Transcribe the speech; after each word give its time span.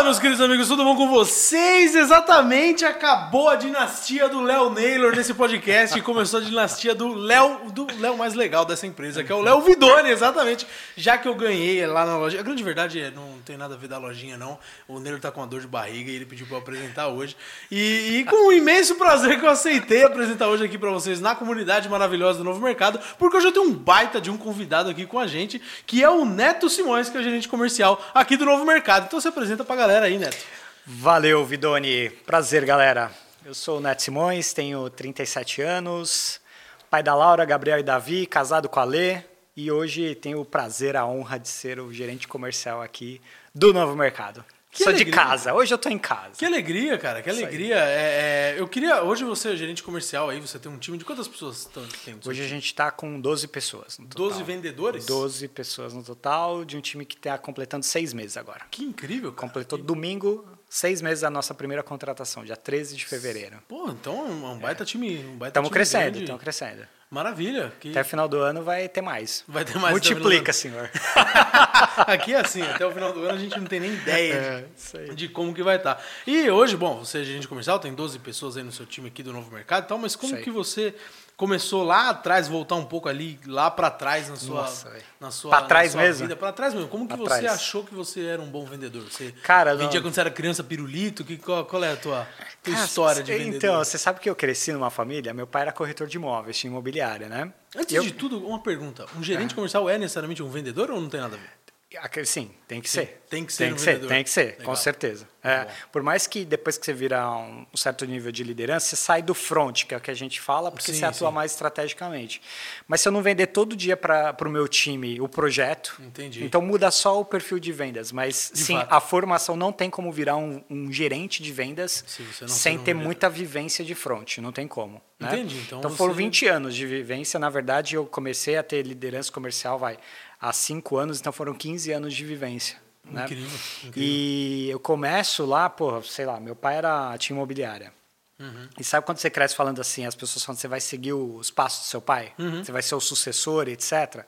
Fala, 0.00 0.08
meus 0.08 0.18
queridos 0.18 0.40
amigos, 0.40 0.66
tudo 0.66 0.82
bom 0.82 0.96
com 0.96 1.10
vocês? 1.10 1.94
Exatamente, 1.94 2.86
acabou 2.86 3.50
a 3.50 3.56
dinastia 3.56 4.30
do 4.30 4.40
Léo 4.40 4.70
Naylor 4.70 5.14
nesse 5.14 5.34
podcast 5.34 5.98
e 5.98 6.00
começou 6.00 6.40
a 6.40 6.42
dinastia 6.42 6.94
do 6.94 7.12
Léo, 7.12 7.70
do 7.70 7.86
Léo 7.98 8.16
mais 8.16 8.32
legal 8.32 8.64
dessa 8.64 8.86
empresa, 8.86 9.22
que 9.22 9.30
é 9.30 9.34
o 9.34 9.42
Léo 9.42 9.60
Vidoni, 9.60 10.08
exatamente. 10.08 10.66
Já 10.96 11.18
que 11.18 11.28
eu 11.28 11.34
ganhei 11.34 11.86
lá 11.86 12.06
na 12.06 12.16
loja. 12.16 12.40
A 12.40 12.42
grande 12.42 12.62
verdade 12.62 12.98
é, 12.98 13.10
não 13.10 13.40
tem 13.44 13.58
nada 13.58 13.74
a 13.74 13.76
ver 13.76 13.88
da 13.88 13.98
lojinha, 13.98 14.38
não. 14.38 14.58
O 14.88 14.98
Naylor 14.98 15.20
tá 15.20 15.30
com 15.30 15.42
uma 15.42 15.46
dor 15.46 15.60
de 15.60 15.66
barriga 15.66 16.10
e 16.10 16.14
ele 16.14 16.24
pediu 16.24 16.46
pra 16.46 16.56
eu 16.56 16.60
apresentar 16.62 17.08
hoje. 17.08 17.36
E, 17.70 18.20
e 18.20 18.24
com 18.24 18.48
um 18.48 18.52
imenso 18.52 18.94
prazer 18.94 19.38
que 19.38 19.44
eu 19.44 19.50
aceitei 19.50 20.02
apresentar 20.02 20.48
hoje 20.48 20.64
aqui 20.64 20.78
pra 20.78 20.90
vocês 20.90 21.20
na 21.20 21.34
comunidade 21.34 21.90
maravilhosa 21.90 22.38
do 22.38 22.44
Novo 22.44 22.60
Mercado, 22.62 22.98
porque 23.18 23.36
hoje 23.36 23.48
eu 23.48 23.52
tenho 23.52 23.66
um 23.66 23.74
baita 23.74 24.18
de 24.18 24.30
um 24.30 24.38
convidado 24.38 24.88
aqui 24.88 25.04
com 25.04 25.18
a 25.18 25.26
gente, 25.26 25.60
que 25.86 26.02
é 26.02 26.08
o 26.08 26.24
Neto 26.24 26.70
Simões, 26.70 27.10
que 27.10 27.18
é 27.18 27.20
o 27.20 27.22
gerente 27.22 27.46
comercial 27.46 28.02
aqui 28.14 28.38
do 28.38 28.46
Novo 28.46 28.64
Mercado. 28.64 29.04
Então 29.04 29.20
você 29.20 29.28
apresenta 29.28 29.62
pra 29.62 29.76
galera 29.76 29.89
aí, 29.98 30.18
Neto. 30.18 30.38
Valeu, 30.86 31.44
Vidoni. 31.44 32.10
Prazer, 32.24 32.64
galera. 32.64 33.10
Eu 33.44 33.54
sou 33.54 33.78
o 33.78 33.80
Neto 33.80 34.02
Simões, 34.02 34.52
tenho 34.52 34.88
37 34.88 35.62
anos, 35.62 36.40
pai 36.88 37.02
da 37.02 37.14
Laura, 37.14 37.44
Gabriel 37.44 37.80
e 37.80 37.82
Davi, 37.82 38.24
casado 38.24 38.68
com 38.68 38.78
a 38.78 38.84
Lê, 38.84 39.22
e 39.56 39.70
hoje 39.70 40.14
tenho 40.14 40.40
o 40.40 40.44
prazer, 40.44 40.96
a 40.96 41.04
honra 41.04 41.38
de 41.38 41.48
ser 41.48 41.80
o 41.80 41.92
gerente 41.92 42.28
comercial 42.28 42.80
aqui 42.80 43.20
do 43.52 43.72
Novo 43.72 43.96
Mercado. 43.96 44.44
Que 44.70 44.84
Sou 44.84 44.92
alegria. 44.92 45.06
de 45.12 45.18
casa, 45.18 45.52
hoje 45.52 45.74
eu 45.74 45.78
tô 45.78 45.88
em 45.88 45.98
casa. 45.98 46.36
Que 46.38 46.44
alegria, 46.44 46.96
cara, 46.96 47.20
que 47.22 47.28
alegria. 47.28 47.74
É, 47.76 48.54
é, 48.56 48.60
eu 48.60 48.68
queria. 48.68 49.02
Hoje 49.02 49.24
você 49.24 49.50
é 49.50 49.56
gerente 49.56 49.82
comercial 49.82 50.30
aí, 50.30 50.40
você 50.40 50.60
tem 50.60 50.70
um 50.70 50.78
time 50.78 50.96
de 50.96 51.04
quantas 51.04 51.26
pessoas 51.26 51.64
tão- 51.64 51.84
tem? 52.04 52.14
Hoje 52.14 52.40
a 52.40 52.44
time? 52.44 52.48
gente 52.48 52.66
está 52.66 52.88
com 52.92 53.20
12 53.20 53.48
pessoas 53.48 53.98
no 53.98 54.06
total. 54.06 54.28
12 54.28 54.42
vendedores? 54.44 55.06
12 55.06 55.48
pessoas 55.48 55.92
no 55.92 56.04
total, 56.04 56.64
de 56.64 56.76
um 56.76 56.80
time 56.80 57.04
que 57.04 57.16
está 57.16 57.36
completando 57.36 57.84
seis 57.84 58.12
meses 58.12 58.36
agora. 58.36 58.60
Que 58.70 58.84
incrível, 58.84 59.32
cara. 59.32 59.48
Completou 59.48 59.76
domingo, 59.76 60.46
seis 60.68 61.02
meses 61.02 61.22
da 61.22 61.30
nossa 61.30 61.52
primeira 61.52 61.82
contratação, 61.82 62.44
dia 62.44 62.56
13 62.56 62.96
de 62.96 63.04
fevereiro. 63.06 63.56
Pô, 63.66 63.88
então 63.90 64.24
é 64.24 64.30
um 64.30 64.58
baita 64.60 64.84
time. 64.84 65.18
Um 65.18 65.36
baita 65.36 65.48
Estamos 65.58 65.68
time 65.68 65.74
crescendo, 65.74 66.18
estamos 66.20 66.40
crescendo. 66.40 66.86
Maravilha. 67.10 67.72
Que... 67.80 67.90
Até 67.90 68.02
o 68.02 68.04
final 68.04 68.28
do 68.28 68.38
ano 68.38 68.62
vai 68.62 68.88
ter 68.88 69.00
mais. 69.00 69.42
Vai 69.48 69.64
ter 69.64 69.76
mais 69.78 69.92
Multiplica, 69.92 70.52
senhor. 70.52 70.88
Aqui 72.06 72.32
é 72.34 72.40
assim, 72.40 72.62
até 72.62 72.86
o 72.86 72.92
final 72.92 73.12
do 73.12 73.20
ano 73.24 73.34
a 73.34 73.36
gente 73.38 73.58
não 73.58 73.66
tem 73.66 73.80
nem 73.80 73.92
ideia 73.94 74.64
É, 74.94 75.12
de- 75.14 75.28
como 75.28 75.52
que 75.52 75.62
vai 75.62 75.76
estar. 75.76 76.00
E 76.24 76.48
hoje, 76.48 76.76
bom, 76.76 77.04
você 77.04 77.20
é 77.20 77.24
gerente 77.24 77.48
comercial, 77.48 77.78
tem 77.80 77.92
12 77.92 78.18
pessoas 78.20 78.56
aí 78.56 78.62
no 78.62 78.70
seu 78.70 78.86
time 78.86 79.08
aqui 79.08 79.22
do 79.24 79.32
Novo 79.32 79.50
Mercado 79.52 79.84
e 79.84 79.88
tal, 79.88 79.98
mas 79.98 80.14
como 80.14 80.36
que 80.36 80.50
você 80.50 80.94
começou 81.40 81.82
lá 81.82 82.10
atrás, 82.10 82.46
voltar 82.48 82.74
um 82.74 82.84
pouco 82.84 83.08
ali, 83.08 83.40
lá 83.46 83.70
pra 83.70 83.90
trás 83.90 84.28
na 84.28 84.36
sua, 84.36 84.60
Nossa, 84.60 84.92
na 85.18 85.30
sua, 85.30 85.48
Pra 85.50 85.62
trás 85.62 85.92
sua 85.92 86.02
mesmo? 86.02 86.22
vida? 86.24 86.36
Pra 86.36 86.52
trás 86.52 86.74
mesmo. 86.74 86.86
Como 86.90 87.08
que 87.08 87.14
Pra 87.16 87.24
você 87.24 87.40
trás. 87.40 87.54
achou 87.54 87.82
que 87.82 87.94
você 87.94 88.26
era 88.26 88.42
um 88.42 88.46
bom 88.50 88.66
vendedor? 88.66 89.02
Você 89.10 89.32
Cara, 89.42 89.72
não- 89.72 89.78
vendia 89.78 90.02
quando 90.02 90.12
você 90.12 90.20
era 90.20 90.30
criança 90.30 90.62
pirulito? 90.62 91.24
Que, 91.24 91.38
qual, 91.38 91.64
qual 91.64 91.82
é 91.82 91.92
a 91.92 91.96
tua, 91.96 92.28
tua 92.62 92.74
Cara, 92.74 92.84
história 92.84 93.22
de 93.22 93.32
vendedor? 93.32 93.56
Então, 93.56 93.78
você 93.78 93.96
sabe 93.96 94.20
que 94.20 94.28
eu 94.28 94.36
cresci 94.36 94.70
numa 94.70 94.90
família, 94.90 95.32
meu 95.32 95.46
pai 95.46 95.62
era 95.62 95.72
corretor 95.72 96.06
de 96.06 96.18
imóveis, 96.18 96.58
tinha 96.58 96.70
imobiliária, 96.70 97.26
né? 97.26 97.50
Antes 97.74 97.94
Eu- 97.96 98.02
de 98.02 98.12
tudo, 98.12 98.46
uma 98.46 98.62
pergunta. 98.62 99.06
Um 99.16 99.22
gerente 99.22 99.54
comercial 99.54 99.88
é 99.88 99.96
necessariamente 99.96 100.42
um 100.42 100.50
vendedor 100.50 100.90
ou 100.90 101.00
não 101.00 101.08
tem 101.08 101.20
nada 101.22 101.36
a 101.36 101.38
ver? 101.38 102.24
Sim, 102.24 102.52
tem 102.68 102.80
que 102.80 102.88
ser. 102.88 103.24
tem 103.28 103.44
que 103.44 103.52
ser 103.52 103.64
Tem 103.64 103.72
um 103.72 103.76
que 103.76 103.80
ser, 103.80 103.98
tem 104.06 104.22
que 104.22 104.30
ser, 104.30 104.46
Legal. 104.58 104.64
com 104.66 104.76
certeza. 104.76 105.26
É, 105.42 105.66
por 105.90 106.02
mais 106.02 106.26
que 106.26 106.44
depois 106.44 106.76
que 106.76 106.84
você 106.84 106.92
vira 106.92 107.26
um, 107.28 107.64
um 107.72 107.76
certo 107.76 108.04
nível 108.04 108.30
de 108.30 108.44
liderança, 108.44 108.88
você 108.88 108.96
sai 108.96 109.22
do 109.22 109.32
front, 109.34 109.84
que 109.86 109.94
é 109.94 109.96
o 109.96 110.00
que 110.00 110.10
a 110.10 110.14
gente 110.14 110.40
fala, 110.40 110.70
porque 110.70 110.92
Sim, 110.92 110.98
você 110.98 111.04
atua 111.06 111.28
sim. 111.28 111.34
mais 111.34 111.52
estrategicamente. 111.52 112.42
Mas 112.86 113.00
se 113.00 113.08
eu 113.08 113.12
não 113.12 113.22
vender 113.22 113.46
todo 113.46 113.74
dia 113.74 113.96
para 113.96 114.36
o 114.44 114.48
meu 114.50 114.68
time 114.68 115.20
o 115.20 115.28
projeto, 115.28 115.96
Entendi. 116.00 116.44
então 116.44 116.60
muda 116.60 116.90
só 116.90 117.18
o 117.20 117.24
perfil 117.24 117.58
de 117.58 117.72
vendas. 117.72 118.12
Mas 118.12 118.50
De 118.52 118.60
sim, 118.60 118.74
fato. 118.76 118.92
a 118.92 119.00
formação 119.00 119.56
não 119.56 119.72
tem 119.72 119.88
como 119.88 120.12
virar 120.12 120.36
um, 120.36 120.62
um 120.68 120.92
gerente 120.92 121.42
de 121.42 121.52
vendas 121.52 122.04
sem 122.46 122.74
um 122.76 122.78
ter 122.78 122.84
vendedor. 122.92 123.02
muita 123.04 123.30
vivência 123.30 123.84
de 123.84 123.94
front, 123.94 124.38
não 124.38 124.52
tem 124.52 124.68
como. 124.68 125.00
né? 125.18 125.28
Entendi, 125.32 125.58
então 125.66 125.90
foram 125.90 126.12
você- 126.14 126.18
20 126.22 126.46
anos 126.48 126.74
de 126.74 126.86
vivência. 126.86 127.38
Na 127.40 127.48
verdade, 127.48 127.94
eu 127.94 128.04
comecei 128.06 128.56
a 128.56 128.62
ter 128.62 128.82
liderança 128.86 129.32
comercial 129.32 129.78
vai, 129.78 129.96
há 130.40 130.52
5 130.52 130.96
anos, 130.96 131.18
então 131.20 131.32
foram 131.32 131.54
15 131.54 131.90
anos 131.92 132.14
de 132.14 132.24
vivência. 132.24 132.76
Né? 133.10 133.24
Incrível, 133.24 133.58
incrível. 133.84 133.92
E 133.96 134.70
eu 134.70 134.80
começo 134.80 135.44
lá, 135.44 135.68
pô, 135.68 136.02
sei 136.02 136.26
lá, 136.26 136.40
meu 136.40 136.56
pai 136.56 136.76
era 136.76 137.16
tinha 137.18 137.36
imobiliária. 137.36 137.92
Uhum. 138.38 138.68
E 138.78 138.82
sabe 138.82 139.04
quando 139.04 139.18
você 139.18 139.28
cresce 139.28 139.54
falando 139.54 139.80
assim, 139.80 140.06
as 140.06 140.14
pessoas 140.14 140.42
falam 140.42 140.56
que 140.56 140.62
você 140.62 140.68
vai 140.68 140.80
seguir 140.80 141.12
os 141.12 141.50
passos 141.50 141.86
do 141.86 141.90
seu 141.90 142.00
pai? 142.00 142.32
Uhum. 142.38 142.64
Você 142.64 142.72
vai 142.72 142.80
ser 142.80 142.94
o 142.94 143.00
sucessor, 143.00 143.68
etc. 143.68 144.24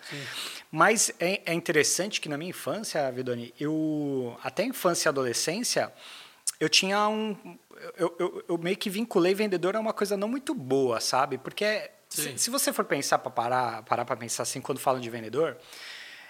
Mas 0.70 1.10
é, 1.18 1.40
é 1.46 1.54
interessante 1.54 2.20
que 2.20 2.28
na 2.28 2.36
minha 2.36 2.50
infância, 2.50 3.10
Vidoni, 3.10 3.54
eu 3.58 4.38
até 4.42 4.64
infância 4.64 5.08
e 5.08 5.10
adolescência, 5.10 5.90
eu 6.60 6.68
tinha 6.68 7.08
um 7.08 7.58
eu, 7.96 8.14
eu, 8.18 8.44
eu 8.48 8.58
meio 8.58 8.76
que 8.76 8.88
vinculei 8.88 9.34
vendedor 9.34 9.74
a 9.76 9.80
uma 9.80 9.92
coisa 9.92 10.16
não 10.16 10.28
muito 10.28 10.54
boa, 10.54 11.00
sabe? 11.00 11.38
Porque 11.38 11.90
Sim. 12.08 12.36
se, 12.36 12.38
se 12.38 12.50
você 12.50 12.72
for 12.72 12.84
pensar 12.84 13.18
para 13.18 13.30
parar 13.30 13.82
para 13.82 14.16
pensar 14.16 14.42
assim 14.44 14.60
quando 14.60 14.78
falam 14.78 15.00
de 15.00 15.10
vendedor, 15.10 15.56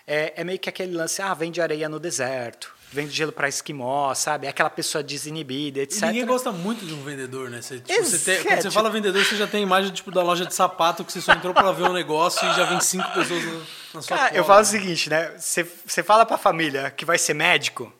é, 0.07 0.33
é 0.37 0.45
meio 0.45 0.59
que 0.59 0.69
aquele 0.69 0.95
lance, 0.97 1.21
ah, 1.23 1.33
vende 1.35 1.61
areia 1.61 1.89
no 1.89 1.99
deserto, 2.01 2.73
vende 2.91 3.11
gelo 3.11 3.33
para 3.33 3.49
esquimó, 3.49 4.13
sabe? 4.15 4.47
É 4.47 4.51
aquela 4.51 4.69
pessoa 4.71 5.03
desinibida, 5.03 5.79
E 5.81 5.83
etc. 5.83 6.03
ninguém 6.03 6.27
gosta 6.27 6.53
muito 6.53 6.85
de 6.85 6.93
um 6.93 7.03
vendedor, 7.03 7.49
né? 7.51 7.63
Você, 7.63 7.79
tipo, 7.81 8.05
você 8.05 8.19
tem- 8.19 8.35
Exato. 8.35 8.49
quando 8.49 8.63
você 8.63 8.71
fala 8.71 8.91
vendedor, 8.91 9.25
você 9.25 9.37
já 9.37 9.47
tem 9.47 9.61
a 9.61 9.63
imagem 9.63 9.91
tipo, 9.93 10.11
da 10.11 10.23
loja 10.23 10.45
de 10.45 10.55
sapato 10.55 11.05
que 11.05 11.13
você 11.13 11.21
só 11.21 11.33
entrou 11.33 11.55
pra 11.55 11.73
ver 11.73 11.85
um 11.85 11.93
negócio 11.93 12.47
e 12.49 12.55
já 12.55 12.65
vem 12.65 12.81
cinco 12.81 13.09
pessoas 13.13 13.43
na, 13.45 13.53
na 13.95 14.03
sua 14.03 14.17
Cara, 14.17 14.29
cola. 14.29 14.39
eu 14.39 14.45
falo 14.45 14.61
o 14.63 14.65
seguinte, 14.65 15.09
né? 15.09 15.33
Você 15.39 15.67
você 15.87 16.03
fala 16.03 16.27
pra 16.27 16.37
família 16.37 16.91
que 16.91 17.05
vai 17.05 17.17
ser 17.19 17.35
médico. 17.35 17.93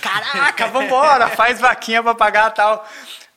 Caraca, 0.00 0.66
vambora, 0.68 1.28
faz 1.28 1.60
vaquinha 1.60 2.02
pra 2.02 2.14
pagar 2.14 2.50
tal. 2.50 2.86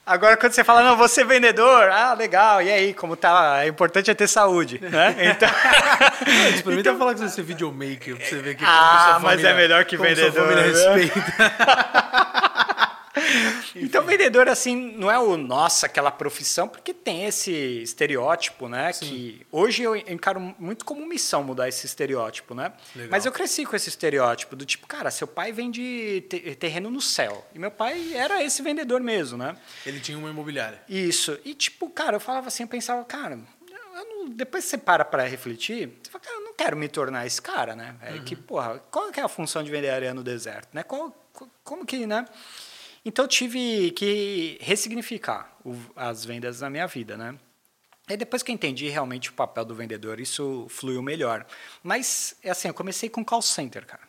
Agora, 0.10 0.36
quando 0.36 0.54
você 0.54 0.64
fala, 0.64 0.82
não, 0.82 0.98
ser 1.08 1.24
vendedor, 1.24 1.88
ah, 1.92 2.16
legal, 2.16 2.64
e 2.64 2.72
aí, 2.72 2.94
como 2.96 3.16
tá? 3.16 3.64
É 3.64 3.68
importante 3.68 4.10
é 4.10 4.16
ter 4.16 4.28
saúde, 4.28 4.80
né? 4.82 5.16
Então. 5.38 5.48
Experimenta 6.56 6.96
falar 6.96 7.14
que 7.14 7.20
você 7.20 7.30
ser 7.30 7.44
videomaker 7.44 8.16
pra 8.18 8.26
você 8.26 8.38
ver 8.40 8.56
que 8.56 8.64
Ah, 8.66 9.20
mas 9.22 9.34
família- 9.42 9.50
é 9.50 9.54
melhor 9.54 9.86
que 9.86 9.96
vendedor, 9.98 10.32
Sua 10.34 10.42
família 10.44 10.64
né? 10.64 11.02
respeita. 11.04 12.39
Então, 13.76 14.04
vendedor, 14.04 14.48
assim, 14.50 14.76
não 14.98 15.10
é 15.12 15.20
o 15.20 15.38
nossa, 15.38 15.86
aquela 15.86 16.12
profissão, 16.12 16.68
porque 16.68 16.94
tem 16.94 17.26
esse 17.26 17.52
estereótipo, 17.84 18.68
né? 18.68 18.92
Que 18.94 19.46
hoje 19.52 19.84
eu 19.84 19.96
encaro 19.96 20.40
muito 20.58 20.84
como 20.86 21.06
missão 21.06 21.44
mudar 21.44 21.68
esse 21.70 21.86
estereótipo, 21.86 22.54
né? 22.56 22.74
Legal. 22.96 23.12
Mas 23.12 23.26
eu 23.26 23.32
cresci 23.32 23.66
com 23.66 23.76
esse 23.76 23.90
estereótipo 23.90 24.56
do 24.56 24.66
tipo, 24.66 24.88
cara, 24.88 25.12
seu 25.12 25.28
pai 25.28 25.52
vende 25.52 26.22
te- 26.30 26.56
terreno 26.56 26.90
no 26.90 27.02
céu. 27.02 27.46
E 27.54 27.60
meu 27.60 27.72
pai 27.72 28.14
era 28.14 28.44
esse 28.44 28.62
vendedor 28.62 29.02
mesmo, 29.02 29.38
né? 29.38 29.56
Ele 29.86 30.00
tinha 30.00 30.18
uma 30.18 30.30
imobiliária. 30.30 30.82
Isso. 30.90 31.38
E, 31.46 31.54
tipo, 31.54 31.90
cara, 31.90 32.16
eu 32.16 32.20
falava 32.20 32.48
assim, 32.48 32.64
eu 32.64 32.70
pensava, 32.70 33.04
cara, 33.06 33.36
não- 33.36 34.30
depois 34.30 34.64
que 34.64 34.70
você 34.72 34.78
para 34.78 35.04
pra 35.04 35.24
refletir, 35.24 35.90
você 36.02 36.10
fala, 36.12 36.24
cara, 36.24 36.36
eu 36.38 36.42
não 36.44 36.54
quero 36.54 36.78
me 36.78 36.88
tornar 36.88 37.26
esse 37.26 37.42
cara, 37.42 37.76
né? 37.76 37.96
É 38.02 38.20
que, 38.20 38.36
porra, 38.36 38.80
qual 38.92 39.12
que 39.12 39.20
é 39.20 39.24
a 39.24 39.28
função 39.28 39.64
de 39.64 39.70
vender 39.72 39.90
areia 39.90 40.14
no 40.14 40.24
deserto, 40.24 40.70
né? 40.74 40.84
Qual, 40.84 41.12
co- 41.34 41.50
como 41.64 41.86
que, 41.86 42.06
né? 42.08 42.26
Então, 43.06 43.26
eu 43.26 43.30
tive 43.30 43.92
que 43.92 44.58
ressignificar 44.62 45.52
o- 45.66 45.76
as 45.96 46.26
vendas 46.26 46.62
na 46.62 46.70
minha 46.70 46.86
vida, 46.88 47.16
né? 47.18 47.36
E 48.10 48.18
depois 48.18 48.42
que 48.44 48.52
eu 48.52 48.56
entendi 48.56 48.90
realmente 48.90 49.30
o 49.30 49.34
papel 49.34 49.64
do 49.64 49.76
vendedor, 49.76 50.20
isso 50.20 50.66
fluiu 50.70 51.02
melhor. 51.02 51.46
Mas, 51.84 52.36
é 52.44 52.50
assim, 52.50 52.68
eu 52.68 52.74
comecei 52.74 53.08
com 53.10 53.24
call 53.24 53.42
center, 53.42 53.86
cara. 53.86 54.02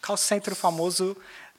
Call 0.00 0.16
center, 0.16 0.52
o 0.52 0.56
famoso 0.56 1.16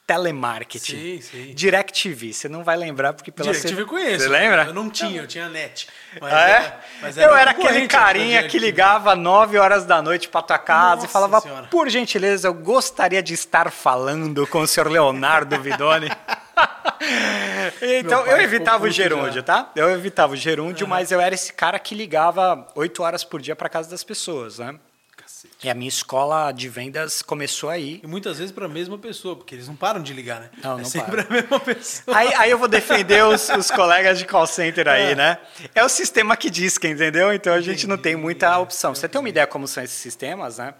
telemarketing. 0.08 0.98
Sim, 0.98 1.22
sim. 1.22 1.54
DirecTV, 1.54 2.34
você 2.34 2.50
não 2.50 2.64
vai 2.64 2.76
lembrar 2.76 3.14
porque 3.14 3.32
pela 3.32 3.52
DirecTV 3.52 3.82
eu 3.82 3.86
conheço. 3.86 4.24
Você 4.24 4.30
lembra? 4.30 4.64
Eu 4.64 4.74
não 4.74 4.90
tinha, 4.90 5.22
eu 5.22 5.28
tinha 5.28 5.48
net. 5.50 5.88
Mas 6.20 6.34
Ah, 6.34 6.40
era- 6.50 6.64
é? 6.66 6.80
mas 7.02 7.18
eu 7.18 7.36
era 7.36 7.52
aquele 7.52 7.82
da 7.82 7.88
carinha 7.88 8.48
que 8.48 8.58
ligava 8.58 9.16
9 9.16 9.58
horas 9.60 9.86
da 9.86 10.02
noite 10.02 10.28
para 10.30 10.42
tua 10.42 10.58
casa 10.58 10.96
Nossa 10.96 11.06
e 11.06 11.10
falava, 11.10 11.42
Senhora. 11.42 11.68
por 11.68 11.88
gentileza, 11.90 12.48
eu 12.48 12.54
gostaria 12.56 13.22
de 13.22 13.34
estar 13.36 13.70
falando 13.72 14.48
com 14.48 14.62
o 14.62 14.68
senhor 14.68 14.90
Leonardo 14.90 15.62
Vidoni. 15.62 16.10
então, 17.82 18.20
eu 18.20 18.26
ficou 18.26 18.42
evitava 18.42 18.86
o 18.86 18.90
gerúndio, 18.90 19.34
já. 19.34 19.44
tá? 19.44 19.72
Eu 19.76 19.90
evitava 19.92 20.34
o 20.34 20.36
gerúndio, 20.36 20.88
mas 20.88 21.12
eu 21.12 21.20
era 21.22 21.34
esse 21.36 21.54
cara 21.54 21.80
que 21.80 21.96
ligava 21.96 22.68
8 22.76 23.04
horas 23.04 23.24
por 23.24 23.42
dia 23.42 23.56
para 23.56 23.70
casa 23.70 23.90
das 23.90 24.04
pessoas, 24.04 24.60
né? 24.60 24.76
Cacete. 25.16 25.54
E 25.64 25.70
a 25.70 25.74
minha 25.74 25.90
escola 25.90 26.52
de 26.52 26.70
vendas 26.70 27.22
começou 27.22 27.70
aí. 27.70 28.00
E 28.04 28.08
muitas 28.08 28.38
vezes 28.38 28.52
pra 28.52 28.68
mesma 28.68 28.98
pessoa, 28.98 29.36
porque 29.36 29.56
eles 29.56 29.68
não 29.68 29.76
param 29.76 30.02
de 30.02 30.14
ligar, 30.14 30.40
né? 30.42 30.50
Não, 30.64 30.74
é 30.74 30.78
não 30.78 30.86
sempre 30.86 31.22
a 31.22 31.26
mesma 31.30 31.60
pessoa. 31.60 32.18
Aí, 32.18 32.34
aí 32.36 32.52
eu 32.52 32.58
vou 32.58 32.68
defender 32.68 33.24
os, 33.26 33.50
os 33.58 33.70
colegas 33.72 34.18
de 34.18 34.26
call 34.26 34.48
center 34.48 34.88
aí, 34.88 35.12
É. 35.12 35.16
né? 35.16 35.38
É 35.76 35.84
o 35.84 35.90
sistema 35.90 36.36
que 36.38 36.50
que 36.50 36.88
entendeu? 36.88 37.34
Então 37.34 37.54
a 37.54 37.62
gente 37.62 37.86
não 37.88 37.98
tem 37.98 38.14
Entendi. 38.14 38.24
muita 38.24 38.58
opção. 38.60 38.96
Você 38.96 39.08
tem 39.08 39.20
uma 39.20 39.30
ideia 39.30 39.46
como 39.48 39.68
são 39.68 39.84
esses 39.84 39.98
sistemas, 39.98 40.58
né? 40.58 40.74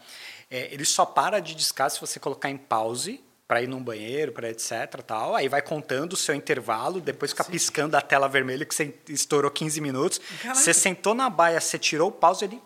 É, 0.52 0.74
ele 0.74 0.84
só 0.86 1.06
para 1.06 1.40
de 1.40 1.54
discar 1.54 1.90
se 1.92 2.00
você 2.02 2.20
colocar 2.20 2.50
em 2.50 2.58
pause 2.58 3.22
para 3.50 3.64
ir 3.64 3.68
num 3.68 3.82
banheiro, 3.84 4.32
para 4.32 4.48
etc, 4.48 5.02
tal. 5.08 5.36
Aí 5.36 5.48
vai 5.50 5.60
contando 5.60 6.14
o 6.14 6.16
seu 6.16 6.36
intervalo, 6.36 7.02
depois 7.02 7.32
fica 7.32 7.44
piscando 7.44 7.98
a 7.98 8.02
tela 8.02 8.30
vermelha 8.30 8.64
que 8.64 8.76
você 8.76 8.94
estourou 9.10 9.50
15 9.50 9.82
minutos. 9.82 10.22
Caraca. 10.44 10.54
Você 10.60 10.72
sentou 10.72 11.16
na 11.16 11.32
baia, 11.32 11.60
você 11.60 11.80
tirou 11.80 12.10
o 12.10 12.12
pause, 12.12 12.46
ele 12.46 12.62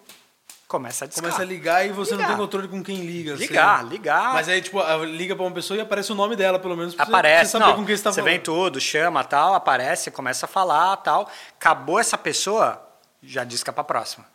começa 0.68 1.06
a 1.06 1.08
discar. 1.08 1.24
Começa 1.24 1.42
a 1.42 1.46
ligar 1.46 1.86
e 1.88 1.92
você 1.94 2.12
Ligar. 2.12 2.24
não 2.28 2.36
tem 2.36 2.44
controle 2.46 2.68
com 2.68 2.84
quem 2.84 2.98
liga. 2.98 3.38
você- 3.38 3.44
Ligar, 3.48 3.86
ligar. 3.88 4.34
Mas 4.34 4.50
aí, 4.50 4.62
tipo, 4.62 4.82
liga 5.06 5.38
pra 5.38 5.46
uma 5.46 5.54
pessoa 5.54 5.78
e 5.78 5.80
aparece 5.80 6.12
o 6.12 6.16
nome 6.16 6.36
dela, 6.36 6.60
pelo 6.60 6.76
menos, 6.76 6.94
pra 6.94 7.06
você- 7.06 7.12
pra 7.12 7.20
Aparece, 7.20 7.46
você 7.46 7.52
saber 7.54 7.66
não, 7.66 7.76
com 7.78 7.86
quem 7.86 7.96
você 7.96 8.04
tá 8.04 8.12
você 8.12 8.20
falando. 8.20 8.32
vem 8.34 8.42
tudo, 8.42 8.82
chama, 8.82 9.24
tal, 9.24 9.54
aparece, 9.54 10.12
começa 10.12 10.46
a 10.46 10.50
falar, 10.50 10.98
tal. 10.98 11.30
Acabou 11.58 11.98
essa 11.98 12.18
pessoa, 12.18 12.86
já 13.22 13.46
disca 13.46 13.72
para 13.72 13.86
próxima. 13.86 14.26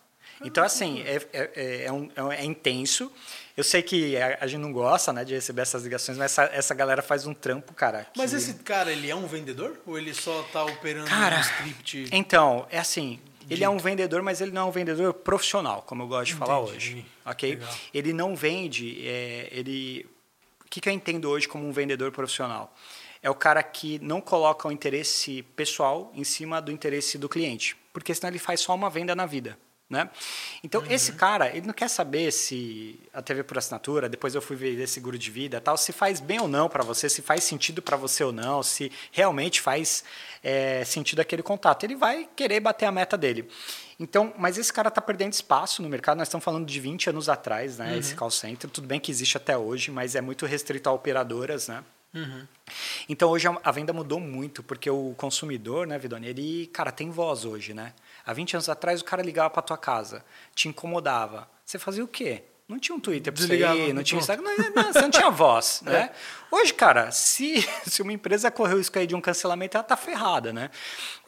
Então, 0.42 0.64
assim, 0.64 1.02
é, 1.02 1.16
é, 1.30 1.50
é, 1.56 1.84
é 1.84 1.92
um- 1.92 2.10
é 2.32 2.42
intenso. 2.42 3.12
Eu 3.58 3.64
sei 3.64 3.82
que 3.82 4.16
a, 4.16 4.38
a 4.42 4.46
gente 4.46 4.60
não 4.60 4.72
gosta 4.72 5.12
né, 5.12 5.24
de 5.24 5.34
receber 5.34 5.62
essas 5.62 5.82
ligações, 5.82 6.16
mas 6.16 6.26
essa, 6.30 6.44
essa 6.44 6.74
galera 6.76 7.02
faz 7.02 7.26
um 7.26 7.34
trampo, 7.34 7.74
cara. 7.74 8.06
Mas 8.16 8.30
que- 8.30 8.36
esse 8.36 8.54
cara, 8.54 8.92
ele 8.92 9.10
é 9.10 9.16
um 9.16 9.26
vendedor? 9.26 9.80
Ou 9.84 9.98
ele 9.98 10.14
só 10.14 10.44
tá 10.52 10.64
operando 10.64 11.08
Cara, 11.08 11.38
um 11.38 11.40
script? 11.40 12.08
Então, 12.12 12.68
é 12.70 12.78
assim, 12.78 13.18
ele 13.50 13.64
é 13.64 13.68
um 13.68 13.76
vendedor, 13.78 14.22
mas 14.22 14.40
ele 14.40 14.52
não 14.52 14.62
é 14.62 14.64
um 14.66 14.70
vendedor 14.70 15.12
profissional, 15.12 15.82
como 15.82 16.04
eu 16.04 16.06
gosto 16.06 16.26
de 16.26 16.34
falar 16.34 16.60
Entendi. 16.62 16.76
hoje. 16.76 17.06
Ok? 17.26 17.50
Legal. 17.50 17.74
Ele 17.92 18.12
não 18.12 18.36
vende. 18.36 19.04
é, 19.04 19.48
ele, 19.50 20.06
o 20.64 20.68
que, 20.70 20.80
que 20.80 20.88
eu 20.88 20.92
entendo 20.92 21.28
hoje 21.28 21.48
como 21.48 21.66
um 21.66 21.72
vendedor 21.72 22.12
profissional? 22.12 22.72
É 23.20 23.28
o 23.28 23.34
cara 23.34 23.60
que 23.64 23.98
não 23.98 24.20
coloca 24.20 24.68
o 24.68 24.70
interesse 24.70 25.42
pessoal 25.56 26.12
em 26.14 26.22
cima 26.22 26.62
do 26.62 26.70
interesse 26.70 27.18
do 27.18 27.28
cliente, 27.28 27.76
porque 27.92 28.14
senão 28.14 28.28
ele 28.30 28.38
faz 28.38 28.60
só 28.60 28.72
uma 28.72 28.88
venda 28.88 29.16
na 29.16 29.26
vida. 29.26 29.58
Né? 29.90 30.10
Então, 30.62 30.82
esse 30.90 31.12
cara, 31.12 31.48
ele 31.48 31.66
não 31.66 31.72
quer 31.72 31.88
saber 31.88 32.30
se 32.30 33.00
a 33.10 33.22
TV 33.22 33.42
por 33.42 33.56
assinatura, 33.56 34.06
depois 34.06 34.34
eu 34.34 34.42
fui 34.42 34.54
ver 34.54 34.86
seguro 34.86 35.18
de 35.18 35.30
vida, 35.30 35.62
tal, 35.62 35.78
se 35.78 35.92
faz 35.92 36.20
bem 36.20 36.38
ou 36.38 36.46
não 36.46 36.68
para 36.68 36.84
você, 36.84 37.08
se 37.08 37.22
faz 37.22 37.42
sentido 37.44 37.80
para 37.80 37.96
você 37.96 38.22
ou 38.22 38.30
não, 38.30 38.62
se 38.62 38.92
realmente 39.10 39.62
faz 39.62 40.04
é, 40.44 40.84
sentido 40.84 41.20
aquele 41.20 41.42
contato. 41.42 41.84
Ele 41.84 41.96
vai 41.96 42.28
querer 42.36 42.60
bater 42.60 42.84
a 42.84 42.92
meta 42.92 43.16
dele. 43.16 43.48
Então, 43.98 44.34
mas 44.36 44.58
esse 44.58 44.70
cara 44.70 44.88
está 44.88 45.00
perdendo 45.00 45.32
espaço 45.32 45.80
no 45.80 45.88
mercado. 45.88 46.18
Nós 46.18 46.28
estamos 46.28 46.44
falando 46.44 46.66
de 46.66 46.78
20 46.78 47.08
anos 47.08 47.26
atrás, 47.28 47.78
né? 47.78 47.96
Esse 47.98 48.14
call 48.14 48.30
center. 48.30 48.68
Tudo 48.68 48.86
bem 48.86 49.00
que 49.00 49.10
existe 49.10 49.38
até 49.38 49.56
hoje, 49.56 49.90
mas 49.90 50.14
é 50.14 50.20
muito 50.20 50.44
restrito 50.44 50.88
a 50.90 50.92
operadoras, 50.92 51.66
né? 51.66 51.82
Então 53.08 53.30
hoje 53.30 53.48
a- 53.48 53.58
a 53.64 53.70
venda 53.72 53.92
mudou 53.92 54.20
muito, 54.20 54.62
porque 54.62 54.88
o 54.90 55.14
consumidor, 55.16 55.86
né, 55.86 55.98
Vidoni, 55.98 56.26
ele, 56.28 56.66
cara, 56.72 56.92
tem 56.92 57.10
voz 57.10 57.44
hoje, 57.44 57.72
né? 57.74 57.92
Há 58.28 58.34
20 58.34 58.56
anos 58.56 58.68
atrás 58.68 59.00
o 59.00 59.04
cara 59.06 59.22
ligava 59.22 59.48
para 59.48 59.62
tua 59.62 59.78
casa, 59.78 60.22
te 60.54 60.68
incomodava. 60.68 61.48
Você 61.64 61.78
fazia 61.78 62.04
o 62.04 62.06
quê? 62.06 62.42
Não 62.68 62.78
tinha 62.78 62.94
um 62.94 63.00
Twitter 63.00 63.32
para 63.32 63.42
você 63.42 63.54
ir, 63.54 63.94
não 63.94 64.02
tinha 64.02 64.20
pronto. 64.20 64.38
Instagram, 64.38 64.50
não, 64.58 64.82
não, 64.82 64.92
você 64.92 65.00
não 65.00 65.10
tinha 65.10 65.30
voz, 65.30 65.80
né? 65.86 66.10
Hoje, 66.50 66.74
cara, 66.74 67.10
se, 67.10 67.66
se 67.88 68.02
uma 68.02 68.12
empresa 68.12 68.50
correu 68.50 68.74
o 68.74 68.78
risco 68.80 68.98
aí 68.98 69.06
de 69.06 69.14
um 69.14 69.20
cancelamento, 69.22 69.78
ela 69.78 69.82
tá 69.82 69.96
ferrada, 69.96 70.52
né? 70.52 70.70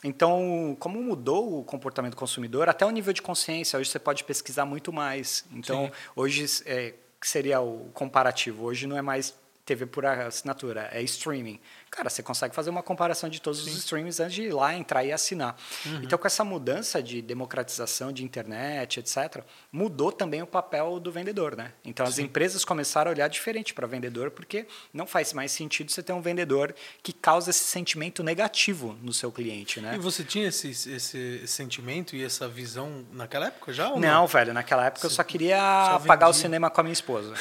Então, 0.05 0.77
como 0.79 1.03
mudou 1.03 1.61
o 1.61 1.65
comportamento 1.65 2.13
do 2.13 2.19
consumidor, 2.19 2.69
até 2.69 2.85
o 2.85 2.91
nível 2.91 3.15
de 3.15 3.23
consciência, 3.23 3.79
hoje 3.79 3.89
você 3.89 3.99
pode 3.99 4.23
pesquisar 4.23 4.67
muito 4.67 4.93
mais. 4.93 5.47
Então, 5.51 5.87
Sim. 5.87 5.93
hoje, 6.15 6.45
é, 6.67 6.93
que 7.19 7.27
seria 7.27 7.63
o 7.63 7.89
comparativo? 7.95 8.65
Hoje 8.65 8.87
não 8.87 8.99
é 8.99 9.01
mais 9.01 9.35
TV 9.65 9.87
por 9.87 10.05
assinatura, 10.05 10.91
é 10.93 11.01
streaming. 11.03 11.59
Cara, 11.91 12.09
você 12.09 12.23
consegue 12.23 12.55
fazer 12.55 12.71
uma 12.71 12.85
comparação 12.85 13.29
de 13.29 13.41
todos 13.41 13.67
os 13.67 13.77
streamings 13.77 14.21
antes 14.21 14.35
de 14.35 14.43
ir 14.43 14.55
lá, 14.55 14.75
entrar 14.75 15.05
e 15.05 15.11
assinar. 15.11 15.57
Uhum. 15.85 16.03
Então, 16.05 16.17
com 16.17 16.27
essa 16.27 16.45
mudança 16.45 17.03
de 17.03 17.21
democratização 17.21 18.13
de 18.13 18.25
internet, 18.25 19.01
etc., 19.01 19.43
mudou 19.73 20.13
também 20.13 20.41
o 20.41 20.47
papel 20.47 21.01
do 21.01 21.11
vendedor, 21.11 21.57
né? 21.57 21.73
Então, 21.85 22.07
as 22.07 22.21
empresas 22.21 22.65
começaram 22.65 23.11
a 23.11 23.15
olhar 23.15 23.29
diferente 23.29 23.75
para 23.75 23.89
vendedor, 23.89 24.31
porque 24.31 24.67
não 24.95 25.05
faz 25.05 25.33
mais 25.33 25.51
sentido 25.51 25.91
você 25.91 26.01
ter 26.01 26.13
um 26.13 26.21
vendedor 26.21 26.73
que 27.03 27.13
causa 27.13 27.51
esse 27.51 27.65
sentimento 27.65 28.23
negativo 28.23 28.97
no 29.03 29.13
seu 29.13 29.33
cliente, 29.33 29.81
né? 29.81 29.97
E 29.97 29.99
você 29.99 30.23
tinha 30.23 30.47
esse, 30.47 30.71
esse 30.71 31.45
sentimento 31.49 32.15
e 32.15 32.25
essa 32.25 32.47
visão 32.47 33.05
naquela 33.13 33.49
época 33.49 33.73
já? 33.73 33.89
Ou 33.91 33.99
Não, 33.99 34.29
velho, 34.29 34.55
naquela 34.55 34.87
época 34.87 35.07
eu 35.07 35.11
só 35.11 35.25
queria 35.25 35.59
só 35.59 35.99
pagar 36.07 36.29
o 36.29 36.33
cinema 36.33 36.71
com 36.71 36.81
a 36.81 36.85
minha 36.85 36.93
esposa. 36.93 37.35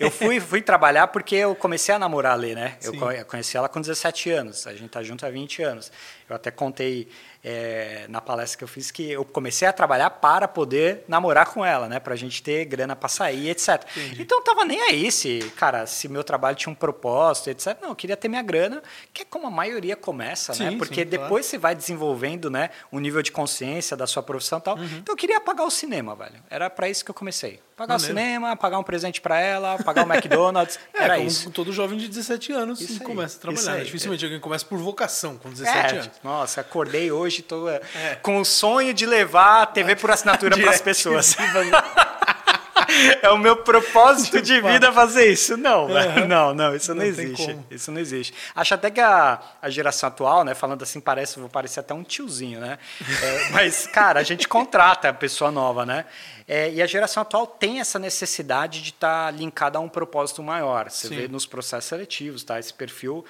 eu 0.00 0.10
fui, 0.10 0.40
fui 0.40 0.62
trabalhar 0.62 1.08
porque 1.08 1.36
eu 1.36 1.54
comecei 1.54 1.94
a 1.94 1.98
namorar 1.98 2.32
a 2.32 2.36
Lê, 2.36 2.54
né? 2.54 2.78
Eu 2.82 2.92
Sim. 2.92 2.98
eu 2.98 3.26
conheci 3.26 3.58
ela 3.58 3.68
com 3.74 3.80
17 3.80 4.30
anos, 4.30 4.68
a 4.68 4.72
gente 4.72 4.88
tá 4.88 5.02
junto 5.02 5.26
há 5.26 5.30
20 5.30 5.60
anos. 5.64 5.90
Eu 6.28 6.36
até 6.36 6.50
contei 6.50 7.08
é, 7.42 8.06
na 8.08 8.20
palestra 8.20 8.56
que 8.58 8.64
eu 8.64 8.68
fiz 8.68 8.90
que 8.90 9.10
eu 9.12 9.24
comecei 9.24 9.68
a 9.68 9.72
trabalhar 9.72 10.08
para 10.08 10.48
poder 10.48 11.04
namorar 11.06 11.46
com 11.46 11.62
ela, 11.64 11.86
né? 11.88 12.00
Pra 12.00 12.16
gente 12.16 12.42
ter 12.42 12.64
grana 12.64 12.96
para 12.96 13.08
sair, 13.08 13.50
etc. 13.50 13.84
Então 14.18 14.38
eu 14.38 14.44
tava 14.44 14.64
nem 14.64 14.80
aí 14.80 15.12
se, 15.12 15.40
cara, 15.56 15.86
se 15.86 16.08
meu 16.08 16.24
trabalho 16.24 16.56
tinha 16.56 16.72
um 16.72 16.74
propósito, 16.74 17.50
etc. 17.50 17.76
Não, 17.82 17.90
eu 17.90 17.94
queria 17.96 18.16
ter 18.16 18.28
minha 18.28 18.42
grana, 18.42 18.82
que 19.12 19.22
é 19.22 19.24
como 19.24 19.46
a 19.46 19.50
maioria 19.50 19.94
começa, 19.96 20.52
né? 20.54 20.70
Sim, 20.70 20.78
Porque 20.78 21.02
sim, 21.02 21.06
claro. 21.06 21.22
depois 21.24 21.44
você 21.46 21.58
vai 21.58 21.74
desenvolvendo, 21.74 22.48
né, 22.50 22.70
um 22.90 22.98
nível 22.98 23.22
de 23.22 23.30
consciência 23.30 23.94
da 23.96 24.06
sua 24.06 24.22
profissão 24.22 24.58
e 24.58 24.62
tal. 24.62 24.76
Uhum. 24.78 24.84
Então 25.02 25.12
eu 25.12 25.16
queria 25.16 25.40
pagar 25.40 25.64
o 25.64 25.70
cinema, 25.70 26.14
velho. 26.16 26.42
Era 26.48 26.70
para 26.70 26.88
isso 26.88 27.04
que 27.04 27.10
eu 27.10 27.14
comecei. 27.14 27.60
Pagar 27.76 27.94
Maneiro. 27.98 28.14
o 28.14 28.16
cinema, 28.16 28.56
pagar 28.56 28.78
um 28.78 28.84
presente 28.84 29.20
para 29.20 29.38
ela, 29.40 29.76
pagar 29.82 30.06
o 30.06 30.12
McDonald's, 30.12 30.78
É, 30.94 31.02
era 31.02 31.16
como 31.16 31.26
isso. 31.26 31.50
todo 31.50 31.72
jovem 31.72 31.98
de 31.98 32.06
17 32.06 32.52
anos 32.52 32.98
começa 33.00 33.36
a 33.36 33.40
trabalhar. 33.40 33.78
né? 33.78 33.84
Dificilmente 33.84 34.24
alguém 34.24 34.38
começa 34.38 34.64
por 34.64 34.78
vocação 34.78 35.36
com 35.36 35.50
17 35.50 35.76
É, 35.76 35.98
anos. 35.98 36.10
Nossa, 36.22 36.60
acordei 36.60 37.10
hoje 37.10 37.42
tô 37.42 37.68
é, 37.68 37.80
É. 37.94 38.14
com 38.16 38.40
o 38.40 38.44
sonho 38.44 38.94
de 38.94 39.06
levar 39.06 39.62
a 39.62 39.66
TV 39.66 39.96
por 39.96 40.10
assinatura 40.10 40.56
para 40.56 40.70
as 40.70 40.80
pessoas. 40.80 41.36
é 43.22 43.30
o 43.30 43.38
meu 43.38 43.56
propósito 43.56 44.40
de 44.40 44.60
vida 44.60 44.92
fazer 44.92 45.30
isso. 45.30 45.56
Não, 45.56 45.86
velho, 45.86 46.26
não, 46.26 46.54
não, 46.54 46.74
isso 46.74 46.94
não, 46.94 47.02
Não 47.02 47.04
existe. 47.04 47.58
Isso 47.70 47.92
não 47.92 48.00
existe. 48.00 48.34
Acho 48.54 48.74
até 48.74 48.90
que 48.90 49.00
a, 49.00 49.40
a 49.60 49.70
geração 49.70 50.08
atual, 50.08 50.44
né, 50.44 50.54
falando 50.54 50.82
assim, 50.82 51.00
parece, 51.00 51.38
vou 51.38 51.48
parecer 51.48 51.80
até 51.80 51.94
um 51.94 52.02
tiozinho, 52.02 52.60
né? 52.60 52.78
É, 53.22 53.48
mas, 53.50 53.86
cara, 53.86 54.20
a 54.20 54.22
gente 54.22 54.46
contrata 54.46 55.08
a 55.08 55.12
pessoa 55.12 55.50
nova, 55.50 55.84
né? 55.86 56.04
É, 56.46 56.70
e 56.70 56.82
a 56.82 56.86
geração 56.86 57.22
atual 57.22 57.46
tem 57.46 57.80
essa 57.80 57.98
necessidade 57.98 58.82
de 58.82 58.90
estar 58.90 59.32
linkada 59.32 59.78
a 59.78 59.80
um 59.80 59.88
propósito 59.88 60.42
maior. 60.42 60.90
Você 60.90 61.08
Sim. 61.08 61.16
vê 61.16 61.28
nos 61.28 61.46
processos 61.46 61.88
seletivos, 61.88 62.44
tá? 62.44 62.58
Esse 62.58 62.72
perfil. 62.74 63.24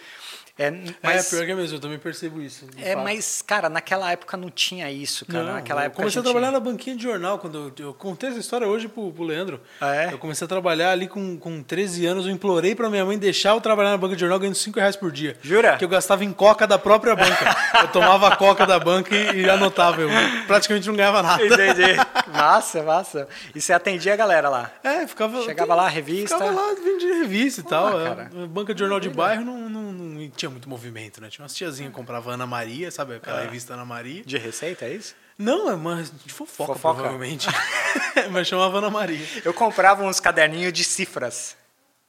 É, 0.56 0.66
É, 0.66 0.72
mas, 1.02 1.30
pior 1.30 1.44
que 1.44 1.50
é 1.50 1.54
mesmo, 1.54 1.76
eu 1.76 1.80
também 1.80 1.98
percebo 1.98 2.40
isso. 2.40 2.64
é, 2.78 2.92
fato. 2.92 3.02
mas, 3.02 3.42
cara, 3.42 3.68
naquela 3.68 4.12
época 4.12 4.36
não 4.36 4.50
tinha 4.50 4.88
isso, 4.90 5.26
cara. 5.26 5.44
Não, 5.44 5.52
naquela 5.54 5.82
eu 5.82 5.86
época 5.86 5.96
comecei 6.02 6.20
a, 6.20 6.24
trabalhar 6.24 6.52
na 6.52 6.60
banquinha 6.60 6.96
de 6.96 7.02
jornal 7.02 7.40
quando 7.40 7.72
eu, 7.76 7.86
eu 7.86 7.94
contei 7.94 8.28
essa 8.30 8.38
história 8.38 8.66
hoje 8.66 8.86
pro, 8.86 9.10
pro 9.12 9.24
Leandro. 9.24 9.60
Ah, 9.80 9.94
é? 9.94 10.12
Eu 10.12 10.18
comecei 10.18 10.44
a 10.44 10.48
trabalhar 10.48 10.92
ali 10.92 11.08
com, 11.08 11.36
com 11.36 11.60
13 11.60 12.06
anos, 12.06 12.26
eu 12.26 12.32
implorei 12.32 12.74
pra 12.74 12.88
minha 12.88 13.04
mãe 13.04 13.18
deixar 13.18 13.50
eu 13.50 13.60
trabalhar 13.60 13.90
na 13.90 13.96
banca 13.96 14.14
de 14.14 14.20
jornal 14.20 14.38
ganhando 14.38 14.54
5 14.54 14.78
reais 14.78 14.94
por 14.94 15.10
dia. 15.10 15.36
Jura? 15.42 15.76
Que 15.76 15.84
eu 15.84 15.88
gastava 15.88 16.24
em 16.24 16.32
coca 16.32 16.68
da 16.68 16.78
própria 16.78 17.16
banca. 17.16 17.56
eu 17.82 17.88
tomava 17.88 18.28
a 18.28 18.36
coca 18.36 18.64
da 18.64 18.78
banca 18.78 19.14
e, 19.14 19.42
e 19.42 19.50
anotava. 19.50 20.02
Eu 20.02 20.08
praticamente 20.46 20.86
não 20.86 20.94
ganhava 20.94 21.20
nada. 21.20 21.44
Entendi. 21.44 21.96
massa, 22.32 22.82
massa. 22.84 23.28
E 23.52 23.60
você 23.60 23.72
atendia 23.72 24.12
a 24.12 24.16
galera 24.16 24.48
lá? 24.48 24.70
É, 24.84 25.04
ficava. 25.06 25.42
Chegava 25.42 25.74
lá, 25.74 25.88
revista? 25.88 26.38
Ficava 26.38 26.52
lá, 26.52 26.74
vendia 26.74 27.14
revista 27.16 27.60
e 27.60 27.64
tal. 27.64 28.00
é. 28.00 28.04
cara. 28.04 28.30
banca 28.48 28.72
de 28.72 28.78
jornal 28.78 29.00
de 29.00 29.10
bairro 29.10 29.44
não, 29.44 29.68
não, 29.68 29.83
tinha 30.28 30.50
muito 30.50 30.68
movimento, 30.68 31.20
né? 31.20 31.28
Tinha 31.28 31.42
umas 31.42 31.54
tiazinhas 31.54 31.90
que 31.90 31.96
compravam 31.96 32.32
Ana 32.34 32.46
Maria, 32.46 32.90
sabe? 32.90 33.16
Aquela 33.16 33.40
revista 33.42 33.74
Ana 33.74 33.84
Maria. 33.84 34.22
De 34.24 34.38
receita, 34.38 34.84
é 34.84 34.94
isso? 34.94 35.14
Não, 35.38 35.68
é 35.68 35.74
uma 35.74 36.02
de 36.02 36.32
fofoca, 36.32 36.74
Fofoca. 36.74 36.94
provavelmente. 36.94 37.48
Mas 38.30 38.46
chamava 38.46 38.78
Ana 38.78 38.90
Maria. 38.90 39.26
Eu 39.44 39.52
comprava 39.52 40.04
uns 40.04 40.20
caderninhos 40.20 40.72
de 40.72 40.84
cifras. 40.84 41.56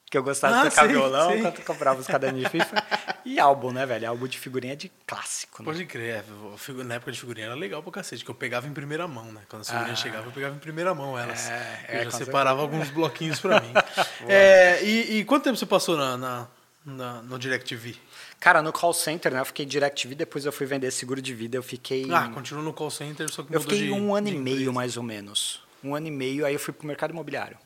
Que 0.07 0.15
eu 0.19 0.21
gostava 0.23 0.57
Ah, 0.59 0.63
de 0.63 0.69
tocar 0.69 0.83
sei, 0.83 0.91
violão, 0.91 1.29
sei. 1.31 1.39
enquanto 1.39 1.59
eu 1.59 1.65
comprava 1.65 1.99
os 1.99 2.05
caderninhos 2.05 2.51
de 2.51 2.59
FIFA. 2.59 2.83
E 3.25 3.39
álbum, 3.39 3.71
né, 3.71 3.87
velho? 3.87 4.07
Álbum 4.07 4.27
de 4.27 4.37
figurinha 4.37 4.75
de 4.75 4.91
clássico, 5.07 5.63
né? 5.63 5.65
Pode 5.65 5.83
crer, 5.87 6.23
é, 6.23 6.83
na 6.83 6.93
época 6.95 7.11
de 7.11 7.19
figurinha 7.19 7.47
era 7.47 7.55
legal 7.55 7.81
pra 7.81 7.91
cacete, 7.91 8.23
que 8.23 8.29
eu 8.29 8.35
pegava 8.35 8.67
em 8.67 8.73
primeira 8.73 9.07
mão, 9.07 9.25
né? 9.31 9.41
Quando 9.49 9.63
as 9.63 9.67
figurinhas 9.69 9.99
Ah. 9.99 10.01
chegavam, 10.03 10.27
eu 10.27 10.31
pegava 10.31 10.55
em 10.55 10.59
primeira 10.59 10.93
mão 10.93 11.17
elas. 11.17 11.49
É, 11.49 11.85
eu 11.89 11.99
é, 12.01 12.03
já 12.03 12.11
separava 12.11 12.61
alguns 12.61 12.91
bloquinhos 12.91 13.39
pra 13.39 13.59
mim. 13.59 13.73
É, 14.29 14.83
e, 14.83 15.17
e 15.19 15.25
quanto 15.25 15.43
tempo 15.45 15.57
você 15.57 15.65
passou 15.65 15.97
na, 15.97 16.15
na, 16.15 16.47
na- 16.85 17.21
no 17.23 17.39
DirecTV? 17.39 17.95
Cara, 18.39 18.61
no 18.61 18.71
call 18.71 18.93
center, 18.93 19.33
né? 19.33 19.39
Eu 19.39 19.45
fiquei 19.45 19.65
DirecTV, 19.65 20.13
depois 20.15 20.45
eu 20.45 20.51
fui 20.51 20.65
vender 20.65 20.91
seguro 20.91 21.21
de 21.21 21.33
vida. 21.33 21.57
Eu 21.57 21.63
fiquei. 21.63 22.09
Ah, 22.11 22.29
continuou 22.29 22.63
no 22.63 22.73
call 22.73 22.91
center, 22.91 23.29
só 23.31 23.41
que 23.43 23.53
eu 23.55 23.61
fiquei 23.61 23.79
de- 23.85 23.91
um 23.91 24.13
ano 24.13 24.27
e 24.29 24.31
meio, 24.37 24.55
empresa. 24.55 24.71
mais 24.71 24.97
ou 24.97 25.03
menos. 25.03 25.63
Um 25.83 25.95
ano 25.95 26.07
e 26.07 26.11
meio, 26.11 26.45
aí 26.45 26.53
eu 26.53 26.59
fui 26.59 26.73
pro 26.73 26.85
mercado 26.87 27.11
imobiliário. 27.11 27.57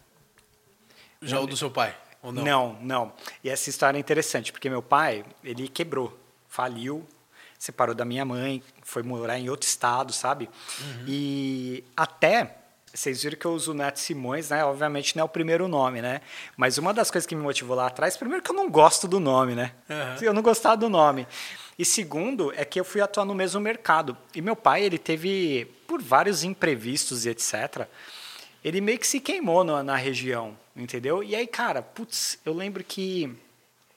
Já 1.22 1.40
o 1.40 1.46
do 1.48 1.58
seu 1.58 1.70
pai? 1.70 1.96
Ou 2.22 2.32
não? 2.32 2.44
Não, 2.44 2.78
não. 2.82 3.14
E 3.44 3.50
essa 3.50 3.70
história 3.70 3.98
é 3.98 4.00
interessante, 4.00 4.52
porque 4.52 4.70
meu 4.70 4.82
pai, 4.82 5.26
ele 5.44 5.68
quebrou, 5.68 6.18
faliu, 6.48 7.06
separou 7.58 7.94
da 7.96 8.06
minha 8.06 8.24
mãe, 8.26 8.64
foi 8.84 9.04
morar 9.04 9.38
em 9.40 9.50
outro 9.50 9.68
estado, 9.68 10.14
sabe? 10.14 10.50
Uhum. 10.82 11.06
E 11.08 11.84
até, 11.96 12.58
vocês 12.94 13.22
viram 13.24 13.38
que 13.38 13.46
eu 13.46 13.52
uso 13.52 13.72
o 13.72 13.74
Neto 13.74 14.00
Simões, 14.00 14.50
né? 14.50 14.64
Obviamente 14.66 15.16
não 15.16 15.22
é 15.22 15.26
o 15.26 15.30
primeiro 15.30 15.68
nome, 15.68 16.02
né? 16.02 16.22
Mas 16.58 16.78
uma 16.78 16.94
das 16.94 17.12
coisas 17.12 17.28
que 17.28 17.36
me 17.36 17.42
motivou 17.42 17.76
lá 17.76 17.88
atrás, 17.88 18.18
primeiro 18.18 18.44
que 18.44 18.52
eu 18.52 18.56
não 18.56 18.70
gosto 18.70 19.08
do 19.08 19.20
nome, 19.20 19.56
né? 19.56 19.72
Uhum. 19.90 20.24
Eu 20.24 20.34
não 20.34 20.42
gostava 20.42 20.78
do 20.78 20.90
nome. 20.90 21.28
E 21.78 21.86
segundo, 21.86 22.52
é 22.56 22.66
que 22.66 22.80
eu 22.80 22.84
fui 22.84 23.00
atuar 23.00 23.26
no 23.26 23.34
mesmo 23.34 23.62
mercado. 23.62 24.18
E 24.36 24.42
meu 24.42 24.56
pai, 24.56 24.84
ele 24.84 24.98
teve, 24.98 25.66
por 25.88 26.02
vários 26.02 26.44
imprevistos 26.44 27.26
e 27.26 27.30
etc., 27.30 27.88
ele 28.64 28.82
meio 28.82 29.00
que 29.00 29.08
se 29.08 29.20
queimou 29.20 29.64
na, 29.64 29.82
na 29.82 29.96
região, 29.96 30.58
entendeu? 30.76 31.24
E 31.24 31.36
aí, 31.36 31.48
cara, 31.48 31.82
putz, 31.82 32.38
eu 32.46 32.54
lembro 32.54 32.84
que 32.84 33.34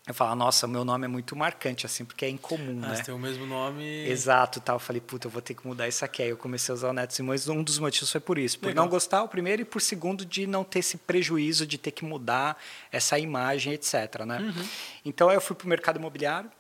eu 0.05 0.13
falava, 0.13 0.35
nossa, 0.35 0.67
meu 0.67 0.85
nome 0.85 1.05
é 1.05 1.09
muito 1.09 1.37
marcante, 1.37 1.87
assim, 1.87 2.05
porque 2.05 2.25
é 2.25 2.29
incomum, 2.29 2.81
ah, 2.83 2.89
né? 2.89 2.97
Você 2.97 3.05
tem 3.05 3.15
o 3.15 3.19
mesmo 3.19 3.47
nome. 3.47 3.85
Exato, 4.09 4.61
tal. 4.61 4.77
Eu 4.77 4.81
falei, 4.81 5.01
puta, 5.01 5.29
eu 5.29 5.31
vou 5.31 5.41
ter 5.41 5.55
que 5.55 5.65
mudar 5.65 5.87
isso 5.87 6.05
aqui. 6.05 6.25
Aí 6.25 6.31
eu 6.31 6.37
comecei 6.37 6.73
a 6.73 6.75
usar 6.75 6.91
o 6.91 6.93
Neto 6.93 7.15
Simões. 7.15 7.47
Um 7.47 7.63
dos 7.63 7.79
motivos 7.79 8.11
foi 8.11 8.21
por 8.21 8.37
isso. 8.37 8.59
Por 8.59 8.67
Legal. 8.67 8.85
não 8.85 8.91
gostar, 8.91 9.23
o 9.23 9.29
primeiro, 9.29 9.63
e 9.63 9.65
por 9.65 9.81
segundo, 9.81 10.25
de 10.25 10.45
não 10.45 10.65
ter 10.65 10.81
esse 10.81 10.97
prejuízo 10.97 11.65
de 11.65 11.79
ter 11.79 11.93
que 11.93 12.05
mudar 12.05 12.61
essa 12.91 13.17
imagem, 13.17 13.73
etc. 13.75 14.25
Né? 14.27 14.39
Uhum. 14.41 14.69
Então, 15.05 15.29
aí 15.29 15.37
eu 15.37 15.41
fui 15.41 15.55
para 15.55 15.67
o 15.67 15.69
mercado 15.69 16.01
imobiliário, 16.01 16.51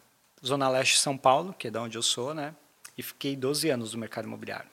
Zona 0.44 0.68
Leste 0.68 0.94
de 0.94 1.00
São 1.00 1.18
Paulo, 1.18 1.52
que 1.58 1.66
é 1.66 1.70
da 1.70 1.82
onde 1.82 1.98
eu 1.98 2.02
sou, 2.02 2.32
né? 2.32 2.54
E 2.96 3.02
fiquei 3.02 3.34
12 3.34 3.70
anos 3.70 3.92
no 3.92 3.98
mercado 3.98 4.26
imobiliário. 4.26 4.70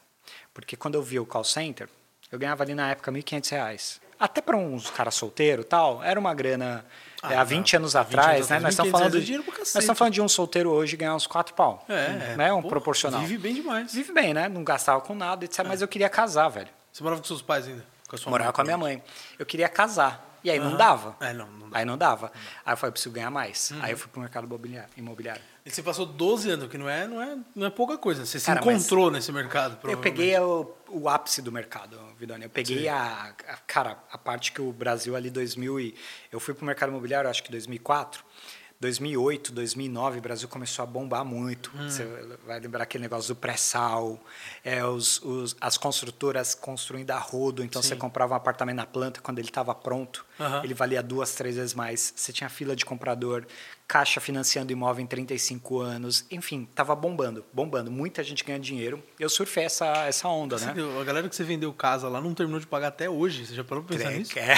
Porque 0.53 0.75
quando 0.75 0.93
eu 0.93 1.01
vi 1.01 1.19
o 1.19 1.25
call 1.25 1.43
center, 1.43 1.89
eu 2.31 2.37
ganhava 2.37 2.63
ali 2.63 2.75
na 2.75 2.91
época 2.91 3.09
R$ 3.11 3.19
1.500. 3.19 3.99
Até 4.19 4.41
para 4.41 4.57
uns 4.57 4.91
caras 4.91 5.15
solteiro 5.15 5.63
tal, 5.63 6.03
era 6.03 6.19
uma 6.19 6.33
grana 6.35 6.85
é, 7.23 7.35
há 7.35 7.43
20 7.43 7.75
anos 7.77 7.95
atrás, 7.95 8.27
20 8.27 8.35
anos 8.37 8.49
né? 8.49 8.59
Nós 8.59 8.73
estamos 8.73 8.91
falando 8.91 9.21
de 9.21 9.37
nós 9.37 9.75
estamos 9.75 9.97
falando 9.97 10.13
de 10.13 10.21
um 10.21 10.29
solteiro 10.29 10.69
hoje 10.69 10.95
ganhar 10.95 11.15
uns 11.15 11.27
4 11.27 11.53
pau. 11.53 11.85
É, 11.89 12.35
né? 12.35 12.53
Um 12.53 12.61
pô, 12.61 12.69
proporcional. 12.69 13.21
Vive 13.21 13.37
bem 13.37 13.55
demais. 13.55 13.93
Vive 13.93 14.13
bem, 14.13 14.33
né? 14.33 14.47
Não 14.47 14.63
gastava 14.63 15.01
com 15.01 15.13
nada, 15.13 15.43
etc. 15.43 15.59
É. 15.59 15.63
Mas 15.63 15.81
eu 15.81 15.87
queria 15.87 16.09
casar, 16.09 16.47
velho. 16.49 16.69
Você 16.91 17.03
morava 17.03 17.21
com 17.21 17.27
seus 17.27 17.41
pais 17.41 17.67
ainda? 17.67 17.85
Com 18.07 18.15
a 18.15 18.19
sua 18.19 18.29
Morava 18.29 18.47
mãe, 18.47 18.55
com 18.55 18.61
a 18.61 18.63
minha 18.63 18.77
mãe. 18.77 19.03
Eu 19.37 19.45
queria 19.45 19.69
casar. 19.69 20.29
E 20.43 20.49
aí 20.49 20.59
uhum. 20.59 20.71
não 20.71 20.77
dava. 20.77 21.15
É, 21.19 21.33
não, 21.33 21.47
não 21.47 21.69
Aí 21.71 21.85
não 21.85 21.97
dava. 21.97 22.31
Aí 22.65 22.73
eu 22.73 22.77
falei, 22.77 22.91
preciso 22.91 23.13
ganhar 23.13 23.29
mais. 23.29 23.71
Uhum. 23.71 23.79
Aí 23.81 23.91
eu 23.91 23.97
fui 23.97 24.09
pro 24.09 24.21
mercado 24.21 24.47
imobiliário. 24.97 25.41
E 25.69 25.71
você 25.71 25.83
passou 25.83 26.03
12 26.03 26.49
anos, 26.49 26.67
que 26.67 26.79
não 26.79 26.89
é, 26.89 27.07
não 27.07 27.21
é, 27.21 27.37
não 27.55 27.67
é 27.67 27.69
pouca 27.69 27.95
coisa. 27.95 28.25
Você 28.25 28.39
Cara, 28.39 28.59
se 28.59 28.67
encontrou 28.67 29.11
nesse 29.11 29.31
mercado, 29.31 29.77
Eu 29.87 29.99
peguei 29.99 30.35
o, 30.39 30.73
o 30.87 31.07
ápice 31.07 31.43
do 31.43 31.51
mercado, 31.51 31.95
Vidoni. 32.17 32.45
Eu 32.45 32.49
peguei 32.49 32.87
a, 32.87 33.35
a, 33.47 33.57
cara, 33.67 33.99
a 34.11 34.17
parte 34.17 34.51
que 34.51 34.59
o 34.59 34.71
Brasil 34.71 35.15
ali 35.15 35.29
2000 35.29 35.79
e 35.79 35.95
eu 36.31 36.39
fui 36.39 36.55
pro 36.55 36.65
mercado 36.65 36.89
imobiliário, 36.89 37.29
acho 37.29 37.43
que 37.43 37.51
2004. 37.51 38.23
2008, 38.79 39.51
2009, 39.51 40.19
o 40.19 40.21
Brasil 40.21 40.47
começou 40.47 40.83
a 40.83 40.85
bombar 40.85 41.25
muito. 41.25 41.69
Hum. 41.75 41.89
Você 41.89 42.05
vai 42.47 42.59
lembrar 42.59 42.83
aquele 42.83 43.03
negócio 43.03 43.35
do 43.35 43.37
pré-sal, 43.37 44.19
é, 44.63 44.83
os, 44.85 45.21
os, 45.21 45.55
as 45.59 45.77
construtoras 45.77 46.55
construindo 46.55 47.11
a 47.11 47.19
rodo. 47.19 47.61
Então, 47.61 47.81
Sim. 47.81 47.89
você 47.89 47.95
comprava 47.97 48.33
um 48.33 48.37
apartamento 48.37 48.77
na 48.77 48.85
planta, 48.85 49.19
quando 49.19 49.37
ele 49.37 49.49
estava 49.49 49.75
pronto, 49.75 50.25
uhum. 50.39 50.63
ele 50.63 50.73
valia 50.73 51.03
duas, 51.03 51.35
três 51.35 51.57
vezes 51.57 51.73
mais. 51.73 52.13
Você 52.15 52.31
tinha 52.31 52.49
fila 52.49 52.73
de 52.73 52.85
comprador, 52.85 53.45
Caixa 53.89 54.21
financiando 54.21 54.71
imóvel 54.71 55.03
em 55.03 55.07
35 55.07 55.79
anos, 55.79 56.23
enfim, 56.29 56.69
tava 56.75 56.93
bombando, 56.95 57.43
bombando. 57.51 57.89
Muita 57.89 58.23
gente 58.23 58.43
ganhando 58.43 58.61
dinheiro. 58.61 59.03
Eu 59.19 59.27
surfei 59.27 59.63
essa, 59.63 60.05
essa 60.05 60.27
onda, 60.27 60.57
né? 60.59 60.75
a 61.01 61.03
galera 61.03 61.27
que 61.27 61.35
você 61.35 61.43
vendeu 61.43 61.73
casa 61.73 62.07
lá 62.07 62.21
não 62.21 62.35
terminou 62.35 62.59
de 62.59 62.67
pagar 62.67 62.89
até 62.89 63.09
hoje. 63.09 63.47
Você 63.47 63.55
já 63.55 63.63
parou 63.63 63.83
pra 63.83 63.97
pensar 63.97 64.11
nisso? 64.11 64.37
É. 64.37 64.53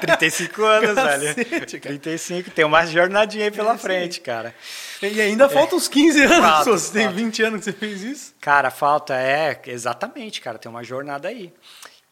35 0.02 0.64
anos, 0.64 0.94
velho. 0.96 1.34
35, 1.80 2.50
tem 2.50 2.64
uma 2.64 2.84
jornadinha 2.86 3.44
aí 3.44 3.52
pela 3.52 3.74
é, 3.74 3.78
frente, 3.78 4.20
cara. 4.20 4.52
E 5.00 5.20
ainda 5.20 5.48
falta 5.48 5.74
é. 5.74 5.76
uns 5.76 5.86
15 5.86 6.22
anos, 6.24 6.38
falta, 6.38 6.70
você 6.72 6.92
tem 6.92 7.08
20 7.08 7.42
anos 7.44 7.58
que 7.60 7.64
você 7.66 7.72
fez 7.72 8.02
isso? 8.02 8.34
Cara, 8.40 8.68
falta, 8.68 9.14
é, 9.14 9.62
exatamente, 9.66 10.40
cara, 10.40 10.58
tem 10.58 10.68
uma 10.68 10.82
jornada 10.82 11.28
aí. 11.28 11.52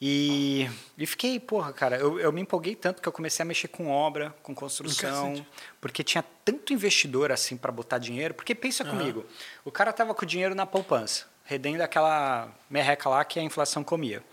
E, 0.04 0.68
e 0.99 1.06
fiquei, 1.06 1.38
porra, 1.38 1.73
cara, 1.73 1.97
eu, 1.97 2.18
eu 2.18 2.32
me 2.32 2.40
empolguei 2.40 2.75
tanto 2.75 3.00
que 3.00 3.06
eu 3.06 3.12
comecei 3.12 3.44
a 3.44 3.47
mexer 3.47 3.68
com 3.68 3.88
obra, 3.88 4.35
com 4.42 4.52
construção, 4.52 5.47
porque 5.80 6.02
tinha 6.02 6.25
tanto 6.44 6.73
investidor 6.73 7.30
assim 7.30 7.56
para 7.56 7.71
botar 7.71 7.99
dinheiro. 7.99 8.35
Porque 8.35 8.52
pensa 8.52 8.82
uhum. 8.82 8.90
comigo, 8.90 9.25
o 9.64 9.71
cara 9.71 9.92
tava 9.92 10.12
com 10.12 10.25
o 10.25 10.26
dinheiro 10.26 10.56
na 10.56 10.66
poupança, 10.66 11.26
redendo 11.44 11.80
aquela 11.85 12.52
merreca 12.68 13.09
lá 13.09 13.25
que 13.25 13.38
a 13.38 13.42
inflação 13.44 13.85
comia. 13.85 14.25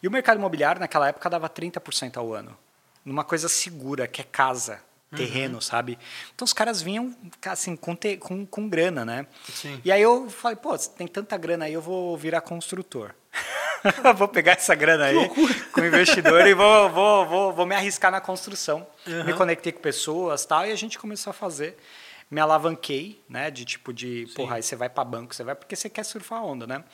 E 0.00 0.06
o 0.06 0.12
mercado 0.12 0.38
imobiliário 0.38 0.78
naquela 0.78 1.08
época 1.08 1.28
dava 1.28 1.50
30% 1.50 2.16
ao 2.16 2.32
ano, 2.32 2.56
numa 3.04 3.24
coisa 3.24 3.48
segura, 3.48 4.06
que 4.06 4.20
é 4.20 4.24
casa. 4.24 4.80
Terreno, 5.16 5.54
uhum. 5.54 5.60
sabe? 5.60 5.98
Então 6.34 6.44
os 6.44 6.52
caras 6.52 6.80
vinham 6.80 7.14
assim 7.46 7.76
com, 7.76 7.96
te, 7.96 8.16
com, 8.16 8.46
com 8.46 8.68
grana, 8.68 9.04
né? 9.04 9.26
Sim. 9.52 9.80
E 9.84 9.90
aí 9.90 10.02
eu 10.02 10.30
falei, 10.30 10.56
pô, 10.56 10.76
tem 10.78 11.06
tanta 11.06 11.36
grana 11.36 11.64
aí, 11.64 11.72
eu 11.72 11.82
vou 11.82 12.16
virar 12.16 12.40
construtor. 12.40 13.14
vou 14.16 14.28
pegar 14.28 14.52
essa 14.52 14.74
grana 14.74 15.06
aí 15.06 15.28
com 15.72 15.80
o 15.80 15.84
investidor 15.84 16.46
e 16.46 16.54
vou, 16.54 16.90
vou, 16.90 17.26
vou, 17.26 17.52
vou 17.52 17.66
me 17.66 17.74
arriscar 17.74 18.10
na 18.10 18.20
construção. 18.20 18.86
Uhum. 19.06 19.24
Me 19.24 19.32
conectei 19.34 19.72
com 19.72 19.80
pessoas 19.80 20.44
tal, 20.44 20.66
e 20.66 20.72
a 20.72 20.76
gente 20.76 20.98
começou 20.98 21.30
a 21.30 21.34
fazer. 21.34 21.76
Me 22.30 22.40
alavanquei, 22.40 23.20
né? 23.28 23.50
De 23.50 23.64
tipo 23.64 23.92
de, 23.92 24.26
Sim. 24.28 24.34
porra, 24.34 24.56
aí 24.56 24.62
você 24.62 24.76
vai 24.76 24.88
para 24.88 25.04
banco, 25.04 25.34
você 25.34 25.42
vai 25.42 25.56
porque 25.56 25.74
você 25.74 25.90
quer 25.90 26.04
surfar 26.04 26.38
a 26.38 26.44
onda, 26.44 26.64
né? 26.64 26.84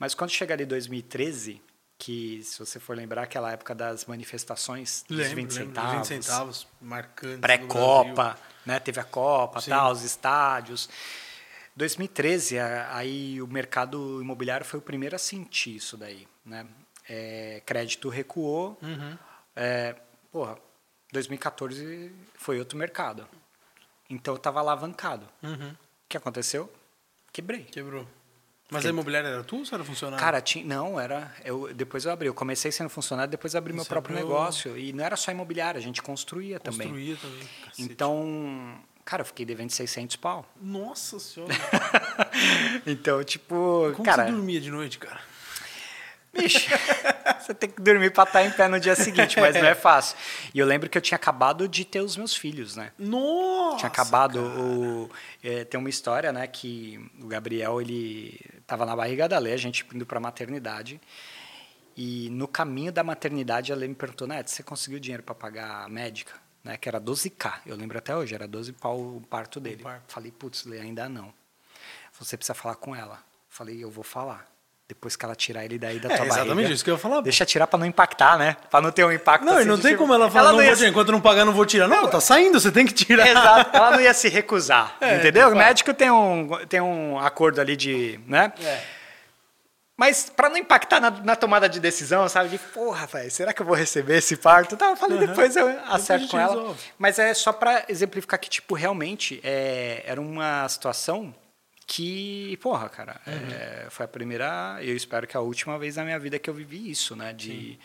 Mas 0.00 0.14
quando 0.14 0.30
chega 0.30 0.52
ali 0.52 0.64
2013, 0.64 1.62
que 2.00 2.42
se 2.42 2.58
você 2.58 2.80
for 2.80 2.96
lembrar 2.96 3.24
aquela 3.24 3.52
época 3.52 3.74
das 3.74 4.06
manifestações 4.06 5.04
dos 5.06 5.18
lembro, 5.18 5.36
20 5.36 5.52
centavos, 5.52 6.08
20 6.08 6.24
centavos 6.24 6.66
marcantes 6.80 7.40
pré-copa, 7.40 8.38
né? 8.64 8.80
Teve 8.80 8.98
a 8.98 9.04
Copa, 9.04 9.60
tal, 9.60 9.92
os 9.92 10.02
estádios. 10.02 10.88
2013, 11.76 12.58
aí 12.58 13.40
o 13.42 13.46
mercado 13.46 14.20
imobiliário 14.22 14.64
foi 14.64 14.78
o 14.78 14.82
primeiro 14.82 15.14
a 15.14 15.18
sentir 15.18 15.76
isso 15.76 15.98
daí, 15.98 16.26
né? 16.44 16.66
É, 17.06 17.62
crédito 17.66 18.08
recuou, 18.08 18.78
uhum. 18.80 19.18
é, 19.54 19.94
porra, 20.32 20.56
2014 21.12 22.10
foi 22.34 22.58
outro 22.58 22.78
mercado. 22.78 23.28
Então 24.08 24.34
eu 24.34 24.38
estava 24.38 24.60
alavancado. 24.60 25.28
Uhum. 25.42 25.70
O 25.70 25.76
que 26.08 26.16
aconteceu? 26.16 26.72
Quebrei. 27.30 27.64
Quebrou. 27.64 28.06
Mas 28.70 28.86
a 28.86 28.88
imobiliária 28.88 29.28
era 29.28 29.42
tu 29.42 29.56
ou 29.56 29.64
você 29.64 29.74
era 29.74 29.84
funcionário? 29.84 30.24
Cara, 30.24 30.40
tinha, 30.40 30.64
não, 30.64 30.98
era. 30.98 31.34
Eu, 31.44 31.72
depois 31.74 32.04
eu 32.04 32.12
abri. 32.12 32.28
Eu 32.28 32.34
comecei 32.34 32.70
sendo 32.70 32.88
funcionário, 32.88 33.30
depois 33.30 33.54
abri 33.56 33.72
meu 33.72 33.84
próprio 33.84 34.16
abriu... 34.16 34.28
negócio. 34.28 34.78
E 34.78 34.92
não 34.92 35.04
era 35.04 35.16
só 35.16 35.30
imobiliária, 35.30 35.78
a 35.78 35.82
gente 35.82 36.00
construía, 36.00 36.58
construía 36.58 36.60
também. 36.60 36.88
Construía 36.88 37.16
também. 37.16 37.48
Cacete. 37.64 37.82
Então, 37.82 38.80
Cara, 39.04 39.22
eu 39.22 39.26
fiquei 39.26 39.44
devendo 39.44 39.70
600 39.70 40.14
pau. 40.16 40.46
Nossa 40.60 41.18
senhora. 41.18 41.52
então, 42.86 43.24
tipo, 43.24 43.90
Como 43.96 44.04
cara... 44.04 44.26
você 44.26 44.30
dormia 44.30 44.60
de 44.60 44.70
noite, 44.70 44.98
cara? 44.98 45.20
Bicho, 46.32 46.70
você 47.40 47.54
tem 47.54 47.68
que 47.70 47.80
dormir 47.80 48.10
para 48.10 48.24
estar 48.24 48.44
em 48.44 48.50
pé 48.50 48.68
no 48.68 48.78
dia 48.78 48.94
seguinte, 48.94 49.40
mas 49.40 49.54
não 49.54 49.66
é 49.66 49.74
fácil. 49.76 50.16
E 50.54 50.58
eu 50.58 50.66
lembro 50.66 50.88
que 50.88 50.96
eu 50.96 51.02
tinha 51.02 51.16
acabado 51.16 51.68
de 51.68 51.84
ter 51.84 52.00
os 52.00 52.16
meus 52.16 52.34
filhos, 52.34 52.76
né? 52.76 52.92
Nossa! 52.98 53.78
Tinha 53.78 53.88
acabado 53.88 54.40
o... 54.40 55.10
É, 55.42 55.64
tem 55.64 55.78
uma 55.78 55.90
história, 55.90 56.32
né, 56.32 56.46
que 56.46 57.00
o 57.20 57.26
Gabriel, 57.26 57.80
ele 57.80 58.40
estava 58.58 58.84
na 58.86 58.94
barriga 58.94 59.28
da 59.28 59.38
Lê, 59.38 59.52
a 59.52 59.56
gente 59.56 59.86
indo 59.92 60.06
para 60.06 60.20
maternidade. 60.20 61.00
E 61.96 62.30
no 62.30 62.46
caminho 62.46 62.92
da 62.92 63.02
maternidade, 63.02 63.72
a 63.72 63.76
Lê 63.76 63.88
me 63.88 63.94
perguntou, 63.94 64.26
Neto, 64.26 64.50
você 64.50 64.62
conseguiu 64.62 65.00
dinheiro 65.00 65.22
para 65.22 65.34
pagar 65.34 65.84
a 65.84 65.88
médica? 65.88 66.32
né, 66.62 66.76
que 66.76 66.88
era 66.88 67.00
12K, 67.00 67.60
eu 67.66 67.76
lembro 67.76 67.98
até 67.98 68.14
hoje, 68.14 68.34
era 68.34 68.46
12 68.46 68.72
pau 68.74 68.98
o 68.98 69.20
parto 69.28 69.58
dele. 69.58 69.82
Parto. 69.82 70.12
Falei, 70.12 70.30
putz, 70.30 70.66
ainda 70.66 71.08
não. 71.08 71.32
Você 72.18 72.36
precisa 72.36 72.54
falar 72.54 72.76
com 72.76 72.94
ela. 72.94 73.22
Falei, 73.48 73.82
eu 73.82 73.90
vou 73.90 74.04
falar. 74.04 74.46
Depois 74.90 75.14
que 75.14 75.24
ela 75.24 75.36
tirar 75.36 75.64
ele 75.64 75.78
daí 75.78 76.00
da 76.00 76.08
é, 76.08 76.16
tua 76.16 76.26
exatamente 76.26 76.28
barriga. 76.28 76.42
Exatamente 76.42 76.72
isso 76.72 76.84
que 76.84 76.90
eu 76.90 76.94
ia 76.94 76.98
falar. 76.98 77.20
Deixa 77.20 77.46
tirar 77.46 77.68
para 77.68 77.78
não 77.78 77.86
impactar, 77.86 78.36
né? 78.36 78.56
Para 78.68 78.80
não 78.80 78.90
ter 78.90 79.04
um 79.04 79.12
impacto 79.12 79.44
Não, 79.44 79.52
assim, 79.52 79.62
e 79.62 79.64
não 79.64 79.78
tem 79.78 79.92
tipo... 79.92 80.02
como 80.02 80.12
ela 80.12 80.28
falar, 80.28 80.40
ela 80.40 80.52
não, 80.52 80.58
não 80.58 80.66
vou 80.66 80.74
tirar, 80.76 80.88
enquanto 80.88 81.12
não 81.12 81.20
pagar 81.20 81.44
não 81.44 81.52
vou 81.52 81.64
tirar. 81.64 81.86
Não, 81.86 82.02
não, 82.02 82.10
tá 82.10 82.20
saindo, 82.20 82.58
você 82.58 82.72
tem 82.72 82.84
que 82.84 82.92
tirar. 82.92 83.28
Exato, 83.28 83.76
ela 83.76 83.92
não 83.92 84.00
ia 84.00 84.12
se 84.12 84.28
recusar, 84.28 84.96
é, 85.00 85.18
entendeu? 85.18 85.48
O 85.50 85.54
médico 85.54 85.94
tem 85.94 86.10
um, 86.10 86.48
tem 86.68 86.80
um 86.80 87.20
acordo 87.20 87.60
ali 87.60 87.76
de, 87.76 88.18
né? 88.26 88.52
É. 88.60 88.80
Mas 89.96 90.28
para 90.28 90.48
não 90.48 90.56
impactar 90.56 91.00
na, 91.00 91.10
na, 91.10 91.36
tomada 91.36 91.68
de 91.68 91.78
decisão, 91.78 92.28
sabe? 92.28 92.48
De, 92.48 92.58
porra, 92.58 93.06
véio, 93.06 93.30
será 93.30 93.52
que 93.52 93.62
eu 93.62 93.66
vou 93.66 93.76
receber 93.76 94.16
esse 94.16 94.34
parto? 94.34 94.76
Tá, 94.76 94.86
eu 94.86 94.96
falei, 94.96 95.18
uhum. 95.18 95.26
depois 95.26 95.54
eu 95.54 95.68
acerto 95.86 96.26
com 96.26 96.38
ela. 96.38 96.54
Resolve. 96.54 96.80
Mas 96.98 97.18
é 97.20 97.32
só 97.32 97.52
para 97.52 97.84
exemplificar 97.88 98.40
que, 98.40 98.50
tipo, 98.50 98.74
realmente 98.74 99.40
é, 99.44 100.02
era 100.04 100.20
uma 100.20 100.68
situação 100.68 101.32
que, 101.90 102.56
porra, 102.58 102.88
cara, 102.88 103.20
uhum. 103.26 103.50
é, 103.52 103.88
foi 103.90 104.04
a 104.04 104.08
primeira, 104.08 104.78
eu 104.80 104.94
espero 104.94 105.26
que 105.26 105.36
a 105.36 105.40
última 105.40 105.76
vez 105.76 105.96
na 105.96 106.04
minha 106.04 106.20
vida 106.20 106.38
que 106.38 106.48
eu 106.48 106.54
vivi 106.54 106.88
isso, 106.88 107.16
né? 107.16 107.32
De, 107.32 107.50
Sim. 107.50 107.78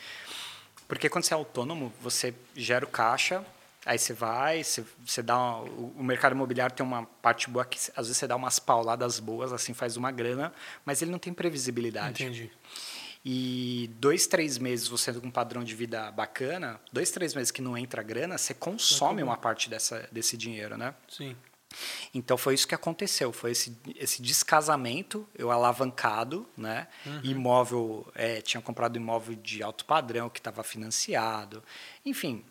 porque 0.88 1.10
quando 1.10 1.24
você 1.24 1.34
é 1.34 1.38
autônomo, 1.38 1.92
você 2.00 2.32
gera 2.56 2.86
o 2.86 2.88
caixa, 2.88 3.44
Aí 3.84 4.00
você 4.00 4.14
vai, 4.14 4.64
você, 4.64 4.84
você 5.06 5.22
dá. 5.22 5.38
Uma, 5.38 5.60
o 5.96 6.04
mercado 6.04 6.34
imobiliário 6.34 6.76
tem 6.76 6.84
uma 6.84 7.06
parte 7.22 7.48
boa 7.52 7.64
que 7.64 7.78
às 7.96 8.08
vezes 8.08 8.18
você 8.18 8.26
dá 8.26 8.36
umas 8.36 8.58
pauladas 8.58 9.20
boas, 9.20 9.54
assim, 9.54 9.76
faz 9.76 9.96
uma 9.96 10.10
grana, 10.10 10.52
mas 10.84 11.04
ele 11.04 11.12
não 11.12 11.20
tem 11.20 11.32
previsibilidade. 11.32 12.24
Entendi. 12.24 12.52
E 13.24 13.92
dois, 14.00 14.26
três 14.26 14.58
meses 14.58 14.88
você 14.88 15.14
com 15.14 15.28
um 15.28 15.32
padrão 15.32 15.64
de 15.64 15.76
vida 15.76 16.10
bacana, 16.10 16.82
dois, 16.92 17.12
três 17.12 17.36
meses 17.36 17.52
que 17.52 17.62
não 17.62 17.78
entra 17.78 18.02
grana, 18.02 18.40
você 18.40 18.56
consome 18.56 19.22
uma 19.22 19.38
parte 19.38 19.70
dessa, 19.70 20.10
desse 20.12 20.36
dinheiro, 20.36 20.76
né? 20.78 20.96
Sim. 21.08 21.36
Então 22.14 22.38
foi 22.38 22.54
isso 22.54 22.68
que 22.68 22.76
aconteceu, 22.76 23.32
foi 23.32 23.52
esse, 23.52 23.78
esse 23.96 24.22
descasamento, 24.22 25.28
eu 25.38 25.52
alavancado, 25.52 26.48
né? 26.58 26.88
Uhum. 27.06 27.22
Imóvel, 27.24 28.12
é, 28.16 28.42
tinha 28.42 28.62
comprado 28.62 28.98
imóvel 28.98 29.36
de 29.36 29.62
alto 29.64 29.86
padrão 29.86 30.30
que 30.30 30.40
estava 30.40 30.64
financiado, 30.64 31.64
enfim, 32.06 32.44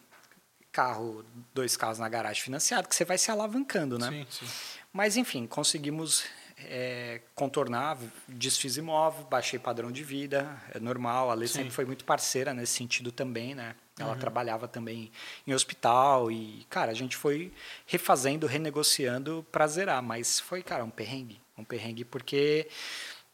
carro, 0.73 1.25
dois 1.55 1.77
carros 1.77 1.99
na 1.99 2.09
garagem 2.09 2.43
financiado, 2.43 2.89
que 2.89 2.97
você 2.97 3.05
vai 3.05 3.17
se 3.17 3.31
alavancando, 3.31 3.99
né? 3.99 4.11
Sim, 4.11 4.27
sim. 4.29 4.47
Mas, 4.93 5.17
enfim, 5.17 5.47
conseguimos 5.47 6.25
é, 6.59 7.21
contornar, 7.35 7.99
desfiz 8.29 8.77
imóvel, 8.77 9.25
baixei 9.25 9.59
padrão 9.59 9.91
de 9.91 10.03
vida, 10.03 10.61
é 10.73 10.81
normal. 10.81 11.31
A 11.31 11.35
Lei 11.35 11.49
sempre 11.49 11.71
foi 11.71 11.85
muito 11.85 12.05
parceira 12.05 12.53
nesse 12.53 12.75
sentido 12.75 13.13
também, 13.13 13.55
né? 13.55 13.75
Ela 13.99 14.13
uhum. 14.13 14.19
trabalhava 14.19 14.67
também 14.67 15.11
em 15.47 15.55
hospital 15.55 16.31
e, 16.31 16.67
cara, 16.69 16.91
a 16.91 16.95
gente 16.95 17.17
foi 17.17 17.53
refazendo, 17.87 18.47
renegociando 18.47 19.47
para 19.53 19.67
zerar, 19.69 20.03
mas 20.03 20.41
foi, 20.41 20.63
cara, 20.63 20.85
um 20.85 20.91
perrengue, 20.91 21.41
um 21.57 21.65
perrengue 21.65 22.05
porque 22.05 22.67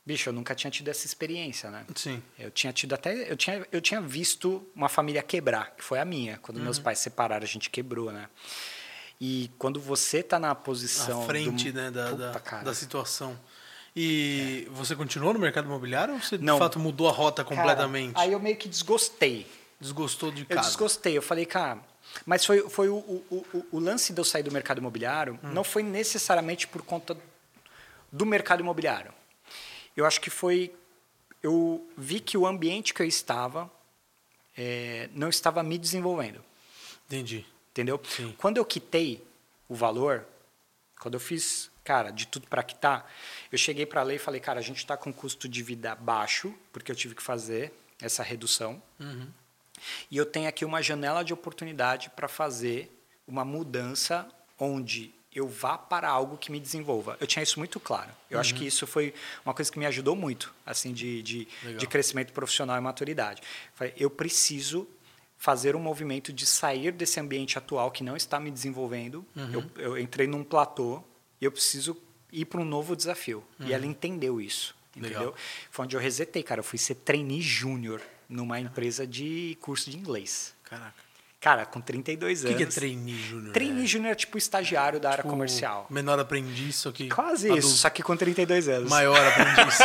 bicho, 0.05 0.29
eu 0.29 0.33
nunca 0.33 0.55
tinha 0.55 0.71
tido 0.71 0.89
essa 0.89 1.07
experiência, 1.07 1.71
né? 1.71 1.85
Sim. 1.95 2.23
Eu 2.39 2.51
tinha 2.51 2.73
tido 2.73 2.95
até 2.95 3.31
eu 3.31 3.37
tinha 3.37 3.67
eu 3.71 3.81
tinha 3.81 4.01
visto 4.01 4.67
uma 4.75 4.89
família 4.89 5.23
quebrar, 5.23 5.75
que 5.77 5.85
foi 5.85 5.99
a 5.99 6.05
minha, 6.05 6.37
quando 6.39 6.59
uhum. 6.59 6.65
meus 6.65 6.79
pais 6.79 6.99
se 6.99 7.05
separaram, 7.05 7.45
a 7.45 7.49
gente 7.49 7.71
quebrou, 7.71 8.13
né? 8.13 8.29
E 9.21 9.51
quando 9.59 9.81
você 9.81 10.19
está 10.19 10.39
na 10.39 10.55
posição 10.55 11.23
à 11.23 11.27
frente, 11.27 11.71
do... 11.71 11.81
né, 11.81 11.91
da, 11.91 12.13
da, 12.13 12.63
da 12.63 12.75
situação 12.75 13.39
e 13.95 14.67
é. 14.67 14.71
você 14.71 14.97
continuou 14.97 15.35
no 15.35 15.41
mercado 15.41 15.67
imobiliário 15.67 16.15
ou 16.15 16.21
você 16.21 16.39
Não. 16.39 16.55
de 16.55 16.59
fato 16.59 16.79
mudou 16.79 17.09
a 17.09 17.13
rota 17.13 17.45
completamente? 17.45 18.15
Cara, 18.15 18.27
aí 18.27 18.33
eu 18.33 18.41
meio 18.41 18.57
que 18.57 18.69
desgostei. 18.69 19.47
Desgostou 19.81 20.31
de 20.31 20.45
casa? 20.45 20.61
Eu 20.61 20.65
desgostei. 20.65 21.17
Eu 21.17 21.23
falei, 21.23 21.47
cara. 21.47 21.81
Mas 22.27 22.45
foi, 22.45 22.69
foi 22.69 22.89
o, 22.89 22.97
o, 22.97 23.47
o, 23.53 23.67
o 23.73 23.79
lance 23.79 24.13
de 24.13 24.21
eu 24.21 24.25
sair 24.25 24.43
do 24.43 24.51
mercado 24.51 24.79
imobiliário 24.79 25.39
hum. 25.43 25.53
não 25.53 25.65
foi 25.65 25.83
necessariamente 25.83 26.67
por 26.67 26.83
conta 26.83 27.17
do 28.11 28.27
mercado 28.27 28.61
imobiliário. 28.61 29.13
Eu 29.97 30.05
acho 30.05 30.21
que 30.21 30.31
foi. 30.31 30.75
Eu 31.43 31.89
vi 31.97 32.21
que 32.21 32.37
o 32.37 32.47
ambiente 32.47 32.93
que 32.93 33.01
eu 33.01 33.07
estava 33.07 33.71
é, 34.57 35.09
não 35.15 35.29
estava 35.29 35.63
me 35.63 35.79
desenvolvendo. 35.79 36.45
Entendi. 37.07 37.47
Entendeu? 37.71 38.01
Sim. 38.05 38.35
Quando 38.37 38.59
eu 38.59 38.65
quitei 38.65 39.25
o 39.69 39.75
valor, 39.75 40.27
quando 40.99 41.15
eu 41.15 41.21
fiz 41.21 41.71
cara, 41.83 42.11
de 42.11 42.27
tudo 42.27 42.47
para 42.47 42.63
quitar, 42.63 43.11
eu 43.51 43.59
cheguei 43.59 43.85
para 43.85 44.01
a 44.01 44.05
lei 44.05 44.17
e 44.17 44.19
falei, 44.19 44.41
cara, 44.41 44.61
a 44.61 44.63
gente 44.63 44.77
está 44.77 44.97
com 44.97 45.13
custo 45.13 45.49
de 45.49 45.63
vida 45.63 45.95
baixo, 45.95 46.55
porque 46.73 46.93
eu 46.93 46.95
tive 46.95 47.15
que 47.15 47.23
fazer 47.23 47.73
essa 48.01 48.23
redução. 48.23 48.81
Uhum. 48.99 49.27
E 50.11 50.17
eu 50.17 50.27
tenho 50.27 50.49
aqui 50.49 50.65
uma 50.65 50.83
janela 50.83 51.23
de 51.23 51.33
oportunidade 51.33 52.11
para 52.11 52.29
fazer 52.29 52.91
uma 53.27 53.45
mudança 53.45 54.29
onde 54.59 55.13
eu 55.33 55.47
vá 55.47 55.79
para 55.79 56.09
algo 56.09 56.37
que 56.37 56.51
me 56.51 56.59
desenvolva. 56.59 57.17
Eu 57.21 57.27
tinha 57.27 57.43
isso 57.43 57.59
muito 57.59 57.79
claro. 57.79 58.11
Eu 58.29 58.35
uhum. 58.35 58.41
acho 58.41 58.55
que 58.55 58.67
isso 58.67 58.87
foi 58.87 59.15
uma 59.45 59.55
coisa 59.55 59.71
que 59.71 59.79
me 59.79 59.87
ajudou 59.87 60.17
muito, 60.17 60.53
assim, 60.67 60.93
de, 60.93 61.23
de, 61.23 61.49
de 61.79 61.87
crescimento 61.87 62.33
profissional 62.33 62.77
e 62.77 62.81
maturidade. 62.81 63.41
Eu 63.97 64.11
preciso 64.11 64.89
fazer 65.39 65.77
um 65.77 65.81
movimento 65.81 66.33
de 66.33 66.45
sair 66.45 66.93
desse 66.93 67.21
ambiente 67.21 67.57
atual 67.57 67.91
que 67.91 68.03
não 68.03 68.17
está 68.17 68.41
me 68.41 68.51
desenvolvendo. 68.51 69.25
Uhum. 69.37 69.53
Eu, 69.53 69.83
eu 69.83 69.99
entrei 69.99 70.27
num 70.27 70.43
platô 70.43 71.03
e 71.41 71.45
eu 71.45 71.53
preciso 71.53 71.97
ir 72.33 72.45
para 72.45 72.61
um 72.61 72.65
novo 72.65 72.97
desafio. 72.97 73.43
Uhum. 73.59 73.69
E 73.69 73.73
ela 73.73 73.87
entendeu 73.87 74.41
isso. 74.41 74.75
Entendeu? 74.95 75.21
Legal. 75.21 75.35
Foi 75.71 75.85
onde 75.85 75.97
eu 75.97 76.01
resetei, 76.01 76.43
cara. 76.43 76.59
Eu 76.59 76.65
fui 76.65 76.79
ser 76.79 76.97
trainee 76.97 77.41
júnior 77.41 78.03
numa 78.31 78.59
empresa 78.61 79.07
de 79.07 79.59
curso 79.61 79.91
de 79.91 79.99
inglês. 79.99 80.55
Caraca. 80.65 81.11
Cara, 81.41 81.65
com 81.65 81.81
32 81.81 82.45
anos. 82.45 82.55
O 82.55 82.59
que, 82.59 82.65
é 82.65 82.67
trainee 82.67 83.17
júnior? 83.17 83.53
Trainee 83.55 83.85
é? 83.85 83.87
júnior 83.87 84.13
é 84.13 84.15
tipo 84.15 84.37
estagiário 84.37 85.01
da 85.01 85.09
área 85.11 85.23
tipo, 85.23 85.31
comercial. 85.31 85.87
Menor 85.89 86.19
aprendiz, 86.21 86.77
só 86.77 86.93
que. 86.93 87.09
Quase 87.09 87.47
adulto. 87.47 87.67
isso, 87.67 87.79
só 87.79 87.89
que 87.89 88.03
com 88.03 88.15
32 88.15 88.69
anos. 88.69 88.91
Maior 88.91 89.19
aprendiz. 89.27 89.79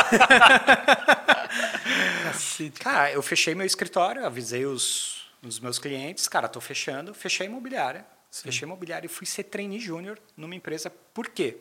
Cara, 2.79 3.11
eu 3.11 3.21
fechei 3.21 3.55
meu 3.55 3.65
escritório, 3.65 4.25
avisei 4.25 4.65
os, 4.65 5.27
os 5.41 5.59
meus 5.59 5.79
clientes, 5.79 6.27
cara, 6.27 6.47
tô 6.47 6.59
fechando, 6.59 7.13
fechei 7.13 7.47
a 7.47 7.49
imobiliária. 7.49 8.05
Sim. 8.29 8.43
Fechei 8.43 8.65
imobiliário 8.65 9.05
e 9.05 9.09
fui 9.09 9.25
ser 9.25 9.43
trainee 9.43 9.79
júnior 9.79 10.19
numa 10.35 10.55
empresa. 10.55 10.89
Por 10.89 11.29
quê? 11.29 11.57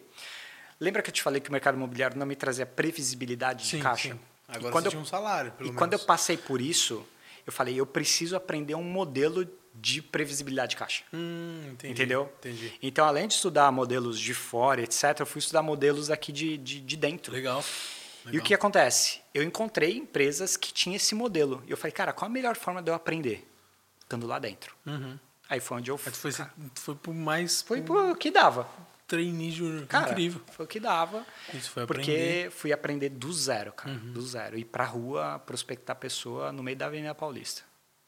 Lembra 0.81 1.03
que 1.03 1.11
eu 1.11 1.15
te 1.15 1.23
falei 1.23 1.41
que 1.41 1.49
o 1.49 1.53
mercado 1.53 1.77
imobiliário 1.77 2.19
não 2.19 2.27
me 2.27 2.35
trazia 2.35 2.67
previsibilidade 2.67 3.65
sim, 3.65 3.77
de 3.77 3.83
caixa? 3.83 4.09
Sim. 4.09 4.21
Agora 4.49 4.73
quando 4.73 4.85
você 4.85 4.89
eu, 4.89 4.91
tinha 4.93 5.03
um 5.03 5.07
salário, 5.07 5.53
pelo 5.53 5.63
E 5.63 5.71
menos. 5.71 5.79
quando 5.79 5.93
eu 5.95 5.99
passei 5.99 6.37
por 6.37 6.61
isso, 6.61 7.05
eu 7.47 7.53
falei, 7.53 7.79
eu 7.79 7.87
preciso 7.87 8.37
aprender 8.37 8.75
um 8.75 8.83
modelo 8.83 9.49
de 9.75 10.01
previsibilidade 10.01 10.71
de 10.71 10.77
caixa. 10.77 11.03
Hum, 11.13 11.63
entendi, 11.73 11.93
Entendeu? 11.93 12.33
Entendi. 12.39 12.73
Então, 12.81 13.05
além 13.07 13.27
de 13.27 13.35
estudar 13.35 13.73
modelos 13.73 14.21
de 14.21 14.33
fora, 14.33 14.83
etc., 14.83 15.21
eu 15.21 15.27
fui 15.27 15.41
estudar 15.41 15.63
modelos 15.63 16.11
aqui 16.11 16.31
de, 16.31 16.57
de, 16.59 16.81
de 16.81 16.97
dentro. 16.97 17.33
Legal. 17.33 17.65
Legal. 18.25 18.35
E 18.35 18.39
o 18.39 18.43
que 18.43 18.55
acontece? 18.55 19.21
Eu 19.35 19.43
encontrei 19.43 19.97
empresas 19.99 20.57
que 20.57 20.73
tinham 20.73 20.97
esse 20.97 21.15
modelo. 21.15 21.63
E 21.67 21.71
eu 21.71 21.77
falei, 21.77 21.93
cara, 21.93 22.13
qual 22.13 22.31
a 22.31 22.33
melhor 22.33 22.57
forma 22.57 22.81
de 22.81 22.91
eu 22.91 22.95
aprender? 22.95 23.47
Estando 24.01 24.27
lá 24.27 24.39
dentro. 24.39 24.75
Uhum. 24.87 25.19
Aí 25.49 25.61
foi 25.61 25.79
onde 25.79 25.91
eu 25.91 25.99
fui. 25.99 26.13
Foi, 26.13 26.33
foi 26.75 26.95
por 26.95 27.15
mais. 27.15 27.61
Foi 27.63 27.83
por 27.83 28.13
o 28.13 28.17
que 28.17 28.31
dava. 28.31 28.67
Trainee 29.07 29.51
júnior. 29.51 29.83
Incrível. 29.85 30.41
Foi 30.53 30.65
o 30.65 30.69
que 30.69 30.81
dava. 30.81 31.27
Isso 31.53 31.71
foi 31.71 31.87
porque 31.87 32.11
aprender. 32.11 32.51
fui 32.51 32.73
aprender 32.73 33.09
do 33.11 33.33
zero, 33.33 33.73
cara. 33.73 33.91
Uhum. 33.91 34.13
Do 34.13 34.23
zero. 34.23 34.59
Ir 34.59 34.65
pra 34.65 34.85
rua 34.85 35.39
prospectar 35.45 35.95
pessoa 35.97 36.51
no 36.53 36.63
meio 36.63 36.77
da 36.77 36.87
Avenida 36.87 37.15
Paulista. 37.15 37.63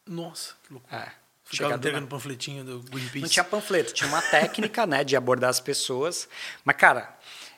Nossa, 0.06 0.54
que 0.66 0.72
loucura. 0.72 0.96
É. 0.96 1.26
Ficava 1.44 1.74
entregando 1.74 2.08
panfletinho 2.08 2.64
do 2.64 2.80
Greenpeace. 2.80 3.20
Não 3.20 3.28
tinha 3.28 3.44
panfleto, 3.44 3.92
tinha 3.92 4.08
uma 4.08 4.20
técnica, 4.20 4.84
né, 4.84 5.04
de 5.04 5.14
abordar 5.16 5.48
as 5.48 5.60
pessoas. 5.60 6.28
Mas, 6.64 6.76
cara, 6.76 7.16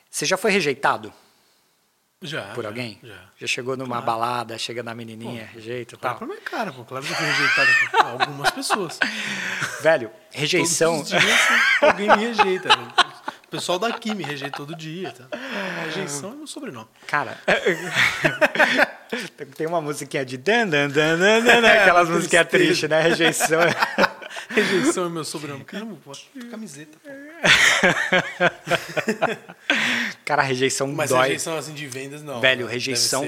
você 0.09 0.27
já 0.27 0.37
foi 0.37 0.51
rejeitado? 0.51 1.11
Já. 2.21 2.53
Por 2.53 2.65
alguém? 2.65 2.99
Já. 3.01 3.29
Já 3.37 3.47
chegou 3.47 3.77
numa 3.77 4.01
claro. 4.01 4.05
balada, 4.05 4.57
chega 4.57 4.83
na 4.83 4.93
menininha, 4.93 5.45
pô, 5.45 5.53
rejeita 5.53 5.95
e 5.95 5.97
tal? 5.97 6.17
Claro, 6.17 6.27
minha 6.27 6.41
cara, 6.41 6.71
pô. 6.71 6.83
Claro 6.83 7.05
que 7.05 7.11
eu 7.11 7.15
fui 7.15 7.25
rejeitado 7.25 7.69
por 7.91 8.05
algumas 8.05 8.51
pessoas. 8.51 8.99
Velho, 9.81 10.11
rejeição. 10.29 10.97
Todos 10.97 11.13
os 11.13 11.19
dias 11.19 11.39
alguém 11.81 12.09
me 12.09 12.27
rejeita. 12.27 12.69
O 13.49 13.49
pessoal 13.49 13.79
daqui 13.79 14.13
me 14.13 14.23
rejeita 14.23 14.55
todo 14.55 14.75
dia. 14.75 15.11
Tá? 15.11 15.27
Rejeição 15.85 16.33
é 16.33 16.35
meu 16.35 16.45
sobrenome. 16.45 16.85
Cara, 17.07 17.35
tem 19.57 19.65
uma 19.65 19.81
musiquinha 19.81 20.23
de 20.23 20.37
dan, 20.37 20.67
dan, 20.67 20.87
dan, 20.87 21.17
dan, 21.17 21.41
dan, 21.41 21.61
né? 21.61 21.79
aquelas 21.79 22.07
é, 22.09 22.11
musiquinhas 22.11 22.47
tristes, 22.47 22.87
né? 22.87 23.01
Rejeição. 23.01 23.59
Rejeição 24.49 25.07
é 25.07 25.09
meu 25.09 25.25
sobrenome. 25.25 25.63
Caramba, 25.63 25.97
pô, 26.05 26.11
camiseta. 26.51 26.95
Pô. 26.99 27.09
Cara, 30.23 30.43
rejeição 30.43 30.87
Mas 30.89 31.09
dói. 31.09 31.23
rejeição 31.23 31.57
assim 31.57 31.73
de 31.73 31.87
vendas, 31.87 32.21
não. 32.21 32.39
Velho, 32.39 32.67
rejeição 32.67 33.25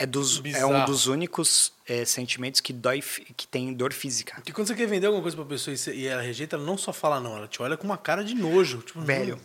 é, 0.00 0.06
dos, 0.06 0.42
é 0.46 0.64
um 0.64 0.86
dos 0.86 1.06
únicos 1.06 1.74
é, 1.86 2.06
sentimentos 2.06 2.58
que 2.62 2.72
dói, 2.72 3.02
que 3.36 3.46
tem 3.46 3.70
dor 3.74 3.92
física. 3.92 4.36
Porque 4.36 4.50
quando 4.50 4.66
você 4.66 4.74
quer 4.74 4.86
vender 4.86 5.06
alguma 5.06 5.20
coisa 5.20 5.36
pra 5.36 5.44
pessoa 5.44 5.76
e 5.92 6.06
ela 6.06 6.22
rejeita, 6.22 6.56
ela 6.56 6.64
não 6.64 6.78
só 6.78 6.90
fala 6.90 7.20
não, 7.20 7.36
ela 7.36 7.46
te 7.46 7.60
olha 7.60 7.76
com 7.76 7.84
uma 7.84 7.98
cara 7.98 8.24
de 8.24 8.34
nojo. 8.34 8.78
Tipo, 8.78 9.02
Velho, 9.02 9.38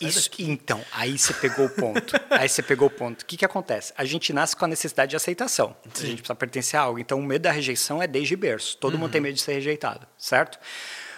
isso, 0.00 0.30
então, 0.38 0.80
aí 0.92 1.18
você 1.18 1.34
pegou 1.34 1.66
o 1.66 1.70
ponto. 1.70 2.14
aí 2.30 2.48
você 2.48 2.62
pegou 2.62 2.86
o 2.86 2.90
ponto. 2.90 3.22
O 3.22 3.26
que, 3.26 3.36
que 3.36 3.44
acontece? 3.44 3.92
A 3.98 4.04
gente 4.04 4.32
nasce 4.32 4.54
com 4.54 4.64
a 4.64 4.68
necessidade 4.68 5.10
de 5.10 5.16
aceitação. 5.16 5.74
Sim. 5.92 6.04
A 6.04 6.06
gente 6.06 6.18
precisa 6.18 6.36
pertencer 6.36 6.78
a 6.78 6.84
algo. 6.84 7.00
Então, 7.00 7.18
o 7.18 7.22
medo 7.24 7.42
da 7.42 7.50
rejeição 7.50 8.00
é 8.00 8.06
desde 8.06 8.36
berço. 8.36 8.76
Todo 8.76 8.94
uhum. 8.94 9.00
mundo 9.00 9.10
tem 9.10 9.20
medo 9.20 9.34
de 9.34 9.42
ser 9.42 9.54
rejeitado, 9.54 10.06
certo? 10.16 10.56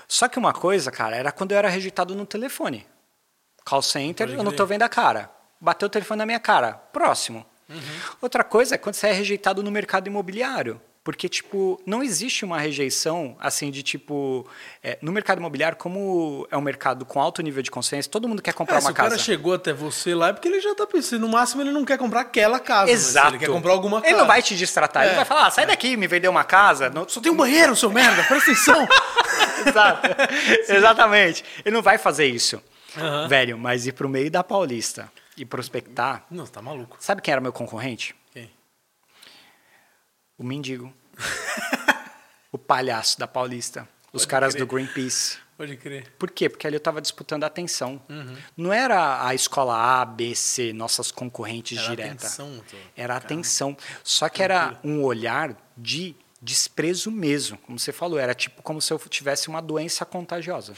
Só 0.09 0.29
que 0.29 0.39
uma 0.39 0.55
coisa, 0.55 0.91
cara, 0.91 1.15
era 1.15 1.31
quando 1.31 1.53
eu 1.53 1.59
era 1.59 1.69
rejeitado 1.69 2.15
no 2.15 2.25
telefone. 2.25 2.87
Call 3.67 3.83
center, 3.83 4.31
eu 4.31 4.43
não 4.43 4.53
tô 4.53 4.65
vendo 4.65 4.83
a 4.83 4.89
cara. 4.89 5.31
Bateu 5.61 5.89
o 5.89 5.91
telefone 5.91 6.21
na 6.21 6.27
minha 6.27 6.41
cara. 6.41 6.73
Próximo. 6.73 7.45
Uhum. 7.69 7.79
Outra 8.23 8.43
coisa 8.43 8.75
é 8.75 8.79
quando 8.79 8.95
você 8.95 9.09
é 9.09 9.13
rejeitado 9.13 9.63
no 9.63 9.71
mercado 9.71 10.07
imobiliário. 10.07 10.81
Porque, 11.09 11.27
tipo, 11.27 11.81
não 11.87 12.03
existe 12.03 12.45
uma 12.45 12.59
rejeição, 12.59 13.35
assim, 13.41 13.71
de 13.71 13.83
tipo. 13.83 14.47
É, 14.83 14.99
no 15.01 15.11
mercado 15.11 15.39
imobiliário, 15.39 15.79
como 15.79 16.47
é 16.51 16.57
um 16.57 16.61
mercado 16.61 17.07
com 17.07 17.19
alto 17.19 17.41
nível 17.41 17.63
de 17.63 17.71
consciência, 17.71 18.13
todo 18.13 18.29
mundo 18.29 18.43
quer 18.43 18.53
comprar 18.53 18.77
é, 18.77 18.81
uma 18.81 18.93
casa. 18.93 19.09
Se 19.09 19.15
o 19.15 19.17
cara 19.17 19.25
chegou 19.25 19.55
até 19.55 19.73
você 19.73 20.15
lá, 20.15 20.29
é 20.29 20.33
porque 20.35 20.49
ele 20.49 20.61
já 20.61 20.75
tá 20.75 20.87
pensando. 20.87 21.23
No 21.23 21.29
máximo, 21.29 21.63
ele 21.63 21.71
não 21.71 21.83
quer 21.83 21.97
comprar 21.97 22.21
aquela 22.21 22.61
casa. 22.61 22.91
Exato. 22.91 23.29
ele 23.29 23.39
quer 23.39 23.49
comprar 23.49 23.73
alguma 23.73 24.03
casa. 24.03 24.13
Ele 24.13 24.21
não 24.21 24.27
vai 24.27 24.43
te 24.43 24.55
distratar. 24.55 25.05
É. 25.05 25.07
Ele 25.07 25.17
vai 25.17 25.25
falar: 25.25 25.47
ah, 25.47 25.51
sai 25.51 25.65
daqui, 25.65 25.97
me 25.97 26.07
vendeu 26.07 26.31
uma 26.31 26.45
casa. 26.45 26.91
Não... 26.91 27.09
Só 27.09 27.23
tem 27.23 27.33
um 27.33 27.37
banheiro, 27.37 27.75
seu 27.75 27.91
merda, 27.91 28.23
presta 28.25 28.51
atenção. 28.51 28.87
Exato. 29.67 30.09
Exatamente. 30.69 31.43
Ele 31.65 31.75
não 31.75 31.83
vai 31.83 31.97
fazer 31.97 32.27
isso. 32.27 32.63
Uhum. 32.95 33.29
Velho, 33.29 33.57
mas 33.57 33.87
ir 33.87 33.93
pro 33.93 34.11
meio 34.11 34.31
da 34.31 34.45
Paulista 34.45 35.11
e 35.39 35.45
prospectar. 35.45 36.25
Não, 36.31 36.45
você 36.47 36.53
tá 36.53 36.63
maluco. 36.63 36.97
Sabe 37.01 37.23
quem 37.23 37.33
era 37.33 37.41
meu 37.41 37.53
concorrente? 37.53 38.15
Quem? 38.33 38.51
O 40.37 40.45
mendigo. 40.45 40.93
o 42.53 42.59
palhaço 42.59 43.19
da 43.19 43.27
Paulista. 43.27 43.89
Os 44.13 44.23
Pode 44.23 44.29
caras 44.29 44.55
crer. 44.55 44.67
do 44.67 44.73
Greenpeace. 44.73 45.39
Pode 45.57 45.77
crer. 45.77 46.13
Por 46.19 46.31
quê? 46.31 46.49
Porque 46.49 46.67
ali 46.67 46.77
eu 46.77 46.79
estava 46.79 47.01
disputando 47.01 47.43
a 47.43 47.49
atenção. 47.49 48.01
Uhum. 48.09 48.37
Não 48.57 48.73
era 48.73 49.27
a 49.27 49.35
escola 49.35 49.75
A, 49.77 50.05
B, 50.05 50.35
C, 50.35 50.73
nossas 50.73 51.11
concorrentes 51.11 51.77
Era 51.79 51.89
direta. 51.89 52.13
atenção. 52.13 52.65
Tô. 52.71 52.77
Era 52.97 53.15
Caramba. 53.15 53.17
atenção. 53.17 53.77
Só 54.05 54.29
que 54.29 54.43
era 54.43 54.79
um 54.85 55.03
olhar 55.03 55.57
de 55.77 56.15
desprezo 56.41 57.11
mesmo. 57.11 57.59
Como 57.59 57.79
você 57.79 57.93
falou, 57.93 58.19
era 58.19 58.35
tipo 58.35 58.63
como 58.63 58.81
se 58.81 58.93
eu 58.93 58.99
tivesse 59.01 59.49
uma 59.49 59.61
doença 59.61 60.05
contagiosa. 60.07 60.75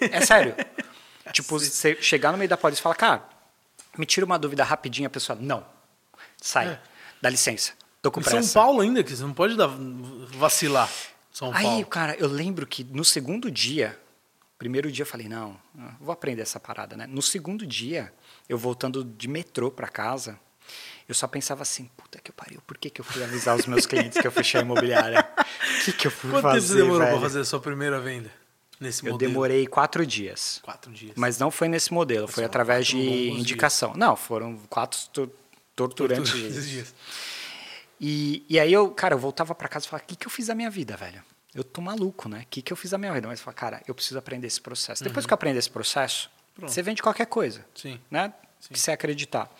É 0.00 0.20
sério. 0.20 0.54
tipo, 1.32 1.58
você 1.58 1.96
chegar 2.00 2.30
no 2.30 2.38
meio 2.38 2.48
da 2.48 2.56
Paulista 2.56 2.80
e 2.80 2.84
falar, 2.84 2.94
cara, 2.94 3.28
me 3.98 4.06
tira 4.06 4.24
uma 4.26 4.38
dúvida 4.38 4.64
rapidinho, 4.64 5.06
a 5.06 5.10
pessoa, 5.10 5.38
não. 5.40 5.64
Sai. 6.40 6.68
É. 6.68 6.80
Dá 7.20 7.30
licença. 7.30 7.72
Tô 8.00 8.10
com 8.10 8.20
Em 8.20 8.24
pressa. 8.24 8.42
São 8.48 8.62
Paulo 8.62 8.80
ainda, 8.80 9.02
que 9.04 9.14
você 9.14 9.22
não 9.22 9.32
pode 9.32 9.56
dar, 9.56 9.68
vacilar. 9.68 10.90
São 11.30 11.52
Aí, 11.54 11.64
Paulo. 11.64 11.86
cara, 11.86 12.16
eu 12.16 12.28
lembro 12.28 12.66
que 12.66 12.82
no 12.84 13.04
segundo 13.04 13.50
dia, 13.50 13.98
primeiro 14.58 14.90
dia 14.90 15.02
eu 15.02 15.06
falei, 15.06 15.28
não, 15.28 15.56
vou 16.00 16.12
aprender 16.12 16.42
essa 16.42 16.58
parada, 16.58 16.96
né? 16.96 17.06
No 17.06 17.22
segundo 17.22 17.64
dia, 17.66 18.12
eu 18.48 18.58
voltando 18.58 19.04
de 19.04 19.28
metrô 19.28 19.70
para 19.70 19.88
casa, 19.88 20.38
eu 21.08 21.14
só 21.14 21.26
pensava 21.26 21.62
assim, 21.62 21.88
puta 21.96 22.18
que 22.18 22.32
pariu, 22.32 22.60
por 22.66 22.76
que, 22.76 22.90
que 22.90 23.00
eu 23.00 23.04
fui 23.04 23.22
avisar 23.22 23.56
os 23.56 23.66
meus 23.66 23.86
clientes 23.86 24.20
que 24.20 24.26
eu 24.26 24.32
fechei 24.32 24.60
a 24.60 24.62
imobiliária? 24.62 25.26
O 25.38 25.84
que, 25.84 25.92
que 25.92 26.06
eu 26.06 26.10
fui 26.10 26.30
Quanto 26.30 26.42
fazer, 26.42 26.58
tempo 26.60 26.76
você 26.78 26.82
demorou 26.82 27.08
pra 27.08 27.20
fazer 27.20 27.40
a 27.40 27.44
sua 27.44 27.60
primeira 27.60 28.00
venda? 28.00 28.30
Nesse 28.82 29.06
Eu 29.06 29.12
modelo? 29.12 29.30
demorei 29.30 29.66
quatro 29.66 30.04
dias. 30.04 30.58
Quatro 30.62 30.90
dias. 30.92 31.12
Mas 31.16 31.38
não 31.38 31.50
foi 31.50 31.68
nesse 31.68 31.92
modelo, 31.92 32.26
foi 32.26 32.44
através 32.44 32.86
de 32.86 32.98
indicação. 33.30 33.94
Não, 33.94 34.16
foram 34.16 34.56
quatro 34.68 34.98
to- 35.12 35.30
torturantes 35.76 36.30
Torturantes 36.32 36.64
dias. 36.64 36.68
dias. 36.92 36.94
E, 38.00 38.44
e 38.48 38.58
aí 38.58 38.72
eu, 38.72 38.90
cara, 38.90 39.14
eu 39.14 39.18
voltava 39.18 39.54
pra 39.54 39.68
casa 39.68 39.86
e 39.86 39.88
falava, 39.88 40.04
o 40.04 40.08
que, 40.08 40.16
que 40.16 40.26
eu 40.26 40.30
fiz 40.30 40.48
da 40.48 40.54
minha 40.54 40.68
vida, 40.70 40.96
velho? 40.96 41.22
Eu 41.54 41.62
tô 41.62 41.80
maluco, 41.80 42.28
né? 42.28 42.40
O 42.42 42.46
que, 42.50 42.60
que 42.62 42.72
eu 42.72 42.76
fiz 42.76 42.90
da 42.90 42.98
minha 42.98 43.12
vida? 43.12 43.28
Mas 43.28 43.38
eu 43.38 43.44
falava, 43.44 43.58
cara, 43.60 43.82
eu 43.86 43.94
preciso 43.94 44.18
aprender 44.18 44.46
esse 44.46 44.60
processo. 44.60 45.04
Depois 45.04 45.24
que 45.26 45.32
eu 45.32 45.34
aprender 45.34 45.58
esse 45.58 45.70
processo, 45.70 46.28
Uhum. 46.28 46.54
Pronto. 46.56 46.72
você 46.72 46.82
vende 46.82 47.00
qualquer 47.02 47.26
coisa, 47.26 47.64
Sim. 47.74 47.98
né? 48.10 48.32
Que 48.68 48.78
você 48.78 48.90
acreditar. 48.90 49.50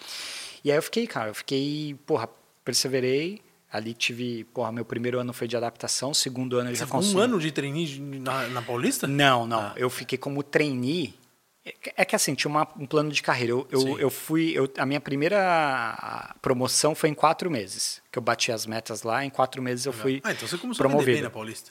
E 0.62 0.70
aí 0.70 0.76
eu 0.76 0.82
fiquei, 0.82 1.06
cara, 1.06 1.30
eu 1.30 1.35
fiquei, 1.35 1.96
porra, 2.06 2.28
perseverei. 2.64 3.40
Ali 3.72 3.94
tive, 3.94 4.44
porra, 4.44 4.70
meu 4.70 4.85
primeiro 4.85 5.18
ano 5.18 5.32
foi 5.32 5.48
de 5.48 5.56
adaptação, 5.56 6.12
segundo 6.12 6.58
ano 6.58 6.68
eu 6.68 6.74
Você 6.74 6.80
já 6.80 6.87
ficou 6.87 7.00
um 7.00 7.02
consegui. 7.02 7.20
ano 7.22 7.40
de 7.40 7.50
trainee 7.50 7.98
na, 8.20 8.46
na 8.48 8.61
Paulista? 8.62 9.06
Não, 9.06 9.46
não. 9.46 9.61
Ah. 9.61 9.72
Eu 9.76 9.88
fiquei 9.88 10.18
como 10.18 10.42
trainee. 10.42 11.14
É 11.64 11.70
que- 11.72 11.92
É 11.96 12.16
assim, 12.16 12.35
tinha 12.35 12.50
uma- 12.50 12.68
um 12.76 12.85
plano 12.87 13.11
de 13.11 13.22
carreira. 13.22 13.52
Eu, 13.52 13.66
eu, 13.70 13.98
eu 13.98 14.11
fui. 14.11 14.50
eu- 14.54 14.70
a 14.76 14.85
minha 14.85 15.00
primeira 15.00 16.35
promoção 16.42 16.94
foi 16.94 17.08
em 17.08 17.14
quatro 17.14 17.50
meses. 17.50 18.02
Que 18.11 18.18
eu 18.18 18.22
bati 18.22 18.52
as 18.52 18.66
metas 18.66 19.02
lá, 19.02 19.24
em 19.24 19.30
quatro 19.30 19.62
meses 19.62 19.87
eu 19.87 19.92
fui 19.92 20.20
Ah, 20.24 20.32
então 20.32 20.46
você 20.46 20.58
começou 20.58 20.85
a 20.85 20.88
vender 20.88 20.92
promovido. 20.92 21.12
bem 21.14 21.22
na 21.22 21.30
Paulista. 21.30 21.70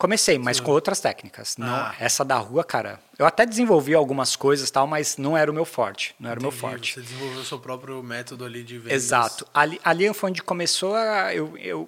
Comecei, 0.00 0.38
mas 0.38 0.58
com 0.58 0.70
outras 0.70 0.98
técnicas. 0.98 1.56
Não, 1.58 1.68
Ah. 1.68 1.94
Essa 2.00 2.24
da 2.24 2.38
rua, 2.38 2.64
cara. 2.64 2.98
Eu 3.18 3.26
até 3.26 3.44
desenvolvi 3.44 3.94
algumas 3.94 4.34
coisas 4.34 4.68
e 4.68 4.72
tal, 4.72 4.86
mas 4.86 5.18
não 5.18 5.36
era 5.36 5.50
o 5.50 5.54
meu 5.54 5.66
forte. 5.66 6.14
Não 6.18 6.30
era 6.30 6.40
o 6.40 6.42
meu 6.42 6.48
Entendi, 6.50 6.60
forte. 6.60 6.94
Você 6.94 7.02
desenvolveu 7.02 7.40
o 7.40 7.44
seu 7.44 7.58
próprio 7.58 8.02
método 8.02 8.44
ali 8.46 8.62
de 8.64 8.78
vendas. 8.78 8.92
Exato. 8.94 9.46
Ali, 9.52 9.78
ali 9.84 10.12
foi 10.14 10.30
onde 10.30 10.42
começou 10.42 10.94
a, 10.94 11.34
eu, 11.34 11.54
eu, 11.58 11.86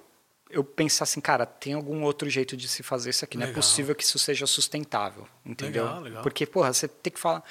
eu 0.51 0.63
pensar 0.63 1.05
assim, 1.05 1.19
cara, 1.19 1.43
tem 1.47 1.73
algum 1.73 2.03
outro 2.03 2.29
jeito 2.29 2.55
de 2.55 2.67
se 2.67 2.83
fazer 2.83 3.09
isso 3.09 3.25
aqui. 3.25 3.35
Não 3.35 3.45
é 3.45 3.47
Legal. 3.47 3.61
possível 3.61 3.95
que 3.95 4.03
isso 4.03 4.19
seja 4.19 4.45
sustentável, 4.45 5.27
entendeu? 5.43 5.85
Legal, 5.85 6.01
legal. 6.01 6.21
Porque, 6.23 6.45
porra, 6.45 6.71
você 6.71 6.87
tem 6.87 7.11
que 7.11 7.19
falar... 7.19 7.43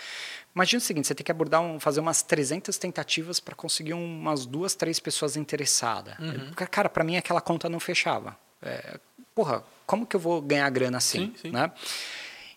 Imagina 0.55 0.79
o 0.79 0.85
seguinte, 0.85 1.09
você 1.09 1.15
tem 1.15 1.25
que 1.25 1.33
abordar, 1.33 1.61
um, 1.61 1.81
fazer 1.81 1.99
umas 1.99 2.23
300 2.23 2.77
tentativas 2.79 3.41
para 3.41 3.55
conseguir 3.57 3.95
umas 3.95 4.47
duas, 4.47 4.75
três 4.75 5.01
pessoas 5.01 5.35
interessadas. 5.37 6.15
Uhum. 6.19 6.53
Cara, 6.71 6.89
para 6.89 7.03
mim 7.03 7.17
aquela 7.17 7.41
conta 7.41 7.69
não 7.71 7.81
fechava. 7.81 8.37
É, 8.61 9.01
porra, 9.35 9.65
como 9.87 10.07
que 10.07 10.17
eu 10.17 10.21
vou 10.21 10.41
ganhar 10.41 10.69
grana 10.71 10.99
assim, 10.99 11.27
Sim, 11.27 11.35
sim. 11.43 11.51
né? 11.51 11.71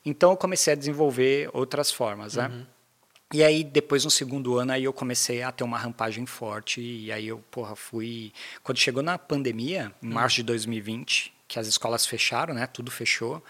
Então 0.05 0.31
eu 0.31 0.37
comecei 0.37 0.73
a 0.73 0.75
desenvolver 0.75 1.49
outras 1.51 1.91
formas, 1.91 2.35
né? 2.35 2.47
Uhum. 2.47 2.65
E 3.33 3.43
aí, 3.43 3.63
depois, 3.63 4.05
no 4.05 4.11
segundo 4.11 4.57
ano, 4.57 4.71
aí 4.71 4.83
eu 4.83 4.93
comecei 4.93 5.41
a 5.41 5.51
ter 5.51 5.63
uma 5.63 5.77
rampagem 5.77 6.25
forte. 6.25 6.79
E 6.79 7.11
aí 7.11 7.27
eu, 7.27 7.39
porra, 7.49 7.75
fui. 7.75 8.31
Quando 8.63 8.77
chegou 8.77 9.01
na 9.01 9.17
pandemia, 9.17 9.91
em 10.01 10.07
março 10.07 10.37
de 10.37 10.43
2020, 10.43 11.33
que 11.47 11.59
as 11.59 11.67
escolas 11.67 12.05
fecharam, 12.05 12.53
né? 12.53 12.67
Tudo 12.67 12.91
fechou. 12.91 13.43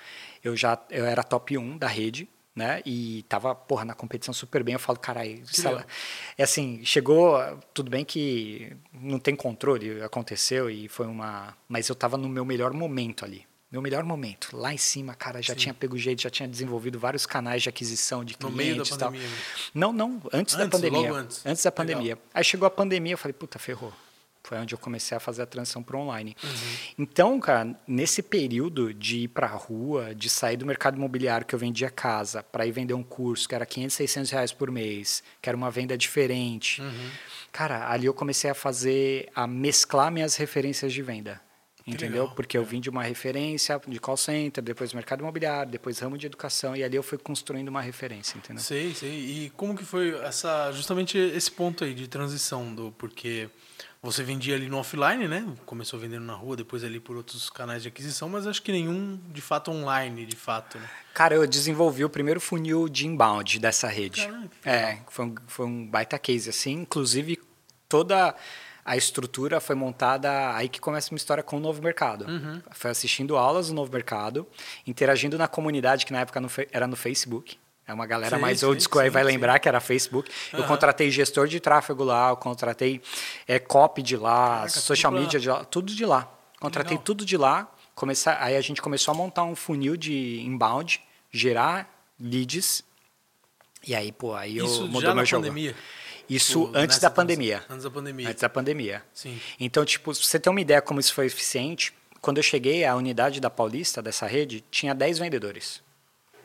Eu 0.44 0.56
já 0.56 0.82
eu 0.90 1.06
era 1.06 1.24
top 1.24 1.58
1 1.58 1.78
da 1.78 1.88
rede, 1.88 2.28
né? 2.56 2.82
E 2.86 3.24
tava, 3.28 3.54
porra, 3.54 3.84
na 3.84 3.94
competição 3.94 4.34
super 4.34 4.64
bem. 4.64 4.74
Eu 4.74 4.80
falo, 4.80 4.98
caralho, 4.98 5.44
é 6.38 6.44
assim, 6.44 6.84
chegou. 6.86 7.38
Tudo 7.74 7.92
bem 7.92 8.06
que 8.06 8.76
não 8.94 9.20
tem 9.20 9.36
controle, 9.36 10.02
aconteceu 10.02 10.70
e 10.70 10.88
foi 10.88 11.06
uma. 11.06 11.56
Mas 11.68 11.90
eu 11.90 11.96
tava 11.96 12.18
no 12.18 12.30
meu 12.30 12.46
melhor 12.46 12.74
momento 12.74 13.26
ali. 13.26 13.46
Meu 13.76 13.82
melhor 13.82 14.06
momento. 14.06 14.56
Lá 14.56 14.74
em 14.74 14.78
cima, 14.78 15.14
cara, 15.16 15.42
já 15.42 15.54
tinha 15.54 15.74
pego 15.74 15.98
jeito, 15.98 16.22
já 16.22 16.30
tinha 16.30 16.48
desenvolvido 16.48 16.98
vários 16.98 17.26
canais 17.26 17.62
de 17.62 17.68
aquisição 17.68 18.24
de 18.24 18.32
No 18.40 18.50
clientes 18.50 18.56
meio 18.58 18.78
da 18.78 18.84
e 18.84 18.88
tal. 18.98 19.12
pandemia. 19.12 19.28
mesmo. 19.28 19.44
Não, 19.74 19.92
não, 19.92 20.22
antes, 20.32 20.56
da 20.56 20.64
Antes, 20.64 20.80
pandemia. 20.80 21.02
logo 21.02 21.14
antes. 21.16 21.44
da 21.44 21.50
Legal. 21.52 21.72
pandemia. 21.74 22.18
Aí 22.34 22.42
chegou 22.46 22.66
a 22.66 22.72
pandemia, 22.72 23.12
eu 23.16 23.18
falei, 23.18 23.34
puta, 23.34 23.60
ferrou. 23.60 23.92
Foi 24.46 24.58
onde 24.60 24.74
eu 24.74 24.78
comecei 24.80 25.18
a 25.18 25.20
fazer 25.20 25.42
a 25.42 25.46
transição 25.46 25.84
para 25.84 25.98
online. 25.98 26.38
Uhum. 26.42 26.50
Então, 27.00 27.38
cara, 27.42 27.78
nesse 27.86 28.24
período 28.24 28.94
de 28.94 29.24
ir 29.24 29.28
para 29.28 29.48
a 29.48 29.56
rua, 29.58 30.16
de 30.16 30.30
sair 30.30 30.56
do 30.56 30.66
mercado 30.66 30.96
imobiliário 30.96 31.46
que 31.46 31.54
eu 31.54 31.60
vendia 31.60 31.90
casa, 31.90 32.42
para 32.44 32.66
ir 32.66 32.72
vender 32.72 32.94
um 32.94 33.04
curso 33.04 33.50
que 33.50 33.56
era 33.56 33.66
500, 33.66 33.94
600 33.94 34.32
reais 34.32 34.52
por 34.54 34.72
mês, 34.72 35.22
que 35.42 35.50
era 35.50 35.58
uma 35.58 35.70
venda 35.70 35.98
diferente. 35.98 36.82
Uhum. 36.82 37.10
Cara, 37.52 37.90
ali 37.92 38.06
eu 38.06 38.14
comecei 38.14 38.50
a 38.50 38.54
fazer, 38.54 39.30
a 39.36 39.46
mesclar 39.46 40.10
minhas 40.10 40.38
referências 40.38 40.94
de 40.94 41.02
venda. 41.02 41.42
Entendeu? 41.88 42.24
legal, 42.24 42.36
Porque 42.36 42.58
eu 42.58 42.64
vim 42.64 42.80
de 42.80 42.90
uma 42.90 43.04
referência 43.04 43.80
de 43.88 44.00
call 44.00 44.18
center, 44.18 44.64
depois 44.64 44.92
mercado 44.92 45.20
imobiliário, 45.20 45.72
depois 45.72 46.00
ramo 46.00 46.18
de 46.18 46.26
educação, 46.26 46.76
e 46.76 46.84
ali 46.84 46.96
eu 46.96 47.04
fui 47.04 47.18
construindo 47.18 47.68
uma 47.68 47.82
referência, 47.82 48.38
entendeu? 48.38 48.64
Sei, 48.64 48.94
sei. 48.96 49.12
E 49.12 49.50
como 49.52 49.78
que 49.78 49.86
foi 49.86 50.18
essa, 50.24 50.72
justamente 50.72 51.16
esse 51.16 51.52
ponto 51.52 51.84
aí 51.84 51.94
de 51.94 52.08
transição 52.08 52.74
do 52.74 52.92
porque 52.98 53.50
você 54.06 54.24
vendia 54.24 54.56
ali 54.56 54.68
no 54.68 54.78
offline, 54.78 55.28
né? 55.28 55.46
Começou 55.66 56.00
vendendo 56.00 56.26
na 56.26 56.34
rua, 56.34 56.56
depois 56.56 56.84
ali 56.84 57.00
por 57.00 57.18
outros 57.18 57.50
canais 57.50 57.82
de 57.84 57.88
aquisição, 57.88 58.30
mas 58.30 58.48
acho 58.48 58.62
que 58.62 58.72
nenhum 58.72 59.20
de 59.32 59.42
fato 59.42 59.70
online, 59.70 60.26
de 60.26 60.36
fato, 60.36 60.80
né? 60.80 60.90
Cara, 61.14 61.36
eu 61.36 61.46
desenvolvi 61.46 62.04
o 62.04 62.10
primeiro 62.10 62.40
funil 62.40 62.90
de 62.90 63.06
inbound 63.06 63.60
dessa 63.60 63.88
rede. 63.88 64.26
Caraca, 64.26 64.50
é, 64.64 65.00
foi 65.10 65.26
um, 65.26 65.36
foi 65.48 65.66
um 65.66 65.88
baita 65.88 66.18
case, 66.18 66.50
assim. 66.50 66.74
Inclusive, 66.74 67.40
toda 67.90 68.36
a 68.86 68.96
estrutura 68.96 69.60
foi 69.60 69.76
montada 69.76 70.56
aí 70.56 70.70
que 70.70 70.80
começa 70.80 71.12
uma 71.12 71.18
história 71.18 71.42
com 71.44 71.58
o 71.58 71.60
Novo 71.60 71.82
Mercado. 71.82 72.26
Uhum. 72.30 72.62
Foi 72.72 72.92
assistindo 72.92 73.36
aulas 73.36 73.70
do 73.70 73.74
Novo 73.74 73.92
Mercado, 73.92 74.48
interagindo 74.86 75.38
na 75.40 75.48
comunidade, 75.48 76.06
que 76.06 76.14
na 76.14 76.20
época 76.20 76.40
no 76.40 76.50
era 76.72 76.86
no 76.86 76.96
Facebook. 76.96 77.58
É 77.88 77.94
uma 77.94 78.06
galera 78.06 78.36
Sim, 78.36 78.42
mais 78.42 78.64
old 78.64 78.82
school 78.82 79.00
aí 79.02 79.10
vai 79.10 79.24
sim. 79.24 79.28
lembrar 79.32 79.60
que 79.60 79.68
era 79.68 79.80
Facebook. 79.80 80.32
Eu 80.54 80.60
Aham. 80.60 80.68
contratei 80.68 81.10
gestor 81.12 81.48
de 81.48 81.60
tráfego 81.60 82.04
lá, 82.04 82.30
eu 82.30 82.38
contratei 82.38 83.02
é, 83.48 83.60
copy 83.60 84.02
de 84.02 84.18
lá, 84.18 84.58
Caraca, 84.58 84.70
social 84.70 85.12
tudo 85.12 85.20
lá. 85.20 85.24
media 85.24 85.40
de 85.40 85.50
lá, 85.50 85.66
tudo 85.66 85.94
de 85.94 86.06
lá. 86.06 86.32
Contratei 86.60 86.92
Legal. 86.92 87.04
tudo 87.04 87.26
de 87.26 87.38
lá. 87.38 87.72
Começar, 87.94 88.38
aí 88.42 88.56
a 88.56 88.62
gente 88.62 88.82
começou 88.82 89.14
a 89.14 89.16
montar 89.16 89.44
um 89.44 89.56
funil 89.56 89.96
de 89.96 90.42
inbound, 90.42 91.02
gerar 91.32 91.90
leads. 92.20 92.84
E 93.88 93.94
aí, 93.96 94.12
pô, 94.12 94.34
aí 94.34 94.58
eu 94.58 94.66
Isso 94.66 94.88
mudou 94.88 95.02
já 95.02 95.08
meu 95.10 95.16
na 95.18 95.24
jogo. 95.24 95.44
pandemia. 95.44 95.76
Isso 96.30 96.62
Ou 96.62 96.68
antes 96.70 96.98
nessa 96.98 97.02
da 97.02 97.10
pandemia. 97.10 97.64
Antes 97.70 97.84
da 97.84 97.92
pandemia. 97.92 98.30
Antes 98.30 98.42
da 98.42 98.50
pandemia. 98.50 99.04
Sim. 99.14 99.40
Então, 99.60 99.86
tipo, 99.86 100.14
você 100.14 100.40
ter 100.40 100.50
uma 100.50 100.62
ideia 100.62 100.82
como 100.82 101.00
isso 101.00 101.14
foi 101.14 101.28
eficiente, 101.28 101.94
quando 102.22 102.38
eu 102.38 102.44
cheguei 102.44 102.84
à 102.84 102.96
unidade 102.96 103.40
da 103.40 103.50
Paulista, 103.50 104.02
dessa 104.02 104.26
rede, 104.26 104.64
tinha 104.72 104.96
10 104.96 105.20
vendedores. 105.20 105.82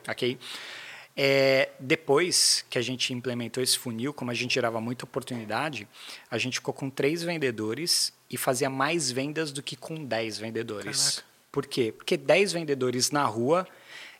Ok? 0.07 0.37
É, 1.15 1.69
depois 1.79 2.65
que 2.69 2.77
a 2.77 2.81
gente 2.81 3.13
implementou 3.13 3.61
esse 3.61 3.77
funil, 3.77 4.13
como 4.13 4.31
a 4.31 4.33
gente 4.33 4.53
gerava 4.53 4.79
muita 4.79 5.05
oportunidade, 5.05 5.87
a 6.29 6.37
gente 6.37 6.55
ficou 6.55 6.73
com 6.73 6.89
três 6.89 7.23
vendedores 7.23 8.13
e 8.29 8.37
fazia 8.37 8.69
mais 8.69 9.11
vendas 9.11 9.51
do 9.51 9.61
que 9.61 9.75
com 9.75 10.05
10 10.05 10.37
vendedores. 10.37 11.09
Caraca. 11.09 11.31
Por 11.51 11.65
quê? 11.65 11.91
Porque 11.91 12.15
10 12.15 12.53
vendedores 12.53 13.11
na 13.11 13.25
rua 13.25 13.67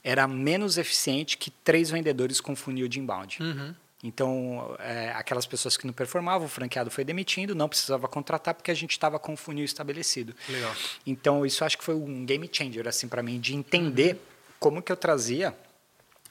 era 0.04 0.28
menos 0.28 0.78
eficiente 0.78 1.38
que 1.38 1.50
três 1.50 1.90
vendedores 1.90 2.42
com 2.42 2.56
funil 2.56 2.88
de 2.88 3.00
inbound. 3.00 3.42
Uhum. 3.42 3.76
Então, 4.04 4.76
é, 4.80 5.12
aquelas 5.12 5.46
pessoas 5.46 5.78
que 5.78 5.86
não 5.86 5.94
performavam, 5.94 6.48
o 6.48 6.50
franqueado 6.50 6.90
foi 6.90 7.04
demitindo, 7.04 7.54
não 7.54 7.70
precisava 7.70 8.08
contratar 8.08 8.56
porque 8.56 8.72
a 8.72 8.74
gente 8.74 8.92
estava 8.92 9.20
com 9.20 9.34
o 9.34 9.38
funil 9.38 9.64
estabelecido. 9.64 10.36
Legal. 10.50 10.74
Então, 11.06 11.46
isso 11.46 11.64
acho 11.64 11.78
que 11.78 11.84
foi 11.84 11.94
um 11.94 12.26
game 12.26 12.50
changer 12.52 12.88
assim 12.88 13.08
para 13.08 13.22
mim 13.22 13.40
de 13.40 13.56
entender 13.56 14.20
como 14.60 14.82
que 14.82 14.92
eu 14.92 14.98
trazia 14.98 15.56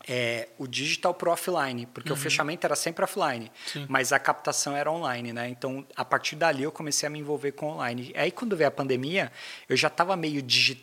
é, 0.08 0.48
o 0.58 0.66
digital 0.66 1.12
pro 1.14 1.30
offline, 1.30 1.86
porque 1.86 2.12
o 2.12 2.16
fechamento 2.16 2.66
era 2.66 2.74
sempre 2.74 3.04
offline, 3.04 3.44
Uhum. 3.44 3.50
Sim. 3.66 3.86
mas 3.88 4.12
a 4.12 4.18
captação 4.18 4.76
era 4.76 4.90
online, 4.90 5.32
né? 5.32 5.48
Então, 5.48 5.86
a 5.94 6.04
partir 6.04 6.36
dali 6.36 6.62
eu 6.62 6.72
comecei 6.72 7.06
a 7.06 7.10
me 7.10 7.18
envolver 7.18 7.52
com 7.52 7.66
online. 7.66 8.12
Aí 8.16 8.30
quando 8.30 8.56
veio 8.56 8.68
a 8.68 8.70
pandemia, 8.70 9.30
eu 9.68 9.76
já 9.76 9.88
estava 9.88 10.16
meio 10.16 10.40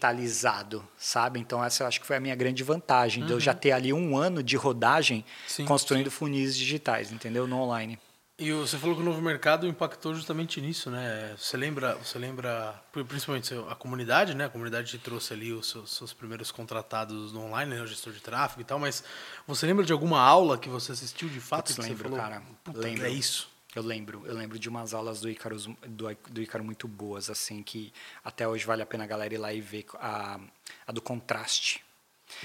digitalizado, 0.07 0.87
sabe? 0.97 1.39
Então 1.39 1.63
essa 1.63 1.83
eu 1.83 1.87
acho 1.87 1.99
que 1.99 2.05
foi 2.07 2.15
a 2.15 2.19
minha 2.19 2.35
grande 2.35 2.63
vantagem, 2.63 3.25
de 3.25 3.31
eu 3.31 3.39
já 3.39 3.53
ter 3.53 3.71
ali 3.71 3.91
um 3.91 4.15
ano 4.17 4.41
de 4.43 4.55
rodagem 4.55 5.17
Uhum. 5.17 5.23
Sim, 5.47 5.65
construindo 5.65 6.11
funis 6.11 6.55
digitais, 6.57 7.11
entendeu? 7.11 7.47
No 7.47 7.57
online. 7.59 7.97
E 8.39 8.51
você 8.51 8.77
falou 8.77 8.95
que 8.95 9.01
o 9.01 9.05
novo 9.05 9.19
mercado 9.19 9.65
impactou 9.65 10.13
justamente 10.13 10.61
nisso, 10.61 10.91
né? 10.91 11.35
Você 11.35 11.57
lembra, 11.57 11.95
você 11.95 12.19
lembra, 12.19 12.79
principalmente 13.07 13.51
a 13.67 13.73
comunidade, 13.73 14.35
né? 14.35 14.45
A 14.45 14.49
comunidade 14.49 14.91
te 14.91 14.99
trouxe 14.99 15.33
ali 15.33 15.51
os 15.51 15.67
seus, 15.67 15.89
seus 15.91 16.13
primeiros 16.13 16.51
contratados 16.51 17.33
no 17.33 17.45
online, 17.45 17.73
né? 17.73 17.81
o 17.81 17.87
gestor 17.87 18.13
de 18.13 18.19
tráfego 18.19 18.61
e 18.61 18.63
tal, 18.63 18.77
mas 18.77 19.03
você 19.47 19.65
lembra 19.65 19.83
de 19.83 19.91
alguma 19.91 20.21
aula 20.21 20.55
que 20.59 20.69
você 20.69 20.91
assistiu 20.91 21.27
de 21.29 21.39
fato? 21.39 21.73
Que 21.73 21.81
lembro, 21.81 22.03
falou, 22.09 22.19
cara. 22.19 22.43
"Puta, 22.63 22.77
Lembro. 22.79 23.07
É 23.07 23.09
isso. 23.09 23.49
Eu 23.75 23.81
lembro, 23.81 24.23
eu 24.27 24.35
lembro 24.35 24.59
de 24.59 24.69
umas 24.69 24.93
aulas 24.93 25.19
do 25.19 25.29
Ícaro, 25.29 25.57
do, 25.87 26.17
do 26.29 26.41
Ícaro 26.41 26.63
muito 26.63 26.87
boas, 26.87 27.31
assim, 27.31 27.63
que 27.63 27.91
até 28.23 28.47
hoje 28.47 28.65
vale 28.65 28.83
a 28.83 28.85
pena 28.85 29.03
a 29.03 29.07
galera 29.07 29.33
ir 29.33 29.37
lá 29.37 29.51
e 29.51 29.61
ver 29.61 29.85
a, 29.95 30.39
a 30.85 30.91
do 30.91 31.01
contraste. 31.01 31.83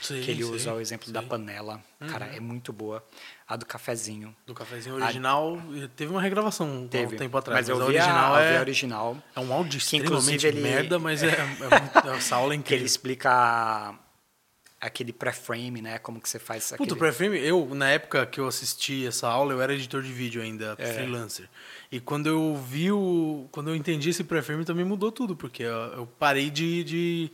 Sei, 0.01 0.23
que 0.23 0.31
ele 0.31 0.45
sei, 0.45 0.53
usa 0.53 0.73
o 0.75 0.81
exemplo 0.81 1.13
da 1.13 1.21
sei. 1.21 1.25
Uhum. 1.25 1.29
panela. 1.29 1.85
Cara, 2.09 2.27
é 2.27 2.39
muito 2.39 2.73
boa. 2.73 3.05
A 3.53 3.57
do 3.57 3.67
cafezinho. 3.67 4.35
Do 4.47 4.55
cafezinho 4.55 4.95
original, 4.97 5.59
teve 5.95 6.11
uma 6.11 6.23
regravação 6.23 6.89
Teve. 6.91 7.15
um 7.17 7.19
tempo 7.19 7.37
atrás, 7.37 7.61
mas 7.61 7.69
eu 7.69 7.77
a 7.77 7.87
vi 7.87 7.95
original 7.97 8.35
a, 8.35 8.39
eu 8.41 8.45
é, 8.45 8.57
a 8.57 8.61
original. 8.61 9.17
é 9.37 9.41
um 9.41 9.53
áudio 9.53 9.79
que 9.79 9.97
extremamente 9.97 10.47
ele- 10.47 10.61
merda, 10.63 10.99
mas 10.99 11.23
é, 11.23 11.29
é 11.29 11.37
muito, 11.81 12.09
essa 12.17 12.37
aula 12.37 12.47
é 12.47 12.49
Que 12.49 12.55
ele 12.55 12.61
incrível. 12.61 12.87
explica 12.87 13.95
aquele 14.81 15.13
pré-frame, 15.13 15.81
né? 15.83 15.99
Como 15.99 16.21
que 16.21 16.29
você 16.29 16.39
faz 16.39 16.71
Puta, 16.71 16.75
aquele... 16.83 16.93
o 16.93 16.97
pré-frame, 16.97 17.39
eu, 17.39 17.69
na 17.75 17.89
época 17.91 18.25
que 18.27 18.41
eu 18.41 18.49
assisti 18.49 19.07
essa 19.07 19.29
aula, 19.29 19.53
eu 19.53 19.61
era 19.61 19.73
editor 19.75 20.03
de 20.03 20.13
vídeo 20.13 20.43
ainda, 20.43 20.75
É. 20.79 20.93
freelancer. 20.95 21.49
E 21.91 22.01
quando 22.01 22.29
eu 22.29 22.57
vi 22.57 22.91
o. 22.91 23.47
Quando 23.53 23.69
eu 23.71 23.77
entendi 23.77 24.09
esse 24.11 24.25
pré-frame, 24.25 24.65
também 24.65 24.85
mudou 24.85 25.13
tudo, 25.13 25.37
porque 25.37 25.63
eu, 25.63 25.71
eu 25.99 26.07
parei 26.19 26.51
de, 26.51 26.83
de, 26.85 27.31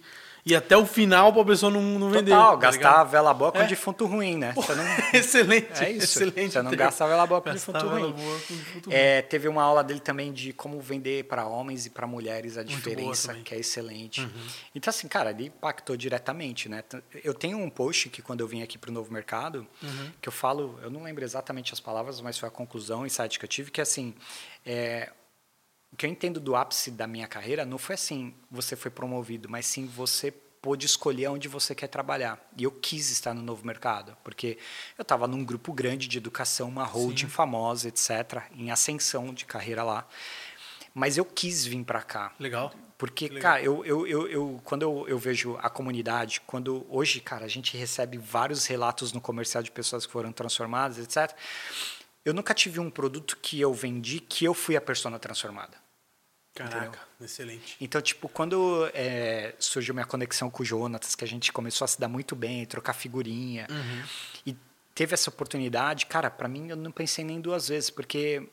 E 0.46 0.54
até 0.56 0.76
o 0.76 0.86
final 0.86 1.32
pra 1.32 1.44
pessoa 1.44 1.70
não, 1.70 1.82
não 1.82 2.10
vender. 2.10 2.30
Total, 2.30 2.52
tá 2.52 2.56
gastar 2.56 2.78
ligado? 2.78 3.00
a 3.00 3.04
vela 3.04 3.34
boa 3.34 3.52
com 3.52 3.58
É. 3.58 3.66
defunto 3.66 4.06
ruim, 4.06 4.36
né? 4.36 4.52
Você 4.54 4.74
não, 4.74 4.84
excelente, 5.12 5.84
é 5.84 5.90
isso. 5.90 6.04
excelente. 6.22 6.52
Você 6.52 6.62
não 6.62 6.70
gasta 6.70 7.04
a 7.04 7.08
vela 7.08 7.26
boa 7.26 7.40
com 7.42 7.50
Gastar 7.52 7.72
defunto 7.72 7.88
ruim. 7.94 8.12
com 8.12 8.16
defunto 8.18 8.90
ruim. 8.90 8.96
É, 8.96 9.20
teve 9.22 9.46
uma 9.48 9.62
aula 9.62 9.84
dele 9.84 10.00
também 10.00 10.32
de 10.32 10.52
como 10.52 10.80
vender 10.80 11.24
para 11.24 11.46
homens 11.46 11.84
e 11.86 11.90
para 11.90 12.06
mulheres 12.06 12.56
a 12.56 12.62
diferença. 12.62 13.32
Uhum. 13.34 13.42
que 13.42 13.54
é 13.54 13.58
excelente. 13.58 14.26
Então, 14.74 14.90
assim, 14.90 15.06
cara, 15.08 15.30
ele 15.30 15.46
impactou 15.46 15.96
diretamente, 15.96 16.68
né? 16.68 16.82
Eu 17.22 17.34
tenho 17.34 17.58
um 17.58 17.68
post 17.68 18.08
que 18.08 18.22
quando 18.22 18.40
eu 18.40 18.46
vim 18.48 18.62
aqui 18.62 18.78
para 18.78 18.90
o 18.90 18.92
Novo 18.92 19.12
Mercado, 19.12 19.66
Uhum. 19.82 20.10
que 20.20 20.28
eu 20.28 20.32
falo, 20.32 20.78
eu 20.82 20.90
não 20.90 21.02
lembro 21.02 21.24
exatamente 21.24 21.72
as 21.72 21.80
palavras, 21.80 22.20
mas 22.20 22.38
foi 22.38 22.48
a 22.48 22.52
conclusão, 22.52 23.02
o 23.02 23.06
insight 23.06 23.38
que 23.38 23.44
eu 23.44 23.48
tive, 23.48 23.70
que 23.70 23.80
assim, 23.80 24.14
é, 24.64 25.10
que 25.98 26.06
eu 26.06 26.10
entendo 26.10 26.38
do 26.40 26.54
ápice 26.54 26.92
da 26.92 27.06
minha 27.08 27.26
carreira 27.26 27.66
não 27.66 27.76
foi 27.76 27.96
assim, 27.96 28.32
você 28.50 28.76
foi 28.76 28.90
promovido, 28.90 29.48
mas 29.48 29.66
sim 29.66 29.84
você 29.86 30.30
pôde 30.30 30.86
escolher 30.86 31.28
onde 31.28 31.48
você 31.48 31.74
quer 31.74 31.88
trabalhar. 31.88 32.40
E 32.56 32.62
eu 32.64 32.70
quis 32.70 33.10
estar 33.10 33.34
no 33.34 33.42
novo 33.42 33.66
mercado, 33.66 34.16
porque 34.22 34.58
eu 34.96 35.02
estava 35.02 35.26
num 35.26 35.44
grupo 35.44 35.72
grande 35.72 36.06
de 36.08 36.16
educação, 36.18 36.68
uma 36.68 36.84
holding 36.84 37.28
famosa, 37.28 37.88
etc., 37.88 38.42
em 38.54 38.70
ascensão 38.70 39.34
de 39.34 39.44
carreira 39.44 39.82
lá. 39.82 40.06
Mas 40.94 41.16
eu 41.18 41.24
quis 41.24 41.64
vir 41.64 41.84
para 41.84 42.02
cá. 42.02 42.32
Legal. 42.38 42.72
Porque, 42.96 43.28
Legal. 43.28 43.42
cara, 43.42 43.62
eu, 43.62 43.84
eu, 43.84 44.06
eu, 44.06 44.28
eu- 44.28 44.60
quando 44.64 44.82
eu, 44.82 45.04
eu 45.08 45.18
vejo 45.18 45.56
a 45.62 45.70
comunidade, 45.70 46.40
quando 46.46 46.84
hoje, 46.88 47.20
cara, 47.20 47.44
a 47.44 47.48
gente 47.48 47.76
recebe 47.76 48.18
vários 48.18 48.66
relatos 48.66 49.12
no 49.12 49.20
comercial 49.20 49.62
de 49.62 49.70
pessoas 49.70 50.04
que 50.04 50.12
foram 50.12 50.32
transformadas, 50.32 50.98
etc. 50.98 51.36
Eu 52.24 52.34
nunca 52.34 52.52
tive 52.52 52.80
um 52.80 52.90
produto 52.90 53.36
que 53.40 53.60
eu 53.60 53.72
vendi 53.72 54.18
que 54.18 54.44
eu 54.44 54.52
fui 54.54 54.76
a 54.76 54.80
persona 54.80 55.18
transformada. 55.20 55.76
Caraca, 56.58 56.98
excelente. 57.20 57.76
Então, 57.80 58.00
tipo, 58.00 58.28
quando 58.28 58.90
é, 58.94 59.54
surgiu 59.58 59.94
minha 59.94 60.06
conexão 60.06 60.50
com 60.50 60.62
o 60.62 60.66
Jonatas, 60.66 61.14
que 61.14 61.24
a 61.24 61.28
gente 61.28 61.52
começou 61.52 61.84
a 61.84 61.88
se 61.88 62.00
dar 62.00 62.08
muito 62.08 62.34
bem, 62.34 62.64
trocar 62.66 62.92
figurinha, 62.94 63.66
e 64.46 64.56
teve 64.94 65.14
essa 65.14 65.30
oportunidade, 65.30 66.06
cara, 66.06 66.30
para 66.30 66.48
mim 66.48 66.68
eu 66.70 66.76
não 66.76 66.90
pensei 66.90 67.24
nem 67.24 67.40
duas 67.40 67.68
vezes, 67.68 67.90
porque 67.90 68.48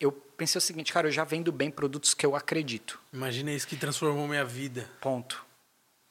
eu 0.00 0.10
pensei 0.12 0.58
o 0.58 0.62
seguinte, 0.62 0.92
cara, 0.92 1.08
eu 1.08 1.12
já 1.12 1.24
vendo 1.24 1.50
bem 1.52 1.70
produtos 1.70 2.14
que 2.14 2.24
eu 2.24 2.34
acredito. 2.36 3.00
Imagina 3.12 3.50
isso 3.52 3.66
que 3.66 3.76
transformou 3.76 4.26
minha 4.28 4.44
vida. 4.44 4.88
Ponto. 5.00 5.44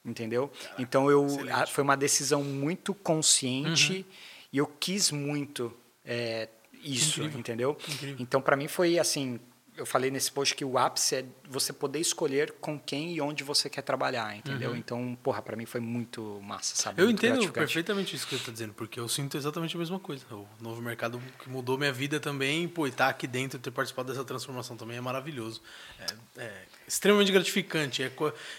Entendeu? 0.04 0.52
Então 0.78 1.10
eu 1.10 1.26
a- 1.52 1.66
foi 1.66 1.82
uma 1.82 1.96
decisão 1.96 2.44
muito 2.44 2.94
consciente 2.94 4.06
e 4.52 4.58
eu 4.58 4.66
quis 4.66 5.10
muito 5.10 5.76
é, 6.04 6.48
isso, 6.84 7.18
Incrível. 7.20 7.40
entendeu? 7.40 7.78
Incrível. 7.88 8.16
Então 8.20 8.40
para 8.40 8.56
mim 8.56 8.68
foi 8.68 9.00
assim, 9.00 9.40
eu 9.76 9.86
falei 9.86 10.10
nesse 10.10 10.30
post 10.32 10.54
que 10.54 10.64
o 10.64 10.78
ápice 10.78 11.16
é 11.16 11.24
você 11.48 11.72
poder 11.72 11.98
escolher 12.00 12.52
com 12.60 12.78
quem 12.78 13.14
e 13.14 13.20
onde 13.20 13.44
você 13.44 13.68
quer 13.68 13.82
trabalhar, 13.82 14.36
entendeu? 14.36 14.74
Então, 14.74 15.16
porra, 15.22 15.42
para 15.42 15.56
mim 15.56 15.66
foi 15.66 15.80
muito 15.80 16.40
massa, 16.42 16.74
sabe? 16.74 17.00
Eu 17.00 17.06
Muito 17.06 17.24
entendo 17.24 17.52
perfeitamente 17.52 18.16
isso 18.16 18.26
que 18.26 18.34
você 18.34 18.40
está 18.40 18.52
dizendo, 18.52 18.72
porque 18.74 18.98
eu 18.98 19.08
sinto 19.08 19.36
exatamente 19.36 19.76
a 19.76 19.78
mesma 19.78 19.98
coisa. 19.98 20.24
O 20.30 20.46
novo 20.60 20.80
mercado 20.80 21.20
que 21.38 21.48
mudou 21.48 21.76
minha 21.76 21.92
vida 21.92 22.18
também, 22.18 22.66
pô, 22.66 22.86
e 22.86 22.90
estar 22.90 23.08
aqui 23.08 23.26
dentro, 23.26 23.58
ter 23.58 23.70
participado 23.70 24.12
dessa 24.12 24.24
transformação 24.24 24.76
também 24.76 24.96
é 24.96 25.00
maravilhoso. 25.00 25.60
É, 25.98 26.42
é 26.42 26.64
extremamente 26.86 27.32
gratificante. 27.32 28.02
É, 28.02 28.10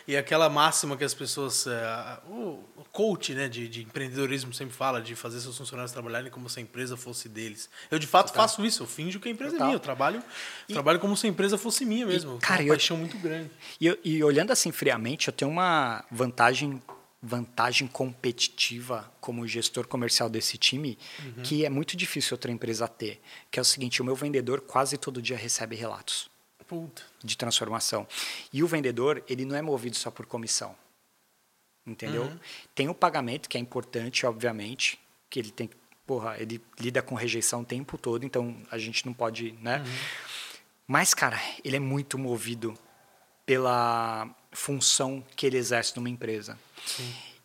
e 0.08 0.16
aquela 0.18 0.50
máxima 0.50 0.96
que 0.98 1.04
as 1.04 1.14
pessoas. 1.14 1.66
é, 1.68 2.20
o 2.28 2.64
coach 2.92 3.34
né, 3.34 3.48
de, 3.48 3.68
de 3.68 3.84
empreendedorismo 3.84 4.54
sempre 4.54 4.76
fala 4.76 5.00
de 5.02 5.16
fazer 5.16 5.40
seus 5.40 5.56
funcionários 5.58 5.92
trabalharem 5.92 6.32
como 6.32 6.50
se 6.50 6.60
a 6.60 6.62
empresa 6.64 6.98
fosse 6.98 7.30
deles. 7.30 7.70
Eu, 7.92 8.00
de 8.00 8.08
fato, 8.08 8.34
faço 8.34 8.66
isso. 8.66 8.84
Eu 8.84 8.88
finjo 8.88 9.20
que 9.20 9.28
a 9.28 9.32
empresa 9.32 9.52
é 9.52 9.58
Total. 9.58 9.68
minha. 9.68 9.76
Eu 9.76 9.80
trabalho, 9.80 10.24
trabalho 10.68 11.00
como 11.00 11.16
se 11.16 11.28
a 11.28 11.30
empresa 11.30 11.58
fosse 11.58 11.86
minha 11.86 12.06
mesmo. 12.06 12.32
Eu 12.34 12.38
cara, 12.40 12.62
uma 12.62 12.70
eu- 12.70 12.74
paixão 12.74 12.98
muito 12.98 13.18
grande. 13.20 13.52
E, 13.80 14.00
e 14.04 14.24
olhando 14.24 14.52
assim 14.52 14.72
friamente, 14.72 15.28
eu 15.28 15.34
tenho 15.34 15.52
uma 15.52 16.04
vantagem 16.12 16.82
vantagem 17.20 17.88
competitiva 17.88 19.12
como 19.20 19.46
gestor 19.48 19.88
comercial 19.88 20.30
desse 20.30 20.56
time 20.58 20.98
Uhum. 21.26 21.44
que 21.44 21.66
é 21.66 21.70
muito 21.70 21.98
difícil 21.98 22.36
outra 22.36 22.52
empresa 22.52 22.88
ter, 22.88 23.20
que 23.50 23.58
é 23.60 23.62
o 23.62 23.66
seguinte, 23.66 24.02
o 24.02 24.06
meu 24.06 24.16
vendedor 24.16 24.62
quase 24.62 24.98
todo 24.98 25.20
dia 25.22 25.36
recebe 25.36 25.76
relatos 25.76 26.30
De 27.24 27.38
transformação. 27.38 28.08
E 28.52 28.64
o 28.64 28.68
vendedor, 28.68 29.24
ele 29.28 29.46
não 29.46 29.56
é 29.56 29.62
movido 29.62 29.96
só 29.96 30.12
por 30.12 30.26
comissão. 30.26 30.76
Entendeu? 31.86 32.24
Uhum. 32.24 32.40
Tem 32.76 32.90
o 32.90 32.94
pagamento, 32.94 33.48
que 33.48 33.58
é 33.58 33.62
importante, 33.62 34.26
obviamente, 34.26 35.00
que 35.30 35.40
ele 35.40 35.52
tem, 35.52 35.70
porra, 36.06 36.36
ele 36.38 36.62
lida 36.80 37.02
com 37.02 37.16
rejeição 37.16 37.62
o 37.62 37.66
tempo 37.66 37.98
todo, 37.98 38.26
então 38.26 38.58
a 38.70 38.78
gente 38.78 39.06
não 39.06 39.14
pode, 39.14 39.54
né? 39.62 39.80
Uhum. 39.80 39.86
Mas, 40.86 41.14
cara, 41.14 41.40
ele 41.64 41.78
é 41.78 41.80
muito 41.80 42.18
movido 42.18 42.78
pela 43.46 44.30
função 44.52 45.24
que 45.36 45.46
ele 45.46 45.58
exerce 45.58 45.96
numa 45.96 46.10
empresa. 46.10 46.58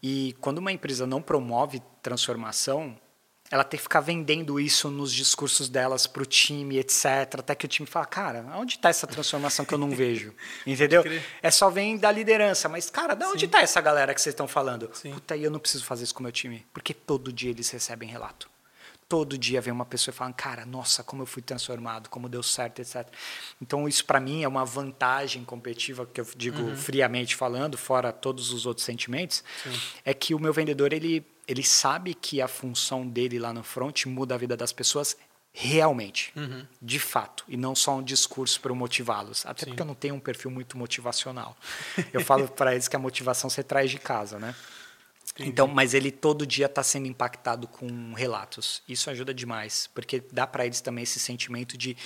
E 0.03 0.37
quando 0.41 0.59
uma 0.59 0.73
empresa 0.73 1.07
não 1.07 1.23
promove 1.23 1.81
transformação, 2.03 2.99
ela 3.53 3.63
tem 3.63 3.77
que 3.77 3.83
ficar 3.83 4.01
vendendo 4.01 4.59
isso 4.59 4.91
nos 4.91 5.13
discursos 5.13 5.69
delas 5.69 6.07
para 6.07 6.23
o 6.23 6.25
time, 6.25 6.79
etc. 6.79 7.05
Até 7.39 7.55
que 7.55 7.67
o 7.67 7.69
time 7.69 7.87
fala, 7.87 8.07
cara, 8.07 8.47
onde 8.57 8.77
está 8.77 8.89
essa 8.89 9.07
transformação 9.07 9.63
que 9.67 9.75
eu 9.75 9.79
não 9.79 9.91
vejo? 9.91 10.35
Entendeu? 10.67 11.05
É 11.43 11.51
só 11.51 11.69
vem 11.69 11.99
da 11.99 12.11
liderança, 12.11 12.67
mas, 12.67 12.89
cara, 12.89 13.15
de 13.15 13.27
onde 13.27 13.45
está 13.45 13.61
essa 13.61 13.79
galera 13.83 14.15
que 14.15 14.23
vocês 14.23 14.33
estão 14.33 14.49
falando? 14.49 14.89
Sim. 14.95 15.13
Puta, 15.13 15.37
e 15.37 15.45
eu 15.45 15.51
não 15.51 15.59
preciso 15.59 15.85
fazer 15.85 16.05
isso 16.05 16.15
com 16.15 16.21
o 16.21 16.23
meu 16.23 16.33
time, 16.33 16.65
porque 16.73 16.95
todo 16.95 17.31
dia 17.31 17.51
eles 17.51 17.69
recebem 17.69 18.09
relato. 18.09 18.49
Todo 19.07 19.37
dia 19.37 19.61
vem 19.61 19.71
uma 19.71 19.85
pessoa 19.85 20.15
falando, 20.15 20.33
cara, 20.33 20.65
nossa, 20.65 21.05
como 21.05 21.21
eu 21.21 21.27
fui 21.27 21.43
transformado, 21.43 22.09
como 22.09 22.31
deu 22.31 22.43
certo, 22.43 22.81
etc. 22.81 23.07
Então, 23.61 23.87
isso 23.87 24.07
para 24.07 24.19
mim 24.19 24.43
é 24.43 24.49
uma 24.49 24.65
vantagem 24.65 25.45
competitiva, 25.45 26.07
que 26.07 26.23
eu 26.23 26.27
digo 26.35 26.75
friamente 26.75 27.37
falando, 27.37 27.77
fora 27.77 28.11
todos 28.11 28.51
os 28.51 28.65
outros 28.65 28.87
sentimentos, 28.87 29.45
é 30.07 30.15
que 30.15 30.35
o 30.35 30.39
meu 30.39 30.55
vendedor, 30.55 30.95
ele, 30.95 31.23
ele 31.47 31.63
sabe 31.63 32.15
que 32.15 32.41
a 32.41 32.49
função 32.49 33.07
dele 33.07 33.39
lá 33.39 33.53
no 33.53 33.63
front 33.63 34.07
muda 34.07 34.35
a 34.35 34.39
vida 34.39 34.57
das 34.57 34.73
pessoas 34.73 35.17
realmente, 35.53 36.33
de 36.81 36.99
fato, 36.99 37.45
e 37.47 37.59
não 37.59 37.75
só 37.75 37.97
um 37.97 38.03
discurso 38.03 38.59
para 38.61 38.73
motivá-los. 38.73 39.45
Até 39.45 39.67
porque 39.67 39.83
eu 39.83 39.87
não 39.87 39.95
tenho 39.95 40.15
um 40.15 40.21
perfil 40.21 40.51
muito 40.51 40.79
motivacional. 40.79 41.57
Eu 42.13 42.23
falo 42.23 42.49
para 42.49 42.73
eles 42.73 42.89
que 42.89 42.97
a 42.97 42.99
motivação 42.99 43.51
você 43.51 43.63
traz 43.63 43.91
de 43.91 43.99
casa, 43.99 44.39
né? 44.39 44.55
Então, 45.39 45.67
mas 45.67 45.95
ele 45.95 46.11
todo 46.11 46.47
dia 46.47 46.67
está 46.67 46.83
sendo 46.83 47.07
impactado 47.07 47.67
com 47.67 48.13
relatos. 48.15 48.83
Isso 48.89 49.09
ajuda 49.11 49.33
demais, 49.33 49.89
porque 49.95 50.23
dá 50.33 50.47
para 50.47 50.67
eles 50.67 50.81
também 50.81 51.05
esse 51.05 51.19
sentimento 51.19 51.77
de, 51.77 51.97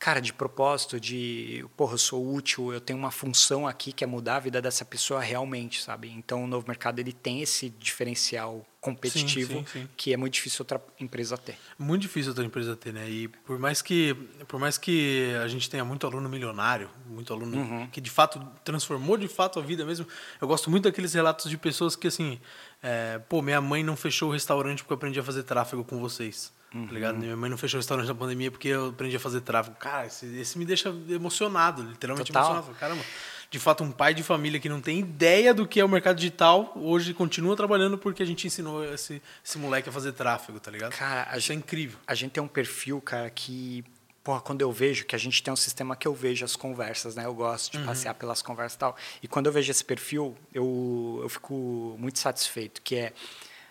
cara, 0.00 0.18
de 0.18 0.32
propósito, 0.32 0.98
de, 0.98 1.62
porra, 1.76 1.92
eu 1.92 1.98
sou 1.98 2.34
útil, 2.34 2.72
eu 2.72 2.80
tenho 2.80 2.98
uma 2.98 3.10
função 3.10 3.68
aqui 3.68 3.92
que 3.92 4.02
é 4.02 4.06
mudar 4.06 4.36
a 4.36 4.40
vida 4.40 4.60
dessa 4.60 4.82
pessoa 4.82 5.20
realmente, 5.20 5.82
sabe? 5.82 6.10
Então, 6.10 6.44
o 6.44 6.46
novo 6.46 6.66
mercado 6.66 6.98
ele 7.00 7.12
tem 7.12 7.42
esse 7.42 7.68
diferencial 7.68 8.66
competitivo 8.80 9.58
sim, 9.58 9.66
sim. 9.70 9.88
que 9.98 10.14
é 10.14 10.16
muito 10.16 10.32
difícil 10.32 10.62
outra 10.62 10.82
empresa 10.98 11.36
ter. 11.36 11.58
Muito 11.78 12.00
difícil 12.00 12.30
outra 12.30 12.42
empresa 12.42 12.74
ter, 12.74 12.94
né? 12.94 13.10
E 13.10 13.28
por 13.28 13.58
mais 13.58 13.82
que, 13.82 14.14
por 14.48 14.58
mais 14.58 14.78
que 14.78 15.34
a 15.44 15.46
gente 15.48 15.68
tenha 15.68 15.84
muito 15.84 16.06
aluno 16.06 16.30
milionário, 16.30 16.88
muito 17.06 17.30
aluno 17.34 17.58
Uhum. 17.58 17.86
que 17.88 18.00
de 18.00 18.10
fato 18.10 18.40
transformou 18.64 19.18
de 19.18 19.28
fato 19.28 19.58
a 19.58 19.62
vida 19.62 19.84
mesmo, 19.84 20.06
eu 20.40 20.48
gosto 20.48 20.70
muito 20.70 20.84
daqueles 20.84 21.12
relatos 21.12 21.50
de 21.50 21.58
pessoas 21.58 21.94
que 21.94 22.06
assim, 22.06 22.40
é, 22.82 23.18
pô, 23.18 23.42
minha 23.42 23.60
mãe 23.60 23.84
não 23.84 23.96
fechou 23.96 24.30
o 24.30 24.32
restaurante 24.32 24.78
porque 24.78 24.94
eu 24.94 24.96
aprendi 24.96 25.20
a 25.20 25.22
fazer 25.22 25.42
tráfego 25.42 25.84
com 25.84 26.00
vocês. 26.00 26.50
Tá 26.72 26.92
ligado? 26.92 27.14
Uhum. 27.14 27.20
Minha 27.20 27.36
mãe 27.36 27.50
não 27.50 27.58
fechou 27.58 27.78
o 27.78 27.80
restaurante 27.80 28.06
na 28.06 28.14
pandemia 28.14 28.50
porque 28.50 28.68
eu 28.68 28.90
aprendi 28.90 29.16
a 29.16 29.20
fazer 29.20 29.40
tráfego. 29.40 29.76
Cara, 29.76 30.06
esse, 30.06 30.24
esse 30.38 30.56
me 30.56 30.64
deixa 30.64 30.88
emocionado, 31.08 31.82
literalmente 31.82 32.32
Total. 32.32 32.52
emocionado. 32.52 32.78
Caramba, 32.78 33.02
de 33.50 33.58
fato, 33.58 33.82
um 33.82 33.90
pai 33.90 34.14
de 34.14 34.22
família 34.22 34.60
que 34.60 34.68
não 34.68 34.80
tem 34.80 35.00
ideia 35.00 35.52
do 35.52 35.66
que 35.66 35.80
é 35.80 35.84
o 35.84 35.88
mercado 35.88 36.16
digital, 36.16 36.72
hoje 36.76 37.12
continua 37.12 37.56
trabalhando 37.56 37.98
porque 37.98 38.22
a 38.22 38.26
gente 38.26 38.46
ensinou 38.46 38.84
esse, 38.84 39.20
esse 39.44 39.58
moleque 39.58 39.88
a 39.88 39.92
fazer 39.92 40.12
tráfego, 40.12 40.60
tá 40.60 40.70
ligado? 40.70 40.92
Cara, 40.92 41.26
a 41.32 41.36
Isso 41.38 41.50
é 41.50 41.56
incrível. 41.56 41.98
A 42.06 42.14
gente 42.14 42.30
tem 42.30 42.42
um 42.42 42.46
perfil, 42.48 43.00
cara, 43.00 43.28
que. 43.28 43.84
Porra, 44.22 44.40
quando 44.40 44.60
eu 44.60 44.70
vejo, 44.70 45.06
que 45.06 45.16
a 45.16 45.18
gente 45.18 45.42
tem 45.42 45.52
um 45.52 45.56
sistema 45.56 45.96
que 45.96 46.06
eu 46.06 46.14
vejo 46.14 46.44
as 46.44 46.54
conversas, 46.54 47.16
né? 47.16 47.24
Eu 47.24 47.34
gosto 47.34 47.72
de 47.72 47.78
Uhum. 47.78 47.86
passear 47.86 48.14
pelas 48.14 48.42
conversas 48.42 48.76
e 48.76 48.78
tal. 48.78 48.94
E 49.22 49.26
quando 49.26 49.46
eu 49.46 49.52
vejo 49.52 49.68
esse 49.70 49.82
perfil, 49.84 50.36
eu, 50.54 51.18
eu 51.22 51.28
fico 51.28 51.96
muito 51.98 52.20
satisfeito, 52.20 52.80
que 52.82 52.94
é 52.94 53.12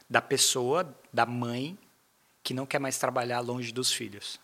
da 0.10 0.22
pessoa, 0.22 0.94
da 1.14 1.26
mãe, 1.26 1.78
que 2.44 2.54
não 2.54 2.66
quer 2.66 2.80
mais 2.80 2.98
trabalhar 2.98 3.40
longe 3.40 3.72
dos 3.72 3.92
filhos. 3.92 4.40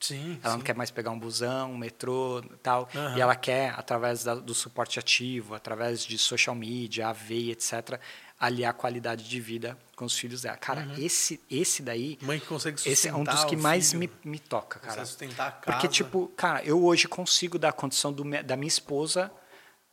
Sim, 0.00 0.38
Ela 0.42 0.52
sim. 0.52 0.58
não 0.58 0.64
quer 0.64 0.74
mais 0.74 0.90
pegar 0.90 1.10
um 1.12 1.18
busão, 1.18 1.72
um 1.72 1.78
metrô 1.78 2.40
e 2.40 2.56
tal. 2.58 2.88
Aham. 2.94 3.16
E 3.16 3.20
ela 3.22 3.34
quer, 3.34 3.70
através 3.78 4.22
da- 4.22 4.34
do 4.34 4.52
suporte 4.54 4.98
ativo, 4.98 5.54
através 5.54 6.04
de 6.04 6.18
social 6.18 6.54
media, 6.54 7.08
AV, 7.08 7.50
etc., 7.52 7.98
aliar 8.38 8.70
a 8.72 8.74
qualidade 8.74 9.26
de 9.26 9.40
vida 9.40 9.78
com 9.96 10.04
os 10.04 10.18
filhos 10.18 10.42
dela. 10.42 10.58
Cara, 10.58 10.86
esse, 10.98 11.40
esse 11.50 11.82
daí 11.82 12.18
Mãe 12.20 12.38
que 12.38 12.44
consegue 12.46 12.76
sustentar 12.76 12.92
esse 12.92 13.08
é 13.08 13.14
um 13.14 13.24
dos 13.24 13.44
que 13.44 13.56
mais 13.56 13.92
filho, 13.92 14.00
me, 14.00 14.10
me 14.32 14.38
toca, 14.38 14.80
cara. 14.80 15.06
sustentar 15.06 15.48
a 15.48 15.52
casa. 15.52 15.64
Porque, 15.78 15.88
tipo, 15.88 16.26
cara, 16.36 16.62
eu 16.64 16.84
hoje 16.84 17.08
consigo 17.08 17.58
dar 17.58 17.70
a 17.70 17.72
condição 17.72 18.12
do 18.12 18.24
da 18.42 18.56
minha 18.56 18.68
esposa 18.68 19.30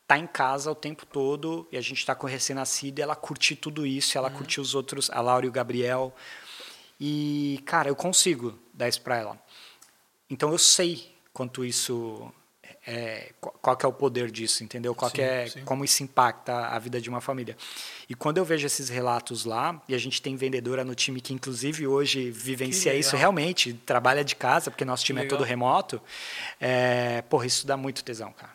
estar 0.02 0.18
em 0.18 0.28
casa 0.28 0.70
o 0.70 0.76
tempo 0.76 1.06
todo 1.06 1.66
e 1.72 1.78
a 1.78 1.82
gente 1.82 2.06
tá 2.06 2.14
com 2.14 2.28
recém-nascido 2.28 3.00
e 3.00 3.02
ela 3.02 3.16
curtir 3.16 3.56
tudo 3.56 3.86
isso, 3.86 4.18
Uhum. 4.18 4.26
ela 4.26 4.36
curtir 4.36 4.60
os 4.60 4.76
outros, 4.76 5.10
a 5.10 5.22
Laura 5.22 5.46
e 5.46 5.50
o 5.50 5.52
Gabriel. 5.54 6.14
E, 7.04 7.60
cara, 7.66 7.90
eu 7.90 7.96
consigo 7.96 8.60
dar 8.72 8.88
isso 8.88 9.02
pra 9.02 9.18
ela. 9.18 9.44
Então 10.30 10.52
eu 10.52 10.60
sei 10.60 11.12
quanto 11.34 11.66
isso 11.66 12.32
é, 12.86 13.32
qual 13.40 13.76
que 13.76 13.84
é 13.84 13.90
o 13.90 13.94
poder 13.94 14.30
disso, 14.30 14.64
entendeu? 14.64 14.94
Qual 14.94 15.10
Sim, 15.10 15.16
que 15.16 15.22
é, 15.24 15.48
sim. 15.48 15.64
como 15.64 15.84
isso 15.84 16.04
impacta 16.04 16.68
a 16.68 16.78
vida 16.78 17.02
de 17.02 17.10
uma 17.10 17.20
família. 17.20 17.58
E 18.08 18.14
quando 18.14 18.38
eu 18.38 18.46
vejo 18.46 18.68
esses 18.68 18.88
relatos 18.88 19.46
lá, 19.46 19.82
e 19.90 19.96
a 19.96 19.98
gente 19.98 20.22
tem 20.22 20.36
vendedora 20.36 20.84
no 20.84 20.94
time 20.94 21.20
que 21.20 21.34
inclusive 21.34 21.88
hoje 21.88 22.30
vivencia 22.30 22.94
isso 22.94 23.16
realmente, 23.16 23.74
trabalha 23.74 24.24
de 24.24 24.36
casa, 24.36 24.70
porque 24.70 24.86
nosso 24.86 25.04
time 25.04 25.22
é 25.22 25.24
legal. 25.24 25.40
todo 25.40 25.48
remoto, 25.48 26.00
é, 26.60 27.24
porra, 27.24 27.48
isso 27.48 27.66
dá 27.66 27.76
muito 27.76 28.04
tesão, 28.04 28.32
cara. 28.32 28.54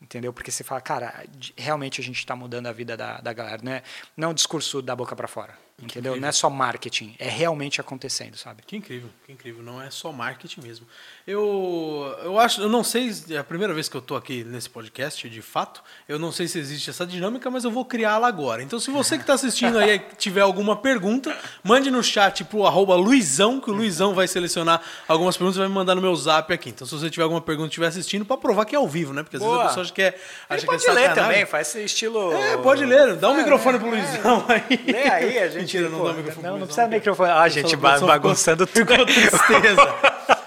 Entendeu? 0.00 0.32
Porque 0.32 0.52
você 0.52 0.62
fala, 0.62 0.80
cara, 0.80 1.24
realmente 1.56 2.00
a 2.00 2.04
gente 2.04 2.18
está 2.18 2.36
mudando 2.36 2.68
a 2.68 2.72
vida 2.72 2.96
da, 2.96 3.20
da 3.20 3.32
galera. 3.32 3.60
Não 3.60 3.72
é, 3.72 3.82
não 4.16 4.28
é 4.28 4.30
um 4.30 4.34
discurso 4.34 4.80
da 4.80 4.94
boca 4.94 5.16
para 5.16 5.26
fora. 5.26 5.67
Entendeu? 5.80 6.16
Não 6.20 6.26
é 6.26 6.32
só 6.32 6.50
marketing, 6.50 7.14
é 7.20 7.28
realmente 7.28 7.80
acontecendo, 7.80 8.36
sabe? 8.36 8.62
Que 8.66 8.76
incrível, 8.76 9.08
que 9.24 9.32
incrível. 9.32 9.62
Não 9.62 9.80
é 9.80 9.88
só 9.90 10.10
marketing 10.10 10.60
mesmo. 10.60 10.84
Eu, 11.24 12.16
eu 12.24 12.38
acho, 12.38 12.60
eu 12.60 12.68
não 12.68 12.82
sei, 12.82 13.14
é 13.30 13.36
a 13.36 13.44
primeira 13.44 13.72
vez 13.72 13.88
que 13.88 13.96
eu 13.96 14.02
tô 14.02 14.16
aqui 14.16 14.42
nesse 14.42 14.68
podcast, 14.68 15.28
de 15.28 15.40
fato, 15.40 15.80
eu 16.08 16.18
não 16.18 16.32
sei 16.32 16.48
se 16.48 16.58
existe 16.58 16.90
essa 16.90 17.06
dinâmica, 17.06 17.48
mas 17.48 17.62
eu 17.62 17.70
vou 17.70 17.84
criá-la 17.84 18.26
agora. 18.26 18.60
Então, 18.60 18.80
se 18.80 18.90
você 18.90 19.16
que 19.16 19.22
está 19.22 19.34
assistindo 19.34 19.78
aí 19.78 20.00
tiver 20.16 20.40
alguma 20.40 20.74
pergunta, 20.76 21.36
mande 21.62 21.92
no 21.92 22.02
chat 22.02 22.42
pro 22.44 22.66
arroba 22.66 22.96
Luizão, 22.96 23.60
que 23.60 23.70
o 23.70 23.74
Luizão 23.74 24.14
vai 24.14 24.26
selecionar 24.26 24.82
algumas 25.06 25.36
perguntas 25.36 25.56
e 25.56 25.60
vai 25.60 25.68
me 25.68 25.74
mandar 25.74 25.94
no 25.94 26.02
meu 26.02 26.16
zap 26.16 26.52
aqui. 26.52 26.70
Então, 26.70 26.88
se 26.88 26.94
você 26.94 27.08
tiver 27.08 27.22
alguma 27.22 27.40
pergunta 27.40 27.66
e 27.66 27.70
estiver 27.70 27.86
assistindo, 27.86 28.24
para 28.24 28.36
provar 28.36 28.64
que 28.64 28.74
é 28.74 28.78
ao 28.78 28.88
vivo, 28.88 29.12
né? 29.12 29.22
Porque 29.22 29.36
às 29.36 29.42
vezes 29.42 29.54
a 29.54 29.56
Boa. 29.58 29.68
pessoa 29.68 29.84
acha 29.84 29.92
que 29.92 30.02
é, 30.02 30.08
acha 30.08 30.20
Ele 30.54 30.60
que 30.60 30.66
pode 30.66 30.86
é 30.88 30.92
ler 30.92 31.14
também, 31.14 31.46
faz 31.46 31.68
esse 31.68 31.84
estilo. 31.84 32.32
É, 32.32 32.56
pode 32.56 32.84
ler. 32.84 33.14
Dá 33.14 33.30
um 33.30 33.34
É, 33.34 33.38
microfone 33.38 33.78
pro 33.78 33.86
é. 33.88 33.90
Luizão 33.90 34.44
aí. 34.48 34.92
Lê 34.92 35.08
aí, 35.08 35.38
a 35.38 35.48
gente. 35.48 35.67
Mentira, 35.68 35.88
não 35.90 36.04
dá 36.04 36.12
microfone 36.14 36.46
Não, 36.46 36.58
não 36.58 36.66
precisa 36.66 36.86
de 36.88 36.94
microfone. 36.94 37.30
Ah, 37.30 37.48
gente 37.48 37.76
bagunçando 37.76 38.66
tudo. 38.66 38.86
Ficou 38.86 39.04
tristeza. 39.04 39.94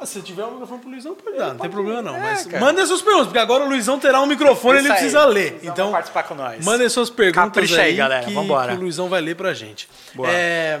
Ah, 0.00 0.06
se 0.06 0.20
tiver 0.22 0.44
um 0.44 0.52
microfone 0.52 0.80
pro 0.80 0.90
Luizão, 0.90 1.14
pode 1.14 1.36
dar, 1.36 1.48
não 1.48 1.58
tem 1.58 1.70
problema 1.70 2.00
não. 2.02 2.14
É, 2.16 2.20
Mas 2.20 2.46
cara. 2.46 2.64
mandem 2.64 2.86
suas 2.86 3.02
perguntas, 3.02 3.26
porque 3.26 3.38
agora 3.38 3.64
o 3.64 3.68
Luizão 3.68 3.98
terá 3.98 4.20
um 4.20 4.26
microfone 4.26 4.76
e 4.76 4.78
ele 4.80 4.84
Isso 4.86 4.92
aí. 4.92 4.98
precisa 4.98 5.24
ler. 5.24 5.60
Então, 5.62 5.90
participar 5.92 6.22
com 6.22 6.34
nós. 6.34 6.64
mandem 6.64 6.88
suas 6.88 7.10
perguntas 7.10 7.44
Capricha 7.44 7.80
aí, 7.82 7.94
galera. 7.94 8.24
que, 8.24 8.32
Vambora. 8.32 8.72
que 8.72 8.78
o 8.78 8.80
Luizão 8.80 9.08
vai 9.08 9.20
ler 9.20 9.36
pra 9.36 9.52
gente. 9.54 9.88
Boa. 10.14 10.28
É, 10.30 10.80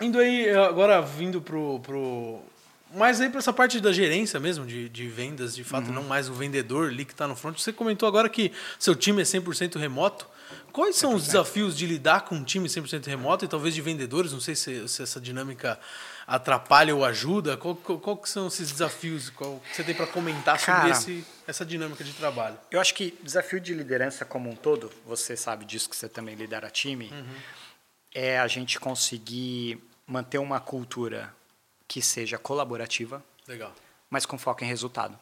indo 0.00 0.18
aí, 0.18 0.50
agora 0.50 1.00
vindo 1.00 1.40
pro... 1.40 1.80
pro 1.80 2.40
mais 2.98 3.20
aí 3.20 3.30
para 3.30 3.38
essa 3.38 3.52
parte 3.52 3.80
da 3.80 3.92
gerência 3.92 4.38
mesmo, 4.40 4.66
de, 4.66 4.88
de 4.88 5.08
vendas, 5.08 5.54
de 5.54 5.62
Uhum. 5.62 5.68
fato, 5.68 5.92
não 5.92 6.02
mais 6.02 6.28
o 6.28 6.34
vendedor 6.34 6.88
ali 6.90 7.04
que 7.04 7.12
está 7.12 7.26
no 7.26 7.34
front. 7.36 7.56
Você 7.58 7.72
comentou 7.72 8.06
agora 8.08 8.28
que 8.28 8.52
seu 8.78 8.94
time 8.94 9.22
é 9.22 9.24
100% 9.24 9.78
remoto. 9.78 10.26
Quais 10.72 10.96
são 10.96 11.14
os 11.14 11.24
desafios 11.26 11.76
de 11.76 11.86
lidar 11.86 12.22
com 12.22 12.34
um 12.34 12.44
time 12.44 12.68
100% 12.68 13.06
remoto 13.06 13.44
e 13.44 13.48
talvez 13.48 13.74
de 13.74 13.80
vendedores? 13.82 14.32
Não 14.32 14.40
sei 14.40 14.54
se, 14.54 14.88
se 14.88 15.02
essa 15.02 15.20
dinâmica 15.20 15.78
atrapalha 16.26 16.94
ou 16.94 17.04
ajuda. 17.04 17.56
Qual, 17.56 17.74
qual, 17.76 17.98
qual 17.98 18.16
que 18.16 18.28
são 18.28 18.46
esses 18.48 18.70
desafios? 18.70 19.30
Qual 19.30 19.60
que 19.60 19.76
você 19.76 19.84
tem 19.84 19.94
para 19.94 20.06
comentar 20.06 20.58
sobre 20.58 20.72
Cara. 20.80 20.90
esse, 20.90 21.24
essa 21.46 21.64
dinâmica 21.66 22.02
de 22.04 22.12
trabalho? 22.12 22.56
Eu 22.70 22.80
acho 22.80 22.94
que 22.94 23.16
desafio 23.22 23.60
de 23.60 23.74
liderança 23.74 24.24
como 24.24 24.48
um 24.50 24.54
todo, 24.56 24.90
você 25.06 25.36
sabe 25.36 25.64
disso 25.64 25.88
que 25.88 25.96
você 25.96 26.08
também 26.08 26.34
lidera 26.34 26.70
time, 26.70 27.10
Uhum. 27.12 27.34
é 28.14 28.38
a 28.38 28.46
gente 28.46 28.78
conseguir 28.80 29.82
manter 30.06 30.38
uma 30.38 30.60
cultura 30.60 31.34
que 31.88 32.02
seja 32.02 32.38
colaborativa, 32.38 33.24
Legal. 33.48 33.74
mas 34.10 34.26
com 34.26 34.38
foco 34.38 34.62
em 34.62 34.66
resultado. 34.66 35.18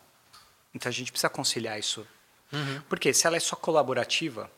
Então 0.74 0.90
a 0.90 0.92
gente 0.92 1.12
precisa 1.12 1.30
conciliar 1.30 1.78
isso. 1.78 2.06
Uhum. 2.52 2.82
Porque 2.88 3.14
se 3.14 3.26
ela 3.26 3.36
é 3.36 3.40
só 3.40 3.56
colaborativa, 3.56 4.50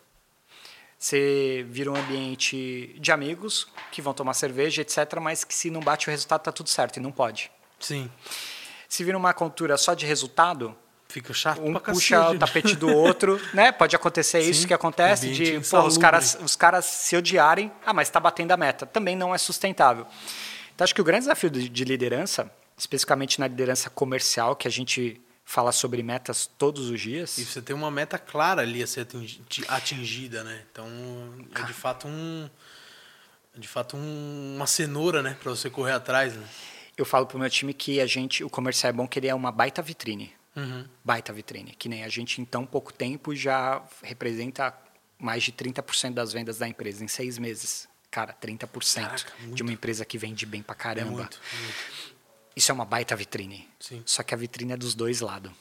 você 0.99 1.65
vira 1.69 1.93
um 1.93 1.97
ambiente 1.97 2.97
de 2.99 3.13
amigos 3.13 3.69
que 3.93 4.03
vão 4.03 4.13
tomar 4.13 4.35
cerveja, 4.35 4.83
etc., 4.83 5.21
mas 5.21 5.45
que 5.45 5.55
se 5.55 5.71
não 5.71 5.81
bate 5.81 6.09
o 6.09 6.11
resultado 6.11 6.43
tá 6.43 6.51
tudo 6.51 6.69
certo 6.69 6.97
e 6.97 7.01
não 7.01 7.13
pode. 7.13 7.53
Sim. 7.79 8.11
Se 8.89 9.05
vira 9.05 9.17
uma 9.17 9.35
cultura 9.35 9.77
só 9.77 9.95
de 9.95 10.07
resultado, 10.07 10.77
Fica 11.09 11.33
chato 11.33 11.63
um 11.63 11.73
puxa 11.73 12.33
o 12.33 12.39
tapete 12.39 12.77
do 12.77 12.89
outro, 12.89 13.41
né? 13.55 13.73
Pode 13.73 13.97
acontecer 13.97 14.43
Sim, 14.43 14.51
isso 14.51 14.67
que 14.67 14.75
acontece 14.75 15.31
de 15.31 15.59
pô, 15.61 15.81
os 15.81 15.97
caras, 15.97 16.37
os 16.43 16.55
caras 16.55 16.85
se 16.85 17.17
odiarem, 17.17 17.73
ah, 17.85 17.95
mas 17.95 18.09
está 18.09 18.21
batendo 18.21 18.53
a 18.53 18.59
meta. 18.59 18.85
Também 18.85 19.17
não 19.17 19.35
é 19.35 19.39
sustentável. 19.39 20.07
Então 20.79 20.85
acho 20.85 20.95
que 20.95 21.01
o 21.01 21.05
grande 21.05 21.23
desafio 21.23 21.51
de, 21.51 21.69
de 21.69 21.85
liderança, 21.85 22.49
especificamente 22.77 23.41
na 23.41 23.49
liderança 23.49 23.91
comercial, 23.91 24.55
que 24.55 24.69
a 24.69 24.71
gente 24.71 25.21
fala 25.45 25.73
sobre 25.73 26.05
metas 26.05 26.47
todos 26.57 26.89
os 26.89 27.01
dias, 27.01 27.37
E 27.37 27.45
você 27.45 27.61
tem 27.61 27.75
uma 27.75 27.91
meta 27.91 28.17
clara 28.17 28.63
ali 28.63 28.81
a 28.81 28.87
ser 28.87 29.01
atingi- 29.01 29.43
atingida, 29.67 30.45
né? 30.45 30.63
Então, 30.71 30.87
é 31.53 31.63
de 31.65 31.73
fato 31.73 32.07
um... 32.07 32.49
é 33.57 33.59
de 33.59 33.67
fato 33.67 33.97
um- 33.97 34.55
uma 34.55 34.69
cenoura, 34.69 35.21
né? 35.21 35.37
Para 35.43 35.51
você 35.51 35.69
correr 35.69 35.91
atrás, 35.95 36.37
né? 36.37 36.47
eu 36.97 37.05
falo 37.05 37.27
pro 37.27 37.41
meu 37.41 37.51
time 37.51 37.75
que 37.75 38.01
a 38.01 38.07
gente, 38.07 38.45
o 38.45 38.49
comercial 38.51 38.91
é 38.91 38.93
bom 38.93 39.09
que 39.09 39.19
ele 39.19 39.27
é 39.27 39.35
uma 39.35 39.51
baita 39.51 39.83
vitrine. 39.83 40.33
Uhum. 40.55 40.85
Baita 41.05 41.33
vitrine. 41.33 41.75
Que 41.77 41.89
nem 41.89 42.05
a 42.05 42.09
gente 42.09 42.41
em 42.41 42.45
tão 42.45 42.65
pouco 42.65 42.93
tempo 42.93 43.35
já 43.35 43.83
representa 44.01 44.73
mais 45.19 45.43
de 45.43 45.51
30% 45.51 46.15
das 46.15 46.33
vendas 46.33 46.59
da 46.59 46.69
empresa 46.69 47.03
em 47.05 47.09
seis 47.09 47.37
meses. 47.37 47.89
Cara, 48.11 48.33
30% 48.33 48.95
Caraca, 49.03 49.33
de 49.53 49.63
uma 49.63 49.73
empresa 49.73 50.05
que 50.05 50.17
vende 50.17 50.47
bem 50.47 50.63
pra 50.63 50.75
É 50.75 50.77
caramba. 50.77 51.11
muito, 51.11 51.39
muito. 51.63 51.77
Isso 52.57 52.71
é 52.73 52.75
uma 52.75 52.85
baita 52.85 53.15
vitrine. 53.15 53.69
Sim. 53.79 54.03
Só 54.07 54.23
que 54.23 54.35
a 54.35 54.37
vitrine 54.37 54.73
é 54.73 54.77
dos 54.77 54.95
dois 54.95 55.21
lados. 55.21 55.53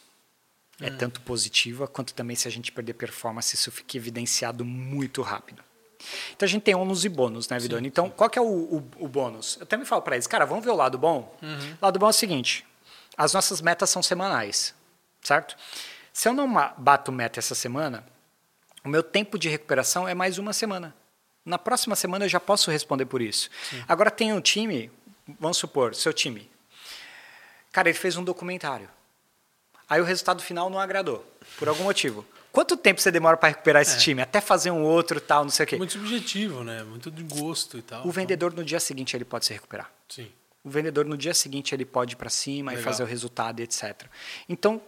É 0.80 0.90
Hum. 0.92 0.98
tanto 0.98 1.22
positiva 1.22 1.88
quanto 1.88 2.14
também 2.14 2.36
se 2.36 2.48
a 2.48 2.52
gente 2.52 2.72
perder 2.72 2.94
performance, 2.94 3.54
isso 3.56 3.72
fica 3.72 3.98
evidenciado 3.98 4.64
muito 4.64 5.22
rápido. 5.22 5.64
Então 6.36 6.46
a 6.46 6.50
gente 6.50 6.62
tem 6.62 6.76
ônus 6.76 7.04
e 7.04 7.10
bônus, 7.10 7.50
né, 7.50 7.58
Vidoni? 7.58 7.88
Então, 7.88 8.10
qual 8.12 8.30
que 8.30 8.38
é 8.38 8.42
o, 8.42 8.46
o, 8.46 8.92
o 9.00 9.08
bônus? 9.08 9.58
Eu 9.60 9.66
também 9.66 9.86
falo 9.86 10.02
para 10.04 10.16
eles, 10.16 10.28
cara, 10.28 10.46
vamos 10.46 10.64
ver 10.64 10.70
o 10.70 10.76
lado 10.76 10.96
bom? 10.98 11.36
Uhum. 11.42 11.74
O 11.82 11.86
lado 11.86 11.98
bom 12.00 12.06
é 12.06 12.10
o 12.10 12.14
seguinte: 12.14 12.64
as 13.18 13.34
nossas 13.34 13.60
metas 13.62 13.90
são 13.90 14.04
semanais, 14.04 14.76
certo? 15.24 15.58
Se 16.14 16.30
eu 16.30 16.34
não 16.34 16.48
bato 16.78 17.12
meta 17.12 17.40
essa 17.40 17.56
semana, 17.56 18.06
o 18.86 18.90
meu 18.90 19.02
tempo 19.02 19.38
de 19.40 19.50
recuperação 19.50 20.08
é 20.08 20.14
mais 20.14 20.38
uma 20.38 20.54
semana. 20.54 20.96
Na 21.48 21.58
próxima 21.58 21.96
semana 21.96 22.26
eu 22.26 22.30
já 22.30 22.42
posso 22.42 22.70
responder 22.70 23.06
por 23.06 23.22
isso. 23.22 23.50
Agora 23.88 24.12
tem 24.12 24.34
um 24.34 24.42
time, 24.42 24.92
vamos 25.40 25.56
supor, 25.56 25.96
seu 25.96 26.12
time. 26.12 26.52
Cara, 27.72 27.88
ele 27.88 27.98
fez 27.98 28.18
um 28.18 28.24
documentário. 28.24 28.90
Aí 29.90 30.02
o 30.02 30.04
resultado 30.04 30.44
final 30.44 30.70
não 30.70 30.78
agradou, 30.78 31.26
por 31.58 31.70
algum 31.70 31.86
motivo. 31.86 32.26
Quanto 32.52 32.76
tempo 32.76 33.00
você 33.00 33.10
demora 33.12 33.38
para 33.38 33.48
recuperar 33.50 33.82
esse 33.82 33.96
É. 33.96 34.00
time? 34.00 34.22
Até 34.22 34.42
fazer 34.42 34.72
um 34.72 34.84
outro 34.84 35.22
tal, 35.22 35.44
não 35.46 35.50
sei 35.52 35.64
o 35.64 35.68
quê. 35.68 35.78
Muito 35.78 35.94
subjetivo, 35.94 36.66
né? 36.66 36.84
Muito 36.84 37.10
de 37.10 37.24
gosto 37.24 37.78
e 37.78 37.82
tal. 37.82 38.06
O 38.06 38.12
vendedor 38.12 38.54
no 38.54 38.66
dia 38.66 38.80
seguinte 38.82 39.16
ele 39.16 39.24
pode 39.24 39.46
se 39.46 39.54
recuperar. 39.54 39.90
Então, 40.06 40.26
sim. 40.26 40.32
O 40.66 40.70
vendedor 40.70 41.06
no 41.06 41.16
dia 41.16 41.34
seguinte 41.34 41.74
ele 41.74 41.86
pode 41.86 42.14
ir 42.16 42.18
para 42.18 42.30
cima 42.30 42.74
e 42.74 42.76
Legal. 42.76 42.92
fazer 42.92 43.04
o 43.04 43.06
resultado, 43.06 43.62
e 43.62 43.64
etc. 43.64 44.04
Então 44.50 44.82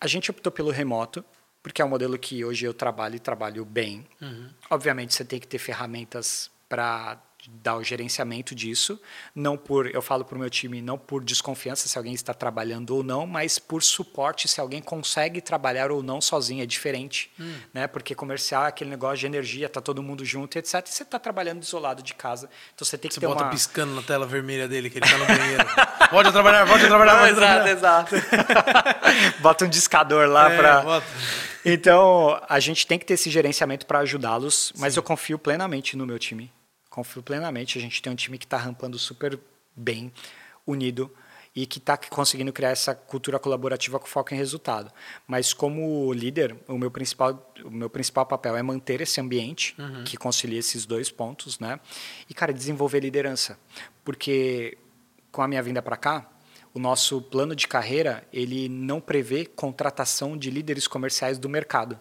a 0.00 0.08
gente 0.08 0.28
optou 0.28 0.50
pelo 0.50 0.72
remoto 0.72 1.24
porque 1.64 1.80
é 1.80 1.84
um 1.84 1.88
modelo 1.88 2.18
que 2.18 2.44
hoje 2.44 2.66
eu 2.66 2.74
trabalho 2.74 3.16
e 3.16 3.18
trabalho 3.18 3.64
bem. 3.64 4.06
Uhum. 4.20 4.50
Obviamente 4.68 5.14
você 5.14 5.24
tem 5.24 5.40
que 5.40 5.48
ter 5.48 5.56
ferramentas 5.56 6.50
para 6.68 7.18
dar 7.48 7.76
o 7.76 7.82
gerenciamento 7.82 8.54
disso, 8.54 9.00
não 9.34 9.56
por, 9.56 9.86
eu 9.94 10.00
falo 10.02 10.24
para 10.24 10.36
o 10.36 10.38
meu 10.38 10.48
time, 10.50 10.80
não 10.80 10.96
por 10.98 11.22
desconfiança 11.24 11.88
se 11.88 11.96
alguém 11.98 12.14
está 12.14 12.32
trabalhando 12.34 12.96
ou 12.96 13.02
não, 13.02 13.26
mas 13.26 13.58
por 13.58 13.82
suporte 13.82 14.48
se 14.48 14.60
alguém 14.60 14.80
consegue 14.82 15.40
trabalhar 15.40 15.90
ou 15.90 16.02
não 16.02 16.20
sozinho, 16.20 16.62
é 16.62 16.66
diferente, 16.66 17.30
Hum. 17.38 17.54
né? 17.72 17.86
Porque 17.86 18.14
comercial 18.14 18.64
é 18.64 18.68
aquele 18.68 18.90
negócio 18.90 19.18
de 19.18 19.26
energia, 19.26 19.68
tá 19.68 19.80
todo 19.80 20.02
mundo 20.02 20.24
junto, 20.24 20.58
etc. 20.58 20.84
E 20.86 20.90
você 20.90 21.02
está 21.02 21.18
trabalhando 21.18 21.62
isolado 21.62 22.02
de 22.02 22.14
casa, 22.14 22.48
então 22.74 22.84
você 22.84 22.96
tem 22.98 23.08
que 23.08 23.14
Você 23.14 23.20
ter 23.20 23.26
bota 23.26 23.44
uma 23.44 23.50
piscando 23.50 23.94
na 23.94 24.02
tela 24.02 24.26
vermelha 24.26 24.66
dele 24.68 24.88
que 24.90 24.98
ele 24.98 25.06
tá 25.08 25.18
no 25.18 25.26
banheiro. 25.26 25.64
a 26.28 26.32
trabalhar, 26.32 26.62
a 26.62 26.66
trabalhar, 26.78 27.24
a 27.30 27.34
trabalhar. 27.34 27.68
exato. 27.68 28.14
Bota 29.40 29.64
um 29.64 29.68
discador 29.68 30.28
lá 30.28 30.50
É, 30.52 30.56
para. 30.56 31.02
Então, 31.64 32.40
a 32.48 32.60
gente 32.60 32.86
tem 32.86 32.98
que 32.98 33.04
ter 33.06 33.14
esse 33.14 33.30
gerenciamento 33.30 33.86
para 33.86 34.00
ajudá-los, 34.00 34.72
mas 34.76 34.96
eu 34.96 35.02
confio 35.02 35.38
plenamente 35.38 35.96
no 35.96 36.06
meu 36.06 36.18
time. 36.18 36.52
Confio 36.94 37.24
plenamente. 37.24 37.76
A 37.76 37.80
gente 37.80 38.00
tem 38.00 38.12
um 38.12 38.14
time 38.14 38.38
que 38.38 38.44
está 38.44 38.56
rampando 38.56 38.96
super 39.00 39.36
bem, 39.74 40.12
unido 40.64 41.10
e 41.52 41.66
que 41.66 41.78
está 41.78 41.96
conseguindo 41.96 42.52
criar 42.52 42.70
essa 42.70 42.94
cultura 42.94 43.36
colaborativa 43.36 43.98
com 43.98 44.06
foco 44.06 44.32
em 44.32 44.36
resultado. 44.36 44.92
Mas 45.26 45.52
como 45.52 46.12
líder, 46.12 46.56
o 46.68 46.78
meu 46.78 46.92
principal, 46.92 47.52
o 47.64 47.70
meu 47.70 47.90
principal 47.90 48.24
papel 48.26 48.56
é 48.56 48.62
manter 48.62 49.00
esse 49.00 49.20
ambiente 49.20 49.74
que 50.04 50.16
concilia 50.16 50.60
esses 50.60 50.86
dois 50.86 51.10
pontos, 51.10 51.58
né? 51.58 51.80
E 52.30 52.34
cara, 52.34 52.52
desenvolver 52.52 53.00
liderança, 53.00 53.58
porque 54.04 54.78
com 55.32 55.42
a 55.42 55.48
minha 55.48 55.62
vinda 55.64 55.82
para 55.82 55.96
cá, 55.96 56.30
o 56.72 56.78
nosso 56.78 57.20
plano 57.20 57.56
de 57.56 57.66
carreira 57.66 58.24
ele 58.32 58.68
não 58.68 59.00
prevê 59.00 59.44
contratação 59.44 60.36
de 60.36 60.48
líderes 60.48 60.86
comerciais 60.86 61.38
do 61.38 61.48
mercado. 61.48 61.98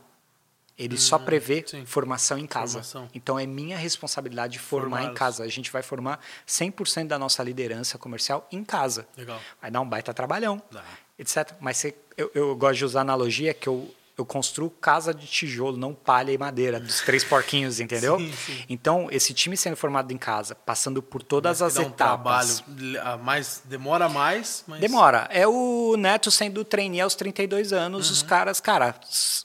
Ele 0.78 0.98
só 0.98 1.20
prevê 1.20 1.60
Hum, 1.60 1.68
sim. 1.68 1.86
formação 1.86 2.38
em 2.38 2.47
casa. 2.47 2.82
Formação. 2.84 3.08
Então 3.14 3.38
é 3.38 3.45
minha 3.45 3.78
responsabilidade 3.78 4.58
formar 4.58 4.86
em 4.86 4.89
Formá-los. 4.91 5.20
casa. 5.20 5.43
A 5.43 5.47
gente 5.47 5.72
vai 5.72 5.84
formar 5.84 6.20
100% 6.47 7.08
da 7.08 7.20
nossa 7.20 7.43
liderança 7.43 7.97
comercial 7.97 8.47
em 8.52 8.64
casa. 8.64 9.08
Legal. 9.18 9.39
Vai 9.62 9.70
dar 9.70 9.82
um 9.82 9.88
baita 9.88 10.14
trabalhão, 10.14 10.62
Dá. 10.72 10.84
etc. 11.20 11.54
Mas 11.60 11.78
você- 11.78 11.95
eu, 12.18 12.32
eu 12.34 12.56
gosto 12.56 12.78
de 12.80 12.86
usar 12.86 13.00
a 13.00 13.02
analogia 13.04 13.54
que 13.54 13.68
eu, 13.70 13.93
eu 14.18 14.26
construo 14.26 14.70
casa 14.70 15.14
de 15.14 15.26
tijolo, 15.26 15.76
não 15.76 15.93
palha 15.93 16.32
e 16.32 16.38
madeira, 16.38 16.80
dos 16.80 17.01
três 17.01 17.24
porquinhos, 17.24 17.80
entendeu? 17.80 18.20
Sim, 18.20 18.32
sim. 18.34 18.64
Então, 18.70 19.07
esse 19.09 19.34
time 19.34 19.57
sendo 19.57 19.76
formado 19.76 20.11
em 20.14 20.18
casa, 20.18 20.53
passando 20.53 21.01
por 21.01 21.24
todas 21.24 21.61
Mas 21.61 21.68
as 21.70 21.74
dá 21.74 21.82
um 21.82 21.89
etapas. 21.89 22.59
trabalho 22.61 23.01
a 23.01 23.18
mais, 23.18 23.61
demora 23.66 24.07
mais, 24.07 24.64
mas... 24.68 24.80
Demora. 24.80 25.28
É 25.32 25.47
o 25.47 25.95
Neto 25.97 26.30
sendo 26.30 26.64
trainee 26.64 27.01
aos 27.01 27.16
32 27.16 27.74
anos, 27.74 28.07
Uhum. 28.07 28.14
os 28.14 28.22
caras, 28.22 28.59
cara, 28.59 28.95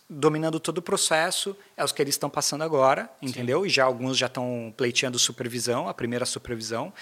dominando 0.09 0.61
todo 0.61 0.79
o 0.79 0.83
processo, 0.83 1.57
é 1.77 1.83
os 1.83 1.93
que 1.93 2.03
eles 2.03 2.15
estão 2.15 2.29
passando 2.29 2.63
agora, 2.63 3.09
entendeu? 3.23 3.65
E 3.65 3.69
já 3.71 3.85
alguns 3.85 4.19
já 4.19 4.27
estão 4.27 4.73
pleiteando 4.77 5.19
supervisão, 5.19 5.89
a 5.89 5.95
primeira 5.95 6.27
supervisão. 6.27 6.93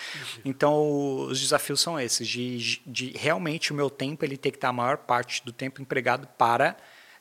Então, 0.44 1.20
os 1.28 1.40
desafios 1.40 1.80
são 1.80 1.98
esses, 1.98 2.28
de, 2.28 2.80
de 2.86 3.10
realmente 3.16 3.72
o 3.72 3.74
meu 3.74 3.90
tempo 3.90 4.24
ele 4.24 4.36
tem 4.36 4.52
que 4.52 4.58
estar 4.58 4.68
a 4.68 4.72
maior 4.72 4.98
parte 4.98 5.44
do 5.44 5.52
tempo 5.52 5.82
empregado 5.82 6.28
para 6.38 6.76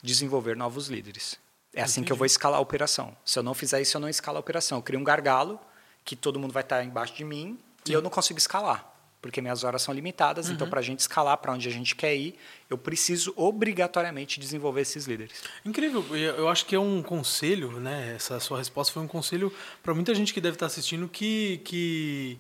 desenvolver 0.05 0.55
novos 0.55 0.87
líderes. 0.87 1.37
É 1.73 1.81
assim 1.81 2.03
que 2.03 2.11
eu 2.11 2.15
vou 2.15 2.25
escalar 2.25 2.57
a 2.57 2.61
operação. 2.61 3.15
Se 3.25 3.37
eu 3.37 3.43
não 3.43 3.53
fizer 3.53 3.81
isso, 3.81 3.97
eu 3.97 4.01
não 4.01 4.07
escalo 4.07 4.37
a 4.37 4.39
operação. 4.39 4.77
Eu 4.77 4.81
crio 4.81 4.99
um 4.99 5.03
gargalo 5.03 5.59
que 6.05 6.15
todo 6.15 6.39
mundo 6.39 6.53
vai 6.53 6.63
estar 6.63 6.83
embaixo 6.83 7.13
de 7.15 7.25
mim 7.25 7.59
e 7.85 7.91
eu 7.91 8.01
não 8.01 8.09
consigo 8.09 8.39
escalar, 8.39 8.89
porque 9.21 9.41
minhas 9.41 9.63
horas 9.63 9.81
são 9.81 9.93
limitadas. 9.93 10.49
Então, 10.49 10.69
para 10.69 10.79
a 10.79 10.83
gente 10.83 10.99
escalar 10.99 11.37
para 11.37 11.51
onde 11.51 11.67
a 11.67 11.71
gente 11.71 11.95
quer 11.95 12.15
ir, 12.15 12.35
eu 12.69 12.77
preciso 12.77 13.33
obrigatoriamente 13.35 14.39
desenvolver 14.39 14.81
esses 14.81 15.05
líderes. 15.05 15.43
Incrível, 15.65 16.05
eu 16.11 16.35
eu 16.35 16.49
acho 16.49 16.65
que 16.65 16.75
é 16.75 16.79
um 16.79 17.03
conselho, 17.03 17.79
né? 17.79 18.13
Essa 18.15 18.39
sua 18.39 18.57
resposta 18.59 18.93
foi 18.93 19.03
um 19.03 19.07
conselho 19.07 19.53
para 19.83 19.93
muita 19.93 20.15
gente 20.15 20.33
que 20.33 20.39
deve 20.39 20.55
estar 20.55 20.67
assistindo 20.67 21.09
que, 21.09 21.59
que 21.65 22.39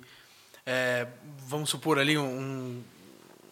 é, 0.65 1.07
vamos 1.47 1.69
supor 1.69 1.99
ali 1.99 2.17
um, 2.17 2.81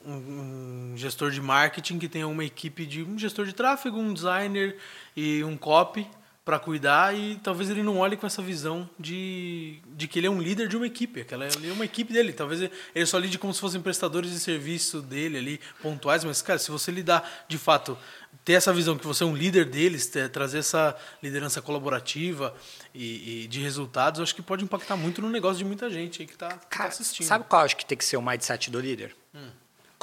um, 0.06 0.91
um 0.93 0.97
gestor 0.97 1.32
de 1.32 1.41
marketing 1.41 1.99
que 1.99 2.08
tenha 2.10 2.28
uma 2.28 2.43
equipe 2.43 2.86
de 2.86 3.04
um 3.04 3.18
gestor 3.18 3.45
de 3.45 3.54
tráfego, 3.54 3.97
um 3.97 4.14
designer 4.14 4.78
e 5.16 5.43
um 5.43 5.56
copy 5.58 6.08
para 6.45 6.60
cuidar 6.60 7.16
e 7.18 7.38
talvez 7.41 7.70
ele 7.70 7.82
não 7.82 7.99
olhe 7.99 8.18
com 8.18 8.28
essa 8.28 8.41
visão 8.41 8.89
de, 8.99 9.80
de 9.95 10.10
que 10.10 10.20
ele 10.20 10.28
é 10.28 10.30
um 10.30 10.41
líder 10.41 10.68
de 10.68 10.76
uma 10.76 10.86
equipe, 10.86 11.22
aquela 11.22 11.45
é 11.45 11.49
uma 11.72 11.86
equipe 11.86 12.12
dele, 12.12 12.34
talvez 12.34 12.70
ele 12.93 13.06
só 13.06 13.18
lide 13.18 13.39
como 13.39 13.54
se 13.54 13.62
fossem 13.62 13.82
prestadores 13.82 14.30
de 14.30 14.39
serviço 14.41 15.01
dele 15.01 15.38
ali, 15.38 15.60
pontuais, 15.82 16.26
mas 16.26 16.41
cara, 16.41 16.60
se 16.60 16.70
você 16.70 16.91
lidar 16.91 17.45
de 17.47 17.58
fato 17.58 17.97
ter 18.43 18.54
essa 18.54 18.74
visão 18.74 18.97
que 18.97 19.08
você 19.08 19.24
é 19.24 19.26
um 19.26 19.34
líder 19.34 19.64
deles, 19.64 20.08
ter- 20.08 20.28
trazer 20.28 20.58
essa 20.58 20.93
liderança 21.22 21.62
colaborativa 21.62 22.54
e, 22.93 23.43
e 23.43 23.47
de 23.47 23.62
resultados, 23.62 24.20
eu 24.20 24.24
acho 24.24 24.36
que 24.36 24.41
pode 24.41 24.66
impactar 24.66 24.97
muito 24.97 25.22
no 25.22 25.30
negócio 25.30 25.60
de 25.60 25.64
muita 25.64 25.89
gente 25.89 26.24
aí 26.24 26.28
que 26.28 26.34
está 26.34 26.49
Cara, 26.70 26.89
assistindo. 26.89 27.26
sabe 27.26 27.45
qual 27.47 27.62
acho 27.64 27.78
que 27.78 27.86
tem 27.86 27.97
que 27.97 28.04
ser 28.04 28.18
o 28.18 28.22
mindset 28.22 28.70
do 28.70 28.82
líder? 28.82 29.16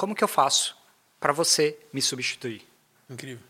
Como 0.01 0.15
que 0.15 0.23
eu 0.23 0.27
faço 0.27 0.75
para 1.19 1.31
você 1.31 1.77
me 1.93 2.01
substituir? 2.01 2.67
Incrível. 3.07 3.43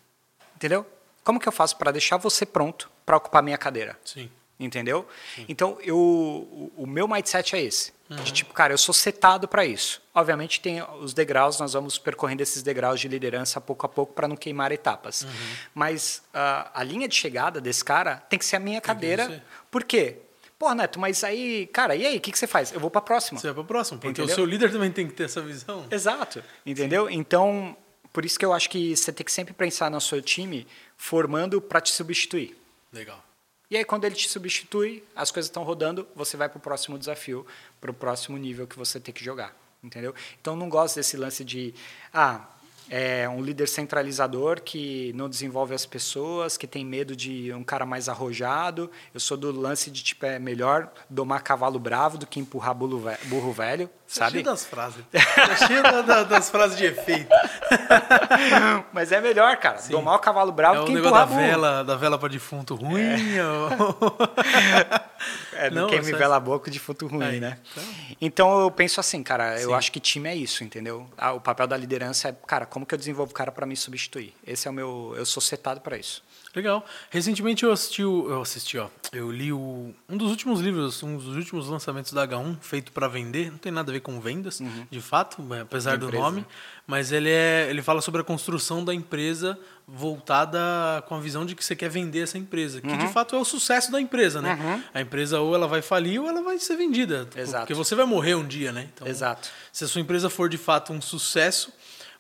Entendeu? 0.54 0.86
Como 1.24 1.40
que 1.40 1.48
eu 1.48 1.52
faço 1.54 1.78
para 1.78 1.94
deixar 1.94 2.18
você 2.18 2.46
pronto 2.46 2.92
para 3.06 3.16
ocupar 3.16 3.42
minha 3.42 3.58
cadeira? 3.58 3.98
Sim. 4.04 4.30
Entendeu? 4.60 5.08
Então, 5.48 5.78
eu, 5.82 5.96
o, 5.98 6.74
o 6.76 6.86
meu 6.86 7.08
mindset 7.08 7.56
é 7.56 7.62
esse. 7.62 7.94
De 8.10 8.34
tipo, 8.34 8.54
cara, 8.54 8.74
eu 8.74 8.78
sou 8.78 8.94
setado 8.94 9.48
para 9.48 9.66
isso. 9.66 10.02
Obviamente, 10.14 10.60
tem 10.60 10.84
os 11.00 11.14
degraus, 11.14 11.58
nós 11.58 11.72
vamos 11.72 11.98
percorrendo 11.98 12.44
esses 12.44 12.62
degraus 12.62 13.00
de 13.00 13.08
liderança 13.08 13.62
pouco 13.62 13.86
a 13.86 13.90
pouco 13.90 14.12
para 14.14 14.28
não 14.28 14.36
queimar 14.36 14.74
etapas. 14.74 15.26
Mas 15.74 16.22
ah, 16.34 16.70
a 16.74 16.84
linha 16.84 17.08
de 17.08 17.16
chegada 17.16 17.62
desse 17.62 17.82
cara 17.82 18.18
tem 18.30 18.38
que 18.38 18.44
ser 18.44 18.58
a 18.58 18.60
minha 18.60 18.82
cadeira. 18.82 19.42
Por 19.72 19.86
quê? 19.86 20.18
Pô, 20.62 20.76
Neto, 20.76 21.00
mas 21.00 21.24
aí, 21.24 21.66
cara, 21.74 21.96
e 21.96 22.06
aí, 22.06 22.18
o 22.18 22.22
que, 22.22 22.32
que 22.32 22.38
você 22.38 22.46
faz? 22.46 22.72
Eu 22.72 22.80
vou 22.80 22.92
para 22.92 23.00
a 23.00 23.02
próxima. 23.02 23.40
Você 23.40 23.48
vai 23.48 23.56
para 23.56 23.64
o 23.64 23.66
próximo, 23.66 23.98
porque 23.98 24.22
Entendeu? 24.22 24.32
o 24.32 24.36
seu 24.36 24.46
líder 24.46 24.72
também 24.72 24.92
tem 24.92 25.08
que 25.08 25.14
ter 25.14 25.24
essa 25.24 25.42
visão. 25.42 25.88
Exato. 25.90 26.44
Entendeu? 26.64 27.10
Então, 27.10 27.76
por 28.14 28.24
isso 28.24 28.38
que 28.38 28.46
eu 28.46 28.54
acho 28.54 28.70
que 28.70 28.96
você 28.96 29.12
tem 29.12 29.26
que 29.26 29.32
sempre 29.32 29.56
pensar 29.56 29.90
no 29.90 30.00
seu 30.00 30.22
time 30.22 30.68
formando 30.96 31.60
para 31.60 31.82
te 31.82 31.90
substituir. 31.90 32.56
Legal. 32.94 33.26
E 33.72 33.78
aí, 33.78 33.84
quando 33.84 34.06
ele 34.06 34.14
te 34.14 34.30
substitui, 34.30 35.04
as 35.16 35.32
coisas 35.32 35.50
estão 35.50 35.64
rodando, 35.64 36.08
você 36.16 36.38
vai 36.38 36.48
para 36.48 36.60
o 36.60 36.62
próximo 36.62 37.00
desafio, 37.00 37.44
para 37.80 37.90
o 37.90 37.94
próximo 37.96 38.38
nível 38.38 38.68
que 38.68 38.78
você 38.78 39.00
tem 39.00 39.12
que 39.12 39.26
jogar. 39.26 39.58
Entendeu? 39.84 40.14
Então, 40.40 40.56
não 40.56 40.70
gosto 40.70 40.98
desse 40.98 41.18
lance 41.18 41.44
de. 41.44 41.74
Ah, 42.14 42.48
é 42.94 43.28
um 43.30 43.42
líder 43.42 43.70
centralizador 43.70 44.62
que 44.62 45.14
não 45.16 45.30
desenvolve 45.30 45.74
as 45.74 45.86
pessoas, 45.86 46.58
que 46.58 46.68
tem 46.68 46.84
medo 46.86 47.16
de 47.16 47.54
um 47.54 47.64
cara 47.64 47.86
mais 47.86 48.10
arrojado. 48.10 48.92
Eu 49.14 49.20
sou 49.22 49.38
do 49.38 49.50
lance 49.50 49.90
de, 49.90 50.04
tipo, 50.04 50.26
é 50.26 50.38
melhor 50.38 50.92
domar 51.10 51.42
cavalo 51.42 51.80
bravo 51.80 52.18
do 52.18 52.28
que 52.28 52.38
empurrar 52.38 52.76
burro 52.76 53.00
ve- 53.00 53.18
burro 53.28 53.54
velho, 53.54 53.90
Tá 54.14 54.26
sabe? 54.26 54.32
cheio 54.34 54.44
das 54.44 54.66
frases. 54.66 55.04
Tá 55.12 55.68
cheio 55.68 55.82
da- 55.84 56.02
da- 56.02 56.24
das 56.24 56.50
frases 56.50 56.78
de 56.78 56.86
efeito. 56.86 57.30
Mas 58.92 59.12
é 59.12 59.22
melhor, 59.22 59.56
cara, 59.58 59.80
domar 59.90 60.16
o 60.16 60.20
cavalo 60.20 60.52
bravo 60.52 60.76
É 60.76 60.80
do 60.82 60.86
que 60.88 60.94
da 60.94 61.00
empurrar 61.00 61.28
burro. 61.28 61.40
vela, 61.40 61.84
da 61.84 61.96
vela 61.96 62.18
para 62.18 62.30
defunto 62.30 62.76
ruim. 62.76 63.40
ou- 63.40 64.12
É, 65.54 65.70
não 65.70 65.84
Não, 65.84 65.90
queime 65.90 66.08
essa- 66.08 66.18
vela 66.18 66.40
boca 66.40 66.72
de 66.72 66.80
fruto 66.80 67.06
ruim, 67.06 67.24
Aí, 67.24 67.40
né? 67.40 67.60
então. 67.72 67.84
Então 68.20 68.62
eu 68.62 68.72
penso 68.72 69.00
assim, 69.00 69.22
cara, 69.22 69.60
eu 69.62 69.70
Sim. 69.70 69.76
acho 69.76 69.92
que 69.92 70.00
time 70.00 70.28
é 70.28 70.36
isso, 70.36 70.64
entendeu? 70.64 71.08
Ah, 71.16 71.34
o 71.34 71.40
papel 71.40 71.68
da 71.68 71.78
liderança 71.78 72.30
é, 72.30 72.36
cara, 72.48 72.66
como 72.66 72.86
que 72.88 72.96
eu 72.96 72.98
desenvolvo 72.98 73.32
o 73.32 73.36
cara 73.36 73.52
para 73.52 73.66
me 73.68 73.76
substituir? 73.78 74.34
Esse 74.46 74.68
é 74.68 74.72
o 74.72 74.74
meu, 74.74 75.14
eu 75.16 75.24
sou 75.26 75.40
setado 75.40 75.80
para 75.80 75.96
isso. 75.96 76.24
Legal. 76.56 76.84
Recentemente 77.12 77.64
eu 77.64 77.72
assisti, 77.72 78.04
o- 78.04 78.28
eu 78.30 78.42
assisti, 78.42 78.78
ó, 78.80 78.88
eu 79.14 79.32
li 79.32 79.54
o, 79.54 79.94
um 80.10 80.18
dos 80.18 80.32
últimos 80.32 80.60
livros, 80.60 81.04
um 81.04 81.16
dos 81.16 81.36
últimos 81.36 81.70
lançamentos 81.70 82.12
da 82.12 82.28
H1, 82.28 82.58
feito 82.60 82.92
para 82.92 83.08
vender. 83.08 83.52
Não 83.52 83.58
tem 83.60 83.72
nada 83.72 83.92
a 83.92 83.94
ver 83.94 84.01
com 84.02 84.20
vendas, 84.20 84.62
de 84.90 85.02
fato, 85.02 85.42
é, 85.54 85.62
apesar 85.62 85.98
do 85.98 86.12
nome. 86.12 86.46
Mas 86.86 87.12
ele 87.12 87.30
é, 87.30 87.68
ele 87.70 87.82
fala 87.82 88.02
sobre 88.02 88.20
a 88.22 88.24
construção 88.24 88.84
da 88.84 88.94
empresa 88.94 89.58
voltada 89.88 90.60
com 91.08 91.16
a 91.16 91.20
visão 91.20 91.46
de 91.46 91.56
que 91.56 91.64
você 91.64 91.76
quer 91.76 91.90
vender 91.90 92.22
essa 92.22 92.38
empresa, 92.38 92.82
que 92.82 92.98
de 92.98 93.08
fato 93.08 93.36
é 93.36 93.40
o 93.40 93.46
sucesso 93.46 93.92
da 93.92 94.02
empresa, 94.02 94.42
né? 94.42 94.84
A 94.94 95.02
empresa 95.02 95.40
ou 95.40 95.56
ela 95.56 95.68
vai 95.68 95.82
falir 95.82 96.20
ou 96.22 96.28
ela 96.28 96.42
vai 96.42 96.60
ser 96.60 96.76
vendida, 96.76 97.28
Exato. 97.36 97.62
porque 97.62 97.74
você 97.74 97.96
vai 97.96 98.06
morrer 98.06 98.36
um 98.36 98.46
dia, 98.46 98.72
né? 98.72 98.90
Então, 98.94 99.08
Exato. 99.08 99.50
se 99.72 99.84
a 99.84 99.88
sua 99.88 100.02
empresa 100.02 100.30
for 100.30 100.50
de 100.50 100.58
fato 100.58 100.92
um 100.92 101.02
sucesso, 101.02 101.72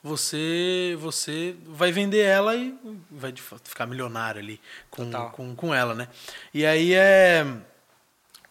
você 0.03 0.97
você 0.99 1.55
vai 1.65 1.91
vender 1.91 2.21
ela 2.21 2.55
e 2.55 2.75
vai 3.09 3.31
de 3.31 3.41
fato 3.41 3.69
ficar 3.69 3.85
milionário 3.85 4.41
ali 4.41 4.59
com, 4.89 5.05
Total. 5.05 5.31
com, 5.31 5.55
com 5.55 5.73
ela, 5.73 5.93
né? 5.93 6.07
E 6.53 6.65
aí 6.65 6.93
é 6.93 7.45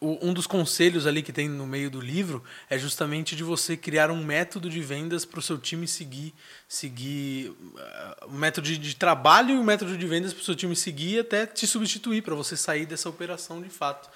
um 0.01 0.33
dos 0.33 0.47
conselhos 0.47 1.07
ali 1.07 1.23
que 1.23 1.33
tem 1.33 1.47
no 1.47 1.67
meio 1.67 1.91
do 1.91 2.01
livro 2.01 2.43
é 2.71 2.79
justamente 2.79 3.37
de 3.37 3.45
você 3.45 3.77
criar 3.77 4.11
um 4.11 4.25
método 4.25 4.71
de 4.71 4.81
vendas 4.81 5.27
para 5.27 5.39
o 5.39 5.43
seu 5.43 5.59
time 5.59 5.87
seguir, 5.87 6.35
seguir 6.67 7.51
uh, 7.51 8.29
um 8.29 8.39
método 8.39 8.67
de, 8.67 8.79
de 8.79 8.97
trabalho 8.97 9.51
e 9.51 9.59
um 9.59 9.63
método 9.63 9.99
de 9.99 10.07
vendas 10.07 10.33
para 10.33 10.41
o 10.41 10.45
seu 10.45 10.57
time 10.57 10.75
seguir 10.75 11.21
até 11.21 11.45
te 11.45 11.67
substituir 11.67 12.23
para 12.23 12.35
você 12.35 12.57
sair 12.57 12.87
dessa 12.87 13.11
operação 13.11 13.61
de 13.61 13.69
fato. 13.69 14.09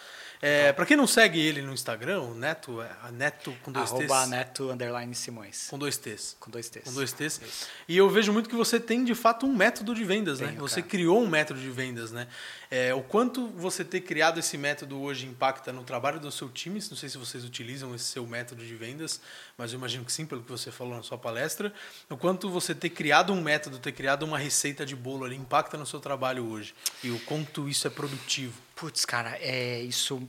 É, 0.47 0.74
para 0.74 0.84
quem 0.84 0.95
não 0.95 1.07
segue 1.07 1.40
ele 1.40 1.62
no 1.62 1.72
Instagram, 1.72 2.20
o 2.20 2.34
Neto, 2.34 2.82
é 2.82 2.90
a 3.03 3.11
Neto 3.11 3.57
com 3.62 3.72
dois 3.72 3.90
Arroba 3.90 4.20
T's. 4.20 4.28
Neto 4.28 4.70
Underline 4.70 5.14
Simões. 5.14 5.68
Com 5.70 5.78
dois 5.78 5.97
T's. 5.97 6.36
Com 6.38 6.51
dois 6.51 6.68
T's. 6.68 6.84
Com 6.84 6.92
dois 6.92 7.12
T's. 7.14 7.40
E 7.88 7.97
eu 7.97 8.11
vejo 8.11 8.30
muito 8.30 8.51
que 8.51 8.55
você 8.55 8.78
tem, 8.78 9.07
de 9.07 9.14
fato, 9.14 9.47
um 9.47 9.57
método 9.57 9.95
de 9.95 10.05
vendas, 10.05 10.40
né? 10.40 10.49
Tenho, 10.49 10.61
Você 10.61 10.82
cara. 10.82 10.90
criou 10.90 11.22
um 11.22 11.26
método 11.26 11.59
de 11.59 11.70
vendas, 11.70 12.12
né? 12.12 12.28
É, 12.70 12.92
o 12.92 13.01
quanto 13.01 13.49
você 13.53 13.82
ter 13.82 14.03
criado 14.03 14.38
esse 14.38 14.59
método 14.59 15.01
hoje 15.01 15.26
impacta 15.26 15.72
no 15.72 15.82
trabalho 15.82 16.20
do 16.20 16.30
seu 16.30 16.51
time? 16.51 16.78
Não 16.90 16.97
sei 16.97 17.09
se 17.09 17.16
vocês 17.16 17.42
utilizam 17.42 17.95
esse 17.95 18.05
seu 18.05 18.26
método 18.26 18.66
de 18.66 18.74
vendas, 18.74 19.22
mas 19.57 19.72
eu 19.72 19.78
imagino 19.78 20.05
que 20.05 20.12
sim, 20.12 20.26
pelo 20.26 20.42
que 20.42 20.51
você 20.51 20.70
falou 20.70 20.95
na 20.95 21.03
sua 21.03 21.16
palestra. 21.16 21.72
O 22.11 22.18
quanto 22.18 22.51
você 22.51 22.74
ter 22.74 22.90
criado 22.90 23.32
um 23.32 23.40
método, 23.40 23.78
ter 23.78 23.92
criado 23.92 24.24
uma 24.24 24.36
receita 24.36 24.84
de 24.84 24.95
bolo 24.95 25.24
ali 25.24 25.36
impacta 25.36 25.78
no 25.78 25.86
seu 25.86 26.01
trabalho 26.01 26.45
hoje? 26.45 26.74
E 27.03 27.11
o 27.11 27.18
quanto 27.20 27.66
isso 27.66 27.86
é 27.86 27.90
produtivo? 27.90 28.61
Putz, 28.85 29.07
cara, 29.07 29.39
é, 29.41 29.80
isso 29.80 30.28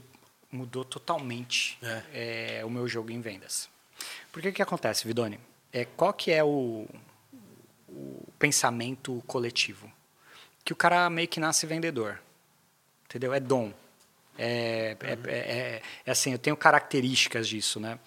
mudou 0.50 0.82
totalmente 0.82 1.78
é, 2.14 2.62
o 2.64 2.70
meu 2.70 2.88
jogo 2.88 3.10
em 3.12 3.20
vendas. 3.20 3.68
Porque 4.32 4.48
o 4.48 4.52
que 4.54 4.62
acontece, 4.62 5.06
Vidoni? 5.06 5.38
É, 5.70 5.84
qual 5.84 6.10
que 6.14 6.32
é 6.32 6.42
o, 6.42 6.88
o 7.86 8.26
pensamento 8.38 9.22
coletivo? 9.26 9.92
Que 10.64 10.72
o 10.72 10.76
cara 10.76 11.10
meio 11.10 11.28
que 11.28 11.38
nasce 11.38 11.66
vendedor. 11.66 12.18
Entendeu? 13.04 13.34
É 13.34 13.40
dom. 13.40 13.74
É, 14.38 14.96
é, 15.02 15.12
é, 15.12 15.36
é- 15.36 15.82
é 16.06 16.10
assim, 16.10 16.32
eu 16.32 16.38
tenho 16.38 16.56
características 16.56 17.46
disso, 17.46 17.78
né? 17.78 17.98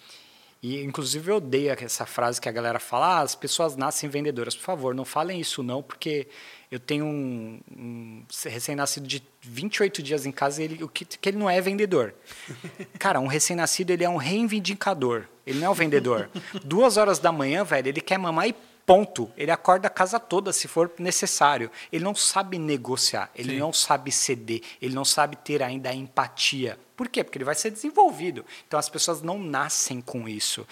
E, 0.60 0.82
inclusive, 0.82 1.30
eu 1.30 1.36
odeio 1.36 1.70
essa 1.70 2.04
frase 2.06 2.40
que 2.40 2.48
a 2.48 2.52
galera 2.52 2.80
fala, 2.80 3.18
ah, 3.18 3.20
as 3.20 3.36
pessoas 3.36 3.76
nascem 3.76 4.10
vendedoras. 4.10 4.56
Por 4.56 4.64
favor, 4.64 4.96
não 4.96 5.04
falem 5.04 5.38
isso 5.40 5.62
não, 5.62 5.80
porque 5.80 6.26
eu 6.70 6.78
tenho 6.78 7.04
um, 7.04 7.60
um 7.76 8.24
recém-nascido 8.44 9.06
de 9.06 9.22
28 9.42 10.02
dias 10.02 10.24
em 10.24 10.30
casa 10.30 10.62
ele, 10.62 10.84
o 10.84 10.88
que, 10.88 11.04
que 11.04 11.28
ele 11.28 11.36
não 11.36 11.50
é 11.50 11.60
vendedor. 11.60 12.14
Cara, 12.98 13.18
um 13.18 13.26
recém-nascido, 13.26 13.90
ele 13.90 14.04
é 14.04 14.08
um 14.08 14.16
reivindicador. 14.16 15.24
Ele 15.44 15.58
não 15.58 15.66
é 15.66 15.70
um 15.70 15.74
vendedor. 15.74 16.30
Duas 16.64 16.96
horas 16.96 17.18
da 17.18 17.32
manhã, 17.32 17.64
velho, 17.64 17.88
ele 17.88 18.00
quer 18.00 18.18
mamar 18.18 18.48
e 18.48 18.54
ponto. 18.86 19.30
Ele 19.36 19.50
acorda 19.50 19.88
a 19.88 19.90
casa 19.90 20.20
toda, 20.20 20.52
se 20.52 20.68
for 20.68 20.92
necessário. 20.96 21.72
Ele 21.92 22.04
não 22.04 22.14
sabe 22.14 22.56
negociar, 22.56 23.30
ele 23.34 23.52
Sim. 23.52 23.58
não 23.58 23.72
sabe 23.72 24.12
ceder, 24.12 24.62
ele 24.80 24.94
não 24.94 25.04
sabe 25.04 25.36
ter 25.36 25.64
ainda 25.64 25.90
a 25.90 25.94
empatia. 25.94 26.78
Por 26.96 27.08
quê? 27.08 27.24
Porque 27.24 27.38
ele 27.38 27.44
vai 27.44 27.54
ser 27.54 27.70
desenvolvido. 27.70 28.44
Então 28.68 28.78
as 28.78 28.88
pessoas 28.88 29.22
não 29.22 29.38
nascem 29.38 30.00
com 30.00 30.28
isso. 30.28 30.64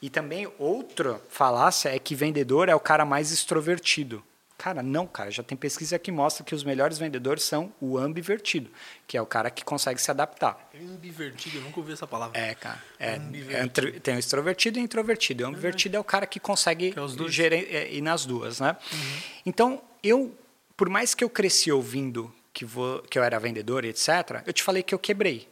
E 0.00 0.08
também 0.08 0.50
outra 0.58 1.20
falácia 1.28 1.94
é 1.94 1.98
que 1.98 2.14
vendedor 2.14 2.68
é 2.70 2.74
o 2.74 2.80
cara 2.80 3.04
mais 3.04 3.32
extrovertido. 3.32 4.22
Cara, 4.62 4.80
não, 4.80 5.08
cara. 5.08 5.28
Já 5.28 5.42
tem 5.42 5.58
pesquisa 5.58 5.98
que 5.98 6.12
mostra 6.12 6.44
que 6.44 6.54
os 6.54 6.62
melhores 6.62 6.96
vendedores 6.96 7.42
são 7.42 7.72
o 7.80 7.98
ambivertido, 7.98 8.70
que 9.08 9.16
é 9.16 9.20
o 9.20 9.26
cara 9.26 9.50
que 9.50 9.64
consegue 9.64 10.00
se 10.00 10.08
adaptar. 10.08 10.70
Ambivertido, 10.80 11.58
eu 11.58 11.62
nunca 11.62 11.80
ouvi 11.80 11.92
essa 11.92 12.06
palavra. 12.06 12.38
É, 12.38 12.54
cara. 12.54 12.80
É, 12.96 13.18
é, 13.50 13.66
tem 13.98 14.14
o 14.14 14.20
extrovertido 14.20 14.78
e 14.78 14.82
o 14.82 14.84
introvertido. 14.84 15.42
O 15.42 15.48
ambivertido 15.48 15.96
é 15.96 15.98
o 15.98 16.04
cara 16.04 16.28
que 16.28 16.38
consegue 16.38 16.92
que 16.92 17.00
é 17.00 17.28
gerir, 17.28 17.74
é, 17.74 17.92
ir 17.92 18.02
nas 18.02 18.24
duas, 18.24 18.60
né? 18.60 18.76
Uhum. 18.92 19.20
Então, 19.44 19.82
eu, 20.00 20.32
por 20.76 20.88
mais 20.88 21.12
que 21.12 21.24
eu 21.24 21.28
cresci 21.28 21.72
ouvindo 21.72 22.32
que, 22.52 22.64
vou, 22.64 23.02
que 23.02 23.18
eu 23.18 23.24
era 23.24 23.40
vendedor 23.40 23.84
etc., 23.84 24.44
eu 24.46 24.52
te 24.52 24.62
falei 24.62 24.84
que 24.84 24.94
eu 24.94 24.98
quebrei. 25.00 25.48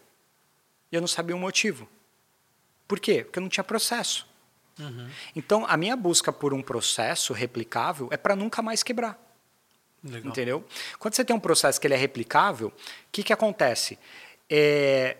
E 0.92 0.94
eu 0.94 1.00
não 1.00 1.08
sabia 1.08 1.34
o 1.34 1.38
motivo. 1.38 1.88
Por 2.86 3.00
quê? 3.00 3.24
Porque 3.24 3.40
eu 3.40 3.42
não 3.42 3.48
tinha 3.48 3.64
processo. 3.64 4.30
Uhum. 4.81 5.09
Então, 5.37 5.66
a 5.68 5.76
minha 5.76 5.95
busca 5.95 6.33
por 6.33 6.53
um 6.55 6.62
processo 6.62 7.33
replicável 7.33 8.09
é 8.11 8.16
para 8.16 8.35
nunca 8.35 8.62
mais 8.62 8.83
quebrar. 8.83 9.18
Legal. 10.03 10.31
Entendeu? 10.31 10.64
Quando 10.99 11.14
você 11.14 11.24
tem 11.24 11.37
um 11.37 11.41
processo 11.41 11.81
que 11.81 11.87
ele 11.87 11.95
é 11.95 11.97
replicável, 11.97 12.68
o 12.68 12.72
que, 13.12 13.22
que 13.22 13.33
acontece? 13.33 13.99
É, 14.49 15.18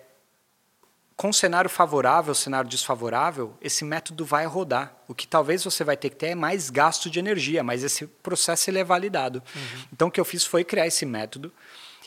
com 1.21 1.33
cenário 1.35 1.69
favorável, 1.69 2.35
cenário 2.35 2.69
desfavorável, 2.69 3.55
esse 3.61 3.85
método 3.85 4.25
vai 4.25 4.47
rodar. 4.47 4.97
O 5.07 5.15
que 5.15 5.29
talvez 5.29 5.63
você 5.63 5.85
vai 5.85 5.95
ter 5.95 6.09
que 6.09 6.17
ter 6.17 6.29
é 6.29 6.35
mais 6.35 6.71
gasto 6.71 7.11
de 7.11 7.19
energia, 7.19 7.63
mas 7.63 7.85
esse 7.85 8.07
processo 8.07 8.71
ele 8.71 8.79
é 8.79 8.85
validado. 8.85 9.43
Uhum. 9.55 9.85
Então, 9.93 10.09
o 10.09 10.11
que 10.11 10.19
eu 10.19 10.25
fiz 10.25 10.47
foi 10.47 10.65
criar 10.65 10.87
esse 10.87 11.05
método. 11.05 11.53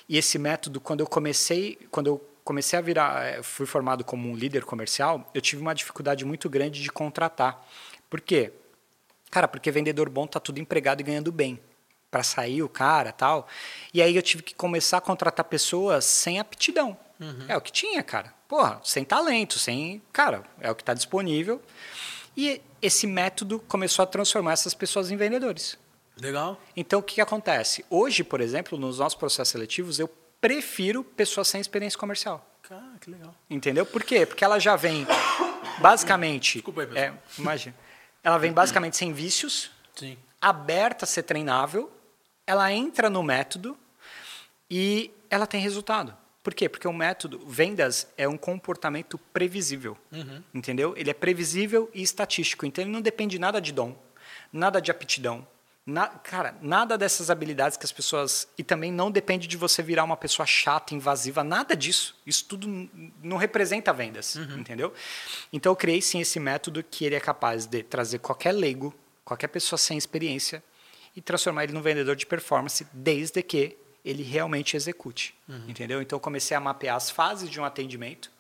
E 0.10 0.18
esse 0.18 0.39
método, 0.39 0.82
quando 0.82 1.01
eu 1.01 1.08
comecei, 1.08 1.78
quando 1.91 2.08
eu 2.08 2.32
comecei 2.43 2.77
a 2.77 2.81
virar, 2.81 3.25
eh, 3.25 3.43
fui 3.43 3.65
formado 3.65 4.03
como 4.03 4.29
um 4.29 4.35
líder 4.35 4.65
comercial, 4.65 5.29
eu 5.33 5.41
tive 5.41 5.61
uma 5.61 5.73
dificuldade 5.73 6.25
muito 6.25 6.49
grande 6.49 6.81
de 6.81 6.91
contratar. 6.91 7.65
Por 8.09 8.21
quê? 8.21 8.51
Cara, 9.31 9.47
porque 9.47 9.71
vendedor 9.71 10.09
bom 10.09 10.27
tá 10.27 10.39
tudo 10.39 10.59
empregado 10.59 11.01
e 11.01 11.03
ganhando 11.03 11.31
bem 11.31 11.59
para 12.11 12.21
sair 12.21 12.61
o 12.61 12.69
cara 12.69 13.11
tal. 13.11 13.47
E 13.91 14.01
aí 14.01 14.15
eu 14.15 14.21
tive 14.21 14.43
que 14.43 14.53
começar 14.53 14.97
a 14.97 15.01
contratar 15.01 15.45
pessoas 15.45 16.05
sem 16.05 16.39
aptidão. 16.39 16.95
Uhum. 17.19 17.45
É 17.47 17.57
o 17.57 17.61
que 17.61 17.71
tinha, 17.71 18.03
cara. 18.03 18.31
Porra, 18.47 18.79
sem 18.83 19.03
talento, 19.03 19.57
sem. 19.57 20.01
Cara, 20.11 20.43
é 20.59 20.69
o 20.69 20.75
que 20.75 20.83
está 20.83 20.93
disponível. 20.93 21.59
E 22.37 22.61
esse 22.81 23.07
método 23.07 23.59
começou 23.67 24.03
a 24.03 24.05
transformar 24.05 24.53
essas 24.53 24.75
pessoas 24.75 25.09
em 25.09 25.17
vendedores. 25.17 25.77
Legal. 26.21 26.59
Então 26.75 26.99
o 26.99 27.03
que, 27.03 27.15
que 27.15 27.21
acontece? 27.21 27.83
Hoje, 27.89 28.23
por 28.23 28.41
exemplo, 28.41 28.77
nos 28.77 28.99
nossos 28.99 29.17
processos 29.17 29.51
seletivos, 29.51 29.97
eu 29.97 30.07
prefiro 30.43 31.05
pessoas 31.05 31.47
sem 31.47 31.61
experiência 31.61 31.97
comercial. 31.97 32.45
Cara, 32.63 32.97
que 32.99 33.09
legal. 33.09 33.33
Entendeu? 33.49 33.85
Por 33.85 34.03
quê? 34.03 34.25
Porque 34.25 34.43
ela 34.43 34.59
já 34.59 34.75
vem 34.75 35.07
basicamente. 35.79 36.55
Desculpa 36.55 36.81
aí, 36.81 36.87
pessoal. 36.87 37.05
É, 37.05 37.13
imagina. 37.39 37.75
Ela 38.21 38.37
vem 38.37 38.51
basicamente 38.51 38.97
sem 38.97 39.13
vícios, 39.13 39.71
Sim. 39.95 40.17
aberta 40.41 41.05
a 41.05 41.07
ser 41.07 41.23
treinável, 41.23 41.89
ela 42.45 42.69
entra 42.73 43.09
no 43.09 43.23
método 43.23 43.77
e 44.69 45.11
ela 45.29 45.47
tem 45.47 45.61
resultado. 45.61 46.13
Por 46.43 46.53
quê? 46.53 46.67
Porque 46.67 46.89
o 46.89 46.93
método 46.93 47.39
vendas 47.47 48.05
é 48.17 48.27
um 48.27 48.37
comportamento 48.37 49.17
previsível. 49.17 49.97
Uhum. 50.11 50.43
Entendeu? 50.53 50.93
Ele 50.97 51.09
é 51.09 51.13
previsível 51.13 51.89
e 51.93 52.01
estatístico. 52.01 52.65
Então 52.65 52.83
ele 52.83 52.91
não 52.91 53.01
depende 53.01 53.39
nada 53.39 53.61
de 53.61 53.71
dom, 53.71 53.95
nada 54.51 54.81
de 54.81 54.91
aptidão, 54.91 55.47
na, 55.86 56.07
cara, 56.07 56.55
nada 56.61 56.97
dessas 56.97 57.29
habilidades 57.29 57.77
que 57.77 57.86
as 57.86 57.91
pessoas. 57.91 58.47
E 58.57 58.63
também 58.63 58.91
não 58.91 59.11
depende 59.11 59.47
de 59.47 59.57
você 59.57 59.84
virar 59.84 60.03
uma 60.03 60.15
pessoa 60.15 60.45
chata, 60.45 60.95
invasiva, 60.95 61.43
nada 61.43 61.75
disso. 61.75 62.15
Isso 62.25 62.45
tudo 62.45 62.89
não 63.21 63.38
representa 63.38 63.91
vendas, 63.91 64.36
uhum. 64.36 64.59
entendeu? 64.59 64.93
Então 65.51 65.71
eu 65.71 65.75
criei 65.75 66.01
sim 66.01 66.21
esse 66.21 66.39
método 66.39 66.84
que 66.84 67.03
ele 67.03 67.15
é 67.15 67.19
capaz 67.19 67.65
de 67.65 67.84
trazer 67.84 68.19
qualquer 68.19 68.53
leigo, 68.53 68.93
qualquer 69.25 69.47
pessoa 69.47 69.77
sem 69.77 69.97
experiência 69.97 70.63
e 71.15 71.21
transformar 71.21 71.65
ele 71.65 71.73
num 71.73 71.81
vendedor 71.81 72.15
de 72.15 72.25
performance, 72.25 72.88
desde 72.93 73.43
que 73.43 73.77
ele 74.05 74.23
realmente 74.23 74.75
execute, 74.75 75.36
uhum. 75.47 75.65
entendeu? 75.67 76.01
Então 76.01 76.15
eu 76.17 76.21
comecei 76.21 76.55
a 76.55 76.59
mapear 76.59 76.95
as 76.95 77.09
fases 77.09 77.49
de 77.49 77.59
um 77.59 77.65
atendimento, 77.65 78.31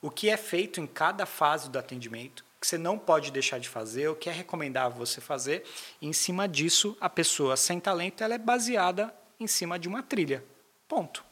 o 0.00 0.10
que 0.10 0.28
é 0.28 0.36
feito 0.36 0.80
em 0.80 0.86
cada 0.86 1.26
fase 1.26 1.70
do 1.70 1.78
atendimento, 1.78 2.43
que 2.64 2.68
você 2.68 2.78
não 2.78 2.98
pode 2.98 3.30
deixar 3.30 3.60
de 3.60 3.68
fazer, 3.68 4.08
o 4.08 4.16
que 4.16 4.30
é 4.30 4.32
recomendável 4.32 4.96
você 4.96 5.20
fazer. 5.20 5.64
E 6.00 6.06
em 6.06 6.14
cima 6.14 6.48
disso, 6.48 6.96
a 6.98 7.10
pessoa 7.10 7.58
sem 7.58 7.78
talento 7.78 8.24
ela 8.24 8.34
é 8.34 8.38
baseada 8.38 9.14
em 9.38 9.46
cima 9.46 9.78
de 9.78 9.86
uma 9.86 10.02
trilha. 10.02 10.42
Ponto. 10.88 11.22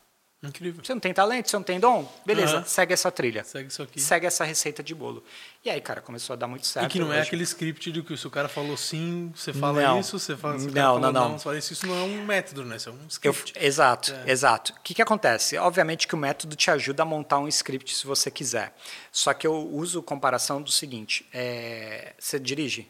Incrível. 0.42 0.84
Você 0.84 0.92
não 0.92 1.00
tem 1.00 1.14
talento, 1.14 1.48
você 1.48 1.56
não 1.56 1.62
tem 1.62 1.78
dom? 1.78 2.10
Beleza, 2.26 2.58
uhum. 2.58 2.64
segue 2.64 2.92
essa 2.92 3.12
trilha. 3.12 3.44
Segue 3.44 3.68
isso 3.68 3.80
aqui. 3.80 4.00
Segue 4.00 4.26
essa 4.26 4.44
receita 4.44 4.82
de 4.82 4.92
bolo. 4.92 5.22
E 5.64 5.70
aí, 5.70 5.80
cara, 5.80 6.00
começou 6.00 6.34
a 6.34 6.36
dar 6.36 6.48
muito 6.48 6.66
certo. 6.66 6.86
E 6.86 6.88
que 6.90 6.98
não 6.98 7.12
é 7.12 7.20
aquele 7.20 7.44
script 7.44 7.92
de 7.92 8.02
que 8.02 8.16
se 8.16 8.26
o 8.26 8.30
cara 8.30 8.48
falou 8.48 8.76
sim, 8.76 9.32
você 9.36 9.52
fala 9.52 9.80
não. 9.80 10.00
isso, 10.00 10.18
você 10.18 10.36
fala 10.36 10.58
não, 10.58 10.98
não, 10.98 10.98
não, 10.98 11.12
não. 11.12 11.38
Você 11.38 11.44
fala 11.44 11.58
isso, 11.58 11.72
isso 11.72 11.86
não 11.86 11.94
é 11.94 12.02
um 12.02 12.24
método, 12.24 12.64
né? 12.64 12.74
Isso 12.74 12.88
é 12.88 12.92
um 12.92 13.06
script. 13.08 13.52
Eu, 13.54 13.62
exato, 13.62 14.12
é. 14.12 14.32
exato. 14.32 14.72
O 14.72 14.80
que, 14.82 14.94
que 14.94 15.02
acontece? 15.02 15.56
Obviamente 15.58 16.08
que 16.08 16.14
o 16.16 16.18
método 16.18 16.56
te 16.56 16.72
ajuda 16.72 17.04
a 17.04 17.06
montar 17.06 17.38
um 17.38 17.46
script 17.46 17.94
se 17.94 18.04
você 18.04 18.28
quiser. 18.28 18.74
Só 19.12 19.32
que 19.32 19.46
eu 19.46 19.54
uso 19.54 20.02
comparação 20.02 20.60
do 20.60 20.72
seguinte: 20.72 21.24
é, 21.32 22.14
você 22.18 22.40
dirige? 22.40 22.88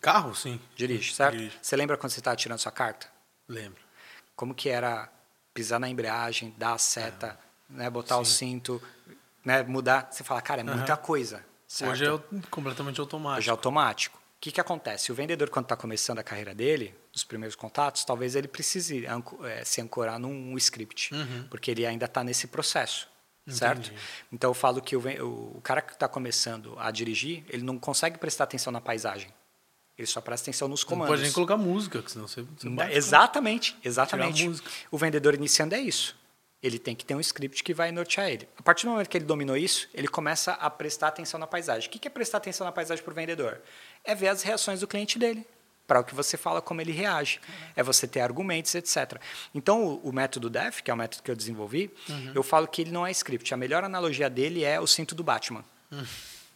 Carro, 0.00 0.34
sim. 0.34 0.58
Dirige, 0.74 1.14
certo? 1.14 1.36
Dirige. 1.36 1.56
Você 1.62 1.76
lembra 1.76 1.96
quando 1.96 2.10
você 2.10 2.18
estava 2.18 2.34
tirando 2.34 2.58
sua 2.58 2.72
carta? 2.72 3.06
Lembro. 3.48 3.80
Como 4.34 4.52
que 4.52 4.68
era 4.68 5.08
pisar 5.54 5.78
na 5.78 5.88
embreagem, 5.88 6.54
dar 6.56 6.74
a 6.74 6.78
seta, 6.78 7.38
é 7.70 7.76
né, 7.76 7.90
botar 7.90 8.16
Sim. 8.16 8.20
o 8.20 8.24
cinto, 8.24 8.82
né, 9.44 9.62
mudar. 9.62 10.08
Você 10.10 10.24
fala, 10.24 10.40
cara, 10.40 10.60
é 10.60 10.64
muita 10.64 10.94
uhum. 10.94 11.02
coisa. 11.02 11.44
Certo? 11.66 11.92
Hoje 11.92 12.04
é 12.04 12.40
completamente 12.50 13.00
automático. 13.00 13.38
Hoje 13.38 13.48
é 13.48 13.50
automático. 13.50 14.18
O 14.18 14.40
que, 14.42 14.52
que 14.52 14.60
acontece? 14.60 15.12
O 15.12 15.14
vendedor, 15.14 15.48
quando 15.48 15.66
está 15.66 15.76
começando 15.76 16.18
a 16.18 16.22
carreira 16.22 16.54
dele, 16.54 16.94
os 17.14 17.22
primeiros 17.22 17.54
contatos, 17.54 18.04
talvez 18.04 18.34
ele 18.34 18.48
precise 18.48 19.06
é, 19.06 19.64
se 19.64 19.80
ancorar 19.80 20.18
num 20.18 20.56
script, 20.58 21.14
uhum. 21.14 21.46
porque 21.48 21.70
ele 21.70 21.86
ainda 21.86 22.06
está 22.06 22.24
nesse 22.24 22.48
processo. 22.48 23.08
Entendi. 23.46 23.58
Certo? 23.58 23.92
Então 24.32 24.50
eu 24.50 24.54
falo 24.54 24.80
que 24.80 24.96
o, 24.96 25.56
o 25.56 25.60
cara 25.62 25.80
que 25.80 25.92
está 25.92 26.08
começando 26.08 26.76
a 26.78 26.90
dirigir, 26.90 27.44
ele 27.48 27.62
não 27.62 27.78
consegue 27.78 28.18
prestar 28.18 28.44
atenção 28.44 28.72
na 28.72 28.80
paisagem. 28.80 29.32
Ele 30.02 30.10
só 30.10 30.20
presta 30.20 30.44
atenção 30.44 30.68
nos 30.68 30.84
comandos. 30.84 31.08
Não 31.08 31.16
pode 31.16 31.22
nem 31.22 31.32
colocar 31.32 31.56
música, 31.56 32.02
senão 32.06 32.26
você, 32.26 32.42
você 32.42 32.68
Exatamente, 32.92 33.76
exatamente. 33.84 34.62
O 34.90 34.98
vendedor 34.98 35.34
iniciando 35.34 35.74
é 35.74 35.80
isso 35.80 36.20
ele 36.62 36.78
tem 36.78 36.94
que 36.94 37.04
ter 37.04 37.14
um 37.14 37.20
script 37.20 37.64
que 37.64 37.74
vai 37.74 37.90
nortear 37.90 38.28
ele. 38.28 38.48
A 38.56 38.62
partir 38.62 38.86
do 38.86 38.92
momento 38.92 39.08
que 39.08 39.18
ele 39.18 39.24
dominou 39.24 39.56
isso, 39.56 39.88
ele 39.92 40.06
começa 40.06 40.52
a 40.52 40.70
prestar 40.70 41.08
atenção 41.08 41.38
na 41.40 41.46
paisagem. 41.46 41.88
O 41.88 41.92
que 41.92 42.06
é 42.06 42.10
prestar 42.10 42.38
atenção 42.38 42.64
na 42.64 42.72
paisagem 42.72 43.02
para 43.02 43.10
o 43.10 43.14
vendedor? 43.14 43.60
É 44.04 44.14
ver 44.14 44.28
as 44.28 44.42
reações 44.42 44.78
do 44.78 44.86
cliente 44.86 45.18
dele, 45.18 45.44
para 45.88 45.98
o 45.98 46.04
que 46.04 46.14
você 46.14 46.36
fala, 46.36 46.62
como 46.62 46.80
ele 46.80 46.92
reage. 46.92 47.40
Uhum. 47.48 47.54
É 47.74 47.82
você 47.82 48.06
ter 48.06 48.20
argumentos, 48.20 48.72
etc. 48.76 49.20
Então, 49.52 49.84
o, 49.84 50.08
o, 50.08 50.12
método 50.12 50.48
DEF, 50.48 50.84
que 50.84 50.90
é 50.90 50.94
o 50.94 50.96
método 50.96 51.24
que 51.24 51.30
eu 51.32 51.36
desenvolvi, 51.36 51.90
uhum. 52.08 52.32
eu 52.32 52.42
falo 52.44 52.68
que 52.68 52.82
ele 52.82 52.92
não 52.92 53.04
é 53.04 53.10
script. 53.10 53.52
A 53.52 53.56
melhor 53.56 53.82
analogia 53.82 54.30
dele 54.30 54.62
é 54.62 54.78
o 54.80 54.86
cinto 54.86 55.16
do 55.16 55.24
Batman. 55.24 55.64
Uhum. 55.90 56.06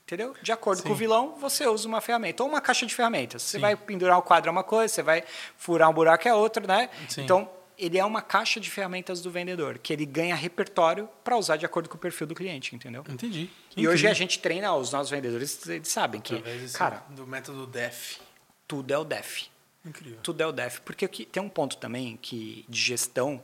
Entendeu? 0.07 0.37
De 0.41 0.53
acordo 0.53 0.83
Sim. 0.83 0.89
com 0.89 0.95
o 0.95 0.97
vilão, 0.97 1.35
você 1.37 1.67
usa 1.67 1.89
uma 1.89 2.01
ferramenta 2.01 2.41
ou 2.45 2.49
uma 2.49 2.61
caixa 2.61 2.87
de 2.87 2.95
ferramentas. 2.95 3.43
Você 3.43 3.57
Sim. 3.57 3.61
vai 3.61 3.75
pendurar 3.75 4.17
um 4.17 4.23
quadro 4.23 4.49
é 4.49 4.53
uma 4.53 4.63
coisa, 4.63 4.95
você 4.95 5.03
vai 5.03 5.25
furar 5.57 5.91
um 5.91 5.93
buraco 5.93 6.29
é 6.29 6.33
outra, 6.33 6.65
né? 6.65 6.89
Sim. 7.09 7.25
Então, 7.25 7.51
ele 7.77 7.99
é 7.99 8.05
uma 8.05 8.23
caixa 8.23 8.61
de 8.61 8.71
ferramentas 8.71 9.21
do 9.21 9.33
vendedor, 9.33 9.79
que 9.79 9.93
ele 9.93 10.07
ganha 10.07 10.37
repertório 10.37 11.09
para 11.25 11.37
usar 11.37 11.57
de 11.57 11.67
acordo 11.67 11.89
com 11.89 11.97
o 11.97 11.99
perfil 11.99 12.25
do 12.25 12.37
cliente, 12.37 12.73
entendeu? 12.73 13.05
Entendi. 13.09 13.51
E 13.77 13.89
hoje 13.89 14.07
a 14.07 14.15
gente 14.15 14.39
treina 14.39 14.73
os 14.77 14.93
nossos 14.93 15.11
vendedores, 15.11 15.67
eles 15.67 15.89
sabem 15.89 16.21
que, 16.21 16.41
cara, 16.73 17.03
do 17.11 17.27
método 17.27 17.67
DEF. 17.67 18.21
Tudo 18.69 18.93
é 18.93 18.99
o 18.99 19.05
DEF. 19.05 19.49
Incrível. 19.85 20.19
Tudo 20.23 20.41
é 20.41 20.47
o 20.47 20.53
DEF, 20.53 20.81
porque 20.83 21.09
tem 21.09 21.43
um 21.43 21.49
ponto 21.49 21.77
também 21.79 22.17
que 22.17 22.65
de 22.69 22.81
gestão, 22.81 23.43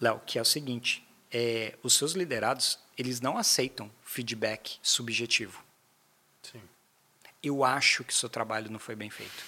Léo, 0.00 0.20
que 0.26 0.38
é 0.40 0.42
o 0.42 0.44
seguinte, 0.44 1.06
é, 1.32 1.74
os 1.82 1.94
seus 1.94 2.12
liderados, 2.12 2.78
eles 2.96 3.20
não 3.20 3.38
aceitam 3.38 3.90
feedback 4.04 4.78
subjetivo. 4.82 5.62
Sim. 6.42 6.60
Eu 7.42 7.64
acho 7.64 8.04
que 8.04 8.14
seu 8.14 8.28
trabalho 8.28 8.70
não 8.70 8.78
foi 8.78 8.94
bem 8.94 9.08
feito. 9.08 9.44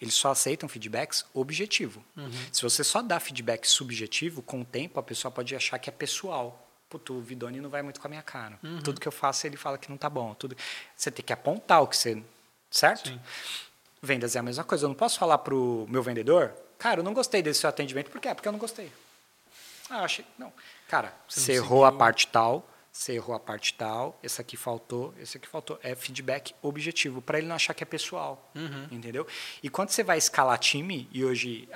Eles 0.00 0.14
só 0.14 0.30
aceitam 0.30 0.68
feedbacks 0.68 1.24
objetivo. 1.32 2.04
Uhum. 2.16 2.30
Se 2.52 2.62
você 2.62 2.82
só 2.82 3.02
dá 3.02 3.20
feedback 3.20 3.66
subjetivo, 3.66 4.42
com 4.42 4.62
o 4.62 4.64
tempo 4.64 4.98
a 4.98 5.02
pessoa 5.02 5.30
pode 5.30 5.54
achar 5.54 5.78
que 5.78 5.88
é 5.88 5.92
pessoal. 5.92 6.60
Puto, 6.88 7.14
o 7.14 7.20
Vidoni 7.20 7.60
não 7.60 7.70
vai 7.70 7.82
muito 7.82 8.00
com 8.00 8.06
a 8.06 8.10
minha 8.10 8.22
cara. 8.22 8.58
Uhum. 8.62 8.80
Tudo 8.80 9.00
que 9.00 9.08
eu 9.08 9.12
faço 9.12 9.46
ele 9.46 9.56
fala 9.56 9.78
que 9.78 9.90
não 9.90 9.96
tá 9.96 10.08
bom. 10.08 10.34
Tudo... 10.34 10.56
Você 10.96 11.10
tem 11.10 11.24
que 11.24 11.32
apontar 11.32 11.82
o 11.82 11.86
que 11.86 11.96
você. 11.96 12.22
Certo? 12.70 13.08
Sim. 13.08 13.20
Vendas 14.02 14.36
é 14.36 14.38
a 14.38 14.42
mesma 14.42 14.64
coisa. 14.64 14.84
Eu 14.84 14.88
não 14.88 14.96
posso 14.96 15.18
falar 15.18 15.38
pro 15.38 15.86
meu 15.88 16.02
vendedor, 16.02 16.52
cara, 16.78 17.00
eu 17.00 17.04
não 17.04 17.14
gostei 17.14 17.42
desse 17.42 17.60
seu 17.60 17.70
atendimento. 17.70 18.10
Por 18.10 18.20
quê? 18.20 18.34
Porque 18.34 18.48
eu 18.48 18.52
não 18.52 18.58
gostei. 18.58 18.92
Ah, 19.90 20.04
achei. 20.04 20.24
Não. 20.38 20.52
Cara, 20.88 21.14
você, 21.28 21.40
você 21.40 21.52
errou 21.54 21.84
seguiu. 21.84 21.84
a 21.84 21.92
parte 21.92 22.26
tal 22.28 22.68
você 22.94 23.14
errou 23.14 23.34
a 23.34 23.40
parte 23.40 23.74
tal, 23.74 24.16
esse 24.22 24.40
aqui 24.40 24.56
faltou, 24.56 25.12
esse 25.18 25.36
aqui 25.36 25.48
faltou. 25.48 25.80
É 25.82 25.96
feedback 25.96 26.54
objetivo, 26.62 27.20
para 27.20 27.38
ele 27.38 27.48
não 27.48 27.56
achar 27.56 27.74
que 27.74 27.82
é 27.82 27.86
pessoal, 27.86 28.52
uhum. 28.54 28.86
entendeu? 28.88 29.26
E 29.60 29.68
quando 29.68 29.90
você 29.90 30.04
vai 30.04 30.16
escalar 30.16 30.56
time, 30.58 31.08
e 31.10 31.24
hoje 31.24 31.68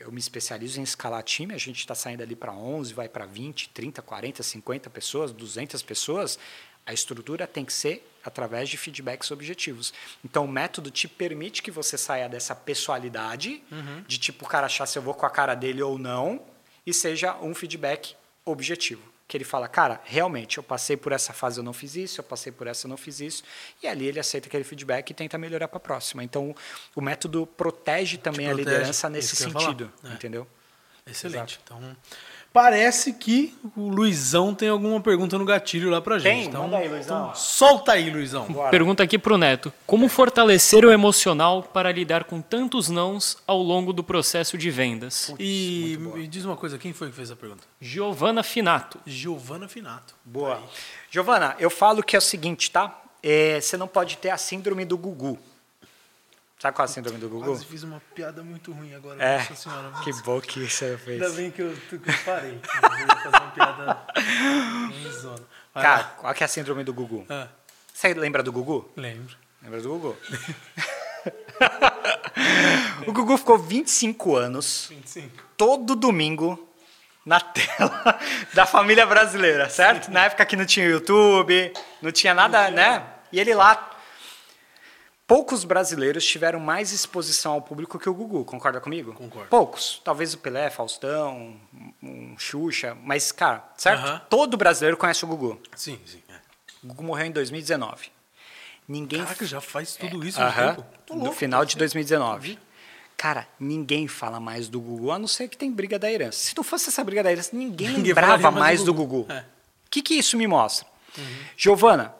eu 0.00 0.10
me 0.10 0.18
especializo 0.18 0.80
em 0.80 0.82
escalar 0.82 1.22
time, 1.24 1.52
a 1.52 1.58
gente 1.58 1.80
está 1.80 1.94
saindo 1.94 2.22
ali 2.22 2.34
para 2.34 2.54
11, 2.54 2.94
vai 2.94 3.06
para 3.06 3.26
20, 3.26 3.68
30, 3.68 4.00
40, 4.00 4.42
50 4.42 4.88
pessoas, 4.88 5.30
200 5.30 5.82
pessoas, 5.82 6.38
a 6.86 6.92
estrutura 6.94 7.46
tem 7.46 7.66
que 7.66 7.72
ser 7.72 8.10
através 8.24 8.66
de 8.70 8.78
feedbacks 8.78 9.30
objetivos. 9.30 9.92
Então, 10.24 10.46
o 10.46 10.48
método 10.48 10.90
te 10.90 11.06
permite 11.06 11.62
que 11.62 11.70
você 11.70 11.98
saia 11.98 12.30
dessa 12.30 12.54
pessoalidade, 12.54 13.62
de 14.06 14.16
tipo 14.16 14.46
o 14.46 14.48
cara 14.48 14.64
achar 14.64 14.86
se 14.86 14.98
eu 14.98 15.02
vou 15.02 15.12
com 15.12 15.26
a 15.26 15.30
cara 15.30 15.54
dele 15.54 15.82
ou 15.82 15.98
não, 15.98 16.40
e 16.86 16.92
seja 16.92 17.36
um 17.36 17.54
feedback 17.54 18.16
objetivo. 18.44 19.02
Que 19.28 19.36
ele 19.36 19.44
fala, 19.44 19.66
cara, 19.66 20.00
realmente, 20.04 20.58
eu 20.58 20.62
passei 20.62 20.96
por 20.96 21.12
essa 21.12 21.32
fase, 21.32 21.58
eu 21.58 21.64
não 21.64 21.72
fiz 21.72 21.96
isso, 21.96 22.20
eu 22.20 22.24
passei 22.24 22.52
por 22.52 22.66
essa, 22.66 22.86
eu 22.86 22.90
não 22.90 22.96
fiz 22.96 23.20
isso. 23.20 23.42
E 23.82 23.86
ali 23.86 24.06
ele 24.06 24.20
aceita 24.20 24.46
aquele 24.46 24.64
feedback 24.64 25.08
e 25.08 25.14
tenta 25.14 25.38
melhorar 25.38 25.68
para 25.68 25.78
a 25.78 25.80
próxima. 25.80 26.22
Então, 26.22 26.54
o 26.94 27.00
método 27.00 27.46
protege 27.46 28.18
também 28.18 28.46
protege, 28.46 28.68
a 28.68 28.72
liderança 28.72 29.08
nesse 29.08 29.34
sentido. 29.34 29.90
É. 30.04 30.08
entendeu? 30.08 30.46
Excelente. 31.06 31.58
Então, 31.64 31.96
parece 32.52 33.12
que 33.12 33.54
o 33.76 33.88
Luizão 33.88 34.54
tem 34.54 34.68
alguma 34.68 35.00
pergunta 35.00 35.38
no 35.38 35.44
gatilho 35.44 35.90
lá 35.90 36.00
pra 36.00 36.18
gente. 36.18 36.34
Tem? 36.34 36.44
Então, 36.48 36.62
Manda 36.64 36.76
aí, 36.78 36.88
Luizão. 36.88 37.22
então 37.24 37.34
solta 37.34 37.92
aí, 37.92 38.10
Luizão. 38.10 38.46
Bora. 38.46 38.70
Pergunta 38.70 39.02
aqui 39.02 39.18
pro 39.18 39.38
Neto. 39.38 39.72
Como 39.86 40.08
fortalecer 40.08 40.84
o 40.84 40.90
emocional 40.92 41.62
para 41.62 41.90
lidar 41.90 42.24
com 42.24 42.40
tantos 42.40 42.88
nãos 42.88 43.38
ao 43.46 43.62
longo 43.62 43.92
do 43.92 44.04
processo 44.04 44.58
de 44.58 44.70
vendas? 44.70 45.34
E 45.38 45.98
me 46.14 46.26
diz 46.26 46.44
uma 46.44 46.56
coisa, 46.56 46.78
quem 46.78 46.92
foi 46.92 47.08
que 47.10 47.16
fez 47.16 47.30
a 47.30 47.36
pergunta? 47.36 47.62
Giovana 47.80 48.42
Finato. 48.42 48.98
Giovana 49.06 49.68
Finato. 49.68 50.14
Boa. 50.24 50.60
Giovana, 51.10 51.56
eu 51.58 51.70
falo 51.70 52.02
que 52.02 52.14
é 52.16 52.18
o 52.18 52.22
seguinte, 52.22 52.70
tá? 52.70 53.00
É, 53.22 53.60
você 53.60 53.76
não 53.76 53.86
pode 53.86 54.16
ter 54.16 54.30
a 54.30 54.36
síndrome 54.36 54.84
do 54.84 54.98
Gugu. 54.98 55.38
Sabe 56.62 56.76
qual 56.76 56.86
é 56.86 56.88
a 56.88 56.92
síndrome 56.92 57.18
do 57.18 57.28
Gugu? 57.28 57.44
Quase 57.44 57.64
fiz 57.64 57.82
uma 57.82 58.00
piada 58.14 58.40
muito 58.44 58.70
ruim 58.70 58.94
agora, 58.94 59.20
É. 59.20 59.40
senhora. 59.52 59.90
Que 60.04 60.12
bom 60.22 60.40
que 60.40 60.68
você 60.70 60.96
fez. 60.96 61.20
Ainda 61.20 61.34
bem 61.34 61.50
que 61.50 61.60
eu, 61.60 61.74
que 61.88 61.96
eu 61.96 62.00
parei. 62.24 62.52
Eu 62.52 62.98
ia 63.00 63.16
fazer 63.16 63.36
uma 63.36 63.50
piada 63.50 63.98
ruimzona. 64.86 65.42
Cara, 65.74 66.04
qual 66.04 66.32
que 66.32 66.44
é 66.44 66.46
a 66.46 66.48
síndrome 66.48 66.84
do 66.84 66.94
Gugu? 66.94 67.26
Ah, 67.28 67.48
Você 67.92 68.14
lembra 68.14 68.44
do 68.44 68.52
Gugu? 68.52 68.88
lembro. 68.96 69.34
Lembra 69.60 69.80
do 69.80 69.88
Gugu? 69.88 70.16
o 73.08 73.12
Gugu 73.12 73.36
ficou 73.38 73.58
25 73.58 74.36
anos, 74.36 74.86
25. 74.88 75.42
todo 75.56 75.96
domingo, 75.96 76.72
na 77.26 77.40
tela 77.40 78.20
da 78.54 78.66
família 78.66 79.04
brasileira, 79.04 79.68
certo? 79.68 80.12
Na 80.12 80.26
época 80.26 80.46
que 80.46 80.54
não 80.54 80.64
tinha 80.64 80.86
YouTube, 80.86 81.72
não 82.00 82.12
tinha 82.12 82.32
nada, 82.32 82.70
né? 82.70 83.04
E 83.32 83.40
ele 83.40 83.52
lá. 83.52 83.88
Poucos 85.34 85.64
brasileiros 85.64 86.26
tiveram 86.26 86.60
mais 86.60 86.92
exposição 86.92 87.52
ao 87.52 87.62
público 87.62 87.98
que 87.98 88.06
o 88.06 88.12
Gugu, 88.12 88.44
concorda 88.44 88.82
comigo? 88.82 89.14
Concordo. 89.14 89.48
Poucos. 89.48 89.98
Talvez 90.04 90.34
o 90.34 90.38
Pelé, 90.38 90.68
Faustão, 90.68 91.56
um 92.02 92.36
Xuxa, 92.38 92.94
mas, 93.02 93.32
cara, 93.32 93.64
certo? 93.78 94.04
Aham. 94.04 94.20
Todo 94.28 94.58
brasileiro 94.58 94.94
conhece 94.98 95.24
o 95.24 95.28
Gugu. 95.28 95.58
Sim, 95.74 95.98
sim. 96.04 96.22
é. 96.28 96.34
O 96.84 96.88
Gugu 96.88 97.02
morreu 97.02 97.24
em 97.26 97.30
2019. 97.30 98.10
Ninguém 98.86 99.22
Caraca, 99.22 99.46
já 99.46 99.58
faz 99.62 99.96
tudo 99.96 100.22
isso 100.22 100.38
no 100.38 100.44
Aham, 100.46 100.74
tempo? 100.74 100.86
Tô 101.06 101.14
no 101.14 101.20
louco. 101.22 101.36
final 101.38 101.64
de 101.64 101.78
2019. 101.78 102.58
Cara, 103.16 103.48
ninguém 103.58 104.06
fala 104.06 104.38
mais 104.38 104.68
do 104.68 104.78
Gugu, 104.82 105.12
a 105.12 105.18
não 105.18 105.26
ser 105.28 105.48
que 105.48 105.56
tem 105.56 105.72
briga 105.72 105.98
da 105.98 106.12
herança. 106.12 106.38
Se 106.40 106.54
não 106.54 106.62
fosse 106.62 106.90
essa 106.90 107.02
briga 107.02 107.22
da 107.22 107.32
herança, 107.32 107.56
ninguém, 107.56 107.88
Ninguém 107.88 108.02
lembrava 108.12 108.50
mais 108.50 108.80
do 108.80 108.86
do 108.86 108.94
Gugu. 108.94 109.26
O 109.26 109.32
É. 109.32 109.46
que, 109.90 110.02
que 110.02 110.12
isso 110.12 110.36
me 110.36 110.46
mostra? 110.46 110.86
Giovana, 111.56 112.14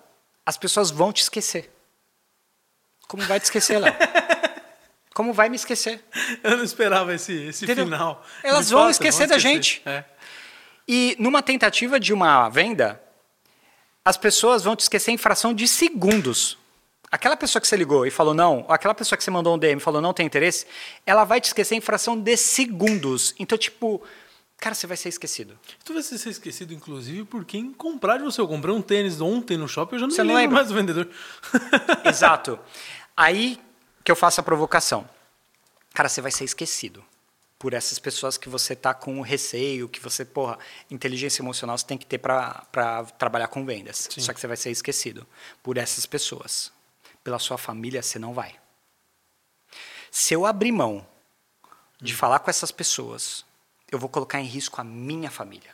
as 0.47 0.57
pessoas 0.57 0.91
vão 0.91 1.13
te 1.13 1.21
esquecer. 1.21 1.71
Como 3.07 3.23
vai 3.25 3.39
te 3.39 3.45
esquecer, 3.45 3.79
Léo? 3.79 3.95
Como 5.15 5.33
vai 5.33 5.49
me 5.49 5.57
esquecer? 5.57 6.03
Eu 6.43 6.57
não 6.57 6.65
esperava 6.65 7.15
esse, 7.15 7.33
esse 7.33 7.65
Entendeu? 7.65 7.85
final. 7.85 8.25
Elas 8.43 8.71
vão 8.71 8.83
fato, 8.83 8.93
esquecer 8.93 9.27
da 9.27 9.39
gente. 9.39 9.83
É. 9.85 10.05
E 10.89 11.15
numa 11.19 11.43
tentativa 11.43 12.01
de 12.01 12.13
uma 12.13 12.49
venda, 12.49 13.01
as 14.05 14.17
pessoas 14.17 14.65
vão 14.65 14.75
te 14.75 14.81
esquecer 14.81 15.11
em 15.11 15.19
fração 15.19 15.53
de 15.53 15.69
segundos. 15.69 16.59
Aquela 17.11 17.37
pessoa 17.37 17.61
que 17.61 17.69
você 17.69 17.77
ligou 17.77 18.07
e 18.07 18.11
falou 18.11 18.33
não, 18.33 18.65
ou 18.67 18.73
aquela 18.73 18.95
pessoa 18.95 19.19
que 19.19 19.23
você 19.23 19.31
mandou 19.31 19.55
um 19.55 19.59
DM 19.59 19.79
e 19.79 19.85
falou 19.85 20.01
não 20.01 20.15
tem 20.15 20.25
interesse, 20.25 20.67
ela 21.05 21.25
vai 21.25 21.43
te 21.43 21.45
esquecer 21.45 21.75
em 21.75 21.81
fração 21.81 22.19
de 22.19 22.37
segundos. 22.39 23.35
Então, 23.39 23.59
tipo, 23.59 24.03
cara, 24.63 24.77
você 24.77 24.87
vai 24.87 24.97
ser 24.97 25.09
esquecido. 25.09 25.59
Tu 25.85 25.93
vai 25.93 26.03
ser 26.05 26.15
esquecido, 26.29 26.73
inclusive, 26.73 27.25
por 27.25 27.45
quem 27.45 27.73
comprar 27.73 28.19
de 28.19 28.23
você. 28.23 28.41
Eu 28.41 28.47
comprei 28.47 28.73
um 28.73 28.81
tênis 28.81 29.21
ontem 29.21 29.57
no 29.57 29.67
shopping, 29.67 29.97
eu 29.97 29.99
já 29.99 30.07
não 30.07 30.15
Você 30.15 30.23
me 30.23 30.29
não 30.29 30.37
lembro 30.37 30.57
lembra? 30.57 30.57
mais 30.57 30.69
do 30.69 30.75
vendedor. 30.75 31.11
Exato. 32.07 32.61
Aí 33.17 33.61
que 34.05 34.13
eu 34.13 34.15
faço 34.15 34.41
a 34.41 34.45
provocação. 34.45 35.09
Cara, 35.93 36.09
você 36.09 36.21
vai 36.21 36.31
ser 36.31 36.45
esquecido 36.45 37.05
por 37.59 37.75
essas 37.75 37.99
pessoas 37.99 38.39
que 38.39 38.49
você 38.49 38.77
tá 38.77 38.95
com 38.95 39.21
receio, 39.21 39.89
que 39.89 39.99
você, 39.99 40.25
porra, 40.25 40.57
inteligência 40.89 41.43
emocional 41.43 41.77
você 41.77 41.87
tem 41.87 41.99
que 41.99 42.07
ter 42.07 42.19
para 42.19 43.05
trabalhar 43.19 43.49
com 43.49 43.65
vendas. 43.67 44.09
Só 44.17 44.33
que 44.33 44.39
você 44.41 44.47
vai 44.47 44.57
ser 44.57 44.71
esquecido 44.71 45.27
por 45.61 45.77
essas 45.77 46.07
pessoas. 46.07 46.71
Pela 47.25 47.41
sua 47.41 47.59
família, 47.59 48.01
você 48.01 48.17
não 48.17 48.33
vai. 48.33 48.55
Se 50.09 50.35
eu 50.35 50.47
abrir 50.47 50.71
mão 50.71 51.05
de 52.01 52.15
falar 52.15 52.39
com 52.39 52.51
essas 52.51 52.71
pessoas, 52.71 53.45
eu 53.93 53.99
vou 53.99 54.09
colocar 54.09 54.40
em 54.40 54.47
risco 54.47 54.80
a 54.80 54.84
minha 54.84 55.30
família. 55.30 55.70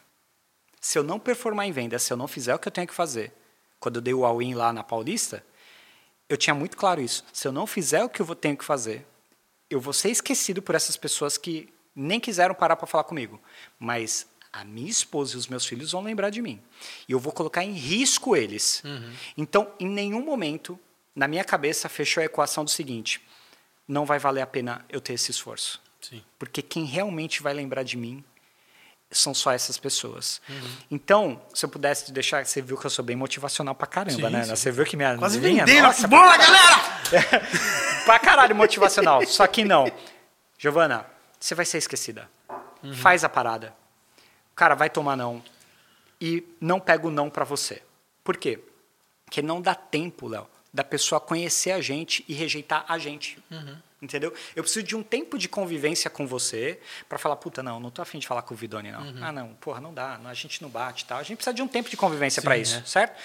Se 0.81 0.99
eu 0.99 1.05
não 1.05 1.21
performar 1.21 1.67
em 1.67 1.73
venda, 1.73 1.99
se 2.01 2.13
eu 2.13 2.17
não 2.17 2.27
fizer 2.27 2.53
o 2.53 2.59
que 2.59 2.67
eu 2.67 2.73
tenho 2.73 2.89
que 2.89 2.95
fazer, 2.95 3.33
quando 3.79 3.97
eu 3.97 4.03
dei 4.03 4.13
o 4.13 4.25
all-in 4.25 4.55
lá 4.55 4.73
na 4.73 4.83
Paulista, 4.83 5.45
eu 6.29 6.37
tinha 6.37 6.53
muito 6.53 6.77
claro 6.77 7.01
isso. 7.01 7.25
Se 7.33 7.47
eu 7.47 7.53
não 7.53 7.67
fizer 7.67 8.03
o 8.03 8.09
que 8.09 8.21
eu 8.21 8.35
tenho 8.35 8.57
que 8.57 8.65
fazer, 8.65 9.07
eu 9.71 9.81
vou 9.81 9.93
ser 9.93 10.11
esquecido 10.11 10.61
por 10.61 10.75
essas 10.75 10.97
pessoas 10.97 11.39
que 11.39 11.73
nem 11.95 12.19
quiseram 12.19 12.55
parar 12.55 12.75
para 12.75 12.89
falar 12.89 13.05
comigo. 13.05 13.41
Mas 13.79 14.27
a 14.53 14.65
minha 14.65 14.91
esposa 14.91 15.35
e 15.35 15.39
os 15.39 15.47
meus 15.47 15.65
filhos 15.65 15.93
vão 15.93 16.03
lembrar 16.03 16.31
de 16.31 16.43
mim. 16.43 16.61
E 17.09 17.13
eu 17.13 17.21
vou 17.21 17.33
colocar 17.33 17.63
em 17.63 17.73
risco 17.73 18.35
eles. 18.35 18.83
Então, 19.37 19.73
em 19.79 19.87
nenhum 19.87 20.25
momento, 20.25 20.79
na 21.15 21.29
minha 21.29 21.45
cabeça, 21.45 21.89
fechou 21.89 22.21
a 22.21 22.27
equação 22.27 22.65
do 22.65 22.71
seguinte: 22.71 23.21
não 23.87 24.05
vai 24.05 24.19
valer 24.19 24.43
a 24.43 24.47
pena 24.47 24.85
eu 24.89 25.01
ter 25.01 25.13
esse 25.13 25.31
esforço. 25.31 25.81
Sim. 26.09 26.23
Porque 26.39 26.63
quem 26.63 26.85
realmente 26.85 27.43
vai 27.43 27.53
lembrar 27.53 27.83
de 27.83 27.97
mim 27.97 28.25
são 29.11 29.33
só 29.33 29.53
essas 29.53 29.79
pessoas. 29.79 30.41
Uhum. 30.49 30.71
Então, 30.91 31.43
se 31.55 31.65
eu 31.65 31.69
pudesse 31.69 32.07
te 32.07 32.13
deixar, 32.13 32.45
você 32.45 32.61
viu 32.61 32.77
que 32.77 32.87
eu 32.87 32.91
sou 32.91 33.05
bem 33.05 33.17
motivacional 33.17 33.75
pra 33.75 33.87
caramba, 33.87 34.29
Sim, 34.29 34.33
né? 34.33 34.45
sim. 34.45 34.51
Você 34.51 34.71
viu 34.71 34.85
que 34.85 34.97
minha 34.97 35.17
Quase 35.17 35.39
linha, 35.39 35.65
vendendo 35.65 35.85
nossa. 35.85 36.07
Bola, 36.07 36.37
galera! 36.37 36.77
pra 38.05 38.19
caralho 38.19 38.55
motivacional. 38.55 39.25
Só 39.27 39.47
que 39.47 39.65
não. 39.65 39.91
Giovana, 40.59 41.07
você 41.39 41.55
vai 41.55 41.65
ser 41.65 41.79
esquecida. 41.79 42.29
Uhum. 42.83 42.93
Faz 42.95 43.25
a 43.25 43.29
parada. 43.29 43.75
O 44.53 44.55
cara 44.55 44.75
vai 44.75 44.91
tomar 44.91 45.17
não. 45.17 45.43
E 46.21 46.45
não 46.61 46.81
pega 46.81 47.07
o 47.07 47.11
não 47.11 47.31
pra 47.31 47.45
você. 47.45 47.83
Por 48.25 48.37
quê? 48.37 48.61
Porque 49.25 49.41
não 49.41 49.61
dá 49.61 49.75
tempo, 49.75 50.27
Léo, 50.27 50.47
da 50.73 50.85
pessoa 50.85 51.21
conhecer 51.21 51.73
a 51.73 51.81
gente 51.81 52.25
e 52.29 52.35
rejeitar 52.35 52.85
a 52.89 52.99
gente. 52.99 53.39
Uhum. 53.51 53.77
Entendeu? 54.01 54.33
Eu 54.55 54.63
preciso 54.63 54.87
de 54.87 54.95
um 54.95 55.03
tempo 55.03 55.37
de 55.37 55.49
convivência 55.49 56.09
com 56.09 56.27
você 56.27 56.79
pra 57.09 57.19
falar, 57.19 57.35
puta, 57.37 57.63
não, 57.63 57.81
não 57.81 57.91
tô 57.91 58.01
afim 58.01 58.19
de 58.19 58.29
falar 58.29 58.43
com 58.43 58.55
o 58.55 58.57
Vidoni, 58.57 58.93
não. 58.93 59.01
Uhum. 59.01 59.25
Ah, 59.25 59.33
não, 59.33 59.49
porra, 59.55 59.81
não 59.81 59.93
dá, 59.93 60.21
a 60.25 60.35
gente 60.35 60.63
não 60.63 60.69
bate 60.69 61.03
e 61.03 61.07
tal. 61.07 61.19
A 61.19 61.23
gente 61.23 61.37
precisa 61.37 61.55
de 61.55 61.63
um 61.63 61.69
tempo 61.69 61.91
de 61.91 61.97
convivência 61.97 62.41
pra 62.41 62.55
Sim, 62.55 62.63
isso, 62.63 62.77
é. 62.79 62.83
certo? 62.85 63.19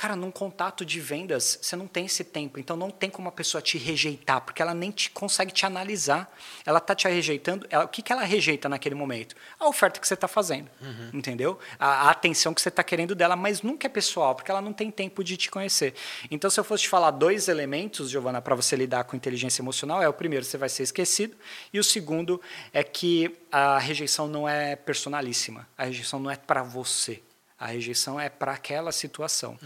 Cara, 0.00 0.16
num 0.16 0.30
contato 0.30 0.82
de 0.82 0.98
vendas, 0.98 1.58
você 1.60 1.76
não 1.76 1.86
tem 1.86 2.06
esse 2.06 2.24
tempo. 2.24 2.58
Então, 2.58 2.74
não 2.74 2.90
tem 2.90 3.10
como 3.10 3.28
a 3.28 3.32
pessoa 3.32 3.60
te 3.60 3.76
rejeitar, 3.76 4.40
porque 4.40 4.62
ela 4.62 4.72
nem 4.72 4.90
te, 4.90 5.10
consegue 5.10 5.52
te 5.52 5.66
analisar. 5.66 6.34
Ela 6.64 6.80
tá 6.80 6.94
te 6.94 7.06
rejeitando. 7.06 7.66
Ela, 7.68 7.84
o 7.84 7.88
que, 7.88 8.00
que 8.00 8.10
ela 8.10 8.22
rejeita 8.22 8.66
naquele 8.66 8.94
momento? 8.94 9.36
A 9.58 9.68
oferta 9.68 10.00
que 10.00 10.08
você 10.08 10.14
está 10.14 10.26
fazendo, 10.26 10.70
entendeu? 11.12 11.58
A, 11.78 12.08
a 12.08 12.10
atenção 12.12 12.54
que 12.54 12.62
você 12.62 12.70
está 12.70 12.82
querendo 12.82 13.14
dela, 13.14 13.36
mas 13.36 13.60
nunca 13.60 13.88
é 13.88 13.90
pessoal, 13.90 14.34
porque 14.34 14.50
ela 14.50 14.62
não 14.62 14.72
tem 14.72 14.90
tempo 14.90 15.22
de 15.22 15.36
te 15.36 15.50
conhecer. 15.50 15.92
Então, 16.30 16.48
se 16.48 16.58
eu 16.58 16.64
fosse 16.64 16.84
te 16.84 16.88
falar 16.88 17.10
dois 17.10 17.46
elementos, 17.46 18.08
Giovana, 18.08 18.40
para 18.40 18.54
você 18.54 18.76
lidar 18.76 19.04
com 19.04 19.14
inteligência 19.14 19.60
emocional, 19.60 20.02
é 20.02 20.08
o 20.08 20.14
primeiro, 20.14 20.46
você 20.46 20.56
vai 20.56 20.70
ser 20.70 20.82
esquecido, 20.82 21.36
e 21.74 21.78
o 21.78 21.84
segundo 21.84 22.40
é 22.72 22.82
que 22.82 23.36
a 23.52 23.78
rejeição 23.78 24.26
não 24.26 24.48
é 24.48 24.76
personalíssima. 24.76 25.68
A 25.76 25.84
rejeição 25.84 26.18
não 26.18 26.30
é 26.30 26.36
para 26.36 26.62
você. 26.62 27.20
A 27.60 27.66
rejeição 27.66 28.18
é 28.18 28.30
para 28.30 28.52
aquela 28.52 28.90
situação. 28.90 29.58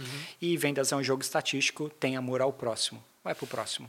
E 0.42 0.56
vendas 0.56 0.90
é 0.90 0.96
um 0.96 1.02
jogo 1.02 1.22
estatístico, 1.22 1.88
tem 1.88 2.16
amor 2.16 2.42
ao 2.42 2.52
próximo. 2.52 3.02
Vai 3.22 3.34
pro 3.36 3.46
próximo. 3.46 3.88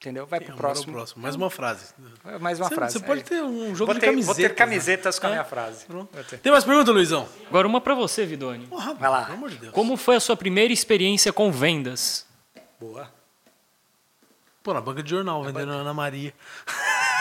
Entendeu? 0.00 0.26
Vai 0.26 0.40
Tem 0.40 0.48
pro 0.48 0.56
próximo. 0.58 0.92
próximo. 0.92 1.22
Mais 1.22 1.34
uma 1.36 1.48
frase. 1.48 1.94
Mais 2.40 2.58
uma 2.60 2.68
Você- 2.68 2.74
frase. 2.74 2.98
Você 2.98 3.04
pode 3.06 3.20
É. 3.20 3.24
ter 3.24 3.42
um 3.42 3.74
jogo 3.74 3.86
Vou 3.86 3.94
de 3.94 4.00
ter- 4.00 4.06
camisetas. 4.08 4.26
Vou 4.26 4.34
ter 4.34 4.54
camisetas 4.54 5.18
com 5.18 5.26
a 5.26 5.30
né? 5.30 5.36
minha 5.36 5.44
frase. 5.46 5.86
Vou 5.88 6.04
ter. 6.28 6.38
Tem 6.40 6.52
mais 6.52 6.64
pergunta, 6.64 6.90
Luizão? 6.90 7.26
Agora 7.48 7.66
uma 7.66 7.80
pra 7.80 7.94
você, 7.94 8.26
Vidoni. 8.26 8.66
Porra, 8.66 8.92
Vai 8.94 9.08
lá. 9.08 9.22
Pelo 9.22 9.36
amor 9.38 9.48
de 9.50 9.56
Deus. 9.56 9.72
Como 9.72 9.96
foi 9.96 10.16
a 10.16 10.20
sua 10.20 10.36
primeira 10.36 10.72
experiência 10.74 11.32
com 11.32 11.50
vendas? 11.50 12.26
Boa. 12.78 13.10
Pô, 14.62 14.74
na 14.74 14.80
banca 14.80 15.02
de 15.02 15.08
jornal, 15.10 15.42
vendendo 15.44 15.72
a 15.72 15.76
Ana 15.76 15.94
Maria. 15.94 16.34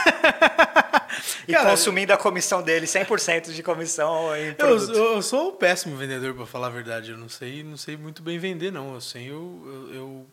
E 1.47 1.51
Cara, 1.53 1.69
consumindo 1.71 2.11
a 2.13 2.17
comissão 2.17 2.61
dele, 2.63 2.85
100% 2.87 3.51
de 3.51 3.61
comissão 3.61 4.35
em 4.35 4.47
Eu, 4.47 4.55
produto. 4.55 4.93
eu- 4.97 5.13
eu 5.15 5.21
sou 5.21 5.49
um 5.49 5.55
péssimo 5.55 5.95
vendedor, 5.95 6.33
pra 6.33 6.45
falar 6.45 6.67
a 6.67 6.69
verdade. 6.69 7.11
Eu 7.11 7.17
não 7.17 7.27
sei, 7.29 7.63
não 7.63 7.75
sei 7.77 7.97
muito 7.97 8.21
bem 8.23 8.39
vender, 8.39 8.71
não. 8.71 8.93
Eu 8.93 9.01
sei, 9.01 9.29
eu, 9.29 9.61
eu, 9.91 9.95
eu- 9.95 10.25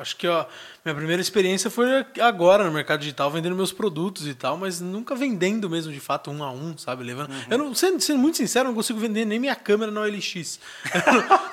acho 0.00 0.16
que 0.16 0.26
ó, 0.26 0.46
minha 0.84 0.94
primeira 0.94 1.20
experiência 1.20 1.70
foi 1.70 1.86
agora 2.20 2.64
no 2.64 2.72
mercado 2.72 3.00
digital, 3.00 3.30
vendendo 3.30 3.54
meus 3.54 3.72
produtos 3.72 4.26
e 4.26 4.34
tal, 4.34 4.56
mas 4.56 4.80
nunca 4.80 5.14
vendendo 5.14 5.68
mesmo 5.68 5.92
de 5.92 6.00
fato 6.00 6.30
um 6.30 6.42
a 6.42 6.50
um, 6.50 6.76
sabe? 6.76 7.04
Levando. 7.04 7.30
Uhum. 7.30 7.44
Eu 7.50 7.58
não, 7.58 7.74
sendo, 7.74 8.00
sendo, 8.00 8.18
muito 8.18 8.36
sincero, 8.36 8.66
eu 8.66 8.68
não 8.70 8.74
consigo 8.74 8.98
vender 8.98 9.24
nem 9.24 9.38
minha 9.38 9.54
câmera 9.54 9.92
na 9.92 10.00
OLX. 10.00 10.58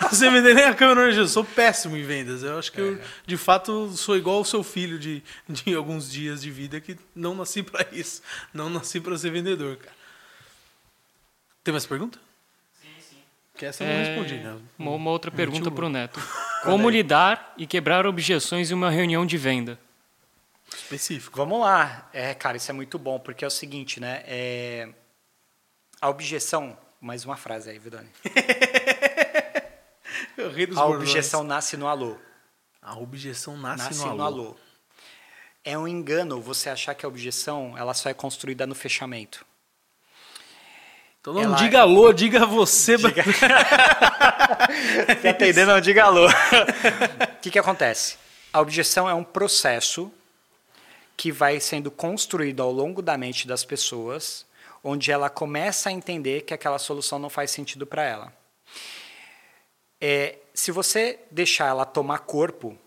não 0.02 0.10
sei 0.14 0.30
vender 0.30 0.54
nem 0.54 0.66
a 0.66 0.74
câmera 0.74 1.02
na 1.02 1.08
OLX, 1.08 1.18
eu 1.18 1.28
sou 1.28 1.43
péssimo 1.43 1.98
em 1.98 2.04
vendas. 2.04 2.43
Eu 2.43 2.58
acho 2.58 2.72
que 2.72 2.80
é. 2.80 2.84
eu, 2.84 3.00
de 3.26 3.38
fato, 3.38 3.89
sou 3.95 4.16
igual 4.16 4.41
o 4.41 4.45
seu 4.45 4.64
filho 4.64 4.98
de, 4.98 5.22
de 5.50 5.76
alguns 5.76 6.10
dias 6.10 6.41
de 6.41 6.50
vida 6.50 6.80
que 6.80 6.98
não 7.16 7.36
nasci 7.36 7.62
para 7.64 7.86
isso. 7.91 8.22
Não 8.54 8.70
nasci 8.70 9.00
para 9.00 9.18
ser 9.18 9.32
vendedor, 9.32 9.76
cara. 9.78 9.95
Tem 11.64 11.72
mais 11.74 11.86
pergunta? 11.86 12.18
Que 13.58 13.66
essa 13.66 13.84
eu 13.84 13.88
não 13.88 13.95
é, 13.95 14.04
respondi, 14.04 14.36
né? 14.36 14.56
Uma, 14.78 14.91
uma 14.91 15.10
outra 15.10 15.32
pergunta 15.32 15.72
para 15.72 15.86
o 15.86 15.89
Neto. 15.89 16.22
Como 16.64 16.89
lidar 16.89 17.53
e 17.58 17.66
quebrar 17.66 18.05
objeções 18.05 18.72
em 18.72 18.74
uma 18.74 18.89
reunião 18.89 19.26
de 19.26 19.38
venda? 19.38 19.80
Específico. 20.74 21.38
Vamos 21.38 21.62
lá. 21.62 22.10
É, 22.12 22.34
cara, 22.34 22.58
isso 22.58 22.70
é 22.70 22.74
muito 22.74 22.99
bom, 22.99 23.20
porque 23.20 23.43
é 23.43 23.47
o 23.47 23.51
seguinte, 23.51 23.99
né? 23.99 24.24
É... 24.26 24.89
A 26.01 26.10
objeção... 26.10 26.78
Mais 26.99 27.24
uma 27.24 27.38
frase 27.38 27.70
aí, 27.70 27.78
Vidani. 27.78 28.10
a 30.76 30.86
objeção 30.86 31.43
nasce 31.43 31.78
no 31.78 31.88
alô. 31.88 32.18
A 32.82 32.97
objeção 32.97 33.55
nasce, 33.55 33.84
nasce 33.84 33.99
no, 33.99 34.05
alô. 34.05 34.18
no 34.18 34.24
alô. 34.24 34.55
É 35.64 35.78
um 35.78 35.88
engano 35.88 36.41
você 36.41 36.70
achar 36.70 36.95
que 36.95 37.05
a 37.05 37.10
objeção 37.10 37.78
ela 37.78 37.93
só 37.93 38.10
é 38.10 38.14
construída 38.14 38.66
no 38.66 38.74
fechamento. 38.74 39.45
Então 41.28 41.34
não 41.34 41.44
ela... 41.44 41.58
diga 41.58 41.82
alô, 41.82 42.14
diga 42.14 42.46
você. 42.46 42.96
Diga... 42.96 43.22
Se 45.22 45.28
atender, 45.28 45.66
não 45.66 45.82
diga 45.82 46.06
alô. 46.06 46.26
O 46.26 46.32
que, 47.44 47.52
que 47.52 47.60
acontece? 47.60 48.18
A 48.54 48.62
objeção 48.62 49.10
é 49.10 49.14
um 49.14 49.26
processo 49.26 50.10
que 51.18 51.30
vai 51.30 51.60
sendo 51.60 51.92
construído 51.92 52.64
ao 52.64 52.72
longo 52.72 53.02
da 53.02 53.18
mente 53.18 53.46
das 53.46 53.66
pessoas, 53.66 54.46
onde 54.82 55.12
ela 55.12 55.30
começa 55.30 55.90
a 55.90 55.92
entender 55.92 56.44
que 56.44 56.54
aquela 56.54 56.80
solução 56.80 57.20
não 57.20 57.30
faz 57.30 57.52
sentido 57.52 57.86
para 57.86 58.06
ela. 58.06 58.32
É, 60.00 60.38
se 60.54 60.72
você 60.72 61.20
deixar 61.30 61.68
ela 61.68 61.84
tomar 61.84 62.20
corpo, 62.20 62.78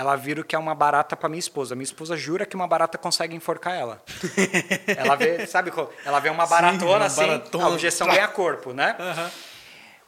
ela 0.00 0.16
vira 0.16 0.40
o 0.40 0.44
que 0.44 0.56
é 0.56 0.58
uma 0.58 0.74
barata 0.74 1.14
para 1.14 1.28
minha 1.28 1.38
esposa. 1.38 1.74
Minha 1.74 1.84
esposa 1.84 2.16
jura 2.16 2.46
que 2.46 2.56
uma 2.56 2.66
barata 2.66 2.96
consegue 2.96 3.36
enforcar 3.36 3.74
ela. 3.74 4.02
ela 4.96 5.14
vê, 5.14 5.46
sabe, 5.46 5.70
ela 6.04 6.18
vê 6.18 6.30
uma 6.30 6.46
baratona 6.46 7.08
Sim, 7.10 7.24
uma 7.24 7.34
assim, 7.36 7.60
a 7.60 7.68
objeção 7.68 8.06
ganha 8.08 8.26
corpo, 8.26 8.72
né? 8.72 8.96
Uhum. 8.98 9.30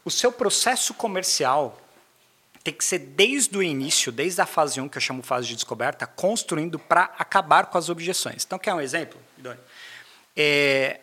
O 0.06 0.10
seu 0.10 0.32
processo 0.32 0.94
comercial 0.94 1.78
tem 2.64 2.72
que 2.72 2.84
ser 2.84 3.00
desde 3.00 3.56
o 3.58 3.62
início, 3.62 4.10
desde 4.10 4.40
a 4.40 4.46
fase 4.46 4.80
1, 4.80 4.88
que 4.88 4.96
eu 4.96 5.02
chamo 5.02 5.22
fase 5.22 5.48
de 5.48 5.56
descoberta, 5.56 6.06
construindo 6.06 6.78
para 6.78 7.12
acabar 7.18 7.66
com 7.66 7.76
as 7.76 7.90
objeções. 7.90 8.44
Então, 8.44 8.58
quer 8.58 8.72
um 8.72 8.80
exemplo? 8.80 9.20
É, 10.34 11.00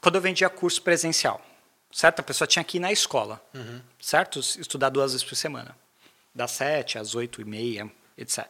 quando 0.00 0.16
eu 0.16 0.20
vendia 0.20 0.50
curso 0.50 0.82
presencial, 0.82 1.40
certo? 1.90 2.20
A 2.20 2.22
pessoa 2.22 2.46
tinha 2.46 2.62
que 2.62 2.76
ir 2.76 2.80
na 2.80 2.92
escola, 2.92 3.40
uhum. 3.54 3.80
certo? 3.98 4.40
Estudar 4.40 4.90
duas 4.90 5.12
vezes 5.12 5.26
por 5.26 5.36
semana. 5.36 5.74
Das 6.34 6.50
sete 6.50 6.98
às 6.98 7.14
oito 7.14 7.40
e 7.40 7.44
meia, 7.44 7.90
etc. 8.16 8.46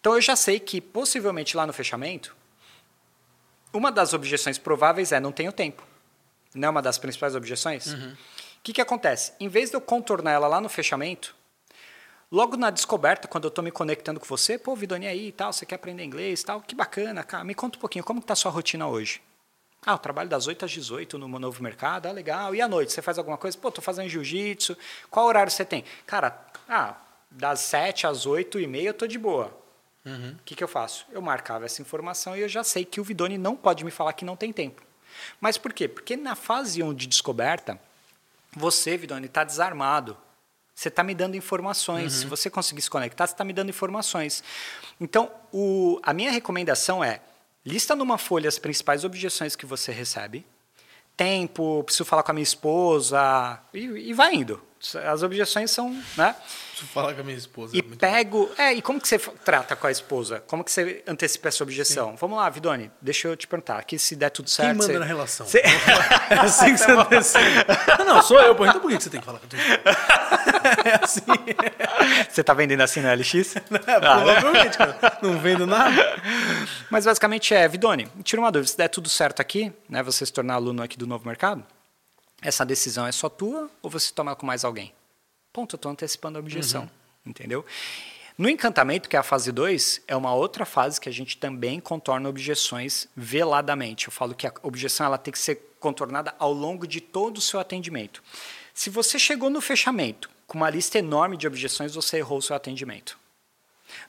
Então 0.00 0.14
eu 0.14 0.20
já 0.20 0.34
sei 0.34 0.58
que 0.58 0.80
possivelmente 0.80 1.56
lá 1.56 1.66
no 1.66 1.72
fechamento, 1.72 2.34
uma 3.72 3.90
das 3.90 4.12
objeções 4.12 4.58
prováveis 4.58 5.12
é 5.12 5.20
não 5.20 5.32
tenho 5.32 5.52
tempo. 5.52 5.82
Não 6.54 6.68
é 6.68 6.70
uma 6.70 6.82
das 6.82 6.98
principais 6.98 7.34
objeções? 7.34 7.86
O 7.86 7.96
uhum. 7.96 8.16
que, 8.62 8.72
que 8.72 8.80
acontece? 8.80 9.32
Em 9.40 9.48
vez 9.48 9.70
de 9.70 9.76
eu 9.76 9.80
contornar 9.80 10.32
ela 10.32 10.46
lá 10.46 10.60
no 10.60 10.68
fechamento, 10.68 11.34
logo 12.30 12.56
na 12.56 12.70
descoberta, 12.70 13.26
quando 13.26 13.44
eu 13.44 13.48
estou 13.48 13.64
me 13.64 13.70
conectando 13.70 14.20
com 14.20 14.26
você, 14.26 14.58
pô, 14.58 14.76
Vidoni 14.76 15.06
aí 15.06 15.28
e 15.28 15.32
tal, 15.32 15.52
você 15.52 15.64
quer 15.64 15.76
aprender 15.76 16.04
inglês 16.04 16.42
e 16.42 16.44
tal, 16.44 16.60
que 16.60 16.74
bacana, 16.74 17.24
cara, 17.24 17.44
me 17.44 17.54
conta 17.54 17.78
um 17.78 17.80
pouquinho, 17.80 18.04
como 18.04 18.20
está 18.20 18.34
a 18.34 18.36
sua 18.36 18.50
rotina 18.50 18.86
hoje? 18.86 19.22
Ah, 19.84 19.92
eu 19.92 19.98
trabalho 19.98 20.28
das 20.28 20.46
8 20.46 20.64
às 20.64 20.70
18 20.70 21.18
no 21.18 21.26
novo 21.40 21.62
mercado, 21.62 22.06
ah, 22.06 22.12
legal. 22.12 22.54
E 22.54 22.60
à 22.60 22.68
noite, 22.68 22.92
você 22.92 23.02
faz 23.02 23.18
alguma 23.18 23.36
coisa? 23.36 23.58
Pô, 23.58 23.68
estou 23.68 23.82
fazendo 23.82 24.08
jiu-jitsu. 24.08 24.76
Qual 25.10 25.26
horário 25.26 25.50
você 25.50 25.64
tem? 25.64 25.84
Cara, 26.06 26.40
ah, 26.68 26.94
das 27.32 27.60
7 27.60 28.06
às 28.06 28.26
8 28.26 28.60
e 28.60 28.66
meia 28.66 28.88
eu 28.88 28.94
tô 28.94 29.06
de 29.06 29.18
boa. 29.18 29.56
O 30.04 30.08
uhum. 30.08 30.36
que, 30.44 30.54
que 30.54 30.64
eu 30.64 30.68
faço? 30.68 31.06
Eu 31.10 31.22
marcava 31.22 31.64
essa 31.64 31.80
informação 31.80 32.36
e 32.36 32.40
eu 32.40 32.48
já 32.48 32.64
sei 32.64 32.84
que 32.84 33.00
o 33.00 33.04
Vidoni 33.04 33.38
não 33.38 33.56
pode 33.56 33.84
me 33.84 33.90
falar 33.90 34.12
que 34.12 34.24
não 34.24 34.36
tem 34.36 34.52
tempo. 34.52 34.82
Mas 35.40 35.56
por 35.56 35.72
quê? 35.72 35.86
Porque 35.86 36.16
na 36.16 36.34
fase 36.34 36.82
1 36.82 36.94
de 36.94 37.06
descoberta, 37.06 37.78
você, 38.54 38.96
Vidoni, 38.96 39.26
está 39.26 39.44
desarmado. 39.44 40.16
Você 40.74 40.88
está 40.88 41.02
me 41.02 41.14
dando 41.14 41.36
informações. 41.36 42.14
Uhum. 42.14 42.20
Se 42.20 42.26
você 42.26 42.50
conseguir 42.50 42.82
se 42.82 42.90
conectar, 42.90 43.26
você 43.26 43.34
está 43.34 43.44
me 43.44 43.52
dando 43.52 43.68
informações. 43.68 44.42
Então, 45.00 45.30
o, 45.52 46.00
a 46.02 46.12
minha 46.12 46.30
recomendação 46.30 47.04
é 47.04 47.20
lista 47.64 47.94
numa 47.94 48.18
folha 48.18 48.48
as 48.48 48.58
principais 48.58 49.04
objeções 49.04 49.54
que 49.54 49.66
você 49.66 49.92
recebe. 49.92 50.44
Tempo, 51.16 51.84
preciso 51.84 52.04
falar 52.04 52.22
com 52.22 52.32
a 52.32 52.34
minha 52.34 52.42
esposa, 52.42 53.60
e, 53.72 53.80
e 53.80 54.12
vai 54.12 54.34
indo. 54.34 54.60
As 55.06 55.22
objeções 55.22 55.70
são, 55.70 55.90
né? 56.16 56.34
Preciso 56.70 56.90
falar 56.92 57.14
com 57.14 57.20
a 57.20 57.24
minha 57.24 57.36
esposa. 57.36 57.76
E 57.76 57.78
é 57.78 57.82
pego, 57.82 58.46
bom. 58.46 58.62
é, 58.62 58.74
e 58.74 58.82
como 58.82 59.00
que 59.00 59.06
você 59.06 59.18
trata 59.18 59.76
com 59.76 59.86
a 59.86 59.90
esposa? 59.90 60.42
Como 60.46 60.64
que 60.64 60.72
você 60.72 61.02
antecipa 61.06 61.48
essa 61.48 61.62
objeção? 61.62 62.10
Sim. 62.10 62.16
Vamos 62.20 62.38
lá, 62.38 62.50
Vidoni, 62.50 62.90
deixa 63.00 63.28
eu 63.28 63.36
te 63.36 63.46
perguntar, 63.46 63.78
aqui 63.78 63.98
se 63.98 64.16
der 64.16 64.30
tudo 64.30 64.50
certo... 64.50 64.68
Quem 64.68 64.78
manda 64.78 64.92
você... 64.92 64.98
na 64.98 65.04
relação? 65.04 65.46
Você... 65.46 65.62
É 66.30 66.34
assim 66.34 66.72
que 66.72 66.78
você 66.78 66.90
antecipa. 66.90 67.96
Não, 67.98 68.06
não, 68.06 68.22
sou 68.22 68.40
eu, 68.40 68.54
pô, 68.54 68.64
então 68.64 68.80
por 68.80 68.90
que 68.90 69.00
você 69.00 69.10
tem 69.10 69.20
que 69.20 69.26
falar 69.26 69.38
com 69.38 69.46
a 69.46 69.48
tua 69.48 69.58
É 70.84 71.04
assim. 71.04 71.22
Você 72.28 72.42
tá 72.42 72.54
vendendo 72.54 72.80
assim 72.80 73.00
na 73.00 73.14
LX? 73.14 73.54
Não, 73.70 73.80
ah, 73.86 74.00
provavelmente, 74.00 74.78
cara. 74.78 75.18
Não 75.20 75.38
vendo 75.38 75.66
nada. 75.66 76.20
Mas 76.90 77.04
basicamente 77.04 77.54
é, 77.54 77.66
Vidoni, 77.68 78.08
tira 78.22 78.40
uma 78.40 78.50
dúvida, 78.50 78.70
se 78.70 78.76
der 78.76 78.88
tudo 78.88 79.08
certo 79.08 79.40
aqui, 79.40 79.72
né, 79.88 80.02
você 80.02 80.24
se 80.24 80.32
tornar 80.32 80.54
aluno 80.54 80.82
aqui 80.82 80.96
do 80.96 81.06
Novo 81.06 81.26
Mercado, 81.26 81.64
essa 82.42 82.66
decisão 82.66 83.06
é 83.06 83.12
só 83.12 83.28
tua 83.28 83.70
ou 83.80 83.88
você 83.88 84.12
toma 84.12 84.34
com 84.34 84.44
mais 84.44 84.64
alguém? 84.64 84.92
Ponto, 85.52 85.74
eu 85.74 85.76
estou 85.76 85.92
antecipando 85.92 86.38
a 86.38 86.40
objeção, 86.40 86.82
uhum. 86.82 87.30
entendeu? 87.30 87.64
No 88.36 88.48
encantamento, 88.48 89.08
que 89.08 89.16
é 89.16 89.18
a 89.18 89.22
fase 89.22 89.52
2, 89.52 90.02
é 90.08 90.16
uma 90.16 90.34
outra 90.34 90.64
fase 90.64 91.00
que 91.00 91.08
a 91.08 91.12
gente 91.12 91.36
também 91.36 91.78
contorna 91.78 92.28
objeções 92.28 93.06
veladamente. 93.14 94.06
Eu 94.08 94.12
falo 94.12 94.34
que 94.34 94.46
a 94.46 94.52
objeção 94.62 95.06
ela 95.06 95.18
tem 95.18 95.30
que 95.30 95.38
ser 95.38 95.74
contornada 95.78 96.34
ao 96.38 96.52
longo 96.52 96.86
de 96.86 97.00
todo 97.00 97.36
o 97.36 97.40
seu 97.40 97.60
atendimento. 97.60 98.22
Se 98.72 98.88
você 98.88 99.18
chegou 99.18 99.50
no 99.50 99.60
fechamento 99.60 100.30
com 100.46 100.56
uma 100.58 100.70
lista 100.70 100.98
enorme 100.98 101.36
de 101.36 101.46
objeções, 101.46 101.94
você 101.94 102.18
errou 102.18 102.38
o 102.38 102.42
seu 102.42 102.56
atendimento. 102.56 103.18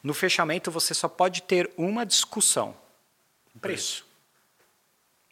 No 0.01 0.13
fechamento, 0.13 0.71
você 0.71 0.93
só 0.93 1.09
pode 1.09 1.43
ter 1.43 1.69
uma 1.75 2.05
discussão: 2.05 2.73
preço. 3.59 4.05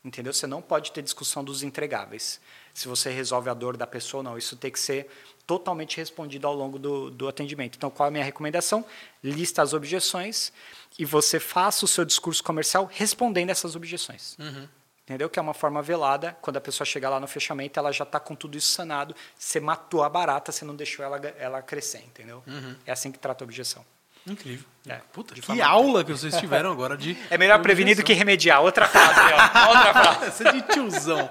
Entendeu? 0.03 0.33
Você 0.33 0.47
não 0.47 0.61
pode 0.61 0.91
ter 0.91 1.01
discussão 1.01 1.43
dos 1.43 1.63
entregáveis 1.63 2.41
se 2.73 2.87
você 2.87 3.09
resolve 3.09 3.49
a 3.49 3.53
dor 3.53 3.77
da 3.77 3.87
pessoa 3.87 4.19
ou 4.19 4.23
não. 4.23 4.37
Isso 4.37 4.55
tem 4.55 4.71
que 4.71 4.79
ser 4.79 5.09
totalmente 5.45 5.97
respondido 5.97 6.47
ao 6.47 6.55
longo 6.55 6.79
do, 6.79 7.11
do 7.11 7.27
atendimento. 7.27 7.75
Então, 7.75 7.89
qual 7.89 8.07
é 8.07 8.09
a 8.09 8.11
minha 8.11 8.23
recomendação? 8.23 8.85
Lista 9.23 9.61
as 9.61 9.73
objeções 9.73 10.53
e 10.97 11.05
você 11.05 11.39
faça 11.39 11.85
o 11.85 11.87
seu 11.87 12.05
discurso 12.05 12.43
comercial 12.43 12.89
respondendo 12.91 13.49
essas 13.49 13.75
objeções. 13.75 14.37
Uhum. 14.39 14.67
Entendeu? 15.03 15.29
Que 15.29 15.39
é 15.39 15.41
uma 15.41 15.53
forma 15.53 15.81
velada. 15.81 16.37
Quando 16.41 16.57
a 16.57 16.61
pessoa 16.61 16.85
chegar 16.85 17.09
lá 17.09 17.19
no 17.19 17.27
fechamento, 17.27 17.77
ela 17.77 17.91
já 17.91 18.03
está 18.03 18.19
com 18.19 18.35
tudo 18.35 18.57
isso 18.57 18.71
sanado. 18.71 19.15
Você 19.37 19.59
matou 19.59 20.03
a 20.03 20.09
barata, 20.09 20.51
você 20.51 20.63
não 20.63 20.75
deixou 20.75 21.03
ela, 21.03 21.17
ela 21.37 21.61
crescer, 21.61 21.99
entendeu? 21.99 22.43
Uhum. 22.47 22.75
É 22.85 22.91
assim 22.91 23.11
que 23.11 23.19
trata 23.19 23.43
a 23.43 23.45
objeção. 23.45 23.85
Incrível. 24.25 24.65
É. 24.87 24.99
Puta, 25.11 25.33
que 25.33 25.41
forma... 25.41 25.65
aula 25.65 26.03
que 26.03 26.11
vocês 26.11 26.35
tiveram 26.37 26.71
agora 26.71 26.95
de. 26.95 27.17
É 27.29 27.37
melhor 27.37 27.59
prevenir 27.61 27.95
do 27.95 28.03
que 28.03 28.13
remediar. 28.13 28.61
Outra 28.61 28.87
frase, 28.87 29.19
ó. 29.19 29.67
Outra 29.69 29.93
frase. 29.93 30.25
Essa 30.25 30.49
é 30.49 30.51
de 30.53 30.61
tiozão. 30.61 31.29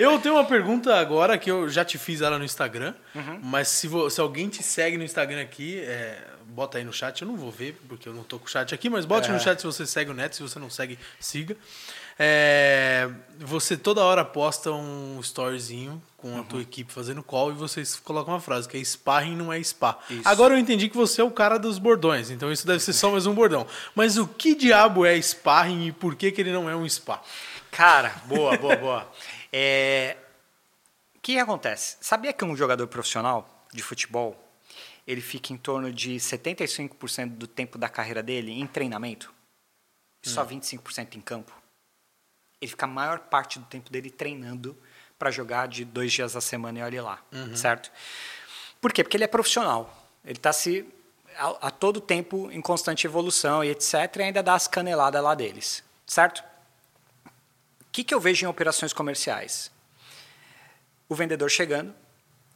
Eu 0.00 0.18
tenho 0.18 0.34
uma 0.36 0.44
pergunta 0.44 0.96
agora 0.96 1.36
que 1.36 1.50
eu 1.50 1.68
já 1.68 1.84
te 1.84 1.98
fiz 1.98 2.22
ela 2.22 2.38
no 2.38 2.44
Instagram, 2.44 2.94
uhum. 3.14 3.40
mas 3.42 3.68
se, 3.68 3.88
se 4.10 4.20
alguém 4.20 4.48
te 4.48 4.62
segue 4.62 4.96
no 4.96 5.04
Instagram 5.04 5.42
aqui, 5.42 5.78
é, 5.80 6.18
bota 6.46 6.78
aí 6.78 6.84
no 6.84 6.92
chat. 6.92 7.20
Eu 7.20 7.28
não 7.28 7.36
vou 7.36 7.50
ver, 7.50 7.78
porque 7.86 8.08
eu 8.08 8.14
não 8.14 8.22
tô 8.22 8.38
com 8.38 8.46
o 8.46 8.48
chat 8.48 8.74
aqui, 8.74 8.88
mas 8.88 9.04
bote 9.04 9.28
é. 9.28 9.32
no 9.32 9.38
chat 9.38 9.58
se 9.58 9.66
você 9.66 9.86
segue 9.86 10.10
o 10.10 10.14
Neto, 10.14 10.36
se 10.36 10.42
você 10.42 10.58
não 10.58 10.70
segue, 10.70 10.98
siga. 11.18 11.54
É, 12.18 13.08
você 13.38 13.76
toda 13.76 14.02
hora 14.02 14.24
posta 14.24 14.70
um 14.70 15.18
storyzinho 15.20 16.02
com 16.16 16.38
a 16.38 16.42
tua 16.42 16.56
uhum. 16.56 16.62
equipe 16.62 16.92
fazendo 16.92 17.22
call 17.22 17.50
e 17.50 17.54
vocês 17.54 17.96
colocam 17.96 18.34
uma 18.34 18.40
frase 18.40 18.68
que 18.68 18.76
é 18.76 18.80
sparring 18.84 19.36
não 19.36 19.50
é 19.50 19.62
spa. 19.62 19.98
Isso. 20.10 20.22
Agora 20.26 20.54
eu 20.54 20.58
entendi 20.58 20.88
que 20.88 20.96
você 20.96 21.22
é 21.22 21.24
o 21.24 21.30
cara 21.30 21.58
dos 21.58 21.78
bordões, 21.78 22.30
então 22.30 22.52
isso 22.52 22.66
deve 22.66 22.80
ser 22.80 22.92
só 22.92 23.10
mais 23.10 23.26
um 23.26 23.34
bordão. 23.34 23.66
Mas 23.94 24.18
o 24.18 24.26
que 24.26 24.54
diabo 24.54 25.06
é 25.06 25.20
sparring 25.20 25.86
e 25.86 25.92
por 25.92 26.14
que, 26.14 26.30
que 26.30 26.40
ele 26.40 26.52
não 26.52 26.68
é 26.68 26.76
um 26.76 26.86
spa? 26.86 27.22
Cara, 27.70 28.14
boa, 28.26 28.56
boa, 28.56 28.76
boa. 28.76 29.08
É... 29.52 30.16
O 31.14 31.20
que 31.20 31.38
acontece? 31.38 31.96
Sabia 32.00 32.32
que 32.32 32.44
um 32.44 32.56
jogador 32.56 32.86
profissional 32.86 33.66
de 33.72 33.82
futebol 33.82 34.36
ele 35.06 35.20
fica 35.20 35.52
em 35.52 35.56
torno 35.56 35.92
de 35.92 36.16
75% 36.16 37.30
do 37.30 37.46
tempo 37.46 37.76
da 37.76 37.88
carreira 37.88 38.22
dele 38.22 38.52
em 38.52 38.66
treinamento 38.66 39.32
e 40.24 40.28
hum. 40.28 40.32
só 40.32 40.44
25% 40.44 41.16
em 41.16 41.20
campo? 41.20 41.52
Ele 42.60 42.70
fica 42.70 42.86
a 42.86 42.88
maior 42.88 43.20
parte 43.20 43.58
do 43.58 43.64
tempo 43.66 43.90
dele 43.90 44.10
treinando 44.10 44.76
para 45.18 45.30
jogar 45.30 45.68
de 45.68 45.84
dois 45.84 46.12
dias 46.12 46.36
a 46.36 46.40
semana 46.40 46.78
e 46.78 46.82
olhe 46.82 47.00
lá, 47.00 47.22
uhum. 47.32 47.56
certo? 47.56 47.90
Por 48.80 48.92
quê? 48.92 49.02
Porque 49.02 49.16
ele 49.16 49.24
é 49.24 49.28
profissional. 49.28 50.08
Ele 50.24 50.36
está 50.36 50.52
se 50.52 50.86
a, 51.36 51.68
a 51.68 51.70
todo 51.70 52.00
tempo 52.00 52.50
em 52.50 52.60
constante 52.60 53.06
evolução 53.06 53.62
e 53.62 53.70
etc. 53.70 53.94
E 54.16 54.22
ainda 54.22 54.42
dá 54.42 54.54
as 54.54 54.66
caneladas 54.66 55.22
lá 55.22 55.34
deles, 55.34 55.82
certo? 56.06 56.42
O 57.90 57.92
que, 57.92 58.04
que 58.04 58.14
eu 58.14 58.20
vejo 58.20 58.46
em 58.46 58.48
operações 58.48 58.92
comerciais? 58.92 59.68
O 61.08 61.14
vendedor 61.16 61.50
chegando, 61.50 61.92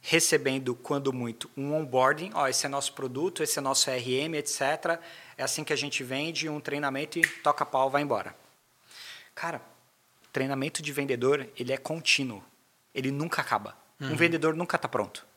recebendo, 0.01 0.73
quando 0.73 1.11
muito, 1.11 1.51
um 1.57 1.73
onboarding. 1.73 2.31
Ó, 2.33 2.47
esse 2.47 2.65
é 2.65 2.69
nosso 2.69 2.93
produto, 2.93 3.43
esse 3.43 3.59
é 3.59 3.61
nosso 3.61 3.91
RM, 3.91 4.33
etc. 4.35 4.97
É 5.37 5.43
assim 5.43 5.65
que 5.65 5.73
a 5.73 5.75
gente 5.75 6.05
vende, 6.05 6.47
um 6.47 6.61
treinamento 6.61 7.19
e 7.19 7.27
toca 7.43 7.65
pau, 7.65 7.89
vai 7.89 8.01
embora. 8.01 8.33
Cara, 9.35 9.61
treinamento 10.31 10.81
de 10.81 10.93
vendedor, 10.93 11.45
ele 11.57 11.73
é 11.73 11.77
contínuo. 11.77 12.41
Ele 12.93 13.11
nunca 13.11 13.41
acaba. 13.41 13.77
Uhum. 13.99 14.13
Um 14.13 14.15
vendedor 14.15 14.55
nunca 14.55 14.77
está 14.77 14.87
pronto. 14.87 15.27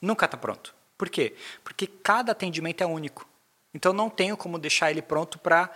Nunca 0.00 0.24
está 0.24 0.38
pronto. 0.38 0.74
Por 0.96 1.10
quê? 1.10 1.36
Porque 1.62 1.86
cada 1.86 2.32
atendimento 2.32 2.82
é 2.82 2.86
único. 2.86 3.28
Então, 3.74 3.92
não 3.92 4.08
tenho 4.08 4.34
como 4.34 4.58
deixar 4.58 4.90
ele 4.90 5.02
pronto 5.02 5.38
para 5.38 5.70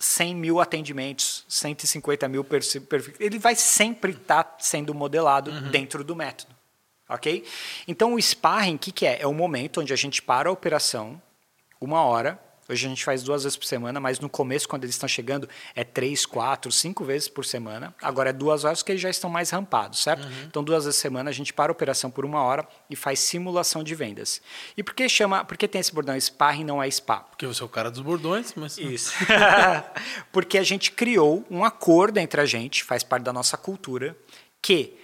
100 0.00 0.34
mil 0.34 0.60
atendimentos, 0.60 1.44
150 1.48 2.26
mil 2.26 2.42
perfis. 2.42 2.82
Ele 3.20 3.38
vai 3.38 3.54
sempre 3.54 4.12
estar 4.12 4.42
tá 4.42 4.56
sendo 4.58 4.92
modelado 4.92 5.50
uhum. 5.50 5.70
dentro 5.70 6.02
do 6.02 6.16
método 6.16 6.58
ok? 7.10 7.44
Então, 7.88 8.14
o 8.14 8.22
sparring, 8.22 8.76
o 8.76 8.78
que, 8.78 8.92
que 8.92 9.04
é? 9.04 9.20
É 9.22 9.26
o 9.26 9.34
momento 9.34 9.80
onde 9.80 9.92
a 9.92 9.96
gente 9.96 10.22
para 10.22 10.48
a 10.48 10.52
operação, 10.52 11.20
uma 11.80 12.02
hora, 12.04 12.40
Hoje 12.70 12.86
a 12.86 12.88
gente 12.88 13.04
faz 13.04 13.24
duas 13.24 13.42
vezes 13.42 13.58
por 13.58 13.66
semana, 13.66 13.98
mas 13.98 14.20
no 14.20 14.28
começo, 14.28 14.68
quando 14.68 14.84
eles 14.84 14.94
estão 14.94 15.08
chegando, 15.08 15.48
é 15.74 15.82
três, 15.82 16.24
quatro, 16.24 16.70
cinco 16.70 17.04
vezes 17.04 17.26
por 17.26 17.44
semana. 17.44 17.92
Agora 18.00 18.30
é 18.30 18.32
duas 18.32 18.62
horas 18.62 18.80
que 18.80 18.92
eles 18.92 19.02
já 19.02 19.10
estão 19.10 19.28
mais 19.28 19.50
rampados, 19.50 20.00
certo? 20.04 20.24
Uhum. 20.24 20.44
Então, 20.46 20.62
duas 20.62 20.84
vezes 20.84 20.96
por 20.98 21.02
semana, 21.02 21.30
a 21.30 21.32
gente 21.32 21.52
para 21.52 21.72
a 21.72 21.74
operação 21.74 22.12
por 22.12 22.24
uma 22.24 22.40
hora 22.40 22.64
e 22.88 22.94
faz 22.94 23.18
simulação 23.18 23.82
de 23.82 23.92
vendas. 23.96 24.40
E 24.76 24.84
por 24.84 24.94
que 24.94 25.08
chama. 25.08 25.44
Por 25.44 25.56
que 25.56 25.66
tem 25.66 25.80
esse 25.80 25.92
bordão 25.92 26.18
sparring 26.20 26.62
não 26.62 26.80
é 26.80 26.88
spa? 26.88 27.16
Porque 27.18 27.44
você 27.44 27.60
é 27.60 27.66
o 27.66 27.68
cara 27.68 27.90
dos 27.90 28.00
bordões, 28.00 28.54
mas. 28.54 28.78
Isso. 28.78 29.14
Porque 30.30 30.56
a 30.56 30.62
gente 30.62 30.92
criou 30.92 31.44
um 31.50 31.64
acordo 31.64 32.18
entre 32.18 32.40
a 32.40 32.46
gente, 32.46 32.84
faz 32.84 33.02
parte 33.02 33.24
da 33.24 33.32
nossa 33.32 33.56
cultura, 33.56 34.16
que 34.62 34.96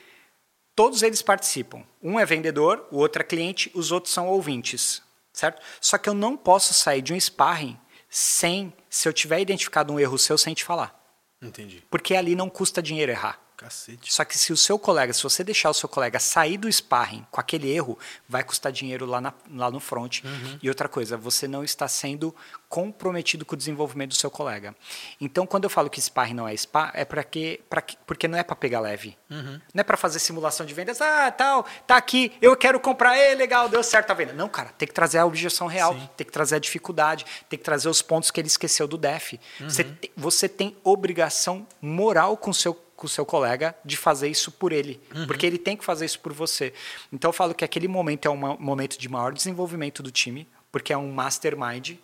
Todos 0.76 1.02
eles 1.02 1.22
participam. 1.22 1.82
Um 2.02 2.20
é 2.20 2.26
vendedor, 2.26 2.86
o 2.90 2.98
outro 2.98 3.22
é 3.22 3.24
cliente, 3.24 3.70
os 3.72 3.90
outros 3.90 4.12
são 4.12 4.28
ouvintes, 4.28 5.02
certo? 5.36 5.62
Só 5.80 5.98
que 5.98 6.08
eu 6.08 6.14
não 6.14 6.36
posso 6.36 6.72
sair 6.72 7.02
de 7.02 7.12
um 7.12 7.20
sparring 7.20 7.78
sem, 8.08 8.72
se 8.88 9.06
eu 9.06 9.12
tiver 9.12 9.38
identificado 9.40 9.92
um 9.92 10.00
erro 10.00 10.18
seu, 10.18 10.38
sem 10.38 10.54
te 10.54 10.64
falar. 10.64 10.98
Entendi. 11.40 11.84
Porque 11.90 12.16
ali 12.16 12.34
não 12.34 12.48
custa 12.48 12.82
dinheiro 12.82 13.12
errar. 13.12 13.38
Cacete. 13.66 14.12
Só 14.12 14.24
que 14.24 14.38
se 14.38 14.52
o 14.52 14.56
seu 14.56 14.78
colega, 14.78 15.12
se 15.12 15.22
você 15.22 15.42
deixar 15.42 15.70
o 15.70 15.74
seu 15.74 15.88
colega 15.88 16.20
sair 16.20 16.56
do 16.56 16.70
sparring 16.70 17.26
com 17.32 17.40
aquele 17.40 17.68
erro, 17.68 17.98
vai 18.28 18.44
custar 18.44 18.70
dinheiro 18.70 19.04
lá, 19.04 19.20
na, 19.20 19.34
lá 19.52 19.70
no 19.70 19.80
front. 19.80 20.22
Uhum. 20.22 20.58
E 20.62 20.68
outra 20.68 20.88
coisa, 20.88 21.16
você 21.16 21.48
não 21.48 21.64
está 21.64 21.88
sendo 21.88 22.34
comprometido 22.68 23.44
com 23.44 23.54
o 23.54 23.58
desenvolvimento 23.58 24.10
do 24.10 24.16
seu 24.16 24.30
colega. 24.30 24.74
Então, 25.20 25.46
quando 25.46 25.64
eu 25.64 25.70
falo 25.70 25.90
que 25.90 26.00
sparring 26.00 26.34
não 26.34 26.46
é 26.46 26.56
spa, 26.56 26.92
é 26.94 27.04
para 27.04 27.24
que, 27.24 27.60
pra 27.68 27.80
que, 27.80 27.96
porque 28.06 28.28
não 28.28 28.38
é 28.38 28.44
para 28.44 28.54
pegar 28.54 28.80
leve. 28.80 29.16
Uhum. 29.28 29.60
Não 29.74 29.80
é 29.80 29.84
para 29.84 29.96
fazer 29.96 30.20
simulação 30.20 30.64
de 30.64 30.72
vendas. 30.72 31.00
Ah, 31.00 31.30
tal, 31.32 31.66
tá 31.86 31.96
aqui, 31.96 32.32
eu 32.40 32.56
quero 32.56 32.78
comprar, 32.78 33.16
é 33.16 33.34
legal, 33.34 33.68
deu 33.68 33.82
certo 33.82 34.12
a 34.12 34.14
venda. 34.14 34.32
Não, 34.32 34.48
cara, 34.48 34.70
tem 34.78 34.86
que 34.86 34.94
trazer 34.94 35.18
a 35.18 35.26
objeção 35.26 35.66
real, 35.66 35.94
Sim. 35.94 36.08
tem 36.16 36.26
que 36.26 36.32
trazer 36.32 36.56
a 36.56 36.58
dificuldade, 36.60 37.26
tem 37.48 37.58
que 37.58 37.64
trazer 37.64 37.88
os 37.88 38.00
pontos 38.00 38.30
que 38.30 38.40
ele 38.40 38.48
esqueceu 38.48 38.86
do 38.86 38.96
DEF. 38.96 39.40
Uhum. 39.60 39.68
Você, 39.68 39.86
você 40.16 40.48
tem 40.48 40.76
obrigação 40.84 41.66
moral 41.80 42.36
com 42.36 42.50
o 42.50 42.54
seu 42.54 42.85
com 42.96 43.06
o 43.06 43.08
seu 43.08 43.26
colega 43.26 43.74
de 43.84 43.96
fazer 43.96 44.28
isso 44.28 44.50
por 44.50 44.72
ele, 44.72 45.00
uhum. 45.14 45.26
porque 45.26 45.46
ele 45.46 45.58
tem 45.58 45.76
que 45.76 45.84
fazer 45.84 46.06
isso 46.06 46.18
por 46.18 46.32
você. 46.32 46.72
Então 47.12 47.28
eu 47.28 47.32
falo 47.32 47.54
que 47.54 47.64
aquele 47.64 47.86
momento 47.86 48.26
é 48.26 48.30
um 48.30 48.56
momento 48.58 48.98
de 48.98 49.08
maior 49.08 49.32
desenvolvimento 49.32 50.02
do 50.02 50.10
time, 50.10 50.48
porque 50.72 50.92
é 50.92 50.96
um 50.96 51.12
mastermind. 51.12 51.96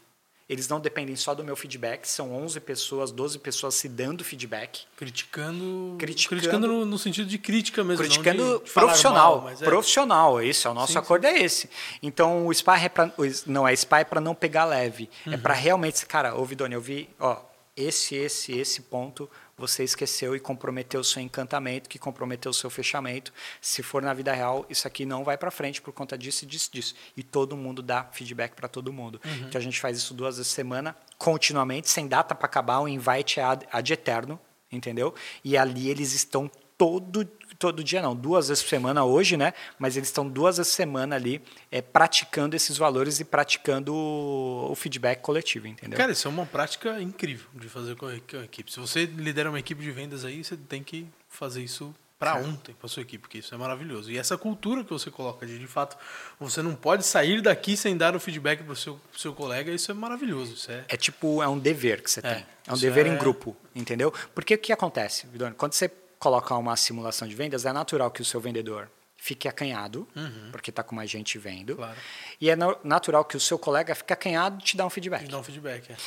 Eles 0.49 0.68
não 0.68 0.80
dependem 0.80 1.16
só 1.16 1.34
do 1.34 1.43
meu 1.43 1.57
feedback, 1.57 2.05
são 2.05 2.34
11 2.34 2.61
pessoas, 2.61 3.11
12 3.11 3.38
pessoas 3.38 3.74
se 3.74 3.88
dando 3.88 4.22
feedback. 4.22 4.82
Criticando. 4.97 5.97
Criticando, 5.99 6.40
criticando 6.40 6.66
no, 6.66 6.84
no, 6.84 6.99
sentido 6.99 7.26
de 7.26 7.38
crítica 7.38 7.82
mesmo. 7.82 8.05
Criticando 8.05 8.59
de, 8.59 8.64
de 8.64 8.70
profissional. 8.70 9.43
Mal, 9.43 9.51
é. 9.51 9.55
Profissional, 9.57 10.43
isso, 10.43 10.68
é 10.68 10.70
o 10.70 10.74
nosso 10.74 10.93
sim, 10.93 10.99
acordo 10.99 11.26
sim. 11.26 11.32
é 11.32 11.43
esse. 11.43 11.70
Então 12.03 12.47
o 12.47 12.53
SPA 12.53 12.78
é 12.78 12.88
pra, 12.90 13.11
não 13.47 13.66
é 13.66 13.74
SPA 13.74 14.01
é 14.01 14.05
para 14.05 14.20
não 14.20 14.34
pegar 14.34 14.66
leve. 14.66 15.09
É 15.24 15.30
uhum. 15.30 15.34
É 15.36 15.38
para 15.38 15.55
realmente. 15.55 16.05
Cara, 16.05 16.34
ô 16.34 16.45
Vidoni, 16.45 16.74
eu 16.74 16.82
vi, 16.82 17.09
ó, 17.18 17.38
esse, 17.76 18.14
esse, 18.14 18.53
esse 18.53 18.82
ponto 18.82 19.30
você 19.57 19.84
esqueceu 19.84 20.34
e 20.34 20.40
comprometeu 20.40 21.00
o 21.00 21.05
seu 21.05 21.22
encantamento, 21.22 21.88
que 21.88 21.98
comprometeu 21.98 22.50
o 22.50 22.55
seu 22.55 22.70
fechamento. 22.70 23.32
Se 23.61 23.82
for 23.82 24.03
na 24.03 24.14
vida 24.14 24.32
real, 24.32 24.66
isso 24.68 24.86
aqui 24.88 25.05
não 25.05 25.22
vai 25.22 25.36
para 25.36 25.50
frente 25.50 25.80
por 25.80 25.92
conta 25.92 26.16
disso 26.16 26.44
e 26.44 26.46
disso, 26.46 26.70
disso. 26.72 26.94
E 27.16 27.22
todo 27.22 27.57
mundo 27.57 27.82
dá 27.82 28.05
feedback 28.12 28.55
para 28.55 28.68
todo 28.68 28.92
mundo. 28.92 29.20
Uhum. 29.24 29.46
Então 29.48 29.59
a 29.59 29.62
gente 29.62 29.80
faz 29.80 29.96
isso 29.98 30.14
duas 30.14 30.36
vezes 30.36 30.50
por 30.50 30.57
semana, 30.57 30.96
continuamente, 31.18 31.88
sem 31.88 32.09
data 32.09 32.34
para 32.34 32.46
acabar, 32.46 32.80
o 32.80 32.88
invite 32.88 33.40
é 33.40 33.44
ad, 33.44 33.68
ad 33.70 33.92
eterno, 33.92 34.40
entendeu? 34.70 35.14
E 35.44 35.57
ali 35.57 35.88
eles 35.88 36.12
estão 36.12 36.50
todo 36.76 37.28
todo 37.63 37.85
dia 37.85 38.03
não, 38.03 38.17
duas 38.17 38.49
vezes 38.49 38.61
por 38.61 38.71
semana 38.71 39.05
hoje, 39.05 39.37
né? 39.37 39.55
Mas 39.79 39.97
eles 39.97 40.09
estão 40.09 40.29
duas 40.29 40.57
vezes 40.57 40.73
por 40.73 40.77
semana 40.77 41.15
ali 41.15 41.41
é, 41.71 41.81
praticando 41.81 42.57
esses 42.57 42.77
valores 42.77 43.21
e 43.21 43.25
praticando 43.25 43.95
o, 43.95 44.75
feedback 44.75 45.21
coletivo, 45.21 45.69
entendeu? 45.69 45.97
Cara, 45.97 46.11
isso 46.11 46.27
é 46.27 46.31
uma 46.31 46.45
prática 46.45 47.01
incrível 47.01 47.47
de 47.55 47.69
fazer 47.69 47.95
com 47.95 48.07
a 48.07 48.17
equipe. 48.17 48.73
Se 48.73 48.81
você 48.81 49.05
lidera 49.05 49.49
uma 49.49 49.61
equipe 49.61 49.81
de 49.81 49.93
vendas 49.93 50.25
aí, 50.25 50.43
você 50.43 50.57
tem 50.57 50.83
que 50.83 51.07
fazer 51.29 51.63
isso 51.63 51.95
para 52.19 52.35
ontem 52.35 52.75
para 52.75 52.89
sua 52.89 53.03
equipe, 53.03 53.19
porque 53.23 53.39
isso 53.39 53.55
é 53.55 53.59
maravilhoso. 53.59 54.11
E 54.11 54.19
essa 54.19 54.37
cultura 54.37 54.83
que 54.83 54.91
você 54.91 55.09
coloca 55.09 55.47
de, 55.47 55.57
de 55.57 55.67
fato, 55.69 55.97
você 56.39 56.63
não 56.63 56.75
pode 56.75 57.05
sair 57.05 57.41
daqui 57.41 57.77
sem 57.77 57.97
dar 57.97 58.17
o 58.17 58.21
feedback 58.21 58.63
para 58.65 58.73
o 58.73 58.77
seu, 58.77 59.01
seu 59.17 59.33
colega, 59.33 59.73
isso 59.73 59.91
é 59.91 59.95
maravilhoso. 59.95 60.55
Isso 60.55 60.71
é... 60.71 60.85
é 60.89 60.97
tipo, 60.97 61.43
é 61.43 61.49
um 61.49 61.59
dever 61.59 62.03
que 62.03 62.11
você 62.11 62.21
é, 62.21 62.35
tem. 62.35 62.47
É 62.67 62.73
um 62.73 62.79
dever 62.79 63.07
é... 63.07 63.09
em 63.09 63.19
grupo, 63.19 63.57
entendeu? 63.75 64.13
Porque 64.35 64.55
o 64.55 64.59
que 64.59 64.73
acontece, 64.73 65.27
Vidoni? 65.29 65.55
Quando 65.55 65.75
você 65.75 65.91
colocar 66.23 66.57
uma 66.57 66.77
simulação 66.77 67.27
de 67.27 67.35
vendas, 67.35 67.66
é 67.66 67.73
natural 67.73 68.09
que 68.09 68.23
o 68.23 68.25
seu 68.25 68.41
vendedor 68.41 68.89
fique 69.16 69.49
acanhado, 69.49 70.07
uhum. 70.14 70.53
porque 70.53 70.70
está 70.70 70.81
com 70.81 70.95
mais 70.95 71.11
gente 71.11 71.37
vendo. 71.37 71.75
Claro. 71.75 71.99
E 72.41 72.49
é 72.49 72.55
natural 72.85 73.25
que 73.25 73.37
o 73.37 73.41
seu 73.41 73.59
colega 73.59 73.93
fique 73.93 74.12
acanhado 74.12 74.61
e 74.61 74.62
te 74.62 74.77
dá 74.77 74.87
um 74.87 74.91
feedback. 74.91 75.25
Te 75.25 75.33
dá 75.33 75.41
um 75.41 75.43
feedback, 75.43 75.91
é. 75.91 75.95
O 75.95 75.99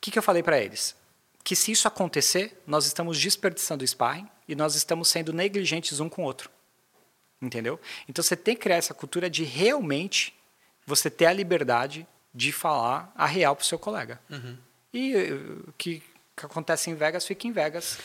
que, 0.00 0.10
que 0.10 0.18
eu 0.18 0.22
falei 0.24 0.42
para 0.42 0.58
eles? 0.58 0.96
Que 1.44 1.54
se 1.54 1.70
isso 1.70 1.86
acontecer, 1.86 2.60
nós 2.66 2.84
estamos 2.84 3.16
desperdiçando 3.16 3.84
o 3.84 3.86
sparring 3.86 4.28
e 4.48 4.56
nós 4.56 4.74
estamos 4.74 5.06
sendo 5.06 5.32
negligentes 5.32 6.00
um 6.00 6.08
com 6.08 6.22
o 6.22 6.24
outro. 6.24 6.50
Entendeu? 7.40 7.80
Então 8.08 8.24
você 8.24 8.34
tem 8.34 8.56
que 8.56 8.62
criar 8.62 8.78
essa 8.78 8.92
cultura 8.92 9.30
de 9.30 9.44
realmente 9.44 10.34
você 10.84 11.08
ter 11.08 11.26
a 11.26 11.32
liberdade 11.32 12.04
de 12.34 12.50
falar 12.50 13.12
a 13.14 13.24
real 13.24 13.54
para 13.54 13.62
o 13.62 13.66
seu 13.66 13.78
colega. 13.78 14.20
Uhum. 14.28 14.58
E 14.92 15.14
o 15.68 15.72
que, 15.78 16.02
que 16.36 16.44
acontece 16.44 16.90
em 16.90 16.96
Vegas, 16.96 17.24
fica 17.24 17.46
em 17.46 17.52
Vegas 17.52 18.00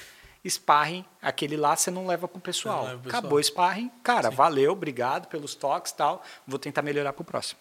sparring, 0.48 1.06
aquele 1.22 1.58
lá 1.58 1.76
você 1.76 1.92
não 1.92 2.08
leva 2.08 2.28
pro 2.28 2.40
pessoal. 2.40 2.86
pessoal. 2.86 3.02
Acabou 3.06 3.40
o 3.40 3.44
sparring, 3.44 3.92
cara, 4.04 4.30
Sim. 4.30 4.36
valeu, 4.36 4.72
obrigado 4.72 5.28
pelos 5.28 5.56
toques 5.56 5.92
tal. 5.92 6.24
Vou 6.48 6.60
tentar 6.60 6.82
melhorar 6.82 7.14
pro 7.14 7.24
próximo. 7.24 7.60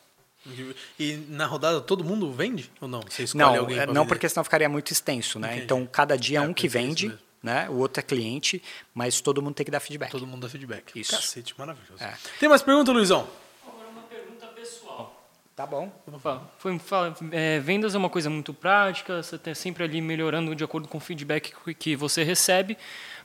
E 0.99 1.15
na 1.29 1.47
rodada 1.47 1.81
todo 1.81 2.05
mundo 2.05 2.33
vende 2.33 2.71
ou 2.81 2.89
não? 2.89 3.03
Você 3.03 3.25
escolhe 3.25 3.45
não, 3.45 3.61
alguém 3.61 3.79
é, 3.79 3.87
não 3.87 3.95
vender? 3.95 4.09
porque 4.09 4.29
senão 4.29 4.45
ficaria 4.45 4.69
muito 4.69 4.93
extenso, 4.93 5.39
né? 5.39 5.49
Entendi. 5.49 5.65
Então 5.65 5.87
cada 5.87 6.17
dia 6.17 6.39
é, 6.39 6.41
um 6.41 6.55
que 6.55 6.69
vende, 6.69 7.13
né? 7.43 7.69
O 7.69 7.79
outro 7.79 8.01
é 8.01 8.03
cliente, 8.03 8.63
mas 8.95 9.21
todo 9.21 9.43
mundo 9.43 9.55
tem 9.55 9.65
que 9.65 9.71
dar 9.71 9.81
feedback. 9.81 10.11
Todo 10.11 10.27
mundo 10.27 10.43
dá 10.43 10.49
feedback. 10.49 10.99
Isso. 10.99 11.13
Cacete, 11.13 11.55
maravilhoso. 11.59 12.03
É. 12.03 12.15
Tem 12.39 12.49
mais 12.49 12.63
pergunta, 12.63 12.93
Luizão? 12.93 13.29
Tá 15.59 15.67
bom. 15.67 15.91
Foi, 16.57 16.79
fala, 16.79 17.17
é, 17.33 17.59
vendas 17.59 17.93
é 17.93 17.99
uma 17.99 18.09
coisa 18.09 18.31
muito 18.31 18.55
prática, 18.55 19.21
você 19.21 19.35
está 19.35 19.53
sempre 19.57 19.83
ali 19.83 20.01
melhorando 20.01 20.55
de 20.55 20.63
acordo 20.63 20.87
com 20.87 20.99
o 20.99 21.01
feedback 21.01 21.53
que 21.77 21.97
você 21.97 22.23
recebe, 22.23 22.79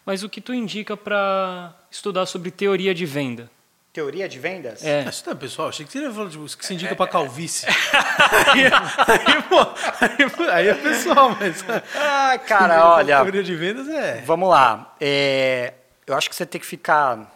mas 0.03 0.23
o 0.23 0.29
que 0.29 0.41
tu 0.41 0.51
indica 0.51 0.97
para 0.97 1.75
estudar 1.91 2.25
sobre 2.25 2.49
teoria 2.49 2.91
de 2.91 3.05
venda? 3.05 3.51
Teoria 3.93 4.27
de 4.27 4.39
vendas? 4.39 4.83
É. 4.83 5.07
Isso 5.07 5.23
não, 5.29 5.37
pessoal, 5.37 5.69
achei 5.69 5.85
que 5.85 5.91
você 5.91 5.99
ia 5.99 6.11
falar 6.11 6.27
de 6.27 6.57
que 6.57 6.65
se 6.65 6.73
indica 6.73 6.95
para 6.95 7.11
calvície. 7.11 7.67
aí, 8.49 8.63
aí, 8.65 9.41
pô, 9.43 9.59
aí, 10.01 10.51
aí, 10.53 10.67
é 10.69 10.73
pessoal, 10.73 11.37
mas. 11.39 11.63
Ah, 11.95 12.35
cara, 12.39 12.95
olha. 12.95 13.17
Teoria 13.17 13.43
de 13.43 13.55
vendas 13.55 13.87
é. 13.87 14.21
Vamos 14.21 14.49
lá. 14.49 14.95
É, 14.99 15.75
eu 16.07 16.17
acho 16.17 16.31
que 16.31 16.35
você 16.35 16.47
tem 16.47 16.59
que 16.59 16.65
ficar 16.65 17.31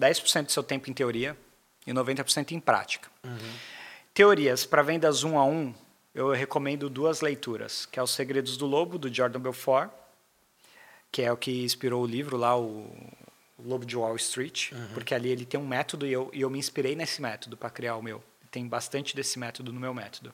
10% 0.00 0.46
do 0.46 0.52
seu 0.52 0.62
tempo 0.62 0.88
em 0.88 0.94
teoria 0.94 1.36
e 1.86 1.92
90% 1.92 2.52
em 2.52 2.60
prática. 2.60 3.10
Uhum. 3.22 3.73
Teorias 4.14 4.64
para 4.64 4.80
vendas 4.80 5.24
um 5.24 5.36
a 5.36 5.44
um, 5.44 5.74
eu 6.14 6.30
recomendo 6.30 6.88
duas 6.88 7.20
leituras, 7.20 7.84
que 7.84 7.98
é 7.98 8.02
Os 8.02 8.12
Segredos 8.12 8.56
do 8.56 8.64
Lobo, 8.64 8.96
do 8.96 9.12
Jordan 9.12 9.40
Belfort, 9.40 9.90
que 11.10 11.22
é 11.22 11.32
o 11.32 11.36
que 11.36 11.64
inspirou 11.64 12.04
o 12.04 12.06
livro 12.06 12.36
lá, 12.36 12.56
o 12.56 12.94
Lobo 13.58 13.84
de 13.84 13.96
Wall 13.96 14.14
Street, 14.14 14.70
uhum. 14.70 14.86
porque 14.94 15.16
ali 15.16 15.30
ele 15.30 15.44
tem 15.44 15.58
um 15.58 15.66
método 15.66 16.06
e 16.06 16.12
eu, 16.12 16.30
e 16.32 16.42
eu 16.42 16.48
me 16.48 16.60
inspirei 16.60 16.94
nesse 16.94 17.20
método 17.20 17.56
para 17.56 17.68
criar 17.70 17.96
o 17.96 18.02
meu. 18.02 18.22
Tem 18.52 18.64
bastante 18.68 19.16
desse 19.16 19.36
método 19.36 19.72
no 19.72 19.80
meu 19.80 19.92
método. 19.92 20.32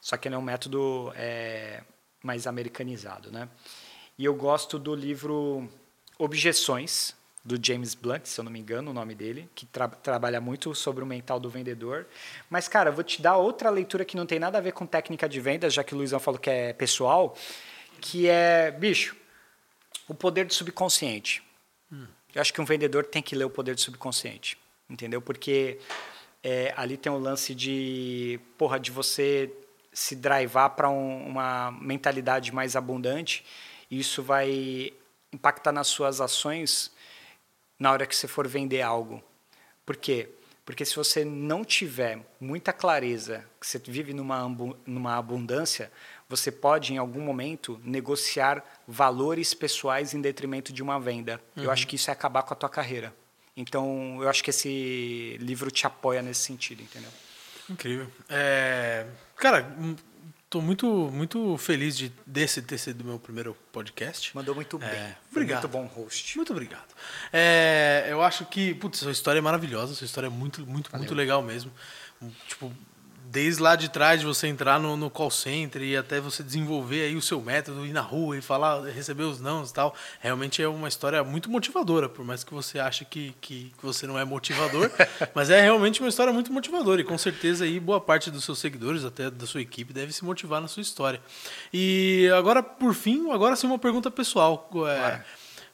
Só 0.00 0.16
que 0.16 0.26
ele 0.26 0.34
é 0.34 0.38
um 0.38 0.42
método 0.42 1.12
é, 1.14 1.84
mais 2.24 2.48
americanizado, 2.48 3.30
né? 3.30 3.48
E 4.18 4.24
eu 4.24 4.34
gosto 4.34 4.80
do 4.80 4.96
livro 4.96 5.70
Objeções, 6.18 7.14
do 7.44 7.58
James 7.60 7.94
Blunt, 7.94 8.26
se 8.26 8.38
eu 8.38 8.44
não 8.44 8.52
me 8.52 8.60
engano, 8.60 8.92
o 8.92 8.94
nome 8.94 9.14
dele, 9.14 9.48
que 9.54 9.66
tra 9.66 9.88
trabalha 9.88 10.40
muito 10.40 10.74
sobre 10.74 11.02
o 11.02 11.06
mental 11.06 11.40
do 11.40 11.50
vendedor. 11.50 12.06
Mas, 12.48 12.68
cara, 12.68 12.90
vou 12.90 13.02
te 13.02 13.20
dar 13.20 13.36
outra 13.36 13.68
leitura 13.68 14.04
que 14.04 14.16
não 14.16 14.26
tem 14.26 14.38
nada 14.38 14.58
a 14.58 14.60
ver 14.60 14.72
com 14.72 14.86
técnica 14.86 15.28
de 15.28 15.40
vendas, 15.40 15.74
já 15.74 15.82
que 15.82 15.94
o 15.94 15.98
Luizão 15.98 16.20
falou 16.20 16.38
que 16.38 16.48
é 16.48 16.72
pessoal, 16.72 17.36
que 18.00 18.28
é, 18.28 18.70
bicho, 18.70 19.16
o 20.06 20.14
poder 20.14 20.44
do 20.44 20.54
subconsciente. 20.54 21.42
Hum. 21.92 22.06
Eu 22.32 22.40
acho 22.40 22.52
que 22.52 22.60
um 22.60 22.64
vendedor 22.64 23.04
tem 23.06 23.20
que 23.20 23.34
ler 23.34 23.44
o 23.44 23.50
poder 23.50 23.74
do 23.74 23.80
subconsciente, 23.80 24.56
entendeu? 24.88 25.20
Porque 25.20 25.80
é, 26.44 26.72
ali 26.76 26.96
tem 26.96 27.10
o 27.10 27.16
um 27.16 27.18
lance 27.18 27.54
de, 27.56 28.38
porra, 28.56 28.78
de 28.78 28.92
você 28.92 29.52
se 29.92 30.14
drivar 30.14 30.70
para 30.70 30.88
um, 30.88 31.26
uma 31.26 31.72
mentalidade 31.72 32.52
mais 32.52 32.76
abundante. 32.76 33.44
E 33.90 33.98
isso 33.98 34.22
vai 34.22 34.92
impactar 35.32 35.72
nas 35.72 35.88
suas 35.88 36.20
ações 36.20 36.92
na 37.82 37.90
hora 37.90 38.06
que 38.06 38.14
você 38.14 38.28
for 38.28 38.46
vender 38.46 38.80
algo. 38.80 39.20
Por 39.84 39.96
quê? 39.96 40.28
Porque 40.64 40.84
se 40.84 40.94
você 40.94 41.24
não 41.24 41.64
tiver 41.64 42.20
muita 42.40 42.72
clareza 42.72 43.44
que 43.60 43.66
você 43.66 43.76
vive 43.76 44.14
numa, 44.14 44.48
numa 44.86 45.16
abundância, 45.16 45.90
você 46.28 46.52
pode, 46.52 46.94
em 46.94 46.98
algum 46.98 47.20
momento, 47.20 47.80
negociar 47.82 48.64
valores 48.86 49.52
pessoais 49.52 50.14
em 50.14 50.20
detrimento 50.20 50.72
de 50.72 50.80
uma 50.80 51.00
venda. 51.00 51.40
Uhum. 51.56 51.64
Eu 51.64 51.70
acho 51.72 51.88
que 51.88 51.96
isso 51.96 52.08
é 52.08 52.12
acabar 52.12 52.44
com 52.44 52.54
a 52.54 52.56
tua 52.56 52.68
carreira. 52.68 53.12
Então, 53.56 54.16
eu 54.22 54.28
acho 54.28 54.44
que 54.44 54.50
esse 54.50 55.36
livro 55.40 55.68
te 55.68 55.84
apoia 55.84 56.22
nesse 56.22 56.42
sentido, 56.42 56.82
entendeu? 56.84 57.10
Incrível. 57.68 58.06
É... 58.28 59.06
Cara, 59.34 59.76
Estou 60.52 60.60
muito, 60.60 61.10
muito 61.10 61.56
feliz 61.56 61.96
de 61.96 62.12
desse 62.26 62.60
ter 62.60 62.76
sido 62.76 63.02
meu 63.02 63.18
primeiro 63.18 63.56
podcast. 63.72 64.36
Mandou 64.36 64.54
muito 64.54 64.76
bem. 64.76 64.86
É, 64.86 65.16
obrigado. 65.30 65.62
Muito 65.62 65.72
bom 65.72 65.86
host. 65.86 66.36
Muito 66.36 66.52
obrigado. 66.52 66.94
É, 67.32 68.08
eu 68.10 68.20
acho 68.20 68.44
que, 68.44 68.74
putz, 68.74 68.98
sua 68.98 69.12
história 69.12 69.38
é 69.38 69.40
maravilhosa, 69.40 69.94
sua 69.94 70.04
história 70.04 70.26
é 70.26 70.30
muito, 70.30 70.66
muito, 70.66 70.90
Valeu. 70.90 71.04
muito 71.04 71.14
legal 71.14 71.40
mesmo. 71.40 71.72
Tipo, 72.46 72.70
desde 73.32 73.62
lá 73.62 73.74
de 73.74 73.88
trás 73.88 74.20
de 74.20 74.26
você 74.26 74.46
entrar 74.46 74.78
no, 74.78 74.94
no, 74.94 75.08
call 75.08 75.30
center 75.30 75.80
e 75.80 75.96
até 75.96 76.20
você 76.20 76.42
desenvolver 76.42 77.04
aí 77.06 77.16
o 77.16 77.22
seu 77.22 77.40
método, 77.40 77.86
ir 77.86 77.92
na 77.92 78.02
rua 78.02 78.36
e 78.36 78.42
falar, 78.42 78.82
receber 78.82 79.22
os 79.22 79.40
nãos 79.40 79.70
e 79.70 79.72
tal, 79.72 79.94
realmente 80.20 80.62
é 80.62 80.68
uma 80.68 80.86
história 80.86 81.24
muito 81.24 81.50
motivadora, 81.50 82.10
por 82.10 82.26
mais 82.26 82.44
que 82.44 82.52
você 82.52 82.78
ache 82.78 83.06
que, 83.06 83.34
que, 83.40 83.72
que 83.78 83.82
você 83.82 84.06
não 84.06 84.18
é 84.18 84.24
motivador, 84.24 84.90
mas 85.34 85.48
é 85.48 85.62
realmente 85.62 86.00
uma 86.00 86.10
história 86.10 86.30
muito 86.30 86.52
motivadora 86.52 87.00
e 87.00 87.04
com 87.04 87.16
certeza 87.16 87.64
aí 87.64 87.80
boa 87.80 88.02
parte 88.02 88.30
dos 88.30 88.44
seus 88.44 88.58
seguidores, 88.58 89.02
até 89.02 89.30
da 89.30 89.46
sua 89.46 89.62
equipe, 89.62 89.94
deve 89.94 90.12
se 90.12 90.22
motivar 90.22 90.60
na 90.60 90.68
sua 90.68 90.82
história. 90.82 91.18
E 91.72 92.28
agora, 92.36 92.62
por 92.62 92.92
fim, 92.92 93.30
agora 93.30 93.56
sim 93.56 93.66
uma 93.66 93.78
pergunta 93.78 94.10
pessoal. 94.10 94.68
É, 94.86 95.20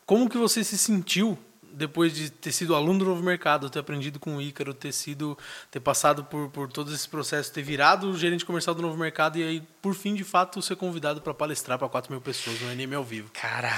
como 0.06 0.30
que 0.30 0.38
você 0.38 0.62
se 0.62 0.78
sentiu 0.78 1.36
depois 1.78 2.14
de 2.14 2.30
ter 2.30 2.52
sido 2.52 2.74
aluno 2.74 2.98
do 2.98 3.04
Novo 3.06 3.22
Mercado, 3.22 3.70
ter 3.70 3.78
aprendido 3.78 4.18
com 4.18 4.36
o 4.36 4.42
Ícaro, 4.42 4.74
ter 4.74 4.92
sido, 4.92 5.38
ter 5.70 5.80
passado 5.80 6.24
por, 6.24 6.50
por 6.50 6.70
todo 6.70 6.92
esse 6.92 7.08
processo, 7.08 7.52
ter 7.52 7.62
virado 7.62 8.16
gerente 8.18 8.44
comercial 8.44 8.74
do 8.74 8.82
Novo 8.82 8.98
Mercado 8.98 9.38
e 9.38 9.42
aí, 9.42 9.62
por 9.80 9.94
fim, 9.94 10.14
de 10.14 10.24
fato, 10.24 10.60
ser 10.60 10.76
convidado 10.76 11.22
para 11.22 11.32
palestrar 11.32 11.78
para 11.78 11.88
4 11.88 12.12
mil 12.12 12.20
pessoas 12.20 12.60
no 12.60 12.74
NM 12.74 12.94
ao 12.94 13.04
vivo. 13.04 13.30
Cara, 13.32 13.72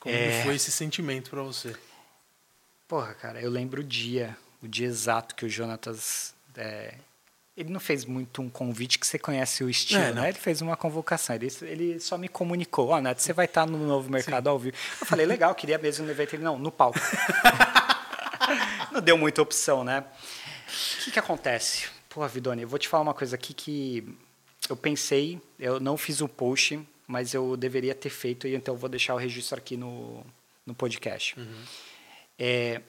como 0.00 0.14
é... 0.14 0.42
foi 0.42 0.56
esse 0.56 0.72
sentimento 0.72 1.30
para 1.30 1.42
você? 1.42 1.74
Porra, 2.88 3.14
cara, 3.14 3.40
eu 3.40 3.50
lembro 3.50 3.80
o 3.80 3.84
dia, 3.84 4.36
o 4.62 4.68
dia 4.68 4.86
exato 4.86 5.34
que 5.34 5.46
o 5.46 5.48
Jonatas 5.48 6.34
é, 6.56 6.94
ele 7.56 7.70
não 7.70 7.78
fez 7.78 8.04
muito 8.04 8.42
um 8.42 8.50
convite 8.50 8.98
que 8.98 9.06
você 9.06 9.18
conhece 9.18 9.62
o 9.62 9.70
estilo, 9.70 10.02
é, 10.02 10.12
né? 10.12 10.28
Ele 10.28 10.38
fez 10.38 10.60
uma 10.60 10.76
convocação. 10.76 11.36
Ele, 11.36 11.48
ele 11.62 12.00
só 12.00 12.18
me 12.18 12.28
comunicou, 12.28 12.88
ó, 12.88 12.96
oh, 12.96 13.00
Neto, 13.00 13.22
você 13.22 13.32
vai 13.32 13.46
estar 13.46 13.64
no 13.64 13.78
novo 13.78 14.10
mercado 14.10 14.44
Sim. 14.44 14.50
ao 14.50 14.58
vivo. 14.58 14.76
Eu 15.00 15.06
falei, 15.06 15.24
legal, 15.24 15.54
queria 15.54 15.78
mesmo 15.78 16.04
no 16.04 16.10
evento. 16.10 16.34
Ele, 16.34 16.42
não, 16.42 16.58
no 16.58 16.72
palco. 16.72 16.98
não 18.90 19.00
deu 19.00 19.16
muita 19.16 19.40
opção, 19.40 19.84
né? 19.84 20.04
O 21.00 21.04
que, 21.04 21.12
que 21.12 21.18
acontece? 21.18 21.88
Pô, 22.08 22.26
Vidoni, 22.26 22.62
eu 22.62 22.68
vou 22.68 22.78
te 22.78 22.88
falar 22.88 23.04
uma 23.04 23.14
coisa 23.14 23.36
aqui 23.36 23.54
que 23.54 24.16
eu 24.68 24.76
pensei, 24.76 25.40
eu 25.58 25.78
não 25.78 25.96
fiz 25.96 26.20
o 26.20 26.24
um 26.24 26.28
post, 26.28 26.80
mas 27.06 27.34
eu 27.34 27.56
deveria 27.56 27.94
ter 27.94 28.10
feito, 28.10 28.48
e 28.48 28.54
então 28.54 28.74
eu 28.74 28.78
vou 28.78 28.88
deixar 28.88 29.14
o 29.14 29.18
registro 29.18 29.58
aqui 29.58 29.76
no, 29.76 30.24
no 30.66 30.74
podcast. 30.74 31.38
Uhum. 31.38 31.64
É, 32.38 32.80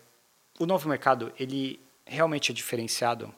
o 0.58 0.66
novo 0.66 0.90
mercado, 0.90 1.32
ele 1.38 1.80
realmente 2.06 2.52
é 2.52 2.56
diferenciado 2.56 3.34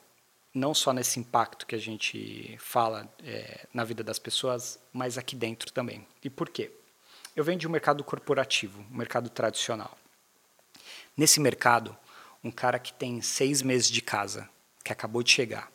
não 0.57 0.73
só 0.73 0.91
nesse 0.91 1.19
impacto 1.19 1.67
que 1.67 1.75
a 1.75 1.79
gente 1.79 2.57
fala 2.59 3.07
é, 3.23 3.67
na 3.71 3.83
vida 3.83 4.03
das 4.03 4.17
pessoas, 4.17 4.79
mas 4.91 5.17
aqui 5.17 5.35
dentro 5.35 5.71
também. 5.71 6.05
E 6.23 6.29
por 6.29 6.49
quê? 6.49 6.71
Eu 7.35 7.43
venho 7.43 7.59
de 7.59 7.67
um 7.67 7.71
mercado 7.71 8.03
corporativo, 8.03 8.83
um 8.91 8.97
mercado 8.97 9.29
tradicional. 9.29 9.95
Nesse 11.15 11.39
mercado, 11.39 11.95
um 12.43 12.49
cara 12.49 12.79
que 12.79 12.91
tem 12.91 13.21
seis 13.21 13.61
meses 13.61 13.89
de 13.89 14.01
casa, 14.01 14.49
que 14.83 14.91
acabou 14.91 15.21
de 15.21 15.29
chegar, 15.29 15.71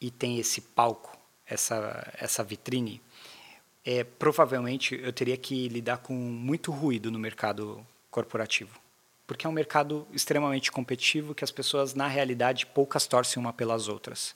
e 0.00 0.10
tem 0.10 0.38
esse 0.38 0.60
palco, 0.60 1.16
essa, 1.46 2.12
essa 2.18 2.42
vitrine, 2.42 3.00
é, 3.84 4.02
provavelmente 4.02 4.98
eu 5.00 5.12
teria 5.12 5.36
que 5.36 5.68
lidar 5.68 5.98
com 5.98 6.12
muito 6.12 6.72
ruído 6.72 7.10
no 7.10 7.18
mercado 7.18 7.86
corporativo 8.10 8.81
porque 9.26 9.46
é 9.46 9.48
um 9.48 9.52
mercado 9.52 10.06
extremamente 10.12 10.70
competitivo 10.70 11.34
que 11.34 11.44
as 11.44 11.50
pessoas, 11.50 11.94
na 11.94 12.06
realidade, 12.06 12.66
poucas 12.66 13.06
torcem 13.06 13.40
uma 13.40 13.52
pelas 13.52 13.88
outras. 13.88 14.34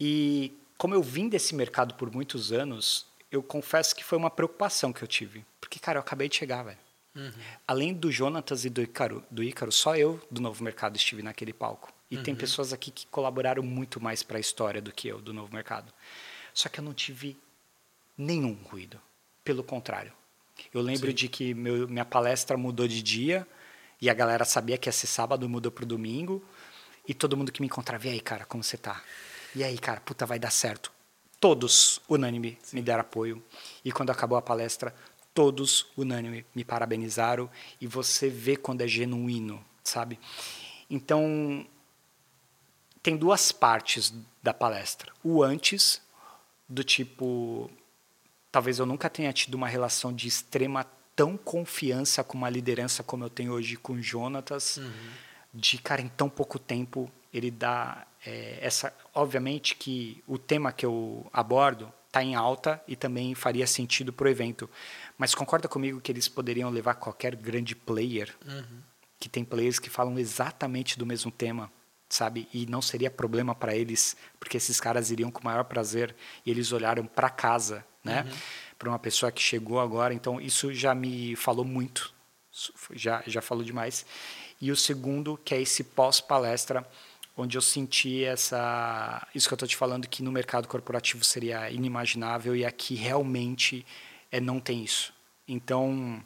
E 0.00 0.52
como 0.76 0.94
eu 0.94 1.02
vim 1.02 1.28
desse 1.28 1.54
mercado 1.54 1.94
por 1.94 2.10
muitos 2.10 2.52
anos, 2.52 3.06
eu 3.30 3.42
confesso 3.42 3.94
que 3.94 4.04
foi 4.04 4.16
uma 4.16 4.30
preocupação 4.30 4.92
que 4.92 5.02
eu 5.02 5.08
tive. 5.08 5.44
Porque, 5.60 5.78
cara, 5.78 5.98
eu 5.98 6.00
acabei 6.00 6.28
de 6.28 6.36
chegar, 6.36 6.62
velho. 6.62 6.78
Uhum. 7.14 7.32
Além 7.66 7.92
do 7.92 8.12
Jonatas 8.12 8.64
e 8.64 8.70
do 8.70 8.80
Ícaro, 8.80 9.24
do 9.30 9.42
Ícaro, 9.42 9.72
só 9.72 9.96
eu 9.96 10.20
do 10.30 10.40
Novo 10.40 10.62
Mercado 10.62 10.96
estive 10.96 11.22
naquele 11.22 11.52
palco. 11.52 11.92
E 12.10 12.16
uhum. 12.16 12.22
tem 12.22 12.34
pessoas 12.34 12.72
aqui 12.72 12.90
que 12.90 13.06
colaboraram 13.08 13.62
muito 13.62 14.00
mais 14.00 14.22
para 14.22 14.38
a 14.38 14.40
história 14.40 14.80
do 14.80 14.92
que 14.92 15.08
eu 15.08 15.20
do 15.20 15.32
Novo 15.32 15.52
Mercado. 15.52 15.92
Só 16.54 16.68
que 16.68 16.80
eu 16.80 16.84
não 16.84 16.94
tive 16.94 17.36
nenhum 18.16 18.54
ruído. 18.64 19.00
Pelo 19.44 19.64
contrário. 19.64 20.12
Eu 20.72 20.80
lembro 20.80 21.08
Sim. 21.08 21.14
de 21.14 21.28
que 21.28 21.54
meu, 21.54 21.88
minha 21.88 22.04
palestra 22.04 22.56
mudou 22.56 22.86
de 22.88 23.02
dia, 23.02 23.46
e 24.00 24.08
a 24.08 24.14
galera 24.14 24.44
sabia 24.44 24.78
que 24.78 24.90
ser 24.92 25.06
sábado, 25.06 25.48
mudou 25.48 25.72
pro 25.72 25.84
domingo. 25.84 26.42
E 27.06 27.14
todo 27.14 27.36
mundo 27.36 27.50
que 27.50 27.60
me 27.60 27.66
encontrava, 27.66 28.06
e 28.06 28.10
aí, 28.10 28.20
cara, 28.20 28.44
como 28.44 28.62
você 28.62 28.76
tá? 28.76 29.02
E 29.54 29.64
aí, 29.64 29.78
cara, 29.78 30.00
puta, 30.00 30.26
vai 30.26 30.38
dar 30.38 30.50
certo. 30.50 30.92
Todos, 31.40 32.00
unânime, 32.08 32.58
Sim. 32.62 32.76
me 32.76 32.82
deram 32.82 33.00
apoio. 33.00 33.42
E 33.84 33.90
quando 33.90 34.10
acabou 34.10 34.36
a 34.36 34.42
palestra, 34.42 34.94
todos, 35.32 35.86
unânime, 35.96 36.44
me 36.54 36.64
parabenizaram. 36.64 37.50
E 37.80 37.86
você 37.86 38.28
vê 38.28 38.56
quando 38.56 38.82
é 38.82 38.88
genuíno, 38.88 39.64
sabe? 39.82 40.18
Então, 40.90 41.66
tem 43.02 43.16
duas 43.16 43.52
partes 43.52 44.12
da 44.42 44.52
palestra. 44.52 45.12
O 45.24 45.42
antes, 45.42 46.02
do 46.68 46.84
tipo, 46.84 47.70
talvez 48.52 48.78
eu 48.78 48.86
nunca 48.86 49.08
tenha 49.08 49.32
tido 49.32 49.54
uma 49.54 49.68
relação 49.68 50.12
de 50.12 50.28
extrema 50.28 50.86
tão 51.18 51.36
confiança 51.36 52.22
com 52.22 52.38
uma 52.38 52.48
liderança 52.48 53.02
como 53.02 53.24
eu 53.24 53.28
tenho 53.28 53.52
hoje 53.52 53.76
com 53.76 53.94
o 53.94 54.00
Jonatas, 54.00 54.76
uhum. 54.76 54.92
de, 55.52 55.76
cara, 55.78 56.00
em 56.00 56.06
tão 56.06 56.30
pouco 56.30 56.60
tempo 56.60 57.10
ele 57.34 57.50
dá 57.50 58.06
é, 58.24 58.60
essa... 58.62 58.94
Obviamente 59.12 59.74
que 59.74 60.22
o 60.28 60.38
tema 60.38 60.70
que 60.70 60.86
eu 60.86 61.28
abordo 61.32 61.92
está 62.06 62.22
em 62.22 62.36
alta 62.36 62.80
e 62.86 62.94
também 62.94 63.34
faria 63.34 63.66
sentido 63.66 64.12
para 64.12 64.26
o 64.26 64.30
evento. 64.30 64.70
Mas 65.18 65.34
concorda 65.34 65.66
comigo 65.66 66.00
que 66.00 66.12
eles 66.12 66.28
poderiam 66.28 66.70
levar 66.70 66.94
qualquer 66.94 67.34
grande 67.34 67.74
player, 67.74 68.32
uhum. 68.46 68.78
que 69.18 69.28
tem 69.28 69.44
players 69.44 69.80
que 69.80 69.90
falam 69.90 70.16
exatamente 70.20 70.96
do 70.96 71.04
mesmo 71.04 71.32
tema, 71.32 71.68
sabe? 72.08 72.48
E 72.54 72.64
não 72.66 72.80
seria 72.80 73.10
problema 73.10 73.56
para 73.56 73.74
eles, 73.74 74.16
porque 74.38 74.56
esses 74.56 74.78
caras 74.78 75.10
iriam 75.10 75.32
com 75.32 75.40
o 75.40 75.44
maior 75.44 75.64
prazer 75.64 76.14
e 76.46 76.50
eles 76.52 76.70
olharam 76.70 77.04
para 77.06 77.28
casa, 77.28 77.84
né? 78.04 78.22
Uhum 78.22 78.67
para 78.78 78.88
uma 78.88 78.98
pessoa 78.98 79.32
que 79.32 79.42
chegou 79.42 79.80
agora. 79.80 80.14
Então, 80.14 80.40
isso 80.40 80.72
já 80.72 80.94
me 80.94 81.34
falou 81.34 81.64
muito, 81.64 82.14
já, 82.92 83.22
já 83.26 83.42
falou 83.42 83.64
demais. 83.64 84.06
E 84.60 84.70
o 84.70 84.76
segundo, 84.76 85.38
que 85.44 85.54
é 85.54 85.60
esse 85.60 85.84
pós-palestra, 85.84 86.86
onde 87.36 87.56
eu 87.56 87.62
senti 87.62 88.24
essa 88.24 89.26
isso 89.32 89.48
que 89.48 89.54
eu 89.54 89.56
estou 89.56 89.68
te 89.68 89.76
falando 89.76 90.08
que 90.08 90.24
no 90.24 90.32
mercado 90.32 90.66
corporativo 90.66 91.24
seria 91.24 91.70
inimaginável 91.70 92.56
e 92.56 92.64
aqui 92.64 92.96
realmente 92.96 93.86
é, 94.30 94.40
não 94.40 94.58
tem 94.58 94.82
isso. 94.82 95.14
Então, 95.46 96.22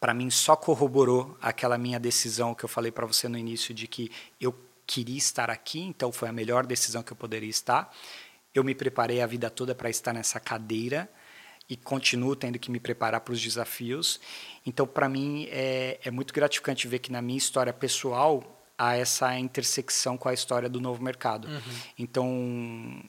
para 0.00 0.12
mim 0.12 0.30
só 0.30 0.56
corroborou 0.56 1.38
aquela 1.40 1.78
minha 1.78 2.00
decisão 2.00 2.54
que 2.54 2.64
eu 2.64 2.68
falei 2.68 2.90
para 2.90 3.06
você 3.06 3.28
no 3.28 3.38
início 3.38 3.72
de 3.72 3.86
que 3.86 4.10
eu 4.40 4.52
queria 4.84 5.16
estar 5.16 5.48
aqui, 5.48 5.80
então 5.80 6.10
foi 6.10 6.28
a 6.28 6.32
melhor 6.32 6.66
decisão 6.66 7.02
que 7.02 7.12
eu 7.12 7.16
poderia 7.16 7.48
estar. 7.48 7.94
Eu 8.52 8.64
me 8.64 8.74
preparei 8.74 9.22
a 9.22 9.26
vida 9.26 9.48
toda 9.48 9.74
para 9.74 9.88
estar 9.88 10.12
nessa 10.12 10.40
cadeira 10.40 11.08
e 11.68 11.76
continuo 11.76 12.36
tendo 12.36 12.58
que 12.58 12.70
me 12.70 12.78
preparar 12.78 13.20
para 13.20 13.32
os 13.32 13.40
desafios. 13.40 14.20
Então, 14.66 14.86
para 14.86 15.08
mim, 15.08 15.46
é, 15.50 15.98
é 16.04 16.10
muito 16.10 16.32
gratificante 16.34 16.86
ver 16.86 16.98
que 16.98 17.10
na 17.10 17.22
minha 17.22 17.38
história 17.38 17.72
pessoal 17.72 18.62
há 18.76 18.96
essa 18.96 19.38
intersecção 19.38 20.16
com 20.16 20.28
a 20.28 20.34
história 20.34 20.68
do 20.68 20.80
novo 20.80 21.02
mercado. 21.02 21.48
Uhum. 21.48 21.60
Então, 21.98 23.02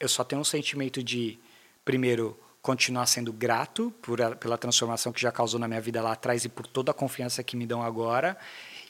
eu 0.00 0.08
só 0.08 0.24
tenho 0.24 0.40
um 0.40 0.44
sentimento 0.44 1.02
de, 1.02 1.38
primeiro, 1.84 2.38
continuar 2.60 3.06
sendo 3.06 3.32
grato 3.32 3.92
por, 4.02 4.20
a- 4.22 4.34
pela 4.36 4.56
transformação 4.58 5.12
que 5.12 5.20
já 5.20 5.30
causou 5.30 5.60
na 5.60 5.68
minha 5.68 5.80
vida 5.80 6.00
lá 6.02 6.12
atrás 6.12 6.44
e 6.44 6.48
por 6.48 6.66
toda 6.66 6.90
a 6.90 6.94
confiança 6.94 7.42
que 7.42 7.56
me 7.56 7.66
dão 7.66 7.82
agora 7.82 8.36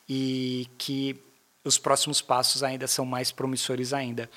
e 0.08 0.68
que 0.78 1.20
os 1.64 1.78
próximos 1.78 2.20
passos 2.20 2.62
ainda 2.62 2.86
são 2.86 3.04
mais 3.06 3.30
promissores 3.30 3.92
ainda. 3.92 4.28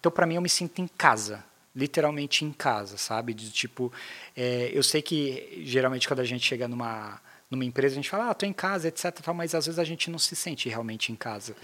Então, 0.00 0.10
para 0.10 0.26
mim, 0.26 0.34
eu 0.36 0.42
me 0.42 0.48
sinto 0.48 0.80
em 0.80 0.86
casa, 0.88 1.44
literalmente 1.74 2.44
em 2.44 2.52
casa, 2.52 2.96
sabe? 2.96 3.34
De 3.34 3.50
tipo, 3.50 3.92
é, 4.36 4.70
eu 4.72 4.82
sei 4.82 5.02
que 5.02 5.62
geralmente 5.64 6.06
quando 6.06 6.20
a 6.20 6.24
gente 6.24 6.44
chega 6.44 6.68
numa 6.68 7.20
numa 7.50 7.66
empresa 7.66 7.92
a 7.92 7.96
gente 7.96 8.08
fala, 8.08 8.30
ah, 8.30 8.34
tô 8.34 8.46
em 8.46 8.52
casa, 8.52 8.88
etc. 8.88 9.12
tal, 9.20 9.34
Mas 9.34 9.54
às 9.54 9.66
vezes 9.66 9.78
a 9.78 9.84
gente 9.84 10.10
não 10.10 10.18
se 10.18 10.34
sente 10.34 10.70
realmente 10.70 11.12
em 11.12 11.14
casa. 11.14 11.54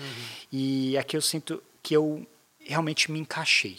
E 0.52 0.98
aqui 0.98 1.16
eu 1.16 1.22
sinto 1.22 1.62
que 1.82 1.96
eu 1.96 2.26
realmente 2.60 3.10
me 3.10 3.18
encaixei 3.18 3.78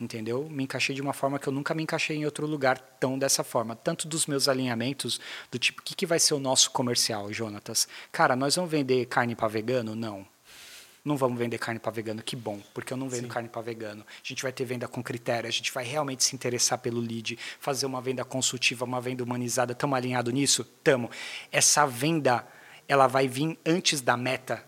entendeu? 0.00 0.48
Me 0.48 0.64
encaixei 0.64 0.94
de 0.94 1.02
uma 1.02 1.12
forma 1.12 1.38
que 1.38 1.48
eu 1.48 1.52
nunca 1.52 1.74
me 1.74 1.82
encaixei 1.82 2.16
em 2.16 2.24
outro 2.24 2.46
lugar 2.46 2.78
tão 3.00 3.18
dessa 3.18 3.42
forma. 3.42 3.74
Tanto 3.74 4.06
dos 4.06 4.26
meus 4.26 4.48
alinhamentos, 4.48 5.20
do 5.50 5.58
tipo, 5.58 5.80
o 5.80 5.84
que, 5.84 5.94
que 5.94 6.06
vai 6.06 6.18
ser 6.18 6.34
o 6.34 6.38
nosso 6.38 6.70
comercial, 6.70 7.32
Jonatas? 7.32 7.88
Cara, 8.12 8.36
nós 8.36 8.54
vamos 8.56 8.70
vender 8.70 9.06
carne 9.06 9.34
para 9.34 9.48
vegano? 9.48 9.94
Não. 9.96 10.26
Não 11.08 11.16
vamos 11.16 11.38
vender 11.38 11.56
carne 11.56 11.80
para 11.80 11.90
vegano, 11.90 12.22
que 12.22 12.36
bom, 12.36 12.60
porque 12.74 12.92
eu 12.92 12.96
não 12.98 13.08
vendo 13.08 13.28
carne 13.28 13.48
para 13.48 13.62
vegano. 13.62 14.04
A 14.06 14.28
gente 14.28 14.42
vai 14.42 14.52
ter 14.52 14.66
venda 14.66 14.86
com 14.86 15.02
critério, 15.02 15.48
a 15.48 15.50
gente 15.50 15.72
vai 15.72 15.82
realmente 15.82 16.22
se 16.22 16.34
interessar 16.34 16.78
pelo 16.78 17.00
lead, 17.00 17.38
fazer 17.58 17.86
uma 17.86 18.02
venda 18.02 18.26
consultiva, 18.26 18.84
uma 18.84 19.00
venda 19.00 19.24
humanizada. 19.24 19.72
Estamos 19.72 19.96
alinhados 19.96 20.34
nisso? 20.34 20.60
Estamos. 20.60 21.10
Essa 21.50 21.86
venda, 21.86 22.46
ela 22.86 23.06
vai 23.06 23.26
vir 23.26 23.58
antes 23.64 24.02
da 24.02 24.18
meta, 24.18 24.62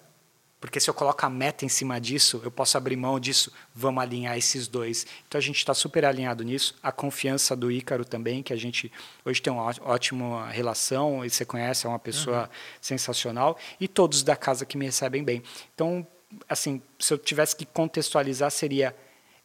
porque 0.59 0.81
se 0.81 0.89
eu 0.89 0.95
coloco 0.95 1.27
a 1.27 1.29
meta 1.29 1.67
em 1.67 1.69
cima 1.69 2.01
disso, 2.01 2.41
eu 2.43 2.51
posso 2.51 2.79
abrir 2.79 2.97
mão 2.97 3.21
disso, 3.21 3.53
vamos 3.75 4.03
alinhar 4.03 4.39
esses 4.39 4.67
dois. 4.67 5.07
Então 5.29 5.39
a 5.39 5.43
gente 5.43 5.59
está 5.59 5.75
super 5.75 6.07
alinhado 6.07 6.43
nisso. 6.43 6.75
A 6.83 6.91
confiança 6.91 7.55
do 7.55 7.71
Ícaro 7.71 8.03
também, 8.03 8.43
que 8.43 8.55
a 8.55 8.57
gente 8.57 8.91
hoje 9.27 9.43
tem 9.43 9.53
uma 9.53 9.75
ótima 9.83 10.49
relação, 10.49 11.23
e 11.23 11.29
você 11.29 11.45
conhece, 11.45 11.87
é 11.87 11.89
uma 11.91 11.99
pessoa 11.99 12.49
sensacional. 12.81 13.59
E 13.79 13.87
todos 13.87 14.23
da 14.23 14.37
casa 14.37 14.65
que 14.65 14.79
me 14.79 14.87
recebem 14.87 15.23
bem. 15.23 15.43
Então, 15.75 16.07
assim, 16.49 16.83
se 16.99 17.13
eu 17.13 17.19
tivesse 17.19 17.57
que 17.57 17.65
contextualizar, 17.65 18.51
seria 18.51 18.95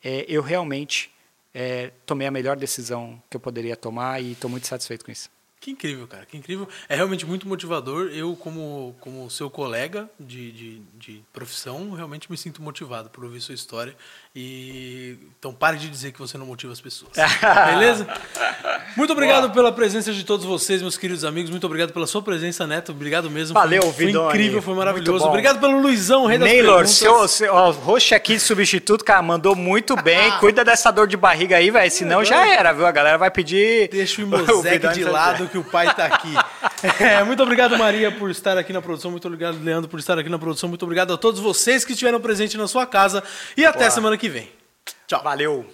é, 0.04 0.26
eu 0.28 0.42
realmente 0.42 1.12
é, 1.54 1.92
tomei 2.06 2.28
a 2.28 2.32
melhor 2.32 2.58
decisão 2.58 3.22
que 3.30 3.38
eu 3.38 3.42
poderia 3.42 3.76
tomar 3.76 4.22
e 4.22 4.34
estou 4.34 4.50
muito 4.50 4.68
satisfeito 4.68 5.06
com 5.06 5.12
isso. 5.12 5.30
Que 5.66 5.72
incrível, 5.72 6.08
cara, 6.08 6.28
que 6.28 6.38
incrível. 6.38 6.70
É 6.88 6.96
realmente 6.96 7.26
muito 7.26 7.48
motivador. 7.48 8.12
Eu, 8.12 8.36
como, 8.36 8.96
como 9.00 9.28
seu 9.32 9.50
colega 9.50 10.08
de, 10.20 10.52
de, 10.52 10.80
de 10.94 11.24
profissão, 11.34 11.90
realmente 11.92 12.30
me 12.30 12.38
sinto 12.38 12.62
motivado 12.62 13.10
por 13.10 13.24
ouvir 13.24 13.42
sua 13.42 13.56
história. 13.56 13.98
E 14.36 15.18
então 15.40 15.54
pare 15.54 15.78
de 15.78 15.88
dizer 15.88 16.12
que 16.12 16.18
você 16.18 16.38
não 16.38 16.46
motiva 16.46 16.74
as 16.74 16.82
pessoas. 16.82 17.12
Beleza? 17.72 18.08
Muito 18.98 19.14
obrigado 19.14 19.52
pela 19.52 19.72
presença 19.72 20.12
de 20.12 20.24
todos 20.26 20.46
vocês, 20.46 20.82
meus 20.82 20.98
queridos 20.98 21.24
amigos. 21.24 21.52
Muito 21.52 21.66
obrigado 21.66 21.94
pela 21.94 22.08
sua 22.08 22.22
presença, 22.22 22.66
Neto. 22.66 22.92
Obrigado 22.92 23.30
mesmo. 23.30 23.54
Valeu, 23.54 23.84
foi, 23.84 23.94
foi 23.94 24.06
Vidoni. 24.08 24.28
incrível, 24.28 24.62
foi 24.62 24.74
maravilhoso. 24.74 25.26
Obrigado 25.26 25.60
pelo 25.60 25.80
Luizão, 25.80 26.26
rei 26.26 26.38
das 26.38 26.50
Naylor, 26.50 26.78
perguntas. 26.78 26.98
seu, 26.98 27.28
seu 27.28 27.54
ó, 27.54 27.70
roxo 27.70 28.16
aqui 28.16 28.34
de 28.34 28.40
substituto, 28.42 29.06
cara, 29.06 29.22
mandou 29.22 29.56
muito 29.56 29.96
bem. 29.96 30.32
Cuida 30.40 30.66
dessa 30.66 30.92
dor 30.92 31.08
de 31.08 31.16
barriga 31.16 31.58
aí, 31.58 31.70
velho. 31.70 31.92
Senão 31.92 32.26
já 32.26 32.46
era, 32.48 32.74
viu? 32.74 32.86
A 32.86 32.92
galera 32.92 33.18
vai 33.18 33.30
pedir. 33.30 33.88
Deixa 33.90 34.22
o 34.22 34.26
Imosec 34.26 34.88
de 34.94 35.04
lado 35.04 35.48
que 35.48 35.58
o 35.58 35.64
pai 35.64 35.94
tá 35.94 36.08
aqui. 36.08 36.34
É, 37.00 37.24
muito 37.24 37.42
obrigado, 37.44 37.78
Maria, 37.78 38.12
por 38.12 38.32
estar 38.32 38.58
aqui 38.58 38.74
na 38.74 38.82
produção. 38.82 39.12
Muito 39.12 39.28
obrigado, 39.28 39.64
Leandro, 39.64 39.90
por 39.90 40.00
estar 40.00 40.18
aqui 40.18 40.30
na 40.30 40.40
produção. 40.40 40.68
Muito 40.68 40.84
obrigado 40.84 41.14
a 41.14 41.18
todos 41.18 41.40
vocês 41.40 41.86
que 41.86 41.94
estiveram 41.94 42.20
presentes 42.20 42.56
na 42.56 42.68
sua 42.68 42.86
casa. 42.86 43.24
E 43.56 43.64
até 43.64 43.90
semana 43.90 44.18
que 44.26 44.30
vem. 44.30 44.49
Tchau. 45.07 45.21
Valeu. 45.23 45.65